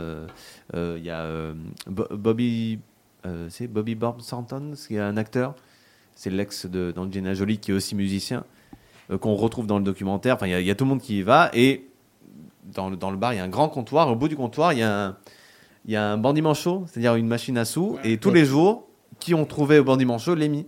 il 0.74 1.02
y 1.04 1.10
a 1.10 1.52
Bo- 1.86 2.08
Bobby, 2.16 2.78
c'est 3.48 3.66
Bobby 3.66 3.94
Bob 3.94 4.20
Thornton, 4.22 4.72
qui 4.76 4.96
est 4.96 5.00
un 5.00 5.16
acteur. 5.16 5.54
C'est 6.14 6.30
l'ex 6.30 6.66
d'Angelina 6.66 7.34
Jolie, 7.34 7.58
qui 7.58 7.70
est 7.72 7.74
aussi 7.74 7.94
musicien, 7.94 8.44
qu'on 9.20 9.34
retrouve 9.34 9.66
dans 9.66 9.78
le 9.78 9.84
documentaire. 9.84 10.34
Enfin, 10.36 10.46
il 10.46 10.60
y, 10.60 10.64
y 10.66 10.70
a 10.70 10.74
tout 10.74 10.84
le 10.84 10.90
monde 10.90 11.00
qui 11.00 11.18
y 11.18 11.22
va. 11.22 11.50
Et 11.54 11.88
dans 12.64 12.90
le, 12.90 12.96
dans 12.96 13.10
le 13.10 13.16
bar, 13.16 13.32
il 13.32 13.36
y 13.36 13.40
a 13.40 13.44
un 13.44 13.48
grand 13.48 13.68
comptoir. 13.68 14.08
Au 14.10 14.16
bout 14.16 14.28
du 14.28 14.36
comptoir, 14.36 14.72
il 14.72 14.80
y 14.80 14.82
a 14.82 15.06
un, 15.06 15.16
il 15.84 15.92
y 15.92 15.96
a 15.96 16.10
un 16.12 16.16
bandit 16.16 16.42
manchot, 16.42 16.84
c'est-à-dire 16.86 17.14
une 17.14 17.26
machine 17.26 17.58
à 17.58 17.64
sous. 17.64 17.98
et 18.04 18.18
tous 18.18 18.30
les 18.30 18.44
jours, 18.44 18.88
qui 19.20 19.34
ont 19.34 19.44
trouvé 19.44 19.78
au 19.78 19.84
bandit 19.84 20.04
manchot 20.04 20.34
l'est 20.34 20.48
mis. 20.48 20.66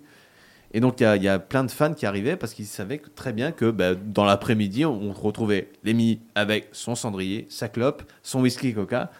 Et 0.72 0.80
donc, 0.80 1.00
il 1.00 1.04
y, 1.04 1.06
a, 1.06 1.16
il 1.16 1.22
y 1.22 1.28
a 1.28 1.38
plein 1.38 1.64
de 1.64 1.70
fans 1.70 1.94
qui 1.94 2.04
arrivaient 2.06 2.36
parce 2.36 2.52
qu'ils 2.52 2.66
savaient 2.66 2.98
que- 2.98 3.08
très 3.08 3.32
bien 3.32 3.50
que 3.52 3.70
bah, 3.70 3.94
dans 3.94 4.24
l'après-midi, 4.24 4.84
on, 4.84 5.00
on 5.00 5.12
retrouvait 5.12 5.70
Lémi 5.84 6.20
avec 6.34 6.68
son 6.72 6.94
cendrier, 6.94 7.46
sa 7.48 7.68
clope, 7.68 8.02
son 8.22 8.42
whisky 8.42 8.74
coca 8.74 9.10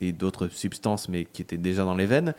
et 0.00 0.12
d'autres 0.12 0.48
substances, 0.48 1.08
mais 1.08 1.24
qui 1.24 1.42
étaient 1.42 1.56
déjà 1.58 1.84
dans 1.84 1.94
les 1.94 2.06
veines. 2.06 2.34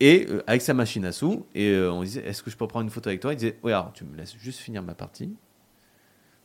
Et 0.00 0.26
euh, 0.28 0.42
avec 0.46 0.62
sa 0.62 0.74
machine 0.74 1.04
à 1.06 1.12
sous, 1.12 1.46
et 1.54 1.70
euh, 1.70 1.90
on 1.90 2.02
disait 2.02 2.22
Est-ce 2.26 2.42
que 2.42 2.50
je 2.50 2.56
peux 2.56 2.66
prendre 2.66 2.84
une 2.84 2.90
photo 2.90 3.08
avec 3.08 3.20
toi? 3.20 3.32
Il 3.32 3.36
disait 3.36 3.56
Oui, 3.62 3.72
alors 3.72 3.92
tu 3.94 4.04
me 4.04 4.16
laisses 4.16 4.36
juste 4.36 4.58
finir 4.60 4.82
ma 4.82 4.94
partie. 4.94 5.32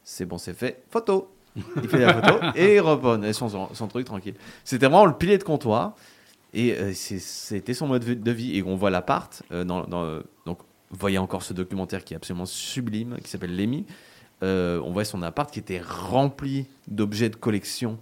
C'est 0.04 0.26
bon, 0.26 0.38
c'est 0.38 0.54
fait. 0.54 0.84
Photo 0.90 1.30
Il 1.56 1.88
fait 1.88 2.00
la 2.00 2.14
photo 2.14 2.40
et 2.56 2.76
il 2.76 2.80
reprend 2.80 3.20
son, 3.34 3.74
son 3.74 3.88
truc 3.88 4.06
tranquille. 4.06 4.36
C'était 4.64 4.88
vraiment 4.88 5.06
le 5.06 5.14
pilier 5.14 5.38
de 5.38 5.44
comptoir. 5.44 5.96
Et 6.56 6.74
euh, 6.74 6.92
c'était 6.94 7.74
son 7.74 7.88
mode 7.88 8.04
de 8.04 8.32
vie. 8.32 8.58
Et 8.58 8.64
on 8.64 8.76
voit 8.76 8.90
l'appart. 8.92 9.42
euh, 9.52 9.64
dans, 9.64 9.84
dans, 9.86 10.20
donc, 10.46 10.60
vous 10.92 11.00
voyez 11.00 11.18
encore 11.18 11.42
ce 11.42 11.54
documentaire 11.54 12.04
qui 12.04 12.14
est 12.14 12.18
absolument 12.18 12.46
sublime, 12.46 13.18
qui 13.24 13.30
s'appelle 13.30 13.56
Lémi. 13.56 13.86
Euh, 14.44 14.80
on 14.84 14.92
voit 14.92 15.06
son 15.06 15.24
appart 15.24 15.50
qui 15.52 15.60
était 15.60 15.82
rempli 15.82 16.68
d'objets 16.88 17.30
de 17.30 17.36
collection. 17.36 17.98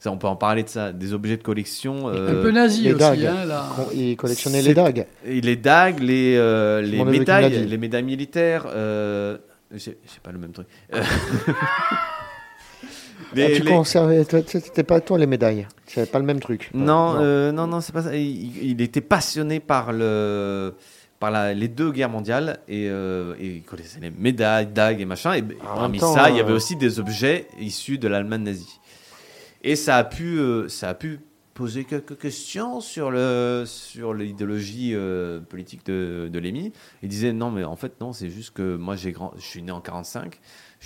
Ça, 0.00 0.12
on 0.12 0.16
peut 0.18 0.28
en 0.28 0.36
parler 0.36 0.62
de 0.62 0.68
ça, 0.68 0.92
des 0.92 1.12
objets 1.12 1.36
de 1.36 1.42
collection. 1.42 2.06
un 2.06 2.14
euh, 2.14 2.42
peu 2.42 2.52
nazi 2.52 2.82
les 2.82 2.90
aussi. 2.92 3.00
dagues. 3.00 3.24
Hein, 3.24 3.44
là. 3.46 3.66
Il 3.92 4.16
collectionnait 4.16 4.62
les 4.62 4.74
dagues. 4.74 5.06
les 5.24 5.56
dagues, 5.56 5.98
les, 5.98 6.36
euh, 6.36 7.04
médailles, 7.04 7.66
les 7.66 7.78
médailles 7.78 8.04
militaires. 8.04 8.66
Euh, 8.68 9.38
j'ai 9.72 9.98
j'ai 10.06 10.20
pas 10.22 10.30
le 10.30 10.38
même 10.38 10.52
truc. 10.52 10.68
Les- 13.34 13.52
tu 13.54 13.62
les- 13.62 13.70
conservais, 13.70 14.24
c'était 14.46 14.82
pas 14.82 15.00
toi 15.00 15.18
les 15.18 15.26
médailles. 15.26 15.66
C'est 15.86 16.10
pas 16.10 16.18
le 16.18 16.24
même 16.24 16.40
truc. 16.40 16.70
Non, 16.74 17.16
euh, 17.18 17.52
non, 17.52 17.66
non, 17.66 17.80
c'est 17.80 17.92
pas 17.92 18.02
ça. 18.02 18.16
Il, 18.16 18.56
il 18.70 18.80
était 18.80 19.00
passionné 19.00 19.60
par 19.60 19.92
le, 19.92 20.74
par 21.20 21.30
la- 21.30 21.52
les 21.54 21.68
deux 21.68 21.90
guerres 21.92 22.08
mondiales 22.10 22.60
et, 22.68 22.88
euh, 22.88 23.34
et 23.38 23.56
il 23.56 23.62
connaissait 23.62 24.00
les 24.00 24.10
médailles, 24.10 24.66
dagues 24.66 25.00
et 25.00 25.04
machin. 25.04 25.34
Et, 25.34 25.42
parmi 25.42 25.98
temps, 25.98 26.14
ça, 26.14 26.30
il 26.30 26.36
y 26.36 26.40
avait 26.40 26.52
euh, 26.52 26.56
aussi 26.56 26.76
des 26.76 27.00
objets 27.00 27.46
issus 27.60 27.98
de 27.98 28.08
l'Allemagne 28.08 28.42
nazie. 28.44 28.78
Et 29.62 29.76
ça 29.76 29.96
a 29.96 30.04
pu, 30.04 30.40
ça 30.68 30.90
a 30.90 30.94
pu 30.94 31.20
poser 31.54 31.82
quelques 31.84 32.16
questions 32.16 32.80
sur 32.80 33.10
le, 33.10 33.64
sur 33.66 34.14
l'idéologie 34.14 34.92
euh, 34.94 35.40
politique 35.40 35.84
de, 35.86 36.28
de 36.32 36.38
Lémy. 36.38 36.72
Il 37.02 37.08
disait 37.08 37.32
non, 37.32 37.50
mais 37.50 37.64
en 37.64 37.74
fait 37.74 38.00
non, 38.00 38.12
c'est 38.12 38.30
juste 38.30 38.52
que 38.54 38.76
moi 38.76 38.94
j'ai 38.94 39.10
grand, 39.10 39.32
je 39.36 39.44
suis 39.44 39.60
né 39.62 39.72
en 39.72 39.80
45. 39.80 40.38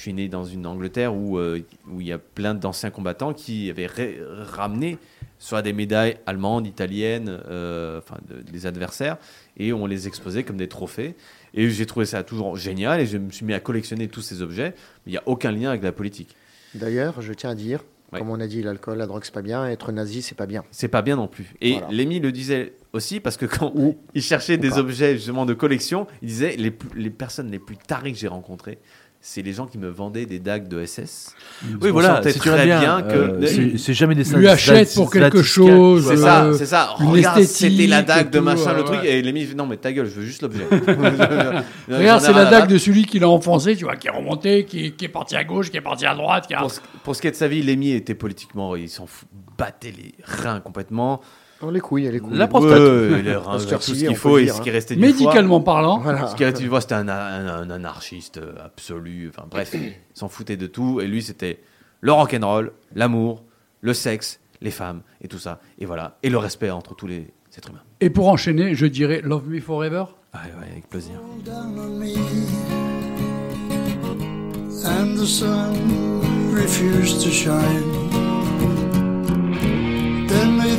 Je 0.02 0.06
suis 0.08 0.14
né 0.14 0.26
dans 0.28 0.44
une 0.44 0.66
Angleterre 0.66 1.14
où 1.14 1.38
euh, 1.38 1.60
où 1.88 2.00
il 2.00 2.08
y 2.08 2.12
a 2.12 2.18
plein 2.18 2.54
d'anciens 2.54 2.90
combattants 2.90 3.32
qui 3.32 3.70
avaient 3.70 3.86
ra- 3.86 4.42
ramené 4.52 4.98
soit 5.38 5.62
des 5.62 5.72
médailles 5.72 6.16
allemandes, 6.26 6.66
italiennes, 6.66 7.40
euh, 7.48 7.98
enfin 7.98 8.16
de- 8.28 8.42
des 8.42 8.66
adversaires, 8.66 9.16
et 9.56 9.72
on 9.72 9.86
les 9.86 10.08
exposait 10.08 10.42
comme 10.42 10.56
des 10.56 10.66
trophées. 10.66 11.14
Et 11.54 11.70
j'ai 11.70 11.86
trouvé 11.86 12.04
ça 12.04 12.24
toujours 12.24 12.56
génial, 12.56 13.00
et 13.00 13.06
je 13.06 13.16
me 13.16 13.30
suis 13.30 13.46
mis 13.46 13.54
à 13.54 13.60
collectionner 13.60 14.08
tous 14.08 14.22
ces 14.22 14.42
objets. 14.42 14.74
Mais 15.06 15.10
il 15.10 15.12
n'y 15.12 15.18
a 15.18 15.22
aucun 15.26 15.52
lien 15.52 15.68
avec 15.70 15.84
la 15.84 15.92
politique. 15.92 16.34
D'ailleurs, 16.74 17.22
je 17.22 17.32
tiens 17.32 17.50
à 17.50 17.54
dire, 17.54 17.84
Ouais. 18.12 18.18
comme 18.18 18.28
on 18.30 18.40
a 18.40 18.46
dit, 18.48 18.60
l'alcool, 18.60 18.98
la 18.98 19.06
drogue, 19.06 19.22
c'est 19.24 19.32
pas 19.32 19.40
bien. 19.40 19.64
Être 19.68 19.90
nazi, 19.92 20.20
c'est 20.20 20.34
pas 20.34 20.44
bien. 20.46 20.64
C'est 20.72 20.88
pas 20.88 21.00
bien 21.00 21.14
non 21.16 21.28
plus. 21.28 21.54
Et 21.62 21.74
Voilà. 21.74 21.88
Lémi 21.92 22.18
le 22.20 22.30
disait 22.32 22.74
aussi 22.92 23.20
parce 23.20 23.36
que 23.38 23.46
quand 23.46 23.72
il 24.14 24.20
cherchait 24.22 24.58
des 24.58 24.68
pas. 24.70 24.78
objets 24.80 25.14
justement 25.16 25.46
de 25.46 25.54
collection, 25.54 26.06
il 26.22 26.28
disait 26.28 26.56
les, 26.58 26.76
les 26.94 27.08
personnes 27.10 27.50
les 27.52 27.58
plus 27.60 27.76
tarées 27.78 28.12
que 28.12 28.18
j'ai 28.18 28.28
rencontrées, 28.28 28.78
c'est 29.24 29.40
les 29.42 29.52
gens 29.52 29.66
qui 29.66 29.78
me 29.78 29.88
vendaient 29.88 30.26
des 30.26 30.40
dagues 30.40 30.66
de 30.66 30.84
SS. 30.84 31.34
Oui, 31.80 31.90
On 31.90 31.92
voilà, 31.92 32.20
tu 32.20 32.32
très 32.36 32.64
bien, 32.64 32.80
bien 32.80 33.02
que- 33.02 33.14
euh, 33.14 33.46
c'est- 33.46 33.78
c'est 33.78 33.94
jamais 33.94 34.16
des 34.16 34.24
Lui 34.24 34.48
achète 34.48 34.92
pour 34.94 35.12
quelque 35.12 35.42
chose. 35.42 36.06
C'est 36.08 36.14
Euh, 36.14 36.16
ça, 36.16 36.50
c'est 36.58 36.66
ça. 36.66 36.96
une 36.98 37.06
Regarde, 37.06 37.42
c'était 37.44 37.86
la 37.86 38.02
dague 38.02 38.30
de 38.30 38.40
machin, 38.40 38.72
ouais, 38.72 38.76
le 38.78 38.82
truc. 38.82 39.00
ouais. 39.00 39.08
Et 39.18 39.22
Lémi 39.22 39.44
fait 39.44 39.54
non 39.54 39.66
mais 39.66 39.76
ta 39.76 39.92
gueule, 39.92 40.06
je 40.06 40.18
veux 40.20 40.26
juste 40.26 40.42
l'objet. 40.42 40.66
Regarde, 41.88 42.20
c'est 42.20 42.32
la 42.32 42.46
dague 42.46 42.68
de 42.68 42.78
celui 42.78 43.04
qui 43.04 43.18
l'a 43.20 43.28
enfoncé, 43.28 43.76
tu 43.76 43.84
vois, 43.84 43.94
qui 43.96 44.08
est 44.08 44.10
remonté, 44.10 44.64
qui, 44.64 44.92
qui 44.92 45.04
est 45.04 45.08
parti 45.08 45.36
à 45.36 45.44
gauche, 45.44 45.70
qui 45.70 45.76
est 45.76 45.80
parti 45.82 46.04
à 46.04 46.14
droite. 46.16 46.46
Qui 46.48 46.54
a... 46.54 46.58
Pour 46.60 46.70
ce, 46.72 46.80
pour 47.04 47.14
ce 47.16 47.20
qui 47.22 47.28
est 47.28 47.32
de 47.32 47.36
sa 47.36 47.46
vie, 47.48 47.62
Lémi 47.62 47.92
était 47.92 48.14
politiquement, 48.16 48.74
il 48.76 48.88
s'en 48.88 49.06
fout, 49.06 49.28
battait 49.56 49.92
les 49.96 50.14
reins 50.24 50.58
complètement. 50.60 51.20
Oh, 51.64 51.70
les 51.70 51.80
couilles, 51.80 52.10
les 52.10 52.18
couilles. 52.20 52.36
La 52.36 52.48
prostate. 52.48 52.78
Ouais, 52.80 53.22
les 53.24 53.36
reins, 53.36 53.58
tout 53.58 53.80
ce 53.80 53.92
qu'il 53.92 54.16
faut 54.16 54.38
et 54.38 54.44
dire, 54.44 54.54
ce 54.54 54.60
qui 54.62 54.70
hein. 54.70 54.72
restait 54.72 54.96
du 54.96 55.00
foie. 55.02 55.10
Médicalement 55.10 55.60
parlant. 55.60 55.98
Voilà. 55.98 56.26
Ce 56.26 56.34
qui 56.34 56.44
restait 56.44 56.62
du 56.62 56.68
foie, 56.68 56.80
c'était 56.80 56.94
un, 56.94 57.08
un- 57.08 57.46
un 57.46 57.70
anarchiste 57.70 58.38
euh, 58.38 58.52
absolu. 58.64 59.30
Enfin 59.32 59.46
bref, 59.50 59.70
il 59.74 59.92
s'en 60.14 60.28
foutait 60.28 60.56
de 60.56 60.66
tout. 60.66 61.00
Et 61.00 61.06
lui, 61.06 61.22
c'était 61.22 61.60
le 62.00 62.12
rock'n'roll, 62.12 62.72
l'amour, 62.94 63.44
le 63.80 63.94
sexe, 63.94 64.40
les 64.60 64.70
femmes 64.72 65.02
et 65.20 65.28
tout 65.28 65.38
ça. 65.38 65.60
Et 65.78 65.86
voilà. 65.86 66.18
Et 66.22 66.30
le 66.30 66.38
respect 66.38 66.70
entre 66.70 66.94
tous 66.94 67.06
les 67.06 67.28
êtres 67.56 67.70
humains. 67.70 67.82
Et 68.00 68.10
pour 68.10 68.28
enchaîner, 68.28 68.74
je 68.74 68.86
dirais 68.86 69.20
Love 69.22 69.48
Me 69.48 69.60
Forever. 69.60 70.04
Ouais, 70.34 70.40
ouais, 70.60 70.68
avec 70.72 70.88
plaisir. 70.88 71.14
and 74.84 75.16
the 75.16 75.26
sun 75.26 76.52
refused 76.52 77.22
to 77.22 77.30
shine. 77.30 78.11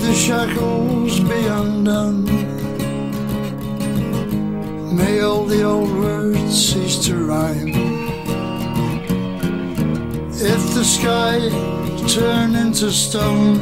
The 0.03 0.13
shackles 0.13 1.19
be 1.21 1.45
undone. 1.45 2.25
May 4.97 5.21
all 5.21 5.45
the 5.45 5.63
old 5.63 5.89
words 5.91 6.53
cease 6.69 6.97
to 7.05 7.15
rhyme. 7.15 7.73
If 10.33 10.61
the 10.75 10.83
sky 10.83 11.39
turn 12.07 12.53
into 12.53 12.91
stone, 12.91 13.57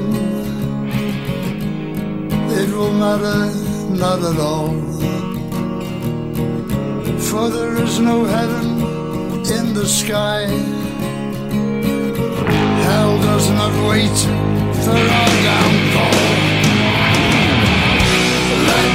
it 2.59 2.69
will 2.75 2.93
matter 2.93 3.41
not 3.95 4.19
at 4.23 4.39
all. 4.39 4.73
For 7.29 7.49
there 7.49 7.75
is 7.83 7.99
no 7.99 8.25
heaven 8.25 8.67
in 9.57 9.73
the 9.75 9.85
sky. 9.85 10.47
Hell 12.87 13.17
does 13.29 13.47
not 13.51 13.73
wait 13.89 14.17
for 14.83 14.97
our 15.19 15.33
downfall. 15.47 16.30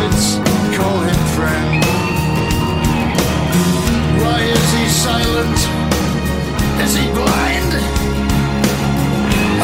prophets 0.00 0.36
call 0.76 0.98
him 1.00 1.20
friend. 1.36 1.84
Why 4.22 4.40
is 4.40 4.72
he 4.72 4.86
silent? 4.88 5.58
Is 6.84 6.92
he 6.96 7.06
blind? 7.12 7.72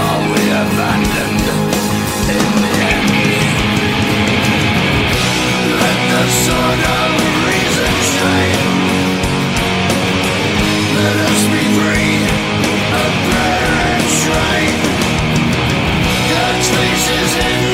Are 0.05 0.23
we 0.33 0.43
abandoned 0.63 1.47
in 2.37 2.49
the 2.63 2.73
end? 2.93 3.11
Let 5.81 5.99
the 6.13 6.25
sword 6.45 6.83
of 7.01 7.11
reason 7.49 7.95
shine. 8.13 8.65
Let 11.01 11.17
us 11.31 11.41
be 11.55 11.65
free 11.77 12.19
of 13.01 13.11
prayer 13.29 13.73
and 13.89 14.05
shrine. 14.21 14.81
God's 16.31 16.69
face 16.69 17.09
is 17.21 17.33
in, 17.47 17.66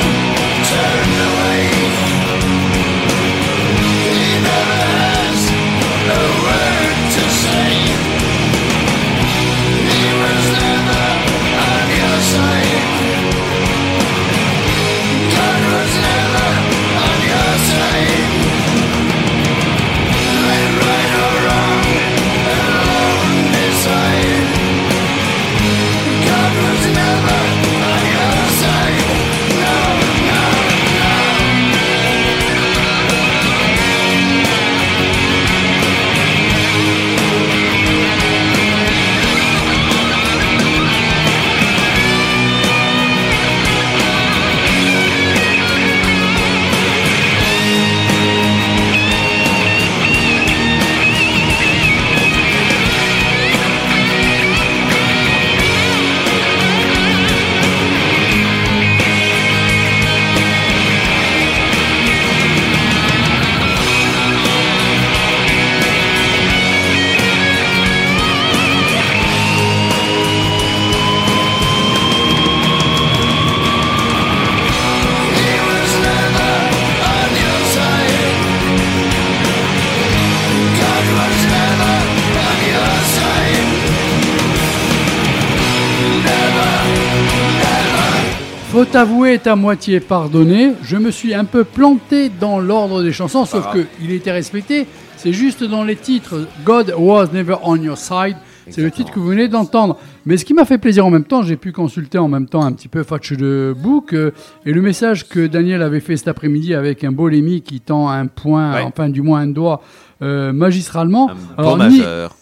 Avouée 88.95 89.33
est 89.33 89.47
à 89.47 89.55
moitié 89.55 89.99
pardonnée. 89.99 90.73
Je 90.83 90.97
me 90.97 91.09
suis 91.09 91.33
un 91.33 91.45
peu 91.45 91.63
planté 91.63 92.29
dans 92.29 92.59
l'ordre 92.59 93.01
des 93.01 93.11
chansons, 93.11 93.45
sauf 93.45 93.71
que 93.73 93.85
il 94.01 94.11
était 94.11 94.31
respecté. 94.31 94.85
C'est 95.17 95.33
juste 95.33 95.63
dans 95.63 95.83
les 95.83 95.95
titres 95.95 96.47
God 96.63 96.93
was 96.97 97.27
never 97.33 97.55
on 97.63 97.75
your 97.77 97.97
side. 97.97 98.35
C'est 98.69 98.81
le 98.81 98.91
titre 98.91 99.11
que 99.11 99.19
vous 99.19 99.27
venez 99.27 99.47
d'entendre. 99.47 99.97
Mais 100.25 100.37
ce 100.37 100.45
qui 100.45 100.53
m'a 100.53 100.63
fait 100.63 100.77
plaisir 100.77 101.05
en 101.05 101.09
même 101.09 101.23
temps, 101.25 101.41
j'ai 101.43 101.57
pu 101.57 101.71
consulter 101.71 102.17
en 102.17 102.27
même 102.29 102.47
temps 102.47 102.63
un 102.63 102.71
petit 102.71 102.87
peu 102.87 103.03
Fatch 103.03 103.33
de 103.33 103.75
Book 103.77 104.13
euh, 104.13 104.31
et 104.65 104.71
le 104.71 104.81
message 104.81 105.27
que 105.27 105.47
Daniel 105.47 105.81
avait 105.81 105.99
fait 105.99 106.15
cet 106.15 106.27
après-midi 106.29 106.73
avec 106.73 107.03
un 107.03 107.11
bolémi 107.11 107.61
qui 107.61 107.81
tend 107.81 108.09
un 108.09 108.27
point, 108.27 108.73
Ouais. 108.75 108.83
enfin 108.85 109.09
du 109.09 109.21
moins 109.21 109.41
un 109.41 109.47
doigt 109.47 109.81
euh, 110.21 110.53
magistralement. 110.53 111.29
Un 111.57 111.61
Alors, 111.61 111.77
beau 111.77 111.83
ni- 111.85 111.97
majeur. 111.99 112.35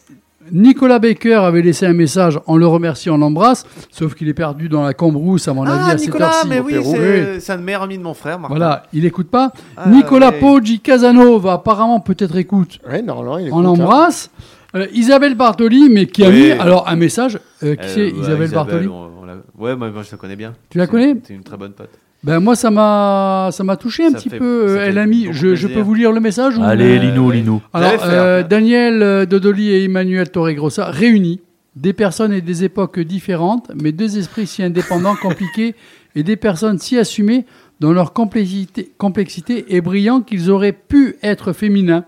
Nicolas 0.52 1.00
Baker 1.00 1.36
avait 1.36 1.62
laissé 1.62 1.86
un 1.86 1.94
message, 1.94 2.40
on 2.48 2.58
le 2.58 2.68
remercie, 2.68 3.10
on 3.10 3.18
l'embrasse, 3.18 3.66
sauf 3.92 4.14
qu'il 4.16 4.28
est 4.28 4.34
perdu 4.34 4.70
dans 4.70 4.84
la 4.84 4.94
cambrousse 4.94 5.48
à 5.48 5.54
mon 5.54 5.64
avis 5.64 5.80
Ah, 5.82 5.88
à 5.88 5.98
cette 5.98 6.08
Nicolas, 6.08 6.28
heure-ci. 6.28 6.48
mais 6.50 6.60
oui, 6.60 6.74
Oui. 6.78 6.84
c'est 6.86 7.40
c'est 7.40 7.52
un 7.54 7.58
meilleur 7.58 7.84
ami 7.84 7.98
de 7.98 8.04
mon 8.04 8.14
frère, 8.14 8.38
Martin. 8.40 8.56
Voilà, 8.56 8.84
il 8.94 9.06
écoute 9.06 9.30
pas. 9.30 9.52
Ah, 9.78 9.90
Nicolas 9.90 10.32
ouais. 10.32 10.40
Poggi 10.40 10.80
Casanova, 10.80 11.54
apparemment 11.54 12.00
peut-être 12.00 12.36
écoute. 12.38 12.80
Ouais, 12.90 13.02
normalement, 13.02 13.38
il 13.38 13.46
On 13.46 13.48
écoute, 13.48 13.60
hein. 13.60 13.64
l'embrasse. 13.64 14.30
Euh, 14.74 14.88
Isabelle 14.94 15.36
Bartoli, 15.36 15.90
mais 15.90 16.06
qui 16.06 16.24
a 16.24 16.30
Oui. 16.30 16.36
mis 16.46 16.52
alors 16.52 16.88
un 16.88 16.96
message. 16.96 17.40
Euh, 17.64 17.76
qui 17.76 17.84
Euh, 17.86 17.92
c'est 17.94 18.08
Isabelle 18.10 18.52
Bartoli 18.52 18.88
on- 18.88 19.10
on 19.22 19.26
la- 19.26 19.34
Ouais, 19.58 19.76
moi, 19.76 19.90
moi, 19.92 20.02
je 20.04 20.12
la 20.12 20.18
connais 20.18 20.38
bien. 20.38 20.54
Tu 20.70 20.78
la 20.78 20.86
C'est- 20.86 20.92
connais 20.92 21.16
C'est 21.26 21.34
une 21.34 21.44
très 21.44 21.58
bonne 21.58 21.74
pote. 21.74 21.90
Ben 22.24 22.40
moi 22.40 22.56
ça 22.56 22.70
m'a 22.70 23.50
ça 23.52 23.64
m'a 23.64 23.78
touché 23.78 24.06
un 24.06 24.12
Ça 24.12 24.18
petit 24.18 24.30
fait- 24.30 24.38
peu 24.38 24.78
elle 24.80 24.98
a 25.00 25.06
mis 25.08 25.30
je, 25.34 25.56
je 25.56 25.68
peux 25.68 25.80
vous 25.82 25.96
lire 25.96 26.12
le 26.12 26.20
message 26.20 26.58
ou? 26.58 26.64
Allez, 26.64 27.00
Lino, 27.00 27.32
Lino. 27.32 27.62
Alors 27.74 27.94
euh. 28.04 28.44
Daniel 28.44 29.02
euh, 29.02 29.26
Dodoli 29.26 29.70
et 29.72 29.84
Emmanuel 29.86 30.30
Torregrossa 30.30 30.86
réunis 30.86 31.42
des 31.76 31.94
personnes 31.94 32.32
et 32.34 32.42
des 32.42 32.64
époques 32.64 33.00
différentes 33.00 33.72
mais 33.82 33.92
deux 33.92 34.18
esprits 34.20 34.46
si 34.46 34.62
indépendants 34.62 35.16
compliqués 35.22 35.74
et 36.16 36.22
des 36.24 36.36
personnes 36.36 36.78
si 36.78 36.98
assumées 37.00 37.46
dans 37.80 37.92
leur 37.92 38.14
complexité 38.14 38.92
complexité 39.00 39.66
et 39.76 39.82
brillants 39.82 40.22
qu'ils 40.22 40.52
auraient 40.52 40.74
pu 40.74 41.16
être 41.24 41.54
féminins. 41.54 42.06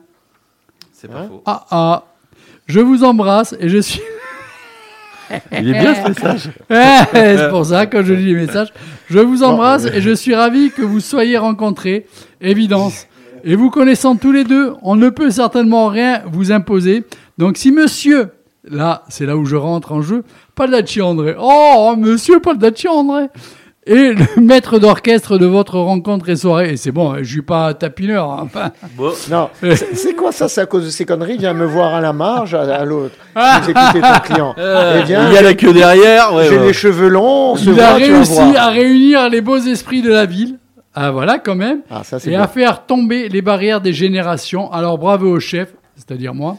C'est 0.92 1.08
pas 1.12 1.24
faux. 1.28 1.42
Ah 1.48 1.66
ah. 1.72 2.04
Je 2.68 2.80
vous 2.80 3.04
embrasse 3.04 3.56
et 3.60 3.68
je 3.68 3.80
suis 3.80 4.00
Il 5.52 5.70
est 5.70 5.80
bien 5.80 5.96
ce 5.96 6.08
message. 6.08 6.50
C'est 7.14 7.50
pour 7.50 7.66
ça, 7.66 7.86
quand 7.86 8.04
je 8.04 8.14
lis 8.14 8.34
les 8.34 8.46
messages, 8.46 8.74
je 9.10 9.20
vous 9.20 9.44
embrasse 9.44 9.86
et 9.86 10.02
je 10.02 10.12
suis 10.12 10.36
ravi 10.36 10.72
que 10.72 10.82
vous 10.82 11.00
soyez 11.00 11.38
rencontrés. 11.38 12.06
Évidence. 12.42 13.08
Et 13.44 13.56
vous 13.56 13.70
connaissant 13.70 14.16
tous 14.16 14.32
les 14.32 14.44
deux, 14.44 14.74
on 14.82 14.96
ne 14.96 15.10
peut 15.10 15.30
certainement 15.30 15.88
rien 15.88 16.22
vous 16.32 16.52
imposer. 16.52 17.04
Donc 17.38 17.58
si 17.58 17.72
monsieur, 17.72 18.30
là, 18.64 19.04
c'est 19.10 19.26
là 19.26 19.36
où 19.36 19.46
je 19.46 19.56
rentre 19.56 19.92
en 19.92 20.02
jeu, 20.02 20.24
Paldacci 20.56 21.02
André, 21.02 21.36
oh, 21.38 21.96
monsieur 21.98 22.40
Paldacci 22.40 22.88
André, 22.88 23.26
est 23.86 24.14
le 24.14 24.26
maître 24.42 24.80
d'orchestre 24.80 25.38
de 25.38 25.46
votre 25.46 25.78
rencontre 25.80 26.30
et 26.30 26.36
soirée. 26.36 26.74
Et 26.74 26.78
c'est 26.78 26.92
bon, 26.92 27.16
je 27.20 27.24
suis 27.24 27.42
pas 27.42 27.74
tapineur. 27.74 28.30
hein, 28.32 28.44
enfin. 28.46 28.72
Non, 29.30 29.50
c'est 29.62 29.96
c'est 29.96 30.14
quoi 30.16 30.32
ça? 30.32 30.48
C'est 30.48 30.62
à 30.62 30.66
cause 30.66 30.86
de 30.86 30.90
ces 30.90 31.06
conneries? 31.06 31.38
Viens 31.38 31.54
me 31.54 31.66
voir 31.66 31.94
à 31.94 32.02
la 32.02 32.14
marge, 32.14 32.54
à, 32.56 32.62
à 32.62 32.86
l'autre. 32.86 33.16
Vous 33.36 33.70
écoutez 33.70 34.02
ton 34.02 34.20
client. 34.24 34.56
Eh 34.58 35.04
bien, 35.04 35.28
Il 35.30 35.34
y 35.34 35.38
a 35.38 35.42
la 35.42 35.54
queue 35.54 35.74
derrière. 35.74 36.34
Ouais, 36.34 36.48
j'ai 36.50 36.58
ouais. 36.58 36.68
les 36.68 36.74
cheveux 36.74 37.08
longs, 37.10 37.52
on 37.54 37.56
se 37.56 37.70
Il 37.70 37.80
a 37.80 37.90
voit, 37.90 37.94
réussi 37.96 38.56
à 38.58 38.70
réunir 38.70 39.30
les 39.30 39.42
beaux 39.42 39.58
esprits 39.58 40.02
de 40.02 40.12
la 40.12 40.26
ville. 40.26 40.58
Ah 40.96 41.12
voilà, 41.12 41.40
quand 41.40 41.56
même. 41.56 41.80
Ah, 41.90 42.04
ça 42.04 42.20
c'est 42.20 42.32
et 42.32 42.36
à 42.36 42.48
faire 42.48 42.86
tomber 42.86 43.28
les 43.28 43.42
barrières 43.42 43.82
des 43.82 43.94
générations. 43.94 44.72
Alors 44.72 44.98
bravo 45.00 45.28
au 45.28 45.40
chef, 45.40 45.74
c'est-à-dire 45.96 46.36
moi, 46.36 46.58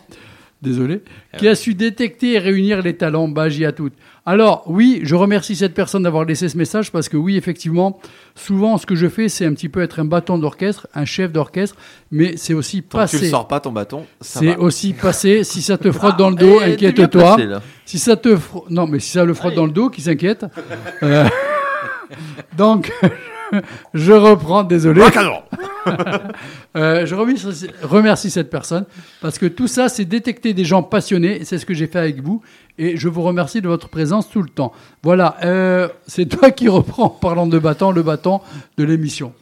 désolé, 0.61 1.03
qui 1.39 1.47
a 1.47 1.55
su 1.55 1.75
détecter 1.75 2.33
et 2.33 2.39
réunir 2.41 2.83
les 2.83 2.97
talents. 2.97 3.29
Bagie 3.29 3.65
à 3.65 3.71
toutes. 3.73 3.93
Alors 4.27 4.63
oui, 4.67 5.01
je 5.03 5.15
remercie 5.15 5.55
cette 5.55 5.75
personne 5.75 6.05
d'avoir 6.05 6.25
laissé 6.25 6.49
ce 6.49 6.57
message 6.57 6.91
parce 6.91 7.11
que 7.11 7.17
oui, 7.19 7.37
effectivement, 7.37 7.99
souvent 8.35 8.79
ce 8.79 8.87
que 8.87 8.95
je 8.95 9.07
fais, 9.07 9.29
c'est 9.29 9.45
un 9.45 9.53
petit 9.53 9.69
peu 9.69 9.83
être 9.83 10.01
un 10.01 10.07
bâton 10.07 10.39
d'orchestre, 10.39 10.87
un 10.95 11.05
chef 11.05 11.31
d'orchestre, 11.31 11.77
mais 12.11 12.39
c'est 12.39 12.55
aussi 12.55 12.83
Tant 12.83 13.05
que 13.05 13.11
tu 13.11 13.17
le 13.17 13.21
passer. 13.21 13.31
sors 13.31 13.47
pas 13.47 13.61
ton 13.61 13.73
bâton, 13.73 14.07
C'est 14.23 14.57
aussi 14.57 14.95
passer. 14.95 15.45
Si 15.45 15.61
ça 15.61 15.77
te 15.77 15.93
frotte 15.93 16.17
dans 16.17 16.31
le 16.31 16.37
dos, 16.37 16.61
Eh, 16.65 16.73
inquiète-toi. 16.73 17.37
Si 17.85 17.99
ça 17.99 18.17
te 18.17 18.31
fro- 18.35 18.65
non, 18.71 18.87
mais 18.87 18.99
si 18.99 19.11
ça 19.11 19.25
le 19.27 19.35
frotte 19.35 19.55
dans 19.55 19.67
le 19.67 19.73
dos, 19.73 19.91
qui 19.91 20.01
s'inquiète. 20.01 20.47
Euh, 21.03 21.29
Donc, 22.57 22.91
je 23.95 24.13
reprends. 24.13 24.65
Désolé. 24.65 25.03
Euh, 26.77 27.05
je 27.05 27.15
remercie, 27.15 27.69
remercie 27.83 28.31
cette 28.31 28.49
personne 28.51 28.87
parce 29.21 29.39
que 29.39 29.45
tout 29.47 29.69
ça, 29.69 29.89
c'est 29.89 30.07
détecter 30.07 30.55
des 30.55 30.65
gens 30.65 30.83
passionnés. 30.83 31.41
et 31.41 31.45
C'est 31.45 31.59
ce 31.59 31.67
que 31.67 31.75
j'ai 31.75 31.87
fait 31.87 31.99
avec 31.99 32.23
vous. 32.23 32.43
Et 32.79 32.97
je 32.97 33.09
vous 33.09 33.23
remercie 33.23 33.61
de 33.61 33.69
votre 33.69 33.89
présence 33.89 34.29
tout 34.29 34.43
le 34.43 34.49
temps. 34.49 34.73
Voilà, 35.03 35.37
euh, 35.45 35.89
c'est 36.07 36.27
toi 36.27 36.51
qui 36.51 36.69
reprends, 36.69 37.11
parlant 37.11 37.47
de 37.47 37.59
bâton, 37.59 37.93
le 37.93 38.03
bâton 38.03 38.41
de 38.79 38.85
l'émission. 38.85 39.35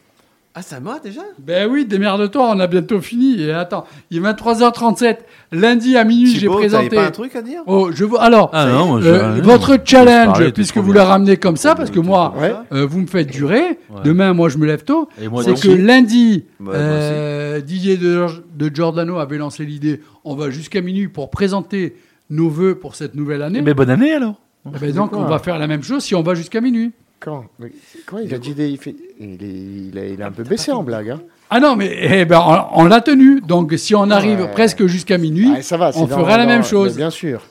Ah, 0.55 0.61
ça 0.61 0.79
m'a 0.79 0.99
déjà? 0.99 1.21
Ben 1.39 1.67
oui, 1.67 1.83
démerde-toi, 1.83 2.51
on 2.55 2.59
a 2.59 2.67
bientôt 2.67 3.01
fini. 3.01 3.41
Et 3.41 3.51
attends, 3.51 3.85
il 4.11 4.17
est 4.17 4.21
23h37. 4.21 5.17
Lundi 5.51 5.97
à 5.97 6.03
minuit, 6.03 6.35
j'ai 6.35 6.47
présenté. 6.47 6.95
pas 6.95 7.07
un 7.07 7.11
truc 7.11 7.35
à 7.35 7.41
dire? 7.41 7.61
Oh, 7.65 7.89
je 7.91 8.05
veux 8.05 8.21
alors. 8.21 8.51
Ah 8.53 8.67
non, 8.67 8.85
moi, 8.85 9.01
je- 9.01 9.07
euh, 9.07 9.41
votre 9.41 9.79
challenge, 9.83 10.51
puisque 10.51 10.77
vous 10.77 10.93
le 10.93 11.01
ramenez 11.01 11.37
comme 11.37 11.57
ça, 11.57 11.73
parce 11.73 11.89
que 11.89 11.99
moi, 11.99 12.35
Ouais. 12.39 12.53
euh, 12.71 12.85
vous 12.85 12.99
me 12.99 13.07
faites 13.07 13.31
durer. 13.31 13.61
Ouais. 13.89 14.01
Demain, 14.03 14.33
moi, 14.33 14.47
je 14.49 14.59
me 14.59 14.67
lève 14.67 14.83
tôt. 14.83 15.09
Et 15.19 15.27
moi, 15.27 15.43
C'est 15.43 15.59
que 15.59 15.69
lundi, 15.69 16.45
euh, 16.69 17.59
Didier 17.59 17.97
de, 17.97 18.27
de 18.55 18.71
Giordano 18.73 19.17
avait 19.17 19.37
lancé 19.39 19.65
l'idée. 19.65 20.01
On 20.23 20.35
va 20.35 20.51
jusqu'à 20.51 20.81
minuit 20.81 21.07
pour 21.07 21.31
présenter 21.31 21.95
nos 22.29 22.49
vœux 22.49 22.75
pour 22.75 22.93
cette 22.93 23.15
nouvelle 23.15 23.41
année. 23.41 23.61
Mais 23.63 23.73
bonne 23.73 23.89
année 23.89 24.13
alors. 24.13 24.35
Eh 24.67 24.79
ben 24.79 24.93
donc, 24.93 25.09
quoi 25.09 25.19
on 25.19 25.25
va 25.25 25.39
faire 25.39 25.57
la 25.59 25.67
même 25.67 25.83
chose 25.83 26.03
si 26.03 26.15
on 26.15 26.21
va 26.23 26.35
jusqu'à 26.35 26.61
minuit. 26.61 26.91
Quand 27.23 27.45
Mais 27.59 27.71
Quand 28.05 28.17
il 28.17 28.33
a 28.33 28.37
dit 28.37 28.53
des- 28.53 28.69
il, 28.69 28.77
fait- 28.77 28.95
il 29.19 29.43
est, 29.43 29.47
il, 29.47 29.97
est, 29.97 30.13
il 30.13 30.19
est 30.19 30.23
un 30.23 30.31
peu 30.31 30.43
baissé 30.43 30.71
en 30.71 30.83
blague. 30.83 31.09
Hein. 31.11 31.21
Ah 31.49 31.59
non, 31.59 31.75
mais 31.75 31.95
eh 32.01 32.25
ben, 32.25 32.41
on, 32.73 32.81
on 32.81 32.85
l'a 32.85 32.99
tenu. 33.01 33.39
Donc, 33.41 33.73
si 33.77 33.93
on 33.95 34.09
arrive 34.09 34.41
Ouais. 34.41 34.51
presque 34.51 34.85
jusqu'à 34.87 35.17
minuit, 35.17 35.51
Ah, 35.57 35.61
ça 35.61 35.77
va, 35.77 35.91
on 35.95 36.01
dans- 36.05 36.17
fera 36.17 36.37
la 36.37 36.43
dans- 36.45 36.49
même 36.49 36.63
chose. 36.63 36.95
Bien 36.97 37.09
sûr. 37.11 37.41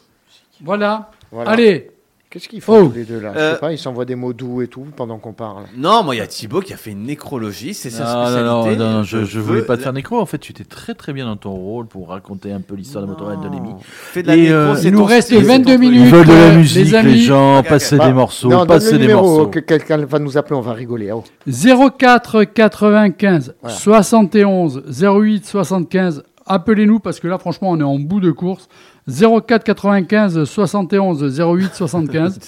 voilà. 0.62 1.10
Voilà. 1.30 1.50
Allez, 1.50 1.90
Qu'est-ce 2.32 2.48
qu'ils 2.48 2.62
font 2.62 2.84
Oh. 2.84 2.88
tous 2.88 2.94
les 2.94 3.04
deux 3.04 3.20
là 3.20 3.32
Je 3.34 3.38
Euh, 3.38 3.52
sais 3.54 3.60
pas, 3.60 3.72
ils 3.72 3.78
s'envoient 3.78 4.06
des 4.06 4.14
mots 4.14 4.32
doux 4.32 4.62
et 4.62 4.66
tout 4.68 4.86
pendant 4.96 5.18
qu'on 5.18 5.34
parle. 5.34 5.64
Non, 5.76 6.02
moi, 6.02 6.14
il 6.14 6.18
y 6.18 6.20
a 6.22 6.26
Thibaut 6.26 6.60
qui 6.62 6.72
a 6.72 6.78
fait 6.78 6.92
une 6.92 7.02
nécrologie, 7.04 7.74
c'est 7.74 7.90
sa 7.90 8.04
Non, 8.04 8.24
spécialité. 8.24 8.78
non, 8.78 8.90
non, 8.90 8.96
non, 8.98 9.02
je, 9.02 9.24
je 9.24 9.38
voulais 9.38 9.60
veux 9.60 9.66
pas 9.66 9.76
te 9.76 9.82
faire 9.82 9.92
nécro. 9.92 10.18
En 10.18 10.24
fait, 10.24 10.38
tu 10.38 10.52
étais 10.52 10.64
très 10.64 10.94
très 10.94 11.12
bien 11.12 11.26
dans 11.26 11.36
ton 11.36 11.50
rôle 11.52 11.86
pour 11.86 12.08
raconter 12.08 12.50
un 12.50 12.60
peu 12.62 12.74
l'histoire 12.74 13.04
de 13.04 13.10
Motorhead 13.10 13.40
de 13.40 13.48
Lémi. 13.50 13.74
Fais 13.82 14.22
de 14.22 14.28
la 14.28 14.36
Et, 14.36 14.40
nécro, 14.44 14.54
euh, 14.54 14.74
c'est 14.76 14.88
il 14.88 14.94
nous 14.94 15.04
reste 15.04 15.26
style, 15.28 15.40
c'est 15.40 15.44
22 15.46 15.64
ton 15.64 15.70
truc. 15.70 15.80
minutes. 15.80 16.06
Ils 16.06 16.10
veulent 16.10 16.26
de 16.26 16.32
euh, 16.32 16.34
la 16.46 16.50
les 16.52 16.56
musique, 16.56 16.84
les, 16.86 16.94
amis. 16.94 17.18
gens, 17.22 17.58
Ok, 17.58 17.64
ok. 17.64 17.68
passer 17.68 17.96
Bah, 17.98 18.06
des 18.06 18.12
morceaux, 18.14 18.48
non, 18.48 18.64
passer 18.66 18.92
le 18.92 18.98
des 18.98 19.04
numéro, 19.08 19.26
morceaux. 19.26 19.46
que 19.48 19.58
quelqu'un 19.60 19.98
va 19.98 20.18
nous 20.18 20.38
appeler, 20.38 20.56
on 20.56 20.62
va 20.62 20.72
rigoler. 20.72 21.12
Oh. 21.12 21.24
04 21.46 22.44
95 22.44 23.54
Voilà. 23.60 23.76
71 23.76 24.82
08 25.02 25.44
75. 25.46 26.22
Appelez-nous 26.52 26.98
parce 27.00 27.18
que 27.20 27.28
là, 27.28 27.38
franchement, 27.38 27.70
on 27.70 27.80
est 27.80 27.84
en 27.84 27.98
bout 27.98 28.20
de 28.20 28.30
course. 28.30 28.68
04 29.08 29.64
95 29.64 30.44
71 30.44 31.40
08 31.40 31.74
75. 31.74 32.38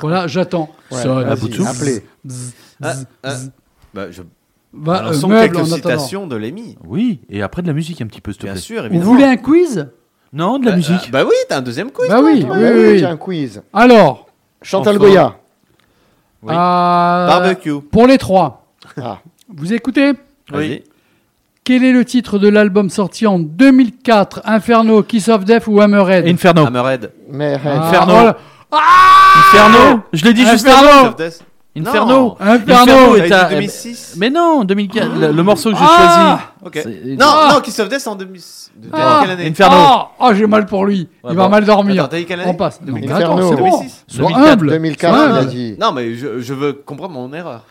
voilà, 0.00 0.26
j'attends. 0.26 0.70
Ouais, 0.90 0.98
à 1.06 1.34
bout 1.36 1.48
de 1.48 1.54
souffle. 1.54 1.68
Appelez. 1.70 2.04
Bzz, 2.24 2.52
Ah, 2.82 2.92
bzz, 2.92 3.06
ah. 3.22 3.28
bzz. 3.30 3.50
Bah, 3.92 4.10
je... 4.10 4.22
Euh, 4.22 5.26
meuble 5.28 5.52
quelques 5.52 5.66
citations 5.66 6.26
de 6.26 6.34
Lémi. 6.36 6.76
Oui, 6.84 7.20
et 7.30 7.42
après 7.42 7.62
de 7.62 7.68
la 7.68 7.72
musique 7.74 8.00
un 8.02 8.06
petit 8.06 8.20
peu, 8.20 8.32
s'il 8.32 8.40
te 8.42 8.46
Bien 8.88 9.00
Vous 9.00 9.00
voulez 9.06 9.24
un 9.24 9.36
quiz? 9.36 9.88
Non, 10.32 10.58
de 10.58 10.64
la 10.64 10.72
Bah, 10.72 10.76
musique. 10.78 11.06
euh, 11.06 11.10
Bah 11.12 11.22
oui, 11.24 11.34
t'as 11.48 11.58
un 11.58 11.62
deuxième 11.62 11.92
quiz. 11.92 12.08
Bah 12.08 12.18
toi. 12.18 12.24
oui, 12.28 12.44
Ah 12.50 12.54
oui, 12.56 12.68
oui, 12.74 12.92
oui. 12.94 13.04
Un 13.04 13.16
quiz. 13.16 13.62
Alors, 13.72 14.26
Chantal 14.62 14.96
Enfin. 14.96 15.06
Goya. 15.06 15.36
Oui. 16.42 16.50
euh, 16.50 16.54
Barbecue. 16.56 17.80
pour 17.82 18.06
les 18.08 18.18
trois, 18.18 18.66
Ah. 19.00 19.20
vous 19.48 19.72
écoutez? 19.72 20.12
Vas-y. 20.50 20.82
Quel 21.64 21.82
est 21.82 21.92
le 21.92 22.04
titre 22.04 22.38
de 22.38 22.48
l'album 22.48 22.90
sorti 22.90 23.26
en 23.26 23.38
2004 23.38 24.42
Inferno, 24.44 25.02
Kiss 25.02 25.28
of 25.28 25.44
Death 25.46 25.66
ou 25.66 25.80
Hammerhead? 25.80 26.26
Inferno. 26.28 26.66
Hammerhead. 26.66 27.10
Ah, 27.32 27.86
Inferno. 27.86 28.12
voilà. 28.12 28.36
Inferno. 29.38 30.02
Je 30.12 30.24
l'ai 30.24 30.34
dit 30.34 30.44
juste 30.46 30.66
Inferno. 30.68 30.88
avant. 30.90 31.08
Of 31.08 31.16
Death. 31.16 31.40
Inferno. 31.76 32.06
Non. 32.12 32.36
Inferno. 32.38 33.16
est 33.16 33.32
à- 33.32 33.48
2006. 33.48 34.14
Mais 34.18 34.28
non, 34.28 34.64
2004. 34.64 35.08
Le, 35.18 35.32
le 35.32 35.42
morceau 35.42 35.70
que 35.70 35.76
j'ai 35.78 35.82
Ah 35.84 36.38
Ok. 36.64 36.82
choisi. 36.82 37.16
Non, 37.18 37.26
Ah. 37.28 37.48
non, 37.54 37.60
Kiss 37.62 37.78
of 37.80 37.88
Death 37.88 38.00
c'est 38.00 38.10
en 38.10 38.14
2006. 38.16 38.70
De- 38.76 38.88
de 38.88 38.92
Ah. 38.94 39.20
quelle 39.22 39.30
année? 39.30 39.46
Inferno. 39.48 39.74
Ah, 39.78 40.08
ah, 40.20 40.34
j'ai 40.34 40.46
mal 40.46 40.66
pour 40.66 40.84
lui. 40.84 41.08
Ouais, 41.24 41.30
Il 41.32 41.36
va 41.36 41.44
bon. 41.44 41.48
mal 41.48 41.64
dormir. 41.64 42.02
Attends, 42.04 42.10
t'as 42.10 42.16
dit 42.18 42.26
quelle 42.26 42.40
année? 42.40 42.50
On 42.50 42.54
passe. 42.54 42.78
Non, 42.84 42.92
mais 42.92 43.04
Inferno. 43.10 43.38
attends, 43.38 43.48
c'est 43.48 43.56
bon. 43.56 43.70
2006. 43.78 44.04
Sois 44.06 44.28
2004. 44.28 44.52
humble. 44.52 44.70
2004, 44.70 45.14
Sois 45.16 45.24
il 45.26 45.30
a 45.32 45.34
humble. 45.38 45.48
dit. 45.48 45.76
Non, 45.80 45.92
mais 45.92 46.14
je, 46.14 46.40
je 46.40 46.52
veux 46.54 46.72
comprendre 46.74 47.14
mon 47.14 47.32
erreur. 47.32 47.62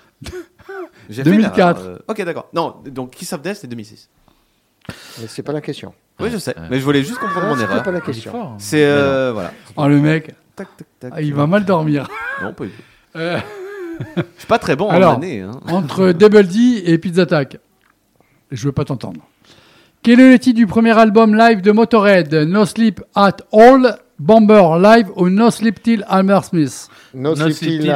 J'ai 1.09 1.23
2004. 1.23 1.77
Fait 1.77 1.83
l'erreur, 1.87 1.97
euh, 2.07 2.11
ok, 2.11 2.21
d'accord. 2.23 2.49
Non, 2.53 2.75
donc 2.85 3.11
Kiss 3.11 3.33
of 3.33 3.41
Death 3.41 3.57
c'est 3.57 3.67
2006. 3.67 4.09
Mais 5.19 5.27
c'est 5.27 5.43
pas 5.43 5.53
la 5.53 5.61
question. 5.61 5.93
Oui, 6.19 6.29
je 6.31 6.37
sais. 6.37 6.57
Ouais. 6.57 6.67
Mais 6.69 6.79
je 6.79 6.83
voulais 6.83 7.03
juste 7.03 7.17
comprendre 7.19 7.47
mon 7.47 7.59
erreur. 7.59 7.83
pas 7.83 7.91
la 7.91 8.01
question. 8.01 8.33
hein. 8.35 8.55
C'est 8.59 8.85
euh, 8.85 9.31
voilà. 9.33 9.51
Oh, 9.75 9.87
le 9.87 9.99
mec, 9.99 10.33
Tac, 10.55 10.67
tac, 10.77 10.87
tac. 10.99 11.13
ah, 11.15 11.21
il 11.21 11.33
va 11.33 11.47
mal 11.47 11.65
dormir. 11.65 12.07
Non, 12.41 12.53
pas 12.53 12.65
du 12.65 12.71
tout. 12.71 12.81
Euh, 13.15 13.37
Je 14.17 14.21
suis 14.39 14.47
pas 14.47 14.57
très 14.57 14.75
bon 14.75 14.89
Alors. 14.89 15.13
en 15.13 15.15
année. 15.17 15.41
Hein. 15.41 15.59
entre 15.67 16.11
Double 16.13 16.47
D 16.47 16.81
et 16.85 16.97
Pizza 16.97 17.21
Attack. 17.21 17.57
Je 18.51 18.65
veux 18.65 18.71
pas 18.71 18.85
t'entendre. 18.85 19.21
Quel 20.01 20.19
est 20.19 20.31
le 20.31 20.39
titre 20.39 20.55
du 20.57 20.65
premier 20.65 20.97
album 20.97 21.35
live 21.35 21.61
de 21.61 21.71
Motorhead? 21.71 22.33
No 22.33 22.65
Sleep 22.65 23.01
at 23.15 23.37
All, 23.51 23.97
Bomber 24.17 24.79
Live 24.81 25.11
ou 25.15 25.29
No 25.29 25.51
Sleep 25.51 25.81
Till 25.83 26.03
Hammersmith? 26.09 26.87
No, 27.13 27.29
No 27.29 27.35
Sleep 27.35 27.53
Sleep 27.55 27.81
Till 27.81 27.81
Till 27.83 27.93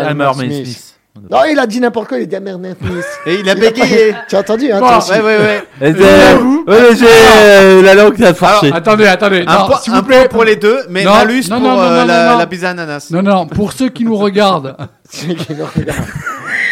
Non, 1.30 1.40
il 1.52 1.58
a 1.60 1.66
dit 1.66 1.80
n'importe 1.80 2.08
quoi, 2.10 2.18
il 2.20 2.24
a 2.24 2.26
dit 2.26 2.36
Hammer 2.36 2.54
Smith. 2.80 3.06
Et 3.26 3.36
il 3.36 3.50
a 3.50 3.56
bégayé. 3.56 4.16
Tu 4.30 4.36
as 4.36 4.40
entendu, 4.40 4.72
hein, 4.72 4.80
Bon, 4.80 4.88
toi 4.88 4.98
aussi. 4.98 5.12
ouais, 5.12 5.20
ouais, 5.22 5.38
ouais. 5.38 5.64
Et 5.82 5.92
Mais 5.94 6.74
Ouais, 6.74 6.96
j'ai 6.96 7.06
euh, 7.08 7.82
la 7.82 7.94
langue 7.96 8.16
qui 8.16 8.26
a 8.26 8.34
forcé. 8.34 8.72
Attendez, 8.74 9.08
attendez. 9.08 9.44
Un, 9.48 9.60
non, 9.60 9.66
point, 9.68 9.78
s'il 9.80 9.94
un 9.94 9.98
vous 9.98 10.04
plaît. 10.04 10.20
point 10.20 10.28
pour 10.30 10.44
les 10.44 10.56
deux, 10.56 10.80
mais 10.90 11.04
Non, 11.04 11.14
malus 11.14 11.44
non, 11.50 11.60
pour 11.60 11.70
non, 11.70 11.76
non, 11.76 11.82
euh, 11.82 12.00
non, 12.02 12.06
la, 12.06 12.32
non. 12.34 12.38
la 12.38 12.48
pizza 12.48 12.70
ananas. 12.70 13.08
Non, 13.12 13.22
non, 13.22 13.48
pour 13.48 13.74
ceux 13.74 13.90
qui 13.90 14.04
nous 14.06 14.16
regardent 14.16 14.76
C'est 15.10 15.36
qui 15.36 15.54
nous 15.56 15.66
regarde. 15.76 16.00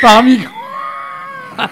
par 0.01 0.23
micro. 0.23 0.53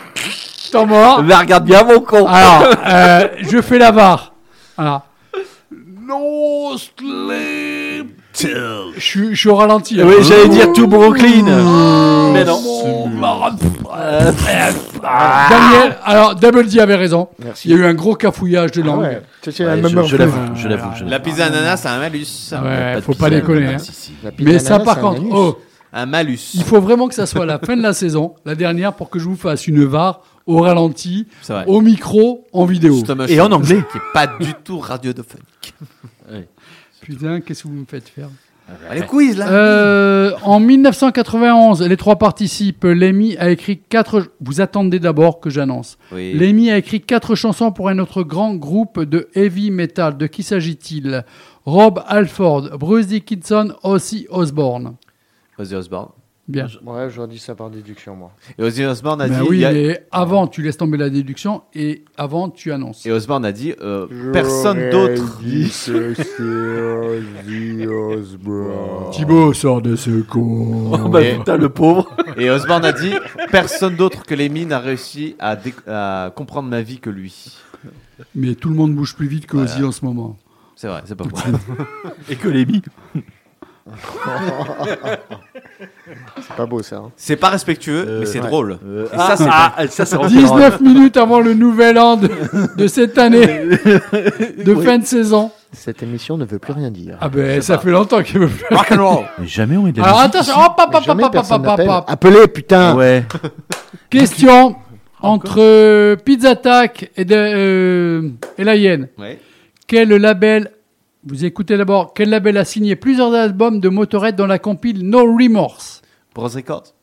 Temps 0.71 0.85
mort. 0.85 1.21
Mais 1.23 1.35
regarde 1.35 1.65
bien 1.65 1.83
mon 1.83 1.99
con. 1.99 2.25
Alors, 2.27 2.63
euh, 2.87 3.27
je 3.41 3.61
fais 3.61 3.77
la 3.77 3.91
barre. 3.91 4.33
No 6.05 6.75
sleep. 6.77 7.92
Je 8.35 8.99
suis, 8.99 9.29
je 9.35 9.39
suis 9.39 9.49
au 9.49 9.55
ralenti. 9.55 10.01
hein. 10.01 10.05
Oui, 10.07 10.15
j'allais 10.21 10.49
dire 10.49 10.73
tout 10.73 10.87
Brooklyn. 10.87 12.31
Mais 12.33 12.43
non. 12.45 12.59
Daniel, 15.01 15.97
alors 16.03 16.35
Double 16.35 16.67
D 16.67 16.79
avait 16.79 16.95
raison. 16.95 17.27
Merci. 17.43 17.69
Il 17.69 17.71
y 17.71 17.73
a 17.75 17.77
eu 17.83 17.85
un 17.85 17.93
gros 17.93 18.15
cafouillage 18.15 18.71
de 18.71 18.81
Ah 18.81 18.85
langue. 18.85 19.21
je, 19.45 19.63
l'avoue, 20.17 20.39
je 20.55 20.67
l'avoue, 20.67 20.89
La 21.07 21.19
pizza 21.19 21.45
ananas, 21.45 21.77
c'est 21.77 21.87
un 21.89 21.99
malus. 21.99 22.25
Ouais, 22.63 23.01
faut 23.01 23.13
pas 23.13 23.29
déconner. 23.29 23.75
hein. 23.75 23.77
Mais 24.39 24.59
ça, 24.59 24.79
par 24.79 24.99
contre, 24.99 25.21
oh, 25.31 25.57
Un 25.93 26.05
malus. 26.05 26.39
Il 26.55 26.63
faut 26.63 26.81
vraiment 26.81 27.07
que 27.07 27.15
ça 27.15 27.25
soit 27.27 27.45
la 27.45 27.59
fin 27.59 27.75
de 27.77 27.81
la 27.83 27.93
saison, 27.93 28.33
la 28.45 28.55
dernière, 28.55 28.93
pour 28.93 29.09
que 29.09 29.19
je 29.19 29.25
vous 29.25 29.35
fasse 29.35 29.67
une 29.67 29.85
VAR 29.85 30.21
au 30.47 30.61
ralenti, 30.61 31.27
au 31.67 31.81
micro, 31.81 32.45
en 32.51 32.65
vidéo. 32.65 32.95
Et 33.29 33.39
en 33.41 33.51
anglais. 33.51 33.83
Qui 33.91 33.97
est 33.97 34.01
pas 34.13 34.27
du 34.27 34.53
tout 34.63 34.79
radiophonique. 34.79 35.73
Putain, 37.03 37.41
qu'est-ce 37.41 37.63
que 37.63 37.67
vous 37.67 37.73
me 37.73 37.85
faites 37.85 38.09
faire 38.09 38.29
Allez, 38.89 39.01
quiz 39.01 39.37
là. 39.37 39.49
Euh, 39.51 40.31
en 40.43 40.59
1991, 40.61 41.81
les 41.81 41.97
trois 41.97 42.17
participent. 42.17 42.85
Lemmy 42.85 43.35
a 43.37 43.49
écrit 43.49 43.77
quatre. 43.77 44.31
Vous 44.39 44.61
attendez 44.61 44.99
d'abord 44.99 45.41
que 45.41 45.49
j'annonce. 45.49 45.97
Oui. 46.13 46.33
Lemmy 46.33 46.71
a 46.71 46.77
écrit 46.77 47.01
quatre 47.01 47.35
chansons 47.35 47.73
pour 47.73 47.89
un 47.89 47.99
autre 47.99 48.23
grand 48.23 48.55
groupe 48.55 49.01
de 49.01 49.27
heavy 49.35 49.69
metal. 49.69 50.17
De 50.17 50.27
qui 50.27 50.43
s'agit-il? 50.43 51.25
Rob 51.65 52.01
Halford, 52.07 52.77
Bruce 52.77 53.07
Dickinson, 53.07 53.73
Ozzy 53.83 54.27
Osbourne. 54.29 54.95
Ozzy 55.59 55.75
Osbourne. 55.75 56.11
Bien. 56.45 56.67
Ouais, 56.85 57.09
j'aurais 57.09 57.29
dit 57.29 57.39
ça 57.39 57.55
par 57.55 57.69
déduction, 57.69 58.17
moi. 58.17 58.31
Et 58.57 58.63
Ozzy 58.63 58.83
Osbourne 58.83 59.21
a 59.21 59.29
Ben 59.29 59.39
dit. 59.41 59.47
oui, 59.49 59.57
il 59.57 59.61
y 59.61 59.65
a- 59.65 59.71
mais 59.71 60.05
avant, 60.11 60.45
tu 60.47 60.61
laisses 60.61 60.75
tomber 60.75 60.97
la 60.97 61.09
déduction 61.09 61.61
et 61.73 62.03
avant, 62.17 62.49
tu 62.49 62.73
annonces. 62.73 63.05
Et 63.05 63.11
Osbourne 63.13 63.45
a 63.45 63.53
dit 63.53 63.73
euh, 63.81 64.07
personne 64.33 64.89
d'autre. 64.89 65.39
Thibaut 69.11 69.53
sort 69.53 69.81
de 69.81 69.95
ce 69.95 70.21
con. 70.21 70.91
Oh, 71.05 71.09
bah, 71.09 71.21
Et- 71.21 71.37
putain, 71.37 71.57
le 71.57 71.69
pauvre. 71.69 72.15
Et 72.37 72.49
Osbourne 72.49 72.85
a 72.85 72.91
dit 72.91 73.13
personne 73.51 73.95
d'autre 73.95 74.23
que 74.23 74.35
Lemmy 74.35 74.65
n'a 74.65 74.79
réussi 74.79 75.35
à, 75.39 75.55
dé- 75.55 75.73
à 75.87 76.31
comprendre 76.35 76.69
ma 76.69 76.81
vie 76.81 76.99
que 76.99 77.09
lui. 77.09 77.57
Mais 78.35 78.55
tout 78.55 78.69
le 78.69 78.75
monde 78.75 78.93
bouge 78.95 79.15
plus 79.15 79.27
vite 79.27 79.45
que 79.47 79.57
Ozzy 79.57 79.73
Voilà. 79.75 79.87
en 79.87 79.91
ce 79.91 80.05
moment. 80.05 80.37
C'est 80.75 80.87
vrai, 80.87 81.01
c'est 81.05 81.15
pas 81.15 81.23
vrai. 81.31 81.51
Et 82.29 82.35
que 82.35 82.47
les 82.49 82.65
C'est 86.41 86.55
pas 86.55 86.65
beau, 86.65 86.81
ça. 86.83 86.97
hein. 86.97 87.11
C'est 87.15 87.35
pas 87.35 87.49
respectueux, 87.49 88.05
Euh, 88.07 88.19
mais 88.21 88.25
c'est 88.25 88.39
ouais. 88.41 88.47
drôle. 88.47 88.77
Euh, 88.85 89.07
Et 89.13 89.17
ça, 89.17 89.35
c'est 89.37 89.45
ah, 89.49 89.73
ah, 89.77 89.87
ça, 89.87 90.05
c'est 90.05 90.17
19 90.27 90.81
minutes 90.81 91.17
avant 91.17 91.39
le 91.39 91.53
nouvel 91.53 91.97
an 91.99 92.17
de, 92.17 92.29
de 92.77 92.87
cette 92.87 93.17
année 93.17 93.45
de 94.63 94.75
fin 94.75 94.97
de 94.97 95.05
saison. 95.05 95.51
Cette 95.71 96.03
émission 96.03 96.37
ne 96.37 96.45
veut 96.45 96.59
plus 96.59 96.73
rien 96.73 96.91
dire. 96.91 97.17
Ah 97.19 97.29
ben 97.29 97.59
ça 97.61 97.79
fait 97.79 97.89
longtemps 97.89 98.21
qu'il 98.21 98.39
veut 98.39 98.47
plus. 98.47 98.75
Rock'n'roll. 98.75 99.25
Mais 99.39 99.47
jamais 99.47 99.75
on 99.77 99.87
est 99.87 99.91
de 99.91 99.99
la 100.01 100.05
Alors 100.05 100.19
musique 100.19 100.35
attention, 100.35 100.53
ici. 100.53 100.61
hop, 100.65 100.73
hop, 100.77 100.87
Mais 100.91 100.97
hop, 100.97 101.03
jamais 101.03 101.23
hop, 101.23 101.27
hop, 101.27 101.33
personne 101.33 101.55
hop, 101.55 101.61
hop, 101.61 101.77
n'appelle. 101.79 101.89
hop. 101.89 102.05
Appelez, 102.07 102.47
putain 102.47 102.95
Ouais. 102.95 103.23
Question 104.09 104.75
entre 105.21 105.55
euh, 105.59 106.15
Pizza 106.15 106.51
Attack 106.51 107.09
et, 107.17 107.25
de, 107.25 107.35
euh, 107.35 108.29
et 108.57 108.63
la 108.63 108.75
hyène. 108.75 109.07
Ouais. 109.17 109.39
Quel 109.87 110.09
label, 110.09 110.69
vous 111.25 111.45
écoutez 111.45 111.77
d'abord, 111.77 112.13
quel 112.13 112.29
label 112.29 112.57
a 112.57 112.65
signé 112.65 112.95
plusieurs 112.95 113.33
albums 113.33 113.79
de 113.79 113.89
Motorhead 113.89 114.35
dans 114.35 114.47
la 114.47 114.59
compile 114.59 115.07
No 115.07 115.19
Remorse? 115.37 116.01
Bros 116.35 116.47
Records. 116.47 116.93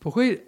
Pourquoi 0.00 0.24
il- 0.26 0.40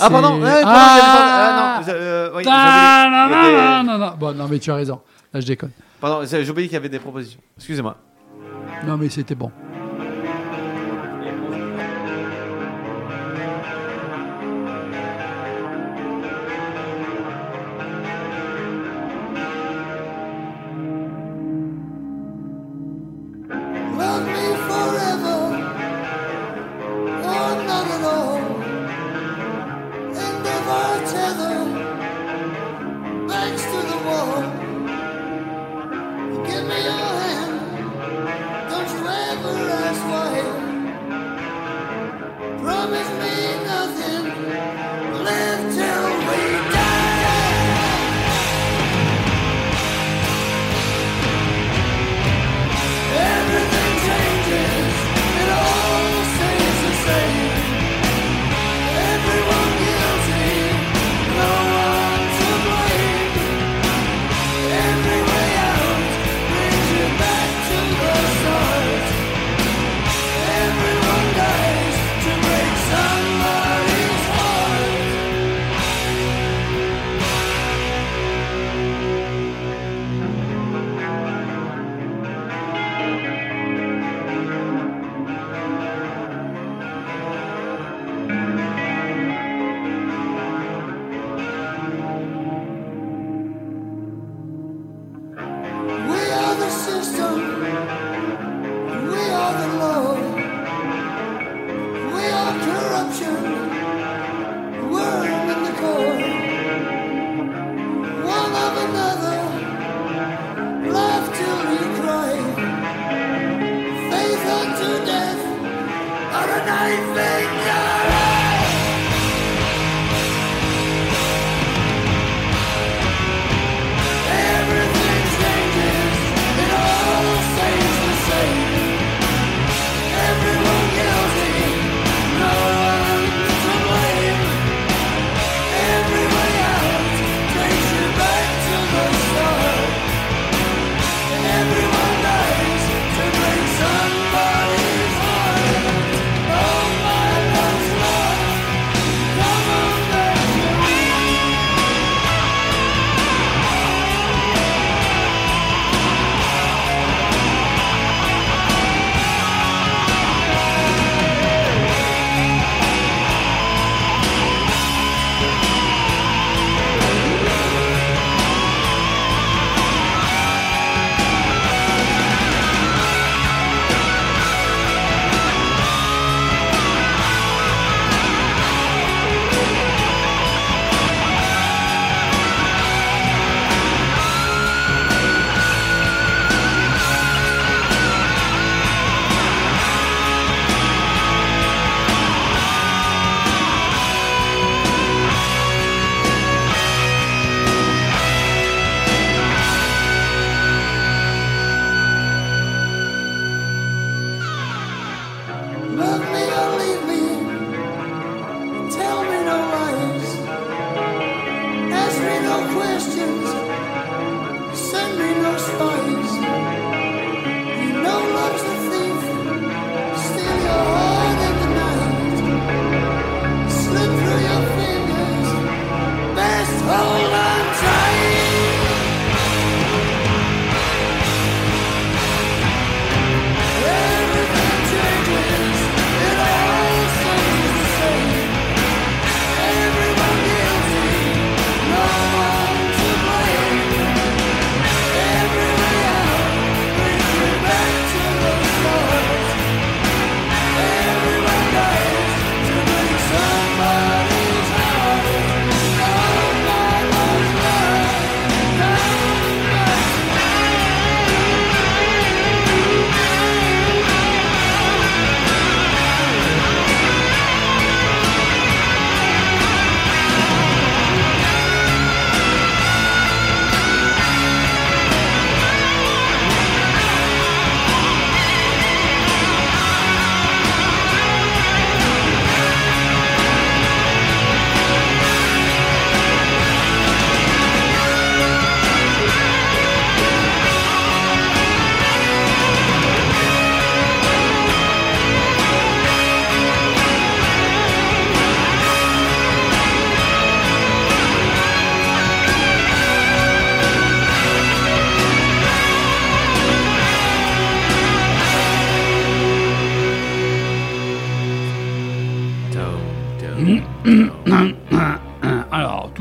Ah, 0.00 0.08
pardon. 0.10 0.40
ouais, 0.40 0.62
pardon, 0.62 0.64
Ah, 0.66 1.76
ah, 1.78 1.80
non. 1.80 1.92
euh, 1.92 2.30
oui, 2.36 2.44
Ah, 2.46 3.84
non, 3.84 3.92
non, 3.92 3.98
non, 3.98 4.06
non. 4.06 4.12
Bon, 4.18 4.34
non, 4.34 4.46
mais 4.48 4.58
tu 4.58 4.70
as 4.70 4.74
raison. 4.76 5.00
Là, 5.32 5.40
je 5.40 5.46
déconne. 5.46 5.70
Pardon, 6.00 6.24
j'ai 6.26 6.48
oublié 6.50 6.68
qu'il 6.68 6.74
y 6.74 6.76
avait 6.76 6.88
des 6.88 6.98
propositions. 6.98 7.40
Excusez-moi. 7.56 7.96
Non, 8.86 8.96
mais 8.96 9.08
c'était 9.08 9.34
bon. 9.34 9.50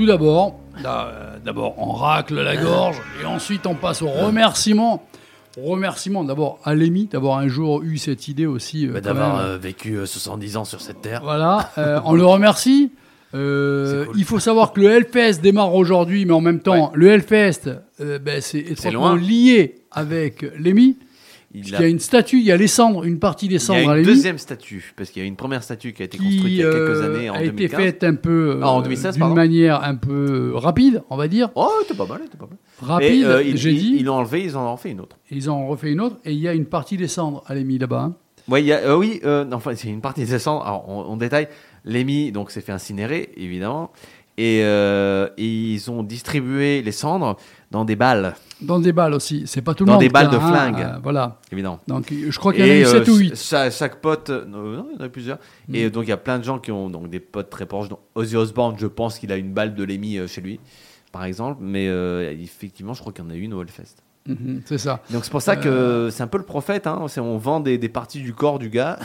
Tout 0.04 0.08
d'abord, 0.10 0.60
euh, 0.86 1.38
d'abord, 1.46 1.76
on 1.78 1.92
racle 1.94 2.36
la 2.42 2.56
gorge 2.58 2.98
et 3.22 3.26
ensuite 3.26 3.66
on 3.68 3.76
passe 3.76 4.02
au 4.02 4.10
remerciement. 4.10 5.04
Remerciement 5.62 6.24
d'abord 6.24 6.60
à 6.64 6.74
Lémi 6.74 7.06
d'avoir 7.06 7.38
un 7.38 7.48
jour 7.48 7.84
eu 7.84 7.98
cette 7.98 8.28
idée 8.28 8.48
aussi. 8.48 8.88
euh, 8.88 8.94
Bah, 8.94 9.02
D'avoir 9.02 9.40
euh, 9.40 9.58
vécu 9.58 9.94
euh, 9.98 10.06
70 10.08 10.58
ans 10.58 10.66
sur 10.66 10.82
cette 10.82 11.02
terre. 11.02 11.22
Voilà, 11.24 11.70
euh, 11.78 12.00
on 12.06 12.14
le 12.14 12.26
remercie. 12.26 12.92
Euh, 13.36 14.06
cool. 14.06 14.16
Il 14.18 14.26
faut 14.26 14.40
savoir 14.40 14.74
que 14.74 14.82
le 14.82 14.90
Hellfest 14.92 15.42
démarre 15.42 15.74
aujourd'hui, 15.76 16.26
mais 16.26 16.34
en 16.34 16.42
même 16.42 16.60
temps, 16.60 16.92
le 16.96 17.08
Hellfest, 17.08 17.70
euh, 18.02 18.20
ben, 18.20 18.42
c'est 18.42 18.60
étroitement 18.60 19.14
lié 19.16 19.76
avec 19.92 20.44
Lémi. 20.60 20.98
Il, 21.54 21.76
a- 21.76 21.82
y 21.82 21.84
a 21.84 21.88
une 21.88 22.00
statue, 22.00 22.38
il 22.40 22.46
y 22.46 22.52
a 22.52 22.58
les 22.58 22.68
cendres, 22.68 23.04
une 23.04 23.20
partie 23.20 23.48
des 23.48 23.56
il 23.56 23.58
y 23.58 23.60
cendres 23.60 23.90
a 23.92 23.98
une 24.00 24.04
deuxième 24.06 24.38
statue, 24.38 24.94
parce 24.96 25.10
qu'il 25.12 25.22
y 25.22 25.26
a 25.26 25.28
une 25.28 25.36
première 25.36 25.62
statue 25.64 25.94
qui 25.94 26.02
a 26.02 26.06
été 26.06 26.18
construite 26.18 26.44
il 26.46 26.56
y 26.56 26.62
a 26.64 26.66
quelques 26.72 26.76
euh, 26.78 27.16
années 27.16 27.30
en 27.30 27.34
a 27.36 27.42
été 27.44 27.52
2015. 27.52 27.80
faite 27.80 28.04
un 28.04 28.16
peu 28.16 28.52
euh, 28.58 28.60
Ah, 28.64 28.70
en 28.72 28.82
2016, 28.82 29.18
d'une 29.18 29.34
manière 29.34 29.84
un 29.84 29.96
peu 29.96 30.52
rapide, 30.56 31.04
on 31.10 31.16
va 31.16 31.28
dire. 31.28 31.50
Oh, 31.56 31.70
c'était 31.84 31.94
pas 31.98 32.06
mal, 32.08 32.22
c'était 32.26 32.38
pas 32.38 32.48
mal. 32.48 32.58
Rapide, 32.82 33.24
euh, 33.26 33.44
j'ai 33.56 33.74
dit. 33.74 33.96
Ils 34.00 34.06
l'ont 34.06 34.16
enlevé, 34.16 34.44
ils 34.44 34.58
en 34.58 34.74
ont 34.74 34.78
fait 34.78 34.90
une 34.92 35.00
autre. 35.02 35.18
Ils 35.30 35.50
en 35.50 35.58
ont 35.60 35.68
refait 35.68 35.92
une 35.92 36.02
autre 36.02 36.18
et 36.26 36.32
il 36.34 36.40
y 36.40 36.48
a 36.48 36.54
une 36.54 36.66
partie 36.66 36.98
des 36.98 37.08
cendres 37.08 37.44
à 37.48 37.54
Lémi 37.56 37.78
là-bas. 37.78 38.02
hein. 38.02 38.16
Ouais, 38.50 38.62
il 38.62 38.66
y 38.68 38.74
a, 38.74 38.80
euh, 38.80 38.98
oui, 38.98 39.22
euh, 39.24 39.46
enfin, 39.54 39.74
c'est 39.76 39.88
une 39.88 40.02
partie 40.02 40.26
des 40.26 40.40
cendres. 40.40 40.66
Alors, 40.66 40.90
on, 40.90 41.14
on 41.14 41.18
détaille. 41.18 41.48
Lémi, 41.86 42.32
donc, 42.34 42.52
s'est 42.52 42.60
fait 42.62 42.72
incinérer, 42.74 43.30
évidemment. 43.38 43.92
Et, 44.38 44.62
euh, 44.64 45.30
et 45.38 45.46
ils 45.48 45.92
ont 45.92 46.02
distribué 46.02 46.82
les 46.82 46.92
cendres 46.92 47.38
dans 47.74 47.84
des 47.84 47.96
balles, 47.98 48.36
Dans 48.62 48.80
des 48.80 48.94
balles 48.94 49.14
aussi. 49.14 49.44
C'est 49.46 49.62
pas 49.62 49.74
tout 49.74 49.84
le 49.84 49.88
Dans 49.88 49.94
monde. 49.96 50.02
des 50.02 50.08
balles 50.10 50.30
de 50.30 50.38
hein, 50.38 50.48
flingue. 50.48 50.80
euh, 50.80 51.00
voilà. 51.04 51.40
évidemment. 51.52 51.80
Donc 51.88 52.06
je 52.14 52.38
crois 52.40 52.54
qu'il 52.54 52.66
y 52.66 52.70
en 52.70 52.74
a 52.74 52.78
eu 52.78 52.86
7 52.86 53.10
euh, 53.10 53.12
ou 53.12 53.16
8. 53.18 53.36
cha- 53.36 53.70
chaque 53.72 54.00
pote, 54.00 54.30
euh, 54.30 54.46
non, 54.46 54.86
il 54.94 54.98
y 55.00 55.02
en 55.02 55.06
a 55.06 55.10
plusieurs. 55.10 55.40
Mm. 55.68 55.76
Et 55.76 55.90
donc 55.90 56.04
il 56.06 56.10
y 56.10 56.14
a 56.14 56.18
plein 56.18 56.40
de 56.40 56.44
gens 56.46 56.60
qui 56.60 56.72
ont 56.72 56.90
donc 56.90 57.10
des 57.10 57.20
potes 57.20 57.50
très 57.50 57.66
proches. 57.66 57.90
Donc, 57.90 58.00
Ozzy 58.16 58.38
Osbourne, 58.38 58.76
je 58.78 58.88
pense 58.88 59.20
qu'il 59.20 59.32
a 59.32 59.36
une 59.36 59.52
balle 59.54 59.76
de 59.76 59.84
Lémi 59.84 60.18
euh, 60.18 60.28
chez 60.28 60.40
lui, 60.42 60.60
par 61.12 61.26
exemple. 61.26 61.58
Mais 61.62 61.88
euh, 61.90 62.32
effectivement, 62.40 62.94
je 62.94 63.02
crois 63.02 63.12
qu'il 63.12 63.26
y 63.26 63.28
en 63.28 63.32
a 63.32 63.36
une 63.36 63.54
au 63.54 63.62
Hellfest. 63.62 63.96
Mhm, 64.26 64.62
c'est 64.66 64.78
ça. 64.78 65.02
Donc 65.12 65.26
c'est 65.26 65.32
pour 65.32 65.42
ça 65.42 65.58
que 65.58 65.68
Euh. 65.68 66.10
c'est 66.10 66.24
un 66.24 66.28
peu 66.28 66.38
le 66.38 66.46
prophète. 66.46 66.88
Hein. 66.88 67.02
C'est- 67.10 67.20
On 67.20 67.38
vend 67.38 67.60
des, 67.60 67.78
des 67.78 67.90
parties 67.90 68.22
du 68.22 68.34
corps 68.34 68.58
du 68.58 68.70
gars. 68.70 68.98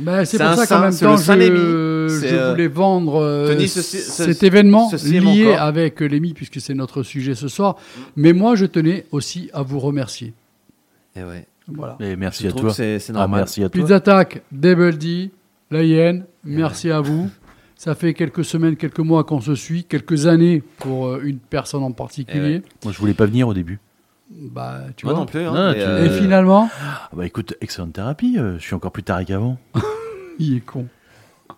Ben, 0.00 0.24
c'est 0.24 0.38
C'est 0.38 0.44
pour 0.44 0.54
ça 0.54 0.66
qu'en 0.68 0.80
même 0.82 0.96
temps, 0.96 1.16
je, 1.16 1.32
euh, 1.32 2.50
voulais 2.52 2.68
vendre 2.68 3.20
euh, 3.20 3.48
Tony, 3.52 3.66
ceci- 3.66 3.98
ce- 3.98 4.24
cet 4.24 4.42
événement 4.44 4.88
est 4.92 5.20
lié 5.20 5.54
avec 5.54 6.00
Lémi, 6.00 6.32
puisque 6.32 6.60
c'est 6.60 6.74
notre 6.74 7.02
sujet 7.02 7.34
ce 7.34 7.48
soir. 7.48 7.76
Mais 8.14 8.32
moi, 8.32 8.54
je 8.54 8.66
tenais 8.66 9.04
aussi 9.10 9.50
à 9.52 9.62
vous 9.62 9.80
remercier. 9.80 10.32
Et 11.16 11.24
ouais. 11.24 11.46
Voilà. 11.68 11.96
Et 12.00 12.14
merci 12.16 12.44
Je 12.44 12.48
à 12.48 12.52
toi. 12.52 12.72
c'est- 12.72 12.98
c'est 13.00 13.12
Ah, 13.16 13.20
normal. 13.20 13.40
merci 13.40 13.64
à 13.64 13.68
toi. 13.68 13.80
Pizza 13.82 13.96
Attack, 13.96 14.42
Double 14.52 14.96
D, 14.96 15.30
La 15.70 15.82
Hyène, 15.82 16.24
merci 16.44 16.90
à 16.90 17.00
vous. 17.00 17.30
Ça 17.76 17.94
fait 17.96 18.14
quelques 18.14 18.44
semaines, 18.44 18.76
quelques 18.76 19.00
mois 19.00 19.24
qu'on 19.24 19.40
se 19.40 19.54
suit, 19.56 19.82
quelques 19.84 20.26
années 20.26 20.62
pour 20.78 21.16
une 21.16 21.38
personne 21.38 21.82
en 21.82 21.90
particulier. 21.92 22.62
Moi, 22.84 22.92
je 22.92 22.98
voulais 22.98 23.14
pas 23.14 23.26
venir 23.26 23.48
au 23.48 23.54
début. 23.54 23.80
Bah, 24.50 24.80
tu 24.96 25.06
Moi 25.06 25.14
vois. 25.14 25.20
non 25.20 25.26
plus. 25.26 25.40
hein, 25.40 25.52
Non, 25.54 25.68
mais, 25.72 25.74
tu- 25.74 25.80
euh, 25.80 26.04
Et 26.06 26.10
finalement, 26.20 26.68
Ah 26.80 27.08
bah 27.16 27.26
écoute, 27.26 27.54
excellente 27.60 27.92
thérapie. 27.92 28.36
euh, 28.38 28.58
je 28.58 28.62
suis 28.64 28.74
encore 28.74 28.92
plus 28.92 29.02
taré 29.02 29.24
qu'avant. 29.24 29.58
il 30.38 30.56
est 30.56 30.60
con. 30.60 30.86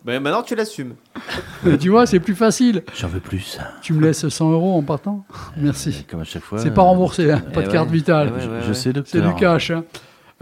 mais 0.04 0.18
maintenant 0.20 0.42
tu 0.42 0.54
l'assumes. 0.54 0.94
Mais 1.64 1.78
tu 1.78 1.88
vois, 1.88 2.06
c'est 2.06 2.20
plus 2.20 2.34
facile. 2.34 2.82
J'en 2.94 3.08
veux 3.08 3.20
plus. 3.20 3.58
Tu 3.80 3.94
me 3.94 4.02
laisses 4.02 4.28
100 4.28 4.52
euros 4.52 4.76
en 4.76 4.82
partant 4.82 5.24
Merci. 5.56 6.04
Comme 6.10 6.20
à 6.20 6.24
chaque 6.24 6.42
fois. 6.42 6.58
C'est 6.58 6.72
pas 6.74 6.82
euh, 6.82 6.84
remboursé, 6.84 7.30
hein, 7.30 7.38
pas 7.40 7.60
Eh 7.60 7.62
de 7.62 7.66
ouais. 7.68 7.72
carte 7.72 7.90
vitale. 7.90 8.28
Eh 8.28 8.32
ouais, 8.32 8.46
ouais, 8.46 8.60
Je 8.62 8.68
ouais. 8.68 8.74
sais, 8.74 8.92
docteur. 8.92 9.22
C'est 9.24 9.28
du 9.28 9.34
cash. 9.40 9.70
hein. 9.70 9.84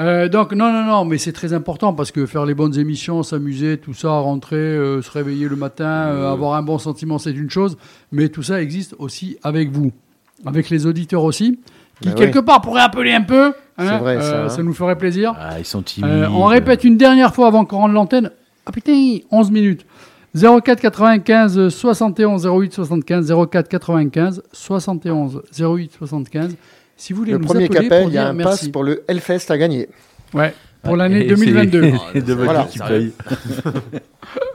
Euh, 0.01 0.29
donc 0.29 0.53
non, 0.53 0.73
non, 0.73 0.85
non, 0.85 1.05
mais 1.05 1.19
c'est 1.19 1.33
très 1.33 1.53
important 1.53 1.93
parce 1.93 2.11
que 2.11 2.27
faire 2.27 2.45
les 2.45 2.55
bonnes 2.55 2.77
émissions, 2.77 3.23
s'amuser, 3.23 3.77
tout 3.79 3.93
ça, 3.95 4.11
rentrer, 4.11 4.57
euh, 4.57 5.01
se 5.03 5.11
réveiller 5.13 5.47
le 5.49 5.55
matin, 5.55 5.85
euh, 6.09 6.33
avoir 6.33 6.55
un 6.55 6.63
bon 6.63 6.79
sentiment, 6.79 7.19
c'est 7.19 7.31
une 7.31 7.51
chose, 7.51 7.77
mais 8.11 8.31
tout 8.31 8.43
ça 8.43 8.61
existe 8.63 8.97
aussi 8.99 9.37
avec 9.45 9.71
vous, 9.71 9.93
avec 10.47 10.71
les 10.71 10.87
auditeurs 10.87 11.23
aussi, 11.23 11.61
qui 12.03 12.09
Ben 12.11 12.15
quelque 12.15 12.39
part 12.41 12.61
pourraient 12.61 12.83
appeler 12.83 13.13
un 13.13 13.23
peu. 13.23 13.47
hein, 13.79 13.87
C'est 13.89 13.99
vrai, 13.99 14.21
ça, 14.21 14.27
euh, 14.35 14.45
hein. 14.45 14.49
ça 14.51 14.63
nous 14.63 14.75
ferait 14.75 14.97
plaisir. 14.99 15.35
Ah, 15.39 15.59
ils 15.59 15.65
sont 15.65 15.83
timides. 15.83 16.11
Euh, 16.11 16.29
on 16.29 16.45
répète 16.45 16.85
une 16.85 16.97
dernière 16.99 17.35
fois 17.35 17.47
avant 17.47 17.65
qu'on 17.65 17.79
rende 17.79 17.93
l'antenne. 17.95 18.31
Ah 18.67 18.73
putain, 18.73 19.19
11 19.31 19.51
minutes. 19.51 19.87
04 20.35 20.81
95 20.81 21.69
71 21.69 22.47
08 22.47 22.73
75 22.73 23.33
04 23.51 23.69
95 23.69 24.43
71 24.53 25.43
08 25.59 25.93
75. 25.99 26.57
Si 26.97 27.13
vous 27.13 27.19
voulez 27.21 27.33
Le 27.33 27.39
nous 27.39 27.45
premier 27.47 27.65
appeler 27.65 27.81
qu'appelle, 27.89 28.09
il 28.09 28.15
y 28.15 28.19
a 28.19 28.29
un 28.29 28.33
merci. 28.33 28.65
pass 28.65 28.69
pour 28.69 28.85
le 28.85 29.03
Hellfest 29.09 29.51
à 29.51 29.59
gagner. 29.59 29.89
Ouais, 30.35 30.55
pour 30.83 30.93
Ouais, 30.93 30.99
l'année 30.99 31.25
et 31.25 31.29
2022. 31.29 31.93
c'est 32.13 32.21
Double 32.25 32.45
Voilà. 32.45 32.67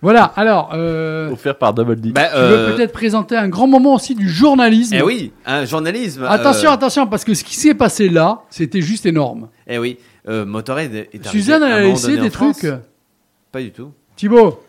Voilà, 0.00 0.24
alors, 0.36 0.70
euh, 0.74 1.30
Offert 1.30 1.56
par 1.58 1.74
Double 1.74 1.96
D. 1.96 2.10
Bah, 2.12 2.28
tu 2.28 2.36
euh, 2.36 2.66
veux 2.68 2.74
peut-être 2.76 2.92
présenter 2.92 3.36
un 3.36 3.48
grand 3.48 3.66
moment 3.66 3.94
aussi 3.94 4.14
du 4.14 4.28
journalisme. 4.28 4.94
Eh 4.98 5.02
oui, 5.02 5.32
un 5.46 5.64
journalisme. 5.64 6.24
Attention, 6.28 6.70
euh, 6.70 6.74
attention, 6.74 7.06
parce 7.06 7.24
que 7.24 7.34
ce 7.34 7.44
qui 7.44 7.54
s'est 7.56 7.74
passé 7.74 8.08
là, 8.08 8.40
c'était 8.50 8.80
juste 8.80 9.06
énorme. 9.06 9.48
Eh 9.66 9.78
oui, 9.78 9.98
euh, 10.28 10.44
Motorhead 10.44 10.94
est 10.94 11.08
arrivé 11.14 11.28
Suzanne, 11.28 11.62
à 11.62 11.66
un 11.66 11.68
elle 11.68 11.74
a 11.74 11.80
moment 11.82 11.94
laissé 11.94 12.06
donné 12.08 12.20
en 12.20 12.24
des 12.24 12.30
France. 12.30 12.58
trucs. 12.58 12.72
Pas 13.52 13.60
du 13.60 13.70
tout. 13.72 13.92
Thibaut, 14.16 14.62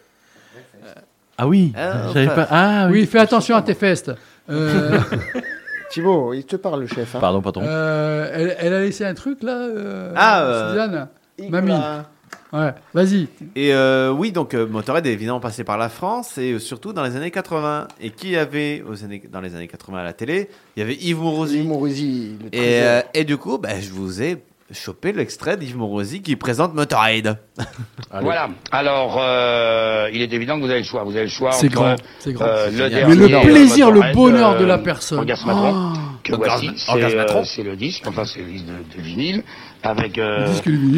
Ah 1.37 1.47
oui. 1.47 1.73
Ah, 1.75 2.07
j'avais 2.13 2.27
enfin. 2.27 2.35
pas. 2.35 2.47
Ah 2.51 2.87
oui, 2.91 3.01
oui. 3.01 3.05
fais 3.07 3.19
attention 3.19 3.55
à 3.55 3.61
tes 3.61 3.73
festes. 3.73 4.11
Euh, 4.49 4.99
Thibaut, 5.91 6.33
il 6.33 6.43
te 6.45 6.55
parle, 6.55 6.81
le 6.81 6.87
chef. 6.87 7.15
Hein. 7.15 7.19
Pardon, 7.19 7.41
patron. 7.41 7.63
euh, 7.65 8.29
elle, 8.33 8.55
elle 8.59 8.73
a 8.73 8.81
laissé 8.81 9.05
un 9.05 9.13
truc 9.13 9.43
là, 9.43 9.51
euh, 9.53 10.11
Ah, 10.15 10.41
euh, 10.43 10.69
Suzanne. 10.71 11.07
Nicolas. 11.39 12.05
Ouais, 12.53 12.71
vas-y. 12.93 13.27
Et 13.55 13.73
euh, 13.73 14.11
oui, 14.11 14.31
donc 14.31 14.53
euh, 14.53 14.67
Motorhead 14.67 15.07
est 15.07 15.11
évidemment 15.11 15.39
passé 15.39 15.63
par 15.63 15.77
la 15.79 15.89
France 15.89 16.37
et 16.37 16.51
euh, 16.53 16.59
surtout 16.59 16.93
dans 16.93 17.03
les 17.03 17.15
années 17.15 17.31
80. 17.31 17.87
Et 17.99 18.11
qui 18.11 18.35
avait 18.37 18.83
aux 18.87 19.03
années, 19.03 19.23
dans 19.31 19.41
les 19.41 19.55
années 19.55 19.67
80 19.67 19.97
à 19.97 20.03
la 20.03 20.13
télé? 20.13 20.49
Il 20.75 20.79
y 20.79 20.83
avait 20.83 20.95
Yves 20.95 21.17
Mourouzi. 21.19 21.57
Yves 21.59 21.67
Mourouzi, 21.67 22.35
le 22.43 22.47
Et, 22.55 22.81
euh, 22.83 23.23
du 23.25 23.37
coup, 23.37 23.57
bah, 23.57 23.79
je 23.81 23.89
vous 23.89 24.21
ai 24.21 24.37
chopé 24.71 25.11
l'extrait 25.13 25.57
d'Yves 25.57 25.77
Mourouzi 25.77 26.21
qui 26.21 26.35
présente 26.35 26.73
Motorhead. 26.75 27.37
Voilà. 28.21 28.49
Alors, 28.71 29.17
euh, 29.19 30.09
il 30.13 30.21
est 30.21 30.31
évident 30.31 30.55
que 30.57 30.61
vous 30.65 30.69
avez 30.69 30.79
le 30.79 30.85
choix. 30.85 31.03
Vous 31.03 31.11
avez 31.11 31.23
le 31.23 31.29
choix 31.29 31.51
C'est 31.51 31.67
entre 31.67 31.75
grand, 31.75 31.95
c'est 32.19 32.33
grand. 32.33 32.45
euh, 32.45 32.69
le 32.71 32.89
dernier, 32.89 33.41
plaisir, 33.41 33.89
le 33.91 34.13
bonheur 34.13 34.57
de 34.59 34.65
la 34.65 34.77
personne. 34.77 35.19
Orgasmatron, 35.19 35.73
Ah, 35.75 35.93
que 36.23 36.35
voici, 36.35 36.69
euh, 36.95 37.43
c'est 37.43 37.63
le 37.63 37.75
disque, 37.75 38.03
enfin 38.07 38.25
c'est 38.25 38.39
le 38.39 38.45
disque 38.51 38.65
de, 38.65 38.97
de 38.97 39.01
vinyle, 39.01 39.43
avec 39.83 40.17
euh, 40.17 40.47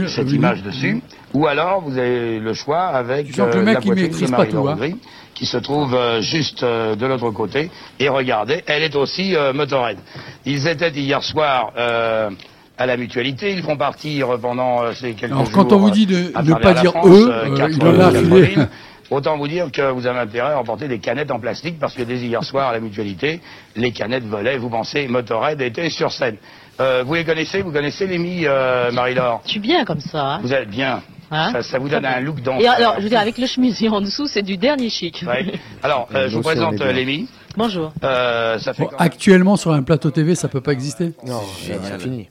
cette 0.08 0.32
image 0.32 0.62
dessus. 0.64 1.02
Ou 1.34 1.48
alors, 1.48 1.82
vous 1.82 1.98
avez 1.98 2.40
le 2.40 2.54
choix 2.54 2.84
avec 2.86 3.32
Tu 3.32 3.42
le 3.42 3.48
euh, 3.48 3.64
mec, 3.64 3.76
la 3.76 3.82
poitrine 3.82 4.04
maîtrise 4.04 4.22
de 4.22 4.32
Marie-Laure 4.32 4.78
tout, 4.78 4.84
hein. 4.84 4.90
Qui 5.34 5.46
se 5.46 5.58
trouve 5.58 5.94
euh, 5.94 6.22
juste 6.22 6.64
euh, 6.64 6.96
de 6.96 7.06
l'autre 7.06 7.30
côté. 7.32 7.70
Et 8.00 8.08
regardez, 8.08 8.64
elle 8.68 8.84
est 8.84 8.96
aussi 8.96 9.36
euh, 9.36 9.52
Motorhead. 9.52 9.98
Ils 10.46 10.68
étaient 10.68 10.92
hier 10.92 11.22
soir 11.24 11.74
euh, 11.78 12.30
à 12.78 12.86
la 12.86 12.96
mutualité. 12.96 13.52
Ils 13.52 13.64
vont 13.64 13.76
partir 13.76 14.40
pendant 14.40 14.84
euh, 14.84 14.94
ces 14.94 15.14
quelques 15.14 15.34
Alors, 15.34 15.46
jours. 15.46 15.54
quand 15.54 15.74
on 15.74 15.78
vous 15.80 15.92
dit 15.92 16.06
de 16.06 16.32
ne 16.42 16.54
pas 16.54 16.74
dire 16.76 16.92
France, 16.92 17.08
eux, 17.08 17.30
euh, 17.32 17.70
il 17.70 17.84
en 17.84 18.62
a. 18.62 18.68
Autant 19.12 19.38
vous 19.38 19.48
dire 19.48 19.72
que 19.72 19.92
vous 19.92 20.08
avez 20.08 20.18
intérêt 20.20 20.54
à 20.54 20.60
emporter 20.60 20.88
des 20.88 20.98
canettes 20.98 21.30
en 21.30 21.40
plastique 21.40 21.78
parce 21.80 21.94
que 21.94 22.02
dès 22.02 22.16
hier 22.18 22.44
soir 22.44 22.70
à 22.70 22.74
la 22.74 22.80
mutualité, 22.80 23.40
les 23.76 23.92
canettes 23.92 24.26
volaient. 24.26 24.58
Vous 24.58 24.70
pensez, 24.70 25.08
Motorhead 25.08 25.62
était 25.62 25.90
sur 25.92 26.12
scène. 26.12 26.38
Euh, 26.80 27.04
vous 27.06 27.14
les 27.14 27.24
connaissez 27.26 27.62
Vous 27.62 27.72
connaissez 27.72 28.06
Lémi, 28.08 28.42
euh, 28.46 28.92
Marie-Laure 28.92 29.42
Je 29.46 29.52
suis 29.52 29.60
bien 29.60 29.86
comme 29.86 30.00
ça. 30.02 30.34
Hein. 30.36 30.40
Vous 30.42 30.54
êtes 30.54 30.70
bien. 30.70 31.02
Hein 31.32 31.50
ça, 31.54 31.64
ça 31.64 31.80
vous 31.80 31.90
donne 31.90 32.06
un 32.06 32.20
look 32.20 32.42
dans. 32.42 32.60
Et 32.60 32.68
alors, 32.68 32.96
je 32.98 33.02
veux 33.04 33.10
dire, 33.10 33.20
avec 33.20 33.38
le 33.38 33.48
chemisier 33.48 33.90
en 33.90 34.02
dessous, 34.02 34.28
c'est 34.28 34.44
du 34.44 34.58
dernier 34.58 34.90
chic. 34.90 35.24
Ouais. 35.28 35.46
Alors, 35.82 36.08
euh, 36.14 36.28
je 36.30 36.36
vous 36.36 36.42
présente 36.44 36.80
euh, 36.82 36.92
Lémi. 36.92 37.28
Bonjour. 37.58 37.94
Euh, 38.04 38.60
ça 38.60 38.74
fait 38.74 38.84
Bon, 38.84 38.90
quand 38.90 39.00
même- 39.00 39.06
actuellement, 39.08 39.56
sur 39.56 39.72
un 39.72 39.82
plateau 39.82 40.12
TV, 40.12 40.36
ça 40.36 40.50
peut 40.50 40.62
pas 40.62 40.74
exister. 40.74 41.14
Non, 41.26 41.42
c'est 41.66 42.00
fini. 42.02 42.30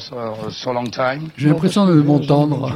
so, 0.52 0.74
long 0.74 0.90
time. 0.90 1.30
J'ai 1.38 1.48
l'impression 1.50 1.86
de 1.86 1.94
m'entendre. 1.94 2.72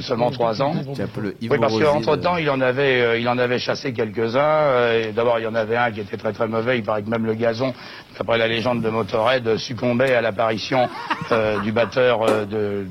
Seulement 0.00 0.30
trois 0.30 0.60
ans. 0.62 0.74
C'est 0.94 1.02
un 1.02 1.06
peu 1.06 1.20
le 1.20 1.36
Yves 1.40 1.50
Oui, 1.52 1.58
parce 1.58 1.78
qu'entre 1.78 2.16
temps, 2.16 2.36
il 2.36 2.48
en 2.50 2.60
avait, 2.60 3.00
euh, 3.02 3.18
il 3.18 3.28
en 3.28 3.38
avait 3.38 3.58
chassé 3.58 3.92
quelques-uns. 3.92 4.38
euh, 4.40 5.12
D'abord, 5.12 5.38
il 5.38 5.44
y 5.44 5.46
en 5.46 5.54
avait 5.54 5.76
un 5.76 5.90
qui 5.90 6.00
était 6.00 6.16
très 6.16 6.32
très 6.32 6.48
mauvais. 6.48 6.78
Il 6.78 6.84
paraît 6.84 7.02
que 7.02 7.10
même 7.10 7.26
le 7.26 7.34
gazon, 7.34 7.72
d'après 8.16 8.38
la 8.38 8.48
légende 8.48 8.82
de 8.82 8.88
Motorhead, 8.90 9.56
succombait 9.56 10.14
à 10.14 10.20
l'apparition 10.20 10.88
euh, 11.32 11.60
du 11.60 11.72
batteur 11.72 12.22
euh, 12.22 12.44
de, 12.44 12.86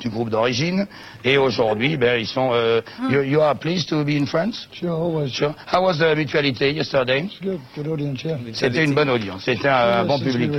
du 0.00 0.08
groupe 0.08 0.30
d'origine. 0.30 0.86
Et 1.24 1.38
aujourd'hui, 1.38 1.96
ben, 1.96 2.20
ils 2.20 2.26
sont. 2.26 2.50
euh, 2.52 2.80
you, 3.10 3.22
you 3.22 3.40
are 3.40 3.56
pleased 3.56 3.88
to 3.88 4.04
be 4.04 4.10
in 4.10 4.26
France? 4.26 4.68
Sure, 4.72 4.90
always. 4.92 5.30
Sure. 5.32 5.54
How 5.72 5.82
was 5.82 5.98
the 5.98 6.14
mutuality 6.14 6.72
yesterday? 6.72 7.22
Good. 7.42 7.58
good, 7.74 7.84
good 7.84 7.88
audience, 7.88 8.22
yeah. 8.24 8.36
C'était 8.52 8.84
une 8.84 8.94
bonne 8.94 9.10
audience, 9.10 9.42
c'était 9.44 9.68
un, 9.68 10.00
un 10.00 10.04
bon 10.04 10.18
public. 10.18 10.50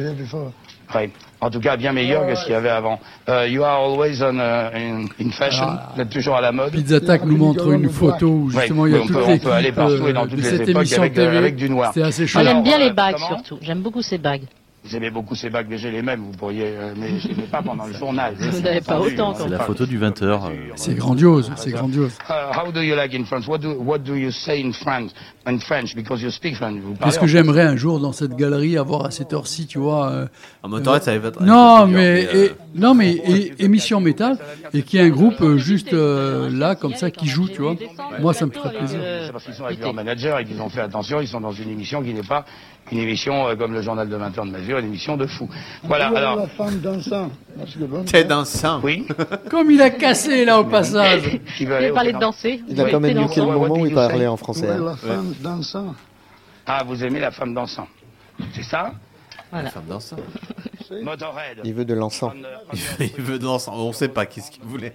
En 1.39 1.49
tout 1.51 1.59
cas, 1.59 1.77
bien 1.77 1.93
meilleur 1.93 2.25
que 2.25 2.35
ce 2.35 2.43
qu'il 2.43 2.53
y 2.53 2.55
avait 2.55 2.69
avant. 2.69 2.99
Euh, 3.29 3.47
you 3.47 3.63
are 3.63 3.79
always 3.83 4.21
on, 4.23 4.37
uh, 4.37 4.71
in, 4.73 5.05
in 5.23 5.29
fashion. 5.31 5.65
Ah. 5.67 5.91
Vous 5.95 6.01
êtes 6.01 6.09
toujours 6.09 6.35
à 6.35 6.41
la 6.41 6.51
mode. 6.51 6.71
Pizza 6.71 6.95
Attack 6.95 7.25
nous 7.25 7.37
montre 7.37 7.71
une 7.71 7.89
photo 7.89 8.27
où 8.27 8.49
justement 8.49 8.83
Ouais, 8.83 8.89
il 8.89 8.95
y 8.95 8.97
a 8.97 9.01
on 9.01 9.05
toute 9.05 9.15
peut- 9.15 9.23
on 9.27 9.37
peut 9.37 9.51
aller 9.51 9.71
partout 9.71 10.07
et 10.07 10.13
dans 10.13 10.23
euh, 10.23 10.27
toutes 10.27 10.39
les 10.41 10.61
époques 10.69 10.93
avec, 10.93 11.17
euh, 11.17 11.25
TV. 11.25 11.37
avec 11.37 11.55
du 11.55 11.69
noir. 11.69 11.91
C'était 11.93 12.07
assez 12.07 12.25
chaud. 12.25 12.39
J'aime 12.39 12.47
Alors, 12.47 12.63
bien 12.63 12.77
euh, 12.79 12.85
les 12.85 12.91
bagues 12.91 13.17
surtout. 13.17 13.59
J'aime 13.61 13.81
beaucoup 13.81 14.01
ces 14.01 14.17
bagues. 14.17 14.43
Vous 14.87 14.95
aimez 14.95 15.09
beaucoup 15.09 15.35
ces 15.35 15.49
bagues, 15.49 15.67
mais 15.69 15.77
j'ai 15.77 15.91
les 15.91 16.01
mêmes. 16.01 16.21
Vous 16.21 16.31
pourriez, 16.37 16.63
euh, 16.77 16.93
mais 16.97 17.19
je 17.19 17.27
les 17.27 17.35
mets 17.35 17.41
pas 17.43 17.61
pendant 17.61 17.85
le 17.85 17.93
journal. 17.93 18.35
Vous 18.37 18.61
n'avez 18.61 18.79
pas 18.81 18.99
autant, 18.99 19.33
C'est 19.33 19.43
quand 19.43 19.49
la 19.49 19.59
photo 19.59 19.85
du 19.85 19.99
20h. 19.99 20.23
euh, 20.23 20.49
C'est 20.75 20.95
grandiose, 20.95 21.51
c'est 21.57 21.71
grandiose. 21.71 22.13
Uh, 22.29 22.57
how 22.57 22.71
do 22.71 22.81
you 22.81 22.95
like 22.95 23.13
in 23.13 23.25
France? 23.25 23.47
What 23.47 23.57
do 23.59 23.73
what 23.79 23.99
do 23.99 24.15
you 24.15 24.31
say 24.31 24.61
in 24.63 24.71
France? 24.71 25.11
In 25.45 25.59
French, 25.59 25.95
because 25.95 26.21
you 26.21 26.29
speak 26.29 26.55
French. 26.55 26.81
Qu'est-ce 27.03 27.19
que 27.19 27.27
j'aimerais 27.27 27.61
un 27.63 27.75
jour 27.77 27.99
dans 27.99 28.11
cette 28.11 28.35
galerie 28.35 28.77
avoir 28.77 29.05
à 29.05 29.11
cette 29.11 29.31
heure-ci, 29.33 29.65
tu 29.65 29.77
vois 29.79 30.09
euh, 30.11 30.25
En 30.63 30.69
motorette, 30.69 31.03
ça 31.03 31.17
va 31.17 31.27
être. 31.29 31.41
Non, 31.41 31.87
mais, 31.87 32.27
euh, 32.33 32.49
non, 32.75 32.93
mais 32.93 33.11
et- 33.13 33.53
émission 33.63 34.01
métal 34.01 34.37
et 34.73 34.81
qu'il 34.83 34.99
y 34.99 35.03
ait 35.03 35.05
un 35.05 35.09
groupe 35.09 35.39
euh, 35.41 35.57
juste 35.57 35.93
euh, 35.93 36.49
là 36.49 36.75
comme 36.75 36.95
ça 36.95 37.11
qui 37.11 37.27
joue, 37.27 37.47
tu 37.47 37.61
vois. 37.61 37.75
Moi, 38.19 38.33
ça 38.33 38.45
me 38.45 38.51
ferait 38.51 38.77
plaisir. 38.77 38.99
C'est 39.25 39.31
parce 39.31 39.43
qu'ils 39.45 39.53
sont 39.53 39.65
avec 39.65 39.79
leur 39.79 39.93
manager 39.93 40.37
et 40.39 40.45
qu'ils 40.45 40.61
ont 40.61 40.69
fait 40.69 40.81
attention, 40.81 41.21
ils 41.21 41.27
sont 41.29 41.41
dans 41.41 41.51
une 41.53 41.69
émission 41.69 42.01
qui 42.03 42.13
n'est 42.13 42.23
pas 42.23 42.43
une 42.91 42.99
émission 42.99 43.47
euh, 43.47 43.55
comme 43.55 43.73
le 43.73 43.81
journal 43.81 44.07
de 44.07 44.15
20 44.15 44.37
ans 44.39 44.45
de 44.45 44.51
Masure, 44.51 44.77
une 44.79 44.85
émission 44.85 45.17
de 45.17 45.25
fou. 45.27 45.49
Voilà, 45.83 46.07
alors, 46.07 46.35
La 46.37 46.47
femme 46.47 46.79
dansant. 46.79 47.29
T'es 48.05 48.23
d'un 48.23 48.45
sein. 48.45 48.79
oui, 48.83 49.07
Comme 49.49 49.71
il 49.71 49.81
a 49.81 49.89
cassé 49.89 50.45
là 50.45 50.59
au 50.59 50.65
passage. 50.65 51.21
avez 51.61 51.91
au 51.91 51.93
parlé 51.93 52.13
de 52.13 52.19
danser. 52.19 52.61
Il 52.67 52.79
a 52.79 52.89
quand 52.89 52.99
même 52.99 53.17
niqué 53.17 53.41
le 53.41 53.45
dansant. 53.47 53.59
Moment 53.59 53.75
où 53.75 53.85
il 53.85 53.93
parlait 53.93 54.27
en 54.27 54.37
français. 54.37 54.69
Hein. 54.69 54.83
la 54.83 54.95
femme 54.95 55.33
dansant. 55.41 55.95
Ah, 56.65 56.83
vous 56.85 57.03
aimez 57.03 57.19
la 57.19 57.31
femme 57.31 57.53
dansant. 57.53 57.87
C'est 58.53 58.63
ça 58.63 58.91
Voilà. 59.51 59.69
Femme 59.69 59.85
d'un 59.85 59.99
sein. 59.99 60.17
Motorhead. 61.01 61.59
Il 61.63 61.73
veut 61.73 61.85
de 61.85 61.93
l'encens. 61.93 62.33
On, 62.33 62.73
Il 62.73 62.79
veut- 62.79 63.11
il 63.17 63.23
veut 63.23 63.39
danser. 63.39 63.69
On 63.73 63.91
sait 63.93 64.09
pas 64.09 64.25
qu'est-ce 64.25 64.51
qu'il 64.51 64.63
voulait. 64.63 64.93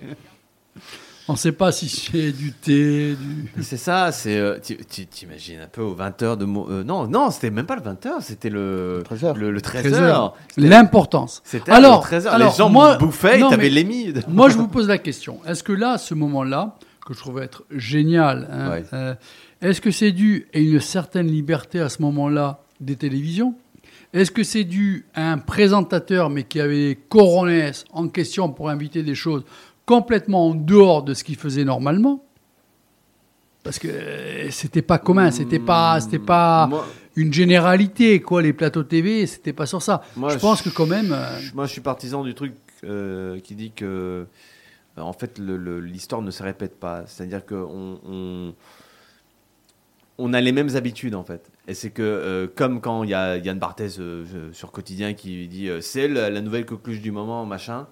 On 1.29 1.37
sait 1.37 1.53
pas 1.53 1.71
si 1.71 1.89
c'est 1.89 2.33
du 2.33 2.53
thé, 2.53 3.15
du. 3.15 3.63
C'est 3.63 3.77
ça, 3.77 4.11
c'est. 4.11 4.37
euh, 4.37 4.59
T'imagines 5.11 5.61
un 5.61 5.69
peu 5.69 5.81
aux 5.83 5.95
20h 5.95 6.37
de. 6.37 6.45
Mo- 6.45 6.67
euh, 6.69 6.83
non, 6.83 7.07
non, 7.07 7.31
c'était 7.31 7.51
même 7.51 7.65
pas 7.67 7.77
le 7.77 7.83
20h, 7.83 8.21
c'était 8.21 8.51
le. 8.51 9.05
13h. 9.09 9.37
Le, 9.37 9.53
le 9.53 9.61
13h. 9.61 9.91
13h. 9.93 10.33
L'importance. 10.57 11.41
C'était 11.45 11.71
Alors, 11.71 12.07
le 12.11 12.17
13h. 12.19 12.27
alors, 12.29 12.51
les 12.51 12.57
gens 12.59 12.69
moi- 12.69 12.97
bouffaient, 12.97 13.39
non, 13.39 13.51
t'avais 13.51 13.65
mais- 13.65 13.71
l'émis. 13.71 14.13
Moi, 14.29 14.49
je 14.49 14.57
vous 14.57 14.67
pose 14.69 14.89
la 14.89 14.99
question. 14.99 15.39
Est-ce 15.47 15.63
que 15.63 15.73
là, 15.73 15.93
à 15.93 15.99
ce 15.99 16.15
moment-là, 16.15 16.77
que 17.07 17.15
je 17.15 17.19
trouve 17.21 17.41
être 17.41 17.63
génial, 17.71 18.49
hein, 18.51 18.71
Ouais. 18.71 18.85
euh, 18.93 19.15
est-ce 19.61 19.81
que 19.81 19.91
c'est 19.93 20.13
dû 20.13 20.47
à 20.55 20.59
une 20.59 20.81
certaine 20.81 21.29
liberté 21.29 21.79
à 21.81 21.89
ce 21.89 22.03
moment-là 22.03 22.61
des 22.81 22.97
télévisions? 22.97 23.55
Est-ce 24.13 24.31
que 24.33 24.43
c'est 24.43 24.65
dû 24.65 25.07
à 25.15 25.31
un 25.33 25.39
présentateur, 25.39 26.31
mais 26.31 26.43
qui 26.43 26.61
avait 26.61 26.99
coronesse 27.09 27.85
en 27.93 28.09
question 28.09 28.49
pour 28.51 28.69
inviter 28.71 29.03
des 29.05 29.15
choses 29.15 29.45
complètement 29.87 30.49
en 30.49 30.55
dehors 30.55 31.03
de 31.03 31.15
ce 31.15 31.25
qu'il 31.25 31.37
faisait 31.37 31.65
normalement 31.65 32.25
Parce 33.63 33.79
que 33.79 33.89
euh, 33.89 34.51
c'était 34.51 34.83
pas 34.83 34.99
commun, 34.99 35.31
c'était 35.31 35.59
pas, 35.59 36.01
c'était 36.01 36.19
pas 36.19 36.67
Moi, 36.69 36.87
une 37.17 37.33
généralité, 37.33 38.21
quoi. 38.21 38.43
Les 38.43 38.53
plateaux 38.53 38.83
TV, 38.85 39.27
c'était 39.27 39.53
pas 39.53 39.67
sur 39.67 39.83
ça. 39.83 40.03
Moi, 40.17 40.31
je 40.31 40.39
pense 40.39 40.59
je- 40.59 40.65
que 40.71 40.75
quand 40.75 40.87
même. 40.87 41.13
euh, 41.13 41.39
moi, 41.55 41.67
je 41.67 41.73
suis 41.73 41.81
partisan 41.81 42.23
du 42.25 42.35
truc 42.35 42.55
euh, 42.85 43.39
qui 43.41 43.55
dit 43.55 43.71
que. 43.73 44.27
En 44.99 45.15
fait, 45.15 45.39
l'histoire 45.39 46.21
ne 46.21 46.31
se 46.31 46.43
répète 46.43 46.79
pas. 46.79 47.05
C'est-à-dire 47.07 47.47
qu'on 47.47 47.99
on, 48.07 48.53
on 50.19 50.35
a 50.35 50.41
les 50.43 50.53
mêmes 50.53 50.77
habitudes, 50.77 51.15
en 51.15 51.25
fait. 51.25 51.51
Et 51.67 51.73
c'est 51.73 51.89
que, 51.91 52.03
euh, 52.03 52.47
comme 52.55 52.81
quand 52.83 53.03
il 53.03 53.09
y 53.11 53.15
a 53.15 53.39
Yann 53.39 53.59
Barthès 53.59 53.99
sur 54.53 54.71
Quotidien 54.71 55.15
qui 55.15 55.49
dit 55.49 55.71
c'est 55.81 56.09
la, 56.09 56.29
la 56.29 56.41
nouvelle 56.43 56.67
coqueluche 56.67 57.01
du 57.01 57.11
moment, 57.11 57.47
machin, 57.47 57.87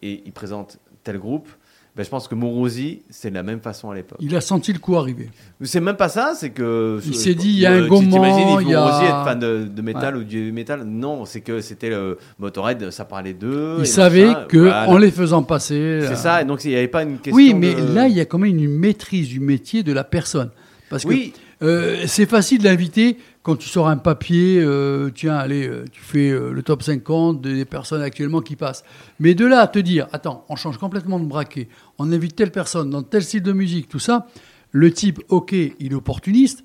et 0.00 0.22
il 0.24 0.32
présente 0.32 0.78
tel 1.12 1.18
groupe, 1.18 1.48
ben, 1.96 2.04
je 2.04 2.10
pense 2.10 2.28
que 2.28 2.34
Morosi, 2.36 3.00
c'est 3.10 3.30
de 3.30 3.34
la 3.34 3.42
même 3.42 3.58
façon 3.60 3.90
à 3.90 3.94
l'époque. 3.94 4.18
il 4.20 4.36
a 4.36 4.40
senti 4.40 4.72
le 4.72 4.78
coup 4.78 4.94
arriver. 4.96 5.30
C'est 5.62 5.80
même 5.80 5.96
pas 5.96 6.08
ça, 6.08 6.34
c'est 6.36 6.50
que. 6.50 7.00
Il 7.04 7.14
s'est 7.16 7.34
dit, 7.34 7.48
il 7.48 7.58
y 7.60 7.66
a 7.66 7.72
un 7.72 7.86
gourmand, 7.88 8.60
il 8.60 8.68
y 8.68 8.74
a- 8.74 8.80
Morosi 8.80 9.04
être 9.04 9.24
fan 9.24 9.38
de, 9.40 9.64
de 9.64 9.82
métal 9.82 10.16
ou 10.16 10.22
du 10.22 10.52
métal 10.52 10.84
Non, 10.84 11.24
c'est 11.24 11.40
que 11.40 11.60
c'était 11.60 11.88
le 11.90 12.18
Motorhead, 12.38 12.90
ça 12.90 13.04
parlait 13.04 13.32
d'eux. 13.32 13.76
Il 13.80 13.86
savait 13.86 14.26
machin, 14.26 14.44
que 14.48 14.58
voilà. 14.58 14.88
en 14.88 14.96
les 14.98 15.10
faisant 15.10 15.42
passer. 15.42 15.74
euh, 15.74 16.08
C'est 16.08 16.16
ça, 16.16 16.42
et 16.42 16.44
donc 16.44 16.62
il 16.64 16.70
n'y 16.70 16.76
avait 16.76 16.88
pas 16.88 17.02
une 17.02 17.18
question. 17.18 17.34
Oui, 17.34 17.52
mais 17.54 17.74
de- 17.74 17.92
là, 17.94 18.06
il 18.06 18.14
y 18.16 18.20
a 18.20 18.26
quand 18.26 18.38
même 18.38 18.54
une 18.56 18.68
maîtrise 18.68 19.28
du 19.28 19.40
métier 19.40 19.82
de 19.82 19.92
la 19.92 20.04
personne. 20.04 20.50
Parce 20.90 21.02
que 21.02 21.08
Oui, 21.08 21.32
euh, 21.62 22.04
c'est 22.06 22.26
facile 22.26 22.62
d'inviter 22.62 23.18
quand 23.42 23.56
tu 23.56 23.68
sors 23.68 23.88
un 23.88 23.96
papier, 23.96 24.60
euh, 24.62 25.10
tiens, 25.14 25.36
allez, 25.36 25.66
euh, 25.66 25.84
tu 25.90 26.00
fais 26.02 26.30
euh, 26.30 26.52
le 26.52 26.62
top 26.62 26.82
50 26.82 27.40
des 27.40 27.64
personnes 27.64 28.02
actuellement 28.02 28.40
qui 28.42 28.56
passent. 28.56 28.84
Mais 29.20 29.34
de 29.34 29.46
là 29.46 29.60
à 29.60 29.66
te 29.66 29.78
dire, 29.78 30.06
attends, 30.12 30.44
on 30.48 30.56
change 30.56 30.76
complètement 30.78 31.18
de 31.18 31.24
braquet, 31.24 31.68
on 31.98 32.12
invite 32.12 32.36
telle 32.36 32.50
personne 32.50 32.90
dans 32.90 33.02
tel 33.02 33.22
style 33.22 33.42
de 33.42 33.52
musique, 33.52 33.88
tout 33.88 33.98
ça, 33.98 34.26
le 34.70 34.92
type, 34.92 35.20
ok, 35.30 35.52
il 35.52 35.92
est 35.92 35.94
opportuniste, 35.94 36.62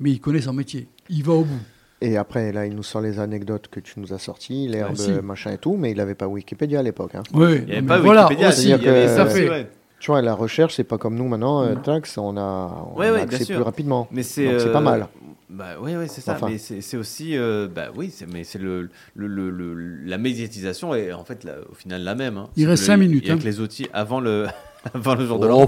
mais 0.00 0.10
il 0.10 0.20
connaît 0.20 0.40
son 0.40 0.52
métier. 0.52 0.88
Il 1.08 1.22
va 1.22 1.34
au 1.34 1.44
bout. 1.44 1.60
Et 2.00 2.16
après, 2.16 2.50
là, 2.50 2.66
il 2.66 2.74
nous 2.74 2.82
sort 2.82 3.00
les 3.00 3.20
anecdotes 3.20 3.68
que 3.70 3.78
tu 3.78 4.00
nous 4.00 4.12
as 4.12 4.18
sorties, 4.18 4.66
l'herbe, 4.66 4.96
Ah, 4.98 5.02
si. 5.02 5.10
machin 5.22 5.52
et 5.52 5.58
tout, 5.58 5.76
mais 5.76 5.92
il 5.92 5.96
n'avait 5.98 6.16
pas 6.16 6.26
Wikipédia 6.26 6.80
à 6.80 6.82
l'époque. 6.82 7.14
hein. 7.14 7.22
Oui, 7.32 7.58
il 7.60 7.64
n'y 7.66 7.72
avait 7.76 7.82
pas 7.86 8.00
voilà, 8.00 8.22
Wikipédia, 8.24 8.48
aussi, 8.48 8.62
il 8.64 8.68
y 8.70 8.72
avait 8.72 9.02
que- 9.04 9.08
ça 9.08 9.16
ça 9.18 9.26
fait. 9.26 9.70
Ouais. 10.02 10.04
Tu 10.04 10.10
vois, 10.10 10.22
la 10.22 10.34
recherche, 10.34 10.74
c'est 10.74 10.84
pas 10.84 10.98
comme 10.98 11.14
nous 11.14 11.28
maintenant, 11.28 11.62
euh, 11.62 11.74
tax, 11.76 12.18
on 12.18 12.36
a, 12.36 12.86
on 12.94 12.98
Ouais, 12.98 13.08
a 13.08 13.12
ouais, 13.12 13.20
accès 13.20 13.44
plus 13.44 13.56
rapidement. 13.62 14.08
Mais 14.10 14.22
c'est. 14.22 14.46
Pas 14.72 14.78
euh, 14.78 14.80
mal. 14.80 15.06
Bah 15.48 15.74
oui, 15.82 15.92
oui, 15.98 16.06
c'est 16.08 16.22
ça. 16.22 16.32
Enfin. 16.32 16.48
Mais 16.50 16.56
c'est 16.58 16.96
aussi, 16.96 17.36
euh, 17.36 17.68
bah 17.72 17.88
oui, 17.94 18.10
c'est 18.10 18.26
mais 18.26 18.42
c'est 18.42 18.58
le, 18.58 18.88
le, 19.14 19.26
le- 19.26 19.50
le- 19.50 19.74
la 20.04 20.16
médiatisation 20.16 20.94
est 20.94 21.12
en 21.12 21.24
fait 21.24 21.44
la- 21.44 21.58
au 21.70 21.74
final 21.74 22.02
la 22.02 22.14
même. 22.14 22.38
hein. 22.38 22.48
Il 22.56 22.66
reste 22.66 22.82
que 22.82 22.86
cinq 22.86 22.96
le- 22.96 23.00
minutes, 23.06 23.24
Il 23.24 23.28
y 23.28 23.32
a 23.32 23.34
hein. 23.34 23.38
les 23.44 23.60
outils 23.60 23.86
avant 23.92 24.18
le 24.20 24.46
avant 24.94 25.14
le 25.14 25.26
jour 25.26 25.38
de 25.38 25.46
Oh, 25.46 25.50
l'an. 25.50 25.66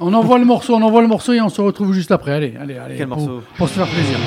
On 0.00 0.12
envoie 0.12 0.38
le 0.38 0.44
morceau, 0.44 0.74
on 0.74 0.82
envoie 0.82 1.00
le 1.00 1.08
morceau 1.08 1.32
et 1.32 1.40
on 1.40 1.48
se 1.48 1.62
retrouve 1.62 1.94
juste 1.94 2.10
après. 2.12 2.32
Allez, 2.32 2.54
allez, 2.60 2.76
allez. 2.76 2.96
Quel 2.98 3.08
pour, 3.08 3.16
morceau? 3.16 3.42
Pour 3.56 3.68
se 3.68 3.74
faire 3.74 3.88
plaisir. 3.88 4.18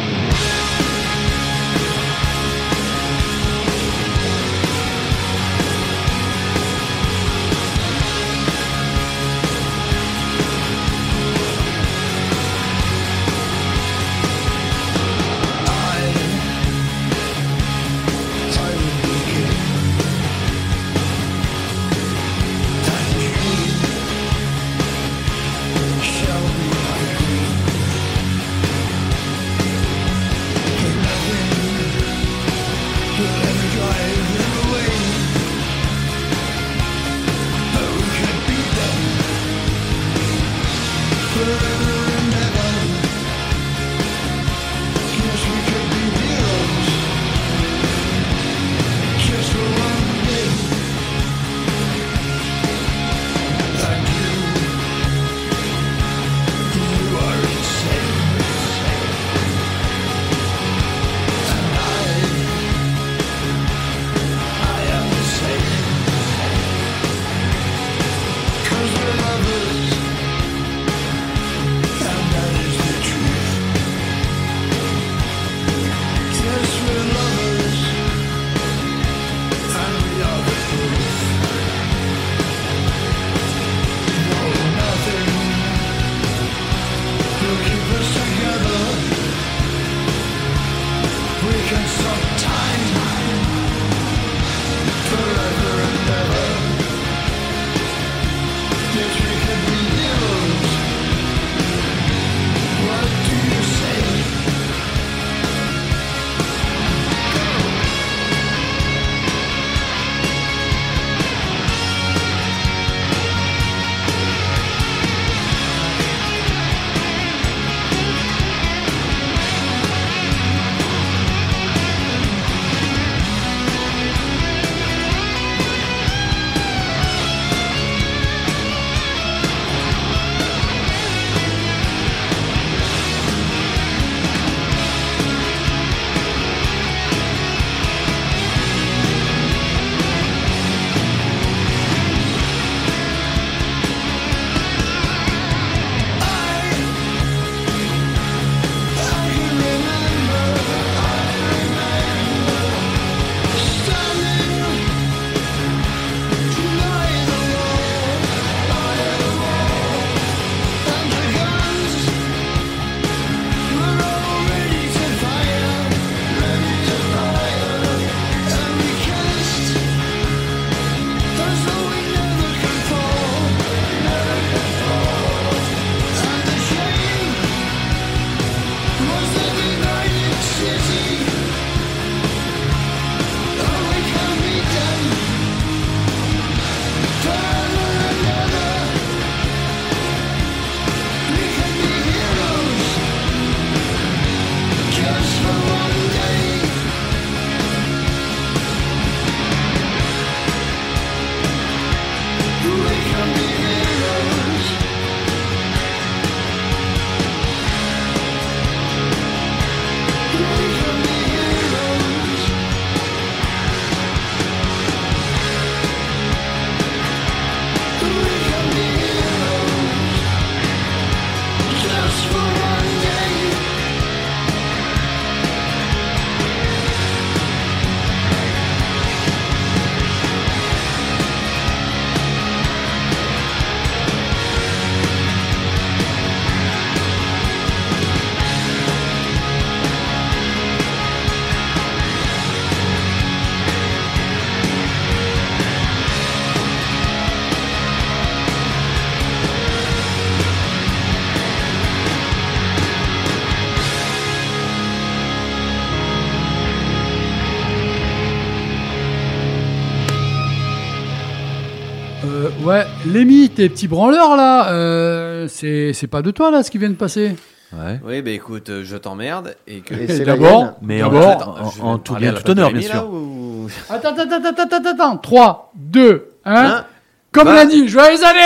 Lémi, 263.16 263.50
tes 263.50 263.70
petits 263.70 263.88
branleurs 263.88 264.36
là, 264.36 264.72
euh, 264.72 265.48
c'est 265.48 265.94
c'est 265.94 266.08
pas 266.08 266.22
de 266.22 266.32
toi 266.32 266.52
là 266.52 266.64
ce 266.64 266.70
qui 266.72 266.78
vient 266.78 266.90
de 266.90 266.96
passer. 266.96 267.36
Ouais. 267.72 268.00
Oui, 268.06 268.22
bah 268.22 268.32
écoute, 268.32 268.70
euh, 268.70 268.84
je 268.84 268.98
t'emmerde 268.98 269.56
et 269.68 269.80
que. 269.80 269.94
Et 269.94 270.08
c'est 270.08 270.26
la 270.26 270.34
D'abord, 270.34 270.60
hyène. 270.62 270.74
Mais 270.82 271.02
en, 271.02 271.10
D'abord, 271.12 271.30
Attends, 271.32 271.56
en- 271.62 271.70
je 271.72 271.78
vais 271.78 271.84
en 271.88 271.98
tout 271.98 272.12
parler 272.14 272.28
à 272.28 272.32
bien, 272.32 272.40
la 272.40 272.44
tout 272.44 272.52
honneur, 272.52 272.72
bien 272.72 272.82
sûr. 272.82 272.92
Rémi, 272.94 273.04
là, 273.04 273.06
ou- 273.10 273.68
Attends, 273.90 274.10
attends, 274.10 274.22
attends, 274.24 274.50
attends, 274.64 274.78
attends, 274.78 274.90
attends. 274.92 275.18
3, 275.18 275.72
2, 275.76 276.30
1. 276.46 276.54
Hein 276.56 276.86
Comme 277.32 277.46
Bah. 277.46 277.56
lundi, 277.56 277.88
joyeuses 277.88 278.24
années 278.24 278.40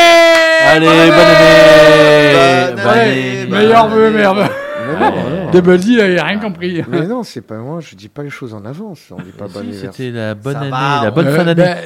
Allez, 0.67 0.85
Bonne 0.85 0.95
bonne 0.95 1.01
année 1.01 2.73
Bonne 2.75 2.83
Bonne 2.83 2.87
année, 2.87 3.01
année 3.11 3.45
bonne 3.47 3.59
Meilleur 3.59 3.85
année. 3.85 3.95
vœu, 3.95 4.09
non, 4.97 5.45
non. 5.45 5.51
Double 5.51 5.77
D, 5.79 5.85
il 5.89 6.19
a 6.19 6.23
rien 6.25 6.39
compris. 6.39 6.83
Mais 6.89 7.05
non, 7.07 7.23
c'est 7.23 7.41
pas 7.41 7.57
moi, 7.57 7.79
je 7.81 7.95
dis 7.95 8.09
pas 8.09 8.23
les 8.23 8.29
choses 8.29 8.53
en 8.53 8.63
avance. 8.65 8.99
On 9.11 9.15
dit 9.21 9.31
pas 9.37 9.47
Si, 9.47 9.53
bon 9.53 9.59
anniversaire. 9.61 9.93
C'était 9.93 10.11
la 10.11 10.35
bonne 10.35 10.53
Ça 10.53 10.59
année, 10.61 10.69
va, 10.71 11.01
la 11.03 11.11
bonne 11.11 11.27
Euh, 11.27 11.35
fin 11.35 11.43
d'année. 11.45 11.63
ben, 11.63 11.77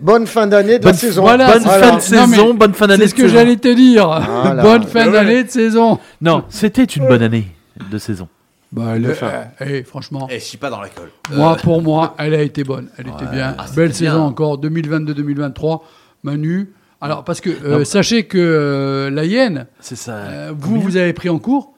Bonne 0.00 0.26
fin 0.26 0.46
d'année 0.46 0.78
de 0.78 0.82
bonne 0.84 0.92
la 0.92 0.98
saison. 0.98 1.22
voilà, 1.22 1.52
bonne 1.52 1.62
c'est 1.62 1.68
fin 1.80 1.96
de 1.96 2.00
saison, 2.00 2.26
mais 2.52 2.58
bonne 2.58 2.74
fin 2.74 2.86
d'année 2.86 2.98
C'est 2.98 3.04
de 3.06 3.10
ce 3.10 3.14
que 3.14 3.22
saison. 3.28 3.34
j'allais 3.34 3.56
te 3.56 3.74
dire. 3.74 4.06
Voilà. 4.08 4.62
Bonne 4.62 4.82
fin 4.84 5.10
d'année 5.10 5.44
de 5.44 5.50
saison. 5.50 5.98
Non, 6.20 6.44
c'était 6.48 6.84
une 6.84 7.06
bonne 7.06 7.22
année 7.22 7.46
de 7.90 7.98
saison. 7.98 8.28
Bah, 8.72 8.98
le- 8.98 9.14
fin. 9.14 9.26
euh, 9.28 9.44
eh, 9.66 9.82
franchement, 9.84 10.26
Eh, 10.30 10.40
je 10.40 10.44
suis 10.44 10.58
pas 10.58 10.68
dans 10.68 10.80
la 10.80 10.88
colle. 10.88 11.10
moi, 11.32 11.56
pour 11.62 11.80
moi, 11.80 12.16
elle 12.18 12.34
a 12.34 12.42
été 12.42 12.64
bonne. 12.64 12.88
Elle 12.98 13.06
était 13.06 13.26
bien. 13.30 13.54
Ah, 13.56 13.66
Belle 13.76 13.90
bien. 13.90 13.94
saison 13.96 14.22
encore, 14.22 14.58
2022-2023. 14.58 15.84
Manu. 16.24 16.70
Alors, 17.00 17.22
parce 17.22 17.40
que 17.40 17.50
euh, 17.50 17.78
Non. 17.80 17.84
sachez 17.84 18.24
que 18.24 18.38
euh, 18.38 19.10
la 19.10 19.24
hyène, 19.26 19.66
ça. 19.80 20.12
euh, 20.12 20.52
vous, 20.56 20.80
vous 20.80 20.96
avez 20.96 21.12
pris 21.12 21.28
en 21.28 21.38
cours. 21.38 21.73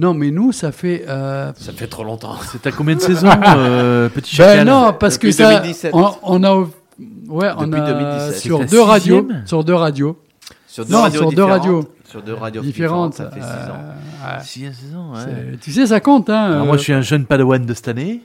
Non, 0.00 0.14
mais 0.14 0.30
nous, 0.30 0.52
ça 0.52 0.72
fait. 0.72 1.04
euh, 1.08 1.52
Ça 1.56 1.72
fait 1.72 1.86
trop 1.86 2.04
longtemps. 2.04 2.36
C'est 2.52 2.66
à 2.66 2.72
combien 2.72 2.96
de 2.96 3.00
saisons, 3.00 3.28
euh, 3.56 4.08
petit 4.08 4.36
Ben 4.36 4.46
chacal 4.48 4.66
non, 4.66 4.92
parce 4.98 5.18
que 5.18 5.26
Depuis 5.26 5.36
ça, 5.36 5.60
2017. 5.60 5.94
on, 5.94 6.10
on 6.22 6.42
a, 6.44 6.54
ouais, 6.56 7.50
on 7.58 7.66
Depuis 7.66 7.80
a 7.80 7.92
2017. 7.92 8.34
sur 8.40 8.64
deux 8.66 8.80
radios, 8.80 9.28
sur 9.46 9.62
deux 9.64 9.74
radios 9.74 10.18
Sur 10.66 10.84
deux 10.86 10.92
Non, 10.92 11.02
radios 11.02 11.20
sur 11.20 11.28
deux 11.30 11.36
différentes. 11.36 11.50
radios. 11.60 11.84
Sur 12.04 12.22
deux 12.22 12.34
radios 12.34 12.62
différentes. 12.62 13.12
différentes, 13.12 13.14
ça 13.14 13.30
fait 13.30 13.40
6 13.40 13.46
euh, 13.46 13.72
ans. 13.72 14.36
ouais. 14.36 14.42
Six 14.42 14.60
saisons, 14.74 15.12
ouais. 15.14 15.56
Tu 15.60 15.70
sais, 15.72 15.86
ça 15.86 16.00
compte, 16.00 16.28
hein. 16.28 16.44
Alors 16.46 16.62
euh, 16.62 16.66
moi, 16.66 16.76
je 16.76 16.82
suis 16.82 16.92
un 16.92 17.02
jeune 17.02 17.24
padawan 17.24 17.64
de 17.64 17.72
cette 17.74 17.86
année. 17.88 18.20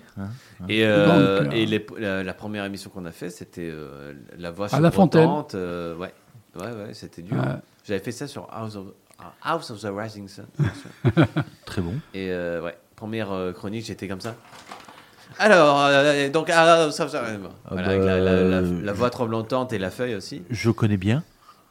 Et, 0.69 0.83
euh, 0.85 1.05
Donc, 1.05 1.15
euh, 1.17 1.51
et 1.51 1.65
les- 1.67 1.85
la, 1.99 2.23
la 2.23 2.33
première 2.33 2.65
émission 2.65 2.89
qu'on 2.89 3.05
a 3.05 3.11
fait, 3.11 3.29
c'était 3.29 3.69
euh, 3.71 4.13
La 4.39 4.49
Voix 4.51 4.73
À 4.73 4.79
La 4.79 4.89
Fontaine. 4.89 5.29
euh, 5.53 5.95
ouais, 5.97 6.13
ouais, 6.59 6.65
ouais, 6.65 6.89
c'était 6.93 7.21
dur. 7.21 7.35
Ouais. 7.37 7.43
J'avais 7.87 7.99
fait 7.99 8.11
ça 8.13 8.25
sur 8.25 8.47
House 8.51 8.75
of, 8.77 8.85
House 9.43 9.71
of 9.71 9.79
the 9.81 9.87
Rising 9.91 10.27
Sun. 10.27 10.45
Très 11.65 11.81
bon. 11.81 11.93
et 12.13 12.31
euh, 12.31 12.61
ouais, 12.61 12.77
première 12.95 13.31
euh, 13.31 13.51
chronique, 13.53 13.85
j'étais 13.85 14.07
comme 14.07 14.21
ça. 14.21 14.35
Alors, 15.39 15.81
euh, 15.81 16.29
donc, 16.29 16.49
ah, 16.53 16.89
ça, 16.91 17.07
ça, 17.09 17.17
euh, 17.23 17.37
voilà, 17.69 17.87
bah, 17.87 17.91
avec 17.93 18.03
la, 18.03 18.17
la- 18.19 18.23
la- 18.43 18.57
euh, 18.57 18.81
la 18.83 18.93
voix 18.93 19.09
tremblotante 19.09 19.73
et 19.73 19.77
la 19.77 19.89
feuille 19.89 20.15
aussi. 20.15 20.43
Je 20.49 20.69
connais 20.71 20.97
bien. 20.97 21.23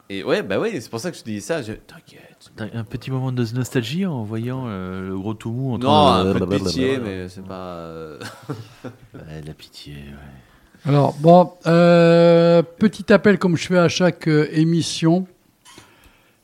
Et 0.07 0.23
ouais, 0.23 0.43
bah 0.43 0.59
oui, 0.59 0.69
c'est 0.81 0.89
pour 0.89 0.99
ça 0.99 1.09
que 1.09 1.17
je 1.17 1.23
te 1.23 1.29
dis 1.29 1.41
ça. 1.41 1.63
Je... 1.63 1.73
T'inquiète. 1.73 2.21
Un 2.75 2.83
petit 2.83 3.09
moment 3.09 3.31
de 3.31 3.43
nostalgie 3.55 4.05
en 4.05 4.23
voyant 4.23 4.65
euh, 4.67 5.07
le 5.09 5.17
gros 5.17 5.33
tout 5.33 5.51
mou. 5.51 5.73
en 5.73 5.77
Non, 5.79 5.79
train 5.79 6.19
un 6.19 6.25
de- 6.25 6.33
peu 6.33 6.39
de 6.41 6.45
pitié, 6.57 6.99
mais 6.99 7.27
c'est 7.27 7.43
pas. 7.43 7.53
euh, 7.55 8.19
Ouais, 9.15 9.41
la 9.43 9.53
pitié, 9.55 9.93
ouais. 9.93 10.89
Alors, 10.91 11.13
bon, 11.15 11.51
euh, 11.65 12.61
petit 12.61 13.11
appel 13.11 13.39
comme 13.39 13.57
je 13.57 13.65
fais 13.65 13.79
à 13.79 13.89
chaque 13.89 14.27
euh, 14.27 14.47
émission. 14.51 15.25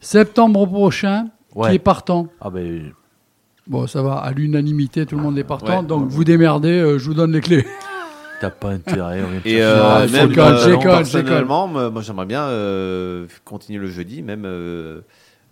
Septembre 0.02 0.66
prochain, 0.66 1.28
Ouais. 1.56 1.70
qui 1.70 1.76
est 1.76 1.80
partant 1.80 2.28
Ah 2.42 2.50
ben, 2.50 2.92
Bon, 3.68 3.86
ça 3.88 4.02
va, 4.02 4.16
à 4.16 4.32
l'unanimité, 4.32 5.06
tout 5.06 5.16
le 5.16 5.22
monde 5.22 5.38
est 5.38 5.44
partant. 5.44 5.82
Ouais. 5.82 5.86
donc, 5.86 6.08
vous 6.10 6.24
démerdez, 6.24 6.70
euh, 6.80 6.98
je 6.98 7.06
vous 7.06 7.14
donne 7.14 7.32
les 7.32 7.42
clés. 7.42 7.66
t'as 8.42 8.50
pas 8.50 8.70
intérêt. 8.70 9.22
on 9.24 9.30
vient 9.30 9.40
te 9.40 9.48
Et 9.48 9.62
euh, 9.62 10.08
même 10.10 10.32
euh, 10.32 10.78
personnellement, 10.78 11.68
moi, 11.68 12.02
j'aimerais 12.02 12.26
bien 12.26 12.44
euh, 12.44 13.28
continuer 13.46 13.80
le 13.80 13.88
jeudi, 13.88 14.22
même 14.24 14.44
euh, 14.46 15.02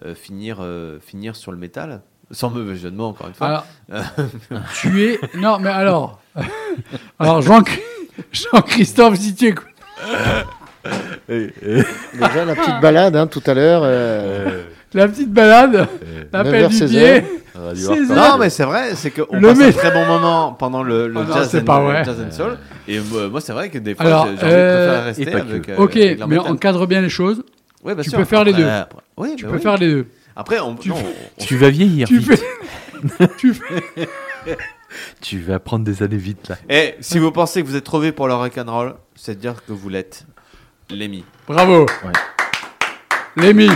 euh, 0.06 0.16
finir, 0.16 0.58
euh, 0.62 1.00
finir 1.00 1.36
sur 1.36 1.52
le 1.52 1.58
métal. 1.58 2.02
Sans 2.32 2.50
mauvais 2.50 2.76
jeu 2.76 2.92
de 2.92 2.96
mots, 2.96 3.06
encore 3.06 3.28
une 3.28 3.34
fois. 3.34 3.48
Alors, 3.48 3.66
tu 4.82 5.04
es. 5.04 5.20
Non, 5.38 5.58
mais 5.60 5.70
alors. 5.70 6.20
alors, 7.20 7.42
Jean- 7.42 7.64
Jean-Christophe, 8.32 9.16
si 9.18 9.34
tu 9.36 9.48
écoutes. 9.48 9.66
Déjà, 11.28 12.46
la 12.46 12.56
petite 12.56 12.82
balade 12.82 13.16
hein, 13.16 13.28
tout 13.28 13.44
à 13.46 13.54
l'heure. 13.54 13.82
euh, 13.84 14.64
La 14.94 15.08
petite 15.08 15.32
balade, 15.32 15.88
l'appel 16.34 16.66
9h, 16.66 16.70
du 16.70 16.76
16h. 16.76 16.90
pied. 16.90 17.24
Non, 18.16 18.38
mais 18.40 18.50
c'est 18.50 18.64
vrai, 18.64 18.96
c'est 18.96 19.12
qu'on 19.12 19.40
passe 19.42 19.60
un 19.62 19.72
très 19.72 19.92
bon 19.92 20.06
moment 20.06 20.54
pendant 20.54 20.82
le, 20.82 21.08
le 21.08 21.20
Ah 21.20 21.24
non, 21.28 21.34
jazz, 21.36 21.50
c'est 21.52 21.62
and, 21.62 21.66
pas 21.66 21.80
vrai. 21.82 22.04
jazz 22.06 22.18
and 22.26 22.32
soul. 22.32 22.58
Et 22.88 23.00
moi, 23.00 23.28
moi, 23.30 23.42
c'est 23.42 23.52
vrai 23.54 23.70
que 23.70 23.78
des 23.78 23.96
fois, 23.96 24.06
Alors, 24.06 24.28
j'ai 24.28 24.38
euh, 24.44 25.04
rester 25.04 25.24
et 25.30 25.34
avec, 25.36 25.70
euh, 25.70 25.76
Ok, 25.78 25.96
avec 25.98 26.26
mais 26.28 26.38
encadre 26.38 26.88
bien 26.88 27.02
les 27.02 27.10
choses. 27.10 27.44
Ouais, 27.84 27.96
tu 27.98 28.10
sûr. 28.10 28.18
peux 28.20 28.26
faire 28.26 28.44
les 28.44 28.54
deux. 28.54 28.66
après- 28.68 29.02
oui, 29.18 29.34
Tu 29.38 29.44
bah 29.46 29.52
peux 29.52 29.58
oui. 29.58 29.62
faire 29.64 29.78
les 29.78 29.90
deux. 29.92 30.08
Après, 30.36 30.60
on, 30.60 30.76
Tu 30.76 30.90
non, 30.90 30.96
fais- 30.96 31.06
on- 31.40 31.44
Tu 31.44 31.58
vas 31.58 31.70
vieillir. 31.70 32.08
Tu 32.08 32.20
vite. 32.20 32.40
fais. 33.18 33.28
tu 33.38 33.54
fais. 33.54 34.08
Tu 35.22 35.40
vas 35.40 35.60
prendre 35.60 35.86
des 35.86 36.02
années 36.02 36.18
vite 36.18 36.50
là. 36.50 36.56
Eh, 36.68 36.96
si 37.00 37.20
vous 37.20 37.32
pensez 37.32 37.62
que 37.62 37.68
vous 37.68 37.76
êtes 37.76 37.84
trop 37.84 38.00
vieux 38.00 38.12
pour 38.12 38.28
le 38.28 38.34
rock'n'roll, 38.34 38.96
c'est 39.16 39.38
dire 39.40 39.54
que 39.68 39.72
vous 39.72 39.88
l'êtes. 39.88 40.26
Lémi. 40.92 41.24
Bravo. 41.48 41.86
Lémi, 43.38 43.70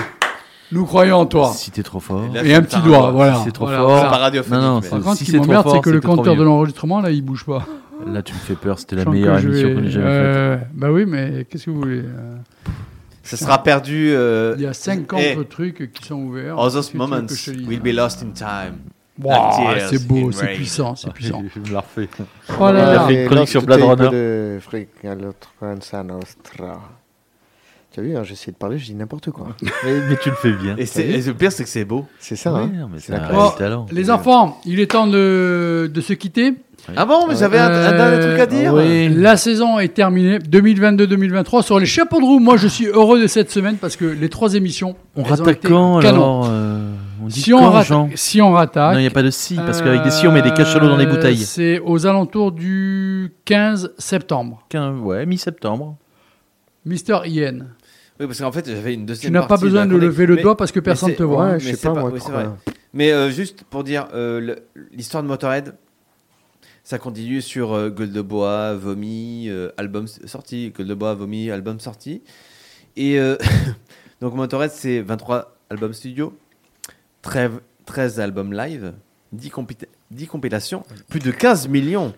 nous 0.71 0.85
croyons 0.85 1.17
en 1.17 1.25
toi. 1.25 1.51
Si 1.53 1.71
t'es 1.71 1.83
trop 1.83 1.99
fort. 1.99 2.23
Et 2.25 2.33
là, 2.33 2.43
Et 2.43 2.55
un 2.55 2.61
petit 2.61 2.81
doigt, 2.81 2.97
doigt. 2.99 3.11
voilà. 3.11 3.35
Si 3.35 3.43
c'est 3.45 3.51
trop 3.51 3.65
Voilà, 3.65 3.79
fort. 3.79 3.87
voilà. 3.89 4.03
C'est 4.03 4.09
pas 4.09 4.17
radiophonique. 4.17 4.61
Non, 4.61 4.73
non, 4.75 4.81
mais- 4.81 4.89
Par 4.89 4.99
contre, 4.99 5.11
ce 5.13 5.17
Si 5.19 5.25
qui 5.25 5.31
c'est 5.31 5.37
trop 5.37 5.45
m'emmerde, 5.45 5.63
fort, 5.63 5.73
c'est 5.75 5.81
que 5.81 5.89
le 5.91 6.01
compteur 6.01 6.35
de 6.35 6.43
l'enregistrement, 6.43 7.01
là, 7.01 7.11
il 7.11 7.21
bouge 7.23 7.45
pas. 7.45 7.65
Là, 8.07 8.21
tu 8.23 8.33
me 8.33 8.39
fais 8.39 8.55
peur. 8.55 8.79
C'était 8.79 8.95
la 8.97 9.05
meilleure 9.05 9.37
que 9.39 9.43
émission 9.47 9.67
vais- 9.69 9.75
qu'on 9.75 9.83
ait 9.83 9.89
jamais 9.91 10.05
faite. 10.05 10.13
Euh, 10.35 10.57
Bah 10.73 10.91
oui, 10.91 11.05
mais 11.07 11.45
qu'est-ce 11.49 11.65
que 11.65 11.69
vous 11.71 11.79
voulez 11.79 11.99
euh, 11.99 12.35
Ça 13.21 13.37
sera 13.37 13.61
perdu. 13.63 14.09
euh, 14.11 14.55
Il 14.57 14.63
y 14.63 14.65
a 14.65 14.73
50 14.73 15.19
eh, 15.21 15.37
trucs 15.45 15.91
qui 15.93 16.05
sont 16.05 16.15
ouverts. 16.15 16.59
All 16.59 16.71
those 16.71 16.93
moments 16.95 17.27
will 17.67 17.79
be 17.79 17.93
lost 17.95 18.23
in 18.23 18.31
time. 18.31 18.79
Wow, 19.21 19.31
c'est 19.89 20.07
beau, 20.07 20.31
c'est 20.31 20.47
puissant, 20.55 20.95
c'est 20.95 21.13
puissant. 21.13 21.43
Je 21.55 21.59
me 21.59 21.71
la 21.71 21.81
refais. 21.81 22.09
Voilà. 22.57 22.79
Il 22.93 22.97
a 22.97 23.07
fait 23.07 23.21
une 23.21 23.27
chronique 23.29 23.47
sur 23.47 23.61
Blade 23.61 23.81
Runner. 23.81 24.59
Tu 27.93 27.99
as 27.99 28.03
vu, 28.03 28.17
hein, 28.17 28.23
j'essaie 28.23 28.51
de 28.51 28.57
parler, 28.57 28.79
je 28.79 28.85
dis 28.85 28.95
n'importe 28.95 29.29
quoi. 29.29 29.49
Mais, 29.83 29.93
mais 30.09 30.17
tu 30.17 30.29
le 30.31 30.35
fais 30.35 30.51
bien. 30.53 30.75
Et, 30.77 30.85
le 31.21 31.31
pire, 31.33 31.51
c'est 31.51 31.63
que 31.63 31.69
c'est 31.69 31.85
beau. 31.85 32.07
C'est 32.19 32.35
ça, 32.35 32.51
Ouais, 32.51 32.61
hein 32.61 32.71
non, 32.73 32.89
mais 32.91 32.97
C'est 32.99 33.13
Bon, 33.31 33.51
talent. 33.51 33.85
Les 33.91 34.09
enfants, 34.09 34.59
il 34.65 34.79
est 34.79 34.89
temps 34.91 35.05
de, 35.05 35.91
de 35.93 36.01
se 36.01 36.13
quitter. 36.13 36.55
Ah 36.97 37.05
bon, 37.05 37.27
mais 37.27 37.35
j'avais 37.35 37.59
un, 37.59 37.71
un 37.71 37.91
dernier 37.91 38.19
truc 38.19 38.39
à 38.39 38.45
dire. 38.47 38.73
oui. 38.73 39.09
La 39.09 39.37
saison 39.37 39.77
est 39.77 39.93
terminée, 39.93 40.39
2022-2023. 40.39 41.61
Sur 41.61 41.79
les 41.79 41.85
chapeaux 41.85 42.19
de 42.19 42.25
roue, 42.25 42.39
moi 42.39 42.57
je 42.57 42.67
suis 42.67 42.87
heureux 42.87 43.21
de 43.21 43.27
cette 43.27 43.51
semaine 43.51 43.77
parce 43.77 43.95
que 43.95 44.05
les 44.05 44.27
trois 44.27 44.55
émissions, 44.55 44.95
On 45.15 45.21
rattaque 45.23 45.61
quand 45.63 45.99
alors 45.99 46.47
euh, 46.49 46.91
On 47.21 47.27
dit 47.27 47.41
Si 47.41 47.51
quand, 47.51 47.59
on, 47.59 47.69
rattaque, 47.69 47.87
Jean 47.87 48.09
si 48.15 48.41
on 48.41 48.51
rattaque, 48.51 48.93
Non, 48.93 48.99
il 48.99 49.03
n'y 49.03 49.07
a 49.07 49.11
pas 49.11 49.23
de 49.23 49.29
si, 49.29 49.55
parce 49.55 49.81
qu'avec 49.83 50.03
des 50.03 50.11
si, 50.11 50.27
on 50.27 50.31
met 50.31 50.41
des 50.41 50.51
cachalots 50.51 50.89
dans 50.89 50.97
les 50.97 51.05
euh, 51.05 51.09
bouteilles. 51.09 51.37
C'est 51.37 51.79
aux 51.79 52.05
alentours 52.07 52.51
du 52.51 53.33
15 53.45 53.93
septembre. 53.99 54.65
Quin- 54.71 54.97
Ouais, 54.99 55.25
mi-septembre. 55.25 55.95
Mister 56.85 57.19
Ian, 57.25 57.59
Oui, 58.19 58.27
parce 58.27 58.39
qu'en 58.39 58.51
fait, 58.51 58.67
j'avais 58.67 58.93
une 58.93 59.05
deuxième 59.05 59.31
tu 59.31 59.33
n'as 59.33 59.45
pas 59.47 59.57
besoin 59.57 59.85
de 59.85 59.95
lever 59.95 60.25
le 60.25 60.35
Mais- 60.35 60.41
doigt 60.43 60.55
parce 60.55 60.71
que 60.71 60.79
personne 60.79 61.09
c'est- 61.09 61.15
te 61.15 61.23
voit. 61.23 61.51
Ouais, 61.51 61.59
je 61.59 61.73
sais 61.75 61.87
pas, 61.87 61.93
pas- 61.93 61.99
moi. 62.01 62.11
oui, 62.13 62.19
vrai. 62.19 62.47
Mais 62.93 63.11
euh, 63.11 63.31
juste 63.31 63.63
pour 63.63 63.83
dire, 63.83 64.07
euh, 64.13 64.55
l'histoire 64.91 65.23
de 65.23 65.27
Motorhead, 65.27 65.75
ça 66.83 66.99
continue 66.99 67.41
sur 67.41 67.73
euh, 67.73 67.89
Gueule 67.89 68.11
de 68.11 68.21
Bois, 68.21 68.75
Vomi, 68.75 69.47
euh, 69.49 69.71
album 69.77 70.05
sorti, 70.07 70.71
Gueule 70.77 70.87
de 70.87 70.93
Bois, 70.93 71.15
Vomi, 71.15 71.49
album 71.49 71.79
sorti. 71.79 72.21
Et 72.95 73.17
euh, 73.19 73.35
donc 74.21 74.35
Motorhead, 74.35 74.69
c'est 74.71 75.01
23 75.01 75.55
albums 75.71 75.93
studio, 75.93 76.37
13, 77.23 77.51
13 77.85 78.19
albums 78.19 78.53
live, 78.53 78.93
10, 79.31 79.49
compita- 79.49 79.87
10 80.11 80.27
compilations, 80.27 80.83
plus 81.09 81.19
de 81.19 81.31
15 81.31 81.67
millions. 81.67 82.13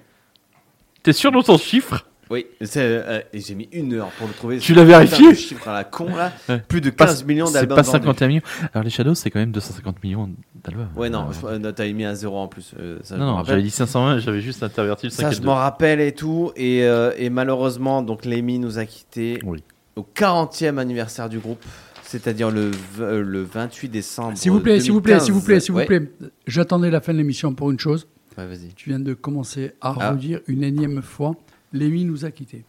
T'es 1.04 1.14
sûr 1.14 1.32
de 1.32 1.42
ton 1.42 1.58
chiffre? 1.58 2.06
Oui, 2.32 2.48
c'est, 2.62 2.80
euh, 2.82 3.20
et 3.34 3.40
j'ai 3.40 3.54
mis 3.54 3.70
une 3.72 3.94
heure 3.94 4.10
pour 4.18 4.28
le 4.28 4.34
trouver. 4.34 4.58
Tu 4.58 4.74
l'as 4.74 4.84
vérifié 4.84 5.30
de 5.32 5.36
chiffre 5.36 5.68
à 5.68 5.74
la 5.74 5.84
con 5.84 6.16
là. 6.16 6.32
Ouais. 6.50 6.60
Plus 6.68 6.82
de 6.82 6.90
Pas- 6.90 7.06
15 7.06 7.24
millions 7.26 7.46
C'est 7.46 7.54
d'albums 7.54 7.76
pas 7.76 7.82
vendus. 7.84 7.92
51 7.92 8.28
millions. 8.28 8.42
Alors 8.74 8.84
les 8.84 8.90
Shadows, 8.90 9.14
c'est 9.16 9.30
quand 9.30 9.40
même 9.40 9.52
250 9.52 10.04
millions 10.04 10.30
d'albums. 10.64 10.88
Ouais, 10.96 11.10
non, 11.10 11.28
Euh, 11.44 11.60
euh, 11.64 11.72
t'avais 11.72 11.94
mis 11.94 12.04
un 12.06 12.16
zéro 12.16 12.38
en 12.38 12.48
plus. 12.48 12.72
euh, 12.80 12.98
ça, 13.04 13.16
non, 13.18 13.26
non, 13.38 13.44
j'avais 13.44 13.62
dit 13.62 13.70
520, 13.70 14.20
j'avais 14.20 14.42
juste 14.42 14.64
interverti 14.64 15.06
le 15.08 15.12
5 15.12 15.22
Ça, 15.24 15.32
je 15.32 15.40
m'en 15.42 15.54
2. 15.54 15.60
rappelle 15.60 16.02
et 16.02 16.14
tout. 16.14 16.52
Et, 16.56 16.84
euh, 16.84 17.12
et 17.18 17.30
malheureusement, 17.30 18.02
donc 18.02 18.26
Lémi 18.26 18.58
nous 18.60 18.80
a 18.80 18.86
quittés 18.86 19.40
Oui. 19.46 19.64
au 19.96 20.02
40e 20.04 20.78
anniversaire 20.80 21.30
du 21.30 21.38
groupe, 21.40 21.64
c'est-à-dire 22.04 22.50
le, 22.50 22.72
euh, 23.02 23.22
le 23.22 23.44
28 23.44 23.90
décembre. 23.90 24.36
S'il 24.38 24.52
vous 24.52 24.60
plaît, 24.62 24.80
s'il 24.80 24.92
vous 24.94 25.02
plaît, 25.02 25.20
s'il 25.20 25.34
vous 25.34 25.42
plaît, 25.42 25.60
s'il 25.60 25.74
vous 25.74 25.78
Ouais. 25.80 25.86
plaît. 25.86 26.10
J'attendais 26.48 26.90
la 26.90 27.02
fin 27.02 27.14
de 27.14 27.20
l'émission 27.20 27.54
pour 27.54 27.70
une 27.72 27.80
chose. 27.80 28.08
Ouais, 28.38 28.46
vas-y. 28.48 28.74
Tu 28.76 28.90
viens 28.90 29.00
de 29.00 29.14
commencer 29.14 29.74
à 29.80 29.94
Ah. 30.00 30.12
redire 30.12 30.40
une 30.48 30.64
énième 30.64 31.02
fois. 31.02 31.36
Lémi 31.76 32.06
nous 32.06 32.26
a 32.26 32.32
quittés. 32.32 32.64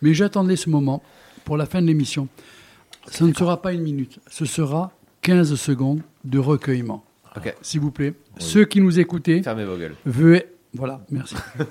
Mais 0.00 0.14
j'attendais 0.14 0.56
ce 0.56 0.70
moment 0.70 1.02
pour 1.44 1.56
la 1.56 1.66
fin 1.66 1.82
de 1.82 1.86
l'émission. 1.86 2.28
Ce 3.10 3.24
ne 3.24 3.34
sera 3.34 3.60
pas 3.60 3.72
une 3.72 3.82
minute, 3.82 4.18
ce 4.30 4.46
sera 4.46 4.92
15 5.22 5.54
secondes 5.56 6.00
de 6.24 6.38
recueillement. 6.38 7.04
S'il 7.62 7.80
vous 7.80 7.90
plaît, 7.90 8.14
ceux 8.38 8.64
qui 8.64 8.80
nous 8.80 9.00
écoutaient, 9.00 9.42
fermez 9.42 9.64
vos 9.64 9.76
gueules. 9.76 9.96
Veuillez... 10.06 10.46
Voilà, 10.72 11.04
merci. 11.10 11.34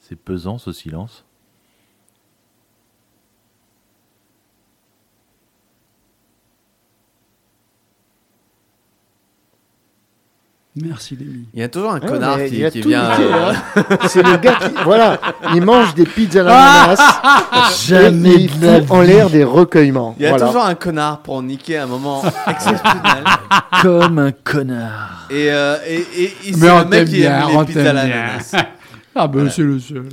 C'est 0.00 0.16
pesant 0.16 0.58
ce 0.58 0.72
silence. 0.72 1.24
Merci 10.88 11.16
Lémi. 11.16 11.46
Il 11.54 11.60
y 11.60 11.62
a 11.62 11.68
toujours 11.68 11.92
un 11.92 12.00
connard 12.00 12.38
qui, 12.38 12.56
il 12.58 12.64
a 12.64 12.70
qui 12.70 12.80
tout 12.80 12.88
vient. 12.88 13.04
euh, 13.20 13.52
hein. 13.76 13.82
C'est 14.08 14.22
le 14.22 14.36
gars 14.36 14.54
qui, 14.54 14.70
voilà, 14.84 15.18
il 15.54 15.62
mange 15.62 15.94
des 15.94 16.04
pizzas 16.04 16.40
à 16.40 16.44
l'ananas. 16.44 17.20
Jamais 17.86 18.30
et 18.30 18.40
il 18.42 18.60
de 18.60 18.66
la 18.66 18.80
fout 18.82 18.90
en 18.90 19.00
l'air 19.02 19.30
des 19.30 19.44
recueillements. 19.44 20.14
Il 20.18 20.22
y 20.24 20.26
a 20.26 20.30
voilà. 20.30 20.46
toujours 20.46 20.64
un 20.64 20.74
connard 20.74 21.20
pour 21.20 21.42
niquer 21.42 21.78
un 21.78 21.86
moment 21.86 22.22
exceptionnel. 22.46 23.24
Comme 23.82 24.18
un 24.18 24.32
connard. 24.32 25.26
Et, 25.30 25.50
euh, 25.50 25.76
et, 25.86 25.94
et, 26.16 26.24
et 26.24 26.32
Mais 26.56 26.68
c'est 26.68 26.78
le 26.78 26.84
mec 26.84 27.04
qui 27.08 27.14
bien, 27.16 27.48
aime 27.48 27.58
les 27.60 27.64
pizzas 27.66 27.90
à 27.90 27.92
l'ananas. 27.92 28.54
Ah 29.12 29.26
ben 29.26 29.50
c'est 29.50 29.62
le 29.62 29.80
seul. 29.80 30.08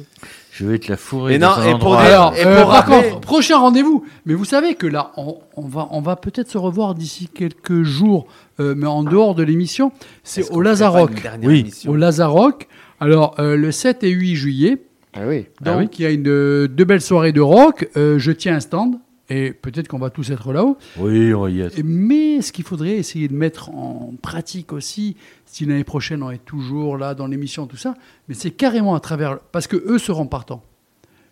Je 0.59 0.65
vais 0.65 0.79
te 0.79 0.89
la 0.91 0.97
fourrer 0.97 1.35
Et 1.35 1.37
dans 1.39 1.49
non, 1.55 1.61
un 1.61 1.65
et 1.67 1.71
pour 1.71 1.73
endroit. 1.91 1.99
Alors, 2.01 2.33
et 2.35 2.43
euh, 2.45 2.61
pour 2.63 2.71
par 2.71 2.87
rappeler- 2.87 3.09
contre, 3.11 3.19
prochain 3.21 3.57
rendez-vous. 3.59 4.03
Mais 4.25 4.33
vous 4.33 4.45
savez 4.45 4.73
que 4.73 4.87
là, 4.87 5.11
on, 5.15 5.37
on 5.55 5.67
va, 5.67 5.87
on 5.91 6.01
va 6.01 6.15
peut-être 6.15 6.49
se 6.49 6.57
revoir 6.57 6.95
d'ici 6.95 7.27
quelques 7.27 7.83
jours, 7.83 8.25
euh, 8.59 8.73
mais 8.75 8.87
en 8.87 9.03
dehors 9.03 9.35
de 9.35 9.43
l'émission. 9.43 9.91
C'est 10.23 10.41
Est-ce 10.41 10.49
au 10.51 10.55
qu'on 10.55 10.63
ferait 10.63 10.91
pas 11.05 11.11
une 11.11 11.21
dernière 11.21 11.47
Oui, 11.49 11.59
émission 11.59 11.91
Au 11.91 11.95
Lazarock. 11.95 12.67
Alors, 12.99 13.35
euh, 13.37 13.55
le 13.55 13.71
7 13.71 14.03
et 14.03 14.09
8 14.09 14.35
juillet. 14.35 14.77
Ah 15.13 15.21
oui. 15.27 15.45
Ah 15.63 15.75
Donc, 15.75 15.99
il 15.99 16.03
y 16.03 16.05
a 16.05 16.09
une, 16.09 16.27
euh, 16.27 16.67
deux 16.67 16.85
belles 16.85 17.01
soirées 17.01 17.31
de 17.33 17.41
rock. 17.41 17.87
Euh, 17.95 18.17
je 18.17 18.31
tiens 18.31 18.55
un 18.55 18.59
stand. 18.59 18.95
Et 19.29 19.51
peut-être 19.51 19.87
qu'on 19.89 19.99
va 19.99 20.09
tous 20.09 20.31
être 20.31 20.53
là-haut. 20.53 20.77
Oui, 20.97 21.33
on 21.33 21.41
va 21.41 21.49
y 21.49 21.59
être. 21.59 21.81
Mais 21.83 22.41
ce 22.41 22.51
qu'il 22.51 22.63
faudrait 22.63 22.95
essayer 22.95 23.27
de 23.27 23.33
mettre 23.33 23.69
en 23.69 24.13
pratique 24.21 24.71
aussi, 24.71 25.17
si 25.45 25.65
l'année 25.65 25.83
prochaine 25.83 26.23
on 26.23 26.31
est 26.31 26.43
toujours 26.43 26.97
là 26.97 27.13
dans 27.13 27.27
l'émission, 27.27 27.67
tout 27.67 27.77
ça, 27.77 27.93
mais 28.27 28.35
c'est 28.35 28.51
carrément 28.51 28.95
à 28.95 28.99
travers. 29.01 29.39
Parce 29.51 29.67
que 29.67 29.75
eux 29.75 29.99
seront 29.99 30.27
partants. 30.27 30.63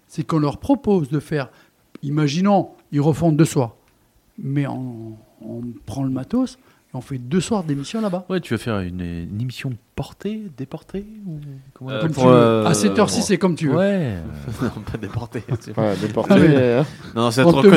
C'est 0.07 0.25
qu'on 0.25 0.39
leur 0.39 0.57
propose 0.57 1.09
de 1.09 1.19
faire. 1.19 1.49
Imaginons, 2.03 2.69
ils 2.91 3.01
refont 3.01 3.31
deux 3.31 3.45
soirs. 3.45 3.75
Mais 4.37 4.67
on, 4.67 5.17
on 5.41 5.61
prend 5.85 6.03
le 6.03 6.09
matos 6.09 6.57
on 6.95 7.01
fait 7.01 7.17
deux 7.17 7.41
soirs 7.41 7.63
d'émission 7.63 8.01
là-bas. 8.01 8.25
Ouais, 8.29 8.39
tu 8.39 8.53
vas 8.53 8.57
faire 8.57 8.79
une, 8.79 9.01
une 9.01 9.41
émission 9.41 9.73
portée, 9.95 10.41
déportée 10.57 11.05
ou 11.27 11.39
comment 11.73 11.91
on 11.91 11.93
Euh, 11.93 11.97
appelle 11.99 12.07
Comme 12.09 12.13
pour, 12.15 12.23
tu 12.23 12.29
veux. 12.29 12.35
euh, 12.35 12.65
à 12.65 12.73
cette 12.73 12.97
heure-ci, 12.99 13.21
c'est 13.21 13.37
comme 13.37 13.55
tu 13.55 13.69
veux. 13.69 13.75
Ouais. 13.77 14.15
Non, 14.61 14.69
pas 14.91 14.97
déporté. 14.97 15.43
c'est- 15.59 15.77
Ouais, 15.77 15.95
déporté, 16.01 16.33
Ah 16.33 16.37
euh, 16.39 16.83
Non, 17.15 17.31
c'est 17.31 17.43
On 17.43 17.51
trop 17.51 17.61
te 17.61 17.67
euh. 17.67 17.73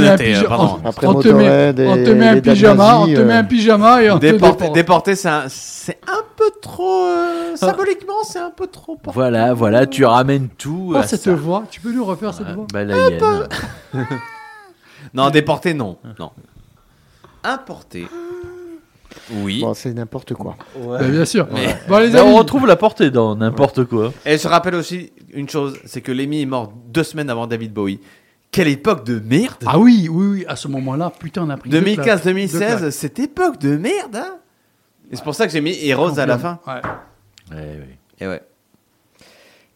Après 0.85 1.07
on 1.07 1.15
te 1.21 1.29
met, 1.29 1.69
on 1.87 1.95
te 2.05 2.11
met 2.11 2.29
un 2.29 2.41
pyjama, 2.41 2.97
on 2.97 3.01
nazies, 3.03 3.15
te 3.15 3.21
met 3.21 3.33
euh, 3.35 3.39
un 3.39 3.45
pyjama 3.45 4.03
et 4.03 4.11
on 4.11 4.17
te 4.17 4.21
Déporté, 4.21 4.59
déporte. 4.65 4.75
déporté, 4.75 5.15
c'est 5.17 5.29
un, 5.29 5.45
c'est 5.49 5.99
un 6.09 6.23
peu 6.37 6.51
trop. 6.61 7.05
euh, 7.05 7.57
symboliquement, 7.57 8.23
c'est 8.25 8.39
un 8.41 8.51
peu 8.51 8.67
trop. 8.67 8.97
porté. 8.97 9.15
Voilà, 9.19 9.55
voilà, 9.55 9.87
tu 9.87 10.05
ramènes 10.05 10.49
tout. 10.49 10.93
Oh, 10.95 10.97
à 10.97 11.03
cette 11.05 11.21
ça. 11.23 11.35
voix, 11.35 11.65
tu 11.71 11.81
peux 11.81 11.93
nous 11.93 12.05
refaire 12.05 12.35
cette 12.35 12.47
Ah, 12.49 12.55
voix 12.55 12.67
bah, 12.73 12.83
hyène. 12.85 13.19
Non, 15.15 15.31
déporté, 15.31 15.75
non. 15.75 15.97
Non. 16.19 16.31
Importé. 17.45 18.07
Oui. 19.31 19.61
Bon, 19.61 19.75
c'est 19.75 19.93
n'importe 19.93 20.35
quoi. 20.35 20.57
Bah, 20.87 21.03
Bien 21.03 21.25
sûr. 21.25 21.47
Mais- 21.53 21.77
Bon, 21.89 21.99
les 21.99 22.15
amis, 22.17 22.31
on 22.31 22.37
retrouve 22.37 22.67
la 22.67 22.77
portée 22.77 23.11
dans 23.11 23.37
n'importe 23.37 23.85
quoi. 23.85 24.13
Et 24.25 24.39
je 24.39 24.49
rappelle 24.49 24.75
aussi 24.75 25.13
une 25.33 25.49
chose 25.49 25.79
c'est 25.85 26.01
que 26.01 26.13
Lemmy 26.13 26.43
est 26.43 26.47
mort 26.47 26.73
deux 26.89 27.03
semaines 27.03 27.29
avant 27.31 27.47
David 27.47 27.73
Bowie. 27.73 28.01
Quelle 28.51 28.69
époque 28.69 29.05
de 29.05 29.21
merde 29.21 29.57
Ah 29.67 29.79
oui, 29.79 30.09
oui, 30.11 30.27
oui, 30.27 30.45
à 30.49 30.57
ce 30.57 30.69
moment-là, 30.69 31.13
putain, 31.19 31.43
on 31.45 31.51
a 31.51 31.57
pris 31.59 31.69
deux 31.69 31.81
claques. 31.83 32.25
Deux 32.25 32.31
2015-2016, 32.33 32.59
claques. 32.79 32.93
cette 32.93 33.19
époque 33.19 33.59
de 33.61 33.77
merde, 33.77 34.17
hein 34.17 34.37
Et 35.13 35.17
c'est 35.17 35.23
pour 35.25 35.35
ça 35.35 35.47
que 35.47 35.53
j'ai 35.53 35.61
mis 35.61 35.77
Heroes 35.87 36.19
à 36.19 36.25
la 36.25 36.39
fin. 36.39 36.59
Ouais. 36.67 36.73
Ouais, 37.51 37.57
ouais. 37.57 37.99
Et 38.21 38.27
ouais. 38.27 38.41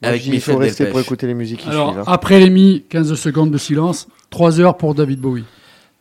Moi, 0.00 0.08
Avec 0.08 0.22
je 0.22 0.30
dis, 0.30 0.36
il 0.36 0.40
faut 0.40 0.56
rester 0.56 0.86
pour 0.86 0.98
écouter 1.00 1.26
les 1.26 1.34
musiques 1.34 1.60
qui 1.60 1.68
Alors, 1.68 1.90
suivent. 1.90 2.00
hein. 2.00 2.04
après 2.06 2.40
les 2.40 2.48
mi, 2.50 2.82
15 2.88 3.14
secondes 3.14 3.50
de 3.50 3.58
silence, 3.58 4.08
3 4.30 4.58
heures 4.60 4.76
pour 4.78 4.94
David 4.94 5.20
Bowie. 5.20 5.44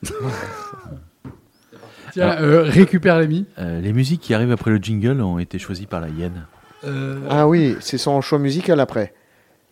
Tiens, 2.14 2.36
euh, 2.42 2.64
récupère 2.66 3.20
les 3.20 3.28
mi. 3.28 3.46
Euh, 3.60 3.82
les 3.82 3.94
musiques 3.94 4.22
qui 4.22 4.34
arrivent 4.34 4.52
après 4.52 4.72
le 4.72 4.78
jingle 4.78 5.22
ont 5.22 5.40
été 5.40 5.60
choisies 5.60 5.86
par 5.88 6.02
la 6.02 6.10
hyène. 6.10 6.46
Euh, 6.86 7.18
Ah 7.30 7.48
oui, 7.48 7.76
c'est 7.80 7.98
son 7.98 8.22
choix 8.22 8.40
musical 8.40 8.80
après. 8.80 9.14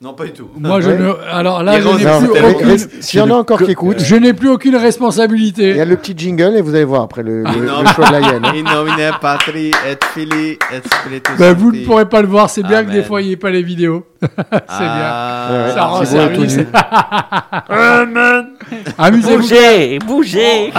Non, 0.01 0.13
pas 0.13 0.23
du 0.23 0.31
tout. 0.31 0.47
moi, 0.57 0.79
je 0.79 0.91
ouais. 0.91 0.97
ne. 0.97 1.11
Alors 1.29 1.61
là, 1.61 1.81
je 1.81 1.87
n'ai 1.89 2.05
non, 2.05 2.19
plus 2.19 2.29
mais- 2.41 2.53
aucune. 2.53 2.77
S'il 3.01 3.19
y 3.19 3.21
en 3.21 3.29
a 3.31 3.33
encore 3.33 3.61
qui 3.61 3.71
écoutent, 3.71 3.99
Je 3.99 4.15
n'ai 4.15 4.31
plus 4.33 4.47
aucune 4.47 4.71
il 4.71 4.75
y 4.75 4.77
a 4.77 4.81
responsabilité. 4.81 5.83
le 5.83 5.95
petit 5.97 6.13
jingle 6.17 6.55
et 6.55 6.61
vous 6.61 6.73
allez 6.73 6.85
voir 6.85 7.01
après 7.01 7.21
le, 7.21 7.43
le- 7.43 7.65
non. 7.65 7.81
le 7.81 7.87
choix 7.87 8.07
de 8.07 8.13
la 8.13 8.21
hyène. 8.21 8.45
In 8.45 8.63
nomine 8.75 9.11
Patri 9.19 9.71
et 9.71 9.97
Fili 10.13 10.51
et 10.51 10.57
Spiritus 10.85 11.35
vous 11.57 11.73
ne 11.73 11.83
pourrez 11.85 12.07
pas 12.07 12.21
le 12.21 12.29
voir, 12.29 12.49
c'est 12.49 12.63
bien 12.63 12.85
que 12.85 12.91
des 12.91 12.99
Amen. 12.99 13.07
fois 13.07 13.21
il 13.21 13.27
n'y 13.27 13.33
ait 13.33 13.37
pas 13.37 13.49
les 13.49 13.61
vidéos. 13.61 14.05
c'est 14.21 14.29
bien. 14.29 14.61
Ah, 14.69 15.49
Ouais, 15.67 15.73
Ça 15.73 15.83
rend 15.83 16.05
service. 16.05 16.57
nu. 16.59 16.67
Amusez-vous. 18.97 19.41
Bougez, 19.41 19.99
bougez 19.99 20.71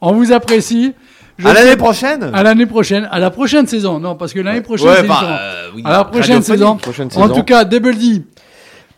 On 0.00 0.12
vous 0.12 0.32
apprécie. 0.32 0.94
Je 1.38 1.46
À 1.46 1.52
l'année 1.52 1.76
prochaine? 1.76 2.30
À 2.32 2.42
l'année 2.42 2.66
prochaine. 2.66 3.08
À 3.10 3.18
la 3.18 3.30
prochaine 3.30 3.66
saison. 3.66 4.00
Non, 4.00 4.14
parce 4.16 4.32
que 4.32 4.40
l'année 4.40 4.62
prochaine, 4.62 4.88
Ouais, 4.88 4.96
c'est 5.02 5.06
bah, 5.06 5.20
euh, 5.40 5.68
oui, 5.74 5.82
à 5.84 5.90
la 5.90 6.04
prochaine 6.04 6.42
saison. 6.42 6.76
Prochaine 6.76 7.08
En 7.16 7.28
tout 7.28 7.42
cas, 7.42 7.64
Double 7.64 7.94
D, 7.96 8.22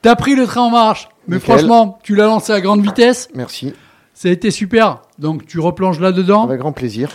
t'as 0.03 0.15
pris 0.15 0.37
le 0.37 0.47
train 0.47 0.63
en 0.63 0.71
marche. 0.71 1.09
Mais 1.27 1.37
Nickel. 1.37 1.57
franchement, 1.57 1.99
tu 2.03 2.15
l'as 2.15 2.27
lancé 2.27 2.53
à 2.53 2.61
grande 2.61 2.83
vitesse. 2.83 3.29
Merci, 3.35 3.75
Ça 4.15 4.29
a 4.29 4.31
été 4.31 4.51
super. 4.51 5.03
Donc, 5.19 5.47
tu 5.47 5.59
replonges 5.59 6.01
là-dedans. 6.01 6.45
avec 6.45 6.61
grand 6.61 6.73
plaisir. 6.73 7.11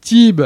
Tib, 0.00 0.42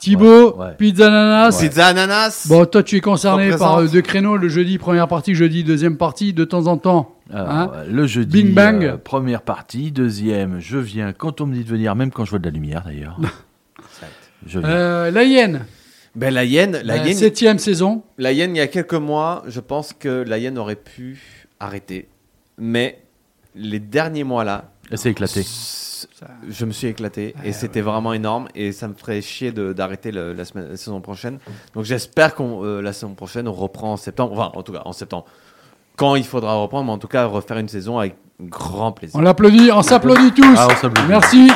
Thibaut, 0.00 0.56
Ouais, 0.56 0.64
ouais. 0.66 0.74
Pizza 0.78 1.06
Ananas. 1.08 1.58
Pizza 1.60 1.86
ananas. 1.86 2.46
Bon, 2.48 2.64
toi, 2.66 2.82
tu 2.82 2.96
es 2.96 3.00
concerné 3.00 3.50
par 3.56 3.78
euh, 3.78 3.86
deux 3.86 4.00
créneaux. 4.02 4.36
Le 4.36 4.48
jeudi, 4.48 4.78
première 4.78 5.06
partie. 5.08 5.34
Jeudi, 5.34 5.62
deuxième 5.62 5.96
partie. 5.96 6.32
De 6.32 6.44
temps 6.44 6.66
en 6.66 6.76
temps. 6.78 7.14
Alors, 7.32 7.48
Hein 7.50 7.70
Le 7.88 8.06
jeudi, 8.06 8.42
Bing 8.42 8.54
bang. 8.54 8.82
euh, 8.84 8.96
première 8.96 9.42
partie. 9.42 9.92
Deuxième, 9.92 10.58
je 10.58 10.78
viens 10.78 11.12
quand 11.12 11.40
on 11.40 11.46
me 11.46 11.54
dit 11.54 11.64
de 11.64 11.68
venir, 11.68 11.94
même 11.94 12.10
quand 12.10 12.24
je 12.24 12.30
vois 12.30 12.38
de 12.40 12.44
la 12.46 12.50
lumière 12.50 12.82
d'ailleurs. 12.84 13.18
Euh, 14.56 15.10
la 15.10 15.24
hyène. 15.24 15.66
Ben, 16.16 16.32
la 16.32 16.44
hyène, 16.44 16.80
la 16.82 16.94
Euh, 16.94 17.06
hyène, 17.06 17.14
septième 17.14 17.58
saison. 17.58 18.02
la 18.18 18.32
hyène, 18.32 18.56
il 18.56 18.58
y 18.58 18.62
a 18.62 18.66
quelques 18.68 18.94
mois, 18.94 19.42
je 19.46 19.60
pense 19.60 19.92
que 19.92 20.24
la 20.26 20.38
hyène 20.38 20.56
aurait 20.58 20.76
pu 20.76 21.46
arrêter. 21.60 22.08
Mais 22.58 23.02
les 23.54 23.78
derniers 23.80 24.24
mois 24.24 24.44
là, 24.44 24.70
Elle 24.90 24.96
s'est 24.98 25.10
éclatée. 25.10 25.44
Je 26.48 26.64
me 26.64 26.72
suis 26.72 26.86
éclaté 26.88 27.34
et 27.44 27.52
c'était 27.52 27.80
vraiment 27.80 28.12
énorme 28.12 28.48
et 28.54 28.72
ça 28.72 28.88
me 28.88 28.94
ferait 28.94 29.20
chier 29.22 29.52
de- 29.52 29.72
d'arrêter 29.72 30.12
la, 30.12 30.44
saison 30.44 31.00
prochaine. 31.00 31.38
Donc 31.74 31.84
j'espère 31.84 32.34
qu'on 32.34 32.64
euh, 32.64 32.80
la 32.82 32.92
saison 32.92 33.14
prochaine 33.14 33.48
on 33.48 33.52
reprend 33.52 33.92
en 33.92 33.96
septembre, 33.96 34.32
enfin 34.38 34.50
en 34.58 34.62
tout 34.62 34.72
cas 34.72 34.82
en 34.84 34.92
septembre. 34.92 35.24
Quand 35.96 36.16
il 36.16 36.24
faudra 36.24 36.54
reprendre, 36.54 36.86
mais 36.86 36.92
en 36.92 36.98
tout 36.98 37.08
cas 37.08 37.26
refaire 37.26 37.58
une 37.58 37.68
saison 37.68 37.98
avec 37.98 38.16
grand 38.40 38.92
plaisir. 38.92 39.18
On 39.18 39.22
l'applaudit. 39.22 39.70
On 39.72 39.82
s'applaudit 39.82 40.32
tous. 40.32 40.54
Ah, 40.56 40.66
on 40.70 40.76
s'applaudit. 40.76 41.08
Merci. 41.08 41.50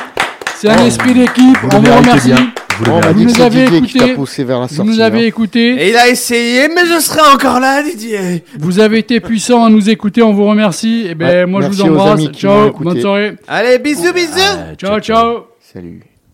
C'est 0.56 0.70
un 0.70 0.76
Oh, 0.82 0.86
esprit 0.86 1.14
d'équipe. 1.14 1.56
On 1.64 1.80
vous 1.80 1.96
remercie. 1.96 2.28
bien. 2.32 2.53
Vous 2.78 2.90
on 2.90 3.00
méritez. 3.00 3.14
dit 3.14 3.24
nous 3.26 3.40
avez 3.40 3.76
écouté. 3.76 4.14
poussé 4.14 4.44
vers 4.44 4.60
la 4.60 4.66
Vous 4.66 4.84
nous 4.84 5.00
avez 5.00 5.18
hein. 5.24 5.26
écoutés. 5.26 5.70
Et 5.82 5.90
il 5.90 5.96
a 5.96 6.08
essayé, 6.08 6.68
mais 6.68 6.86
je 6.86 6.98
serai 7.00 7.20
encore 7.32 7.60
là, 7.60 7.82
Didier. 7.82 8.42
Vous 8.58 8.80
avez 8.80 8.98
été 8.98 9.20
puissants 9.20 9.64
à 9.64 9.70
nous 9.70 9.88
écouter. 9.90 10.22
On 10.22 10.32
vous 10.32 10.46
remercie. 10.46 11.06
Et 11.08 11.14
ben, 11.14 11.26
Ouais, 11.28 11.46
moi, 11.46 11.62
je 11.62 11.68
vous 11.68 11.82
embrasse. 11.82 12.20
Ciao. 12.32 12.68
écouté. 12.68 12.84
Bonne 12.84 13.00
soirée. 13.00 13.34
Allez, 13.46 13.78
bisous, 13.78 14.12
bisous. 14.12 14.32
Ah, 14.38 14.74
Ciao, 14.76 15.00
ciao. 15.00 15.44
Salut. 15.72 16.00